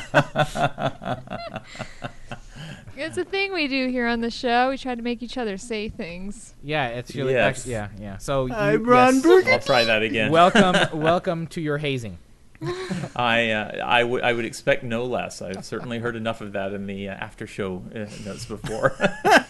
It's 2.98 3.18
a 3.18 3.24
thing 3.24 3.53
we 3.53 3.68
do 3.68 3.88
here 3.90 4.07
on 4.07 4.22
the 4.22 4.32
show. 4.32 4.69
We 4.69 4.78
try 4.78 4.95
to 4.95 5.02
make 5.03 5.22
each 5.22 5.38
other 5.38 5.57
say 5.57 5.88
things. 5.88 6.56
Yeah, 6.64 6.88
it's 6.88 7.15
really 7.15 7.34
Yes. 7.34 7.60
actually, 7.60 7.74
yeah, 7.74 7.90
yeah. 7.99 8.18
So 8.18 8.52
I'm 8.52 8.84
Ron 8.84 9.15
yes. 9.15 9.24
Burgundy. 9.24 9.52
I'll 9.52 9.60
try 9.60 9.84
that 9.84 10.02
again. 10.02 10.32
welcome, 10.32 10.76
welcome 10.99 11.45
to 11.48 11.61
your 11.61 11.78
hazing. 11.78 12.18
I 13.15 13.52
uh, 13.52 13.86
I 13.86 14.03
would 14.03 14.24
I 14.24 14.34
would 14.34 14.45
expect 14.45 14.84
no 14.84 15.06
less. 15.06 15.44
I've 15.44 15.64
certainly 15.64 15.99
heard 15.99 16.15
enough 16.15 16.41
of 16.41 16.53
that 16.53 16.74
in 16.74 16.88
the 16.88 17.10
uh, 17.10 17.14
after 17.14 17.45
show 17.45 17.84
uh, 17.94 17.99
notes 18.26 18.45
before. 18.45 18.95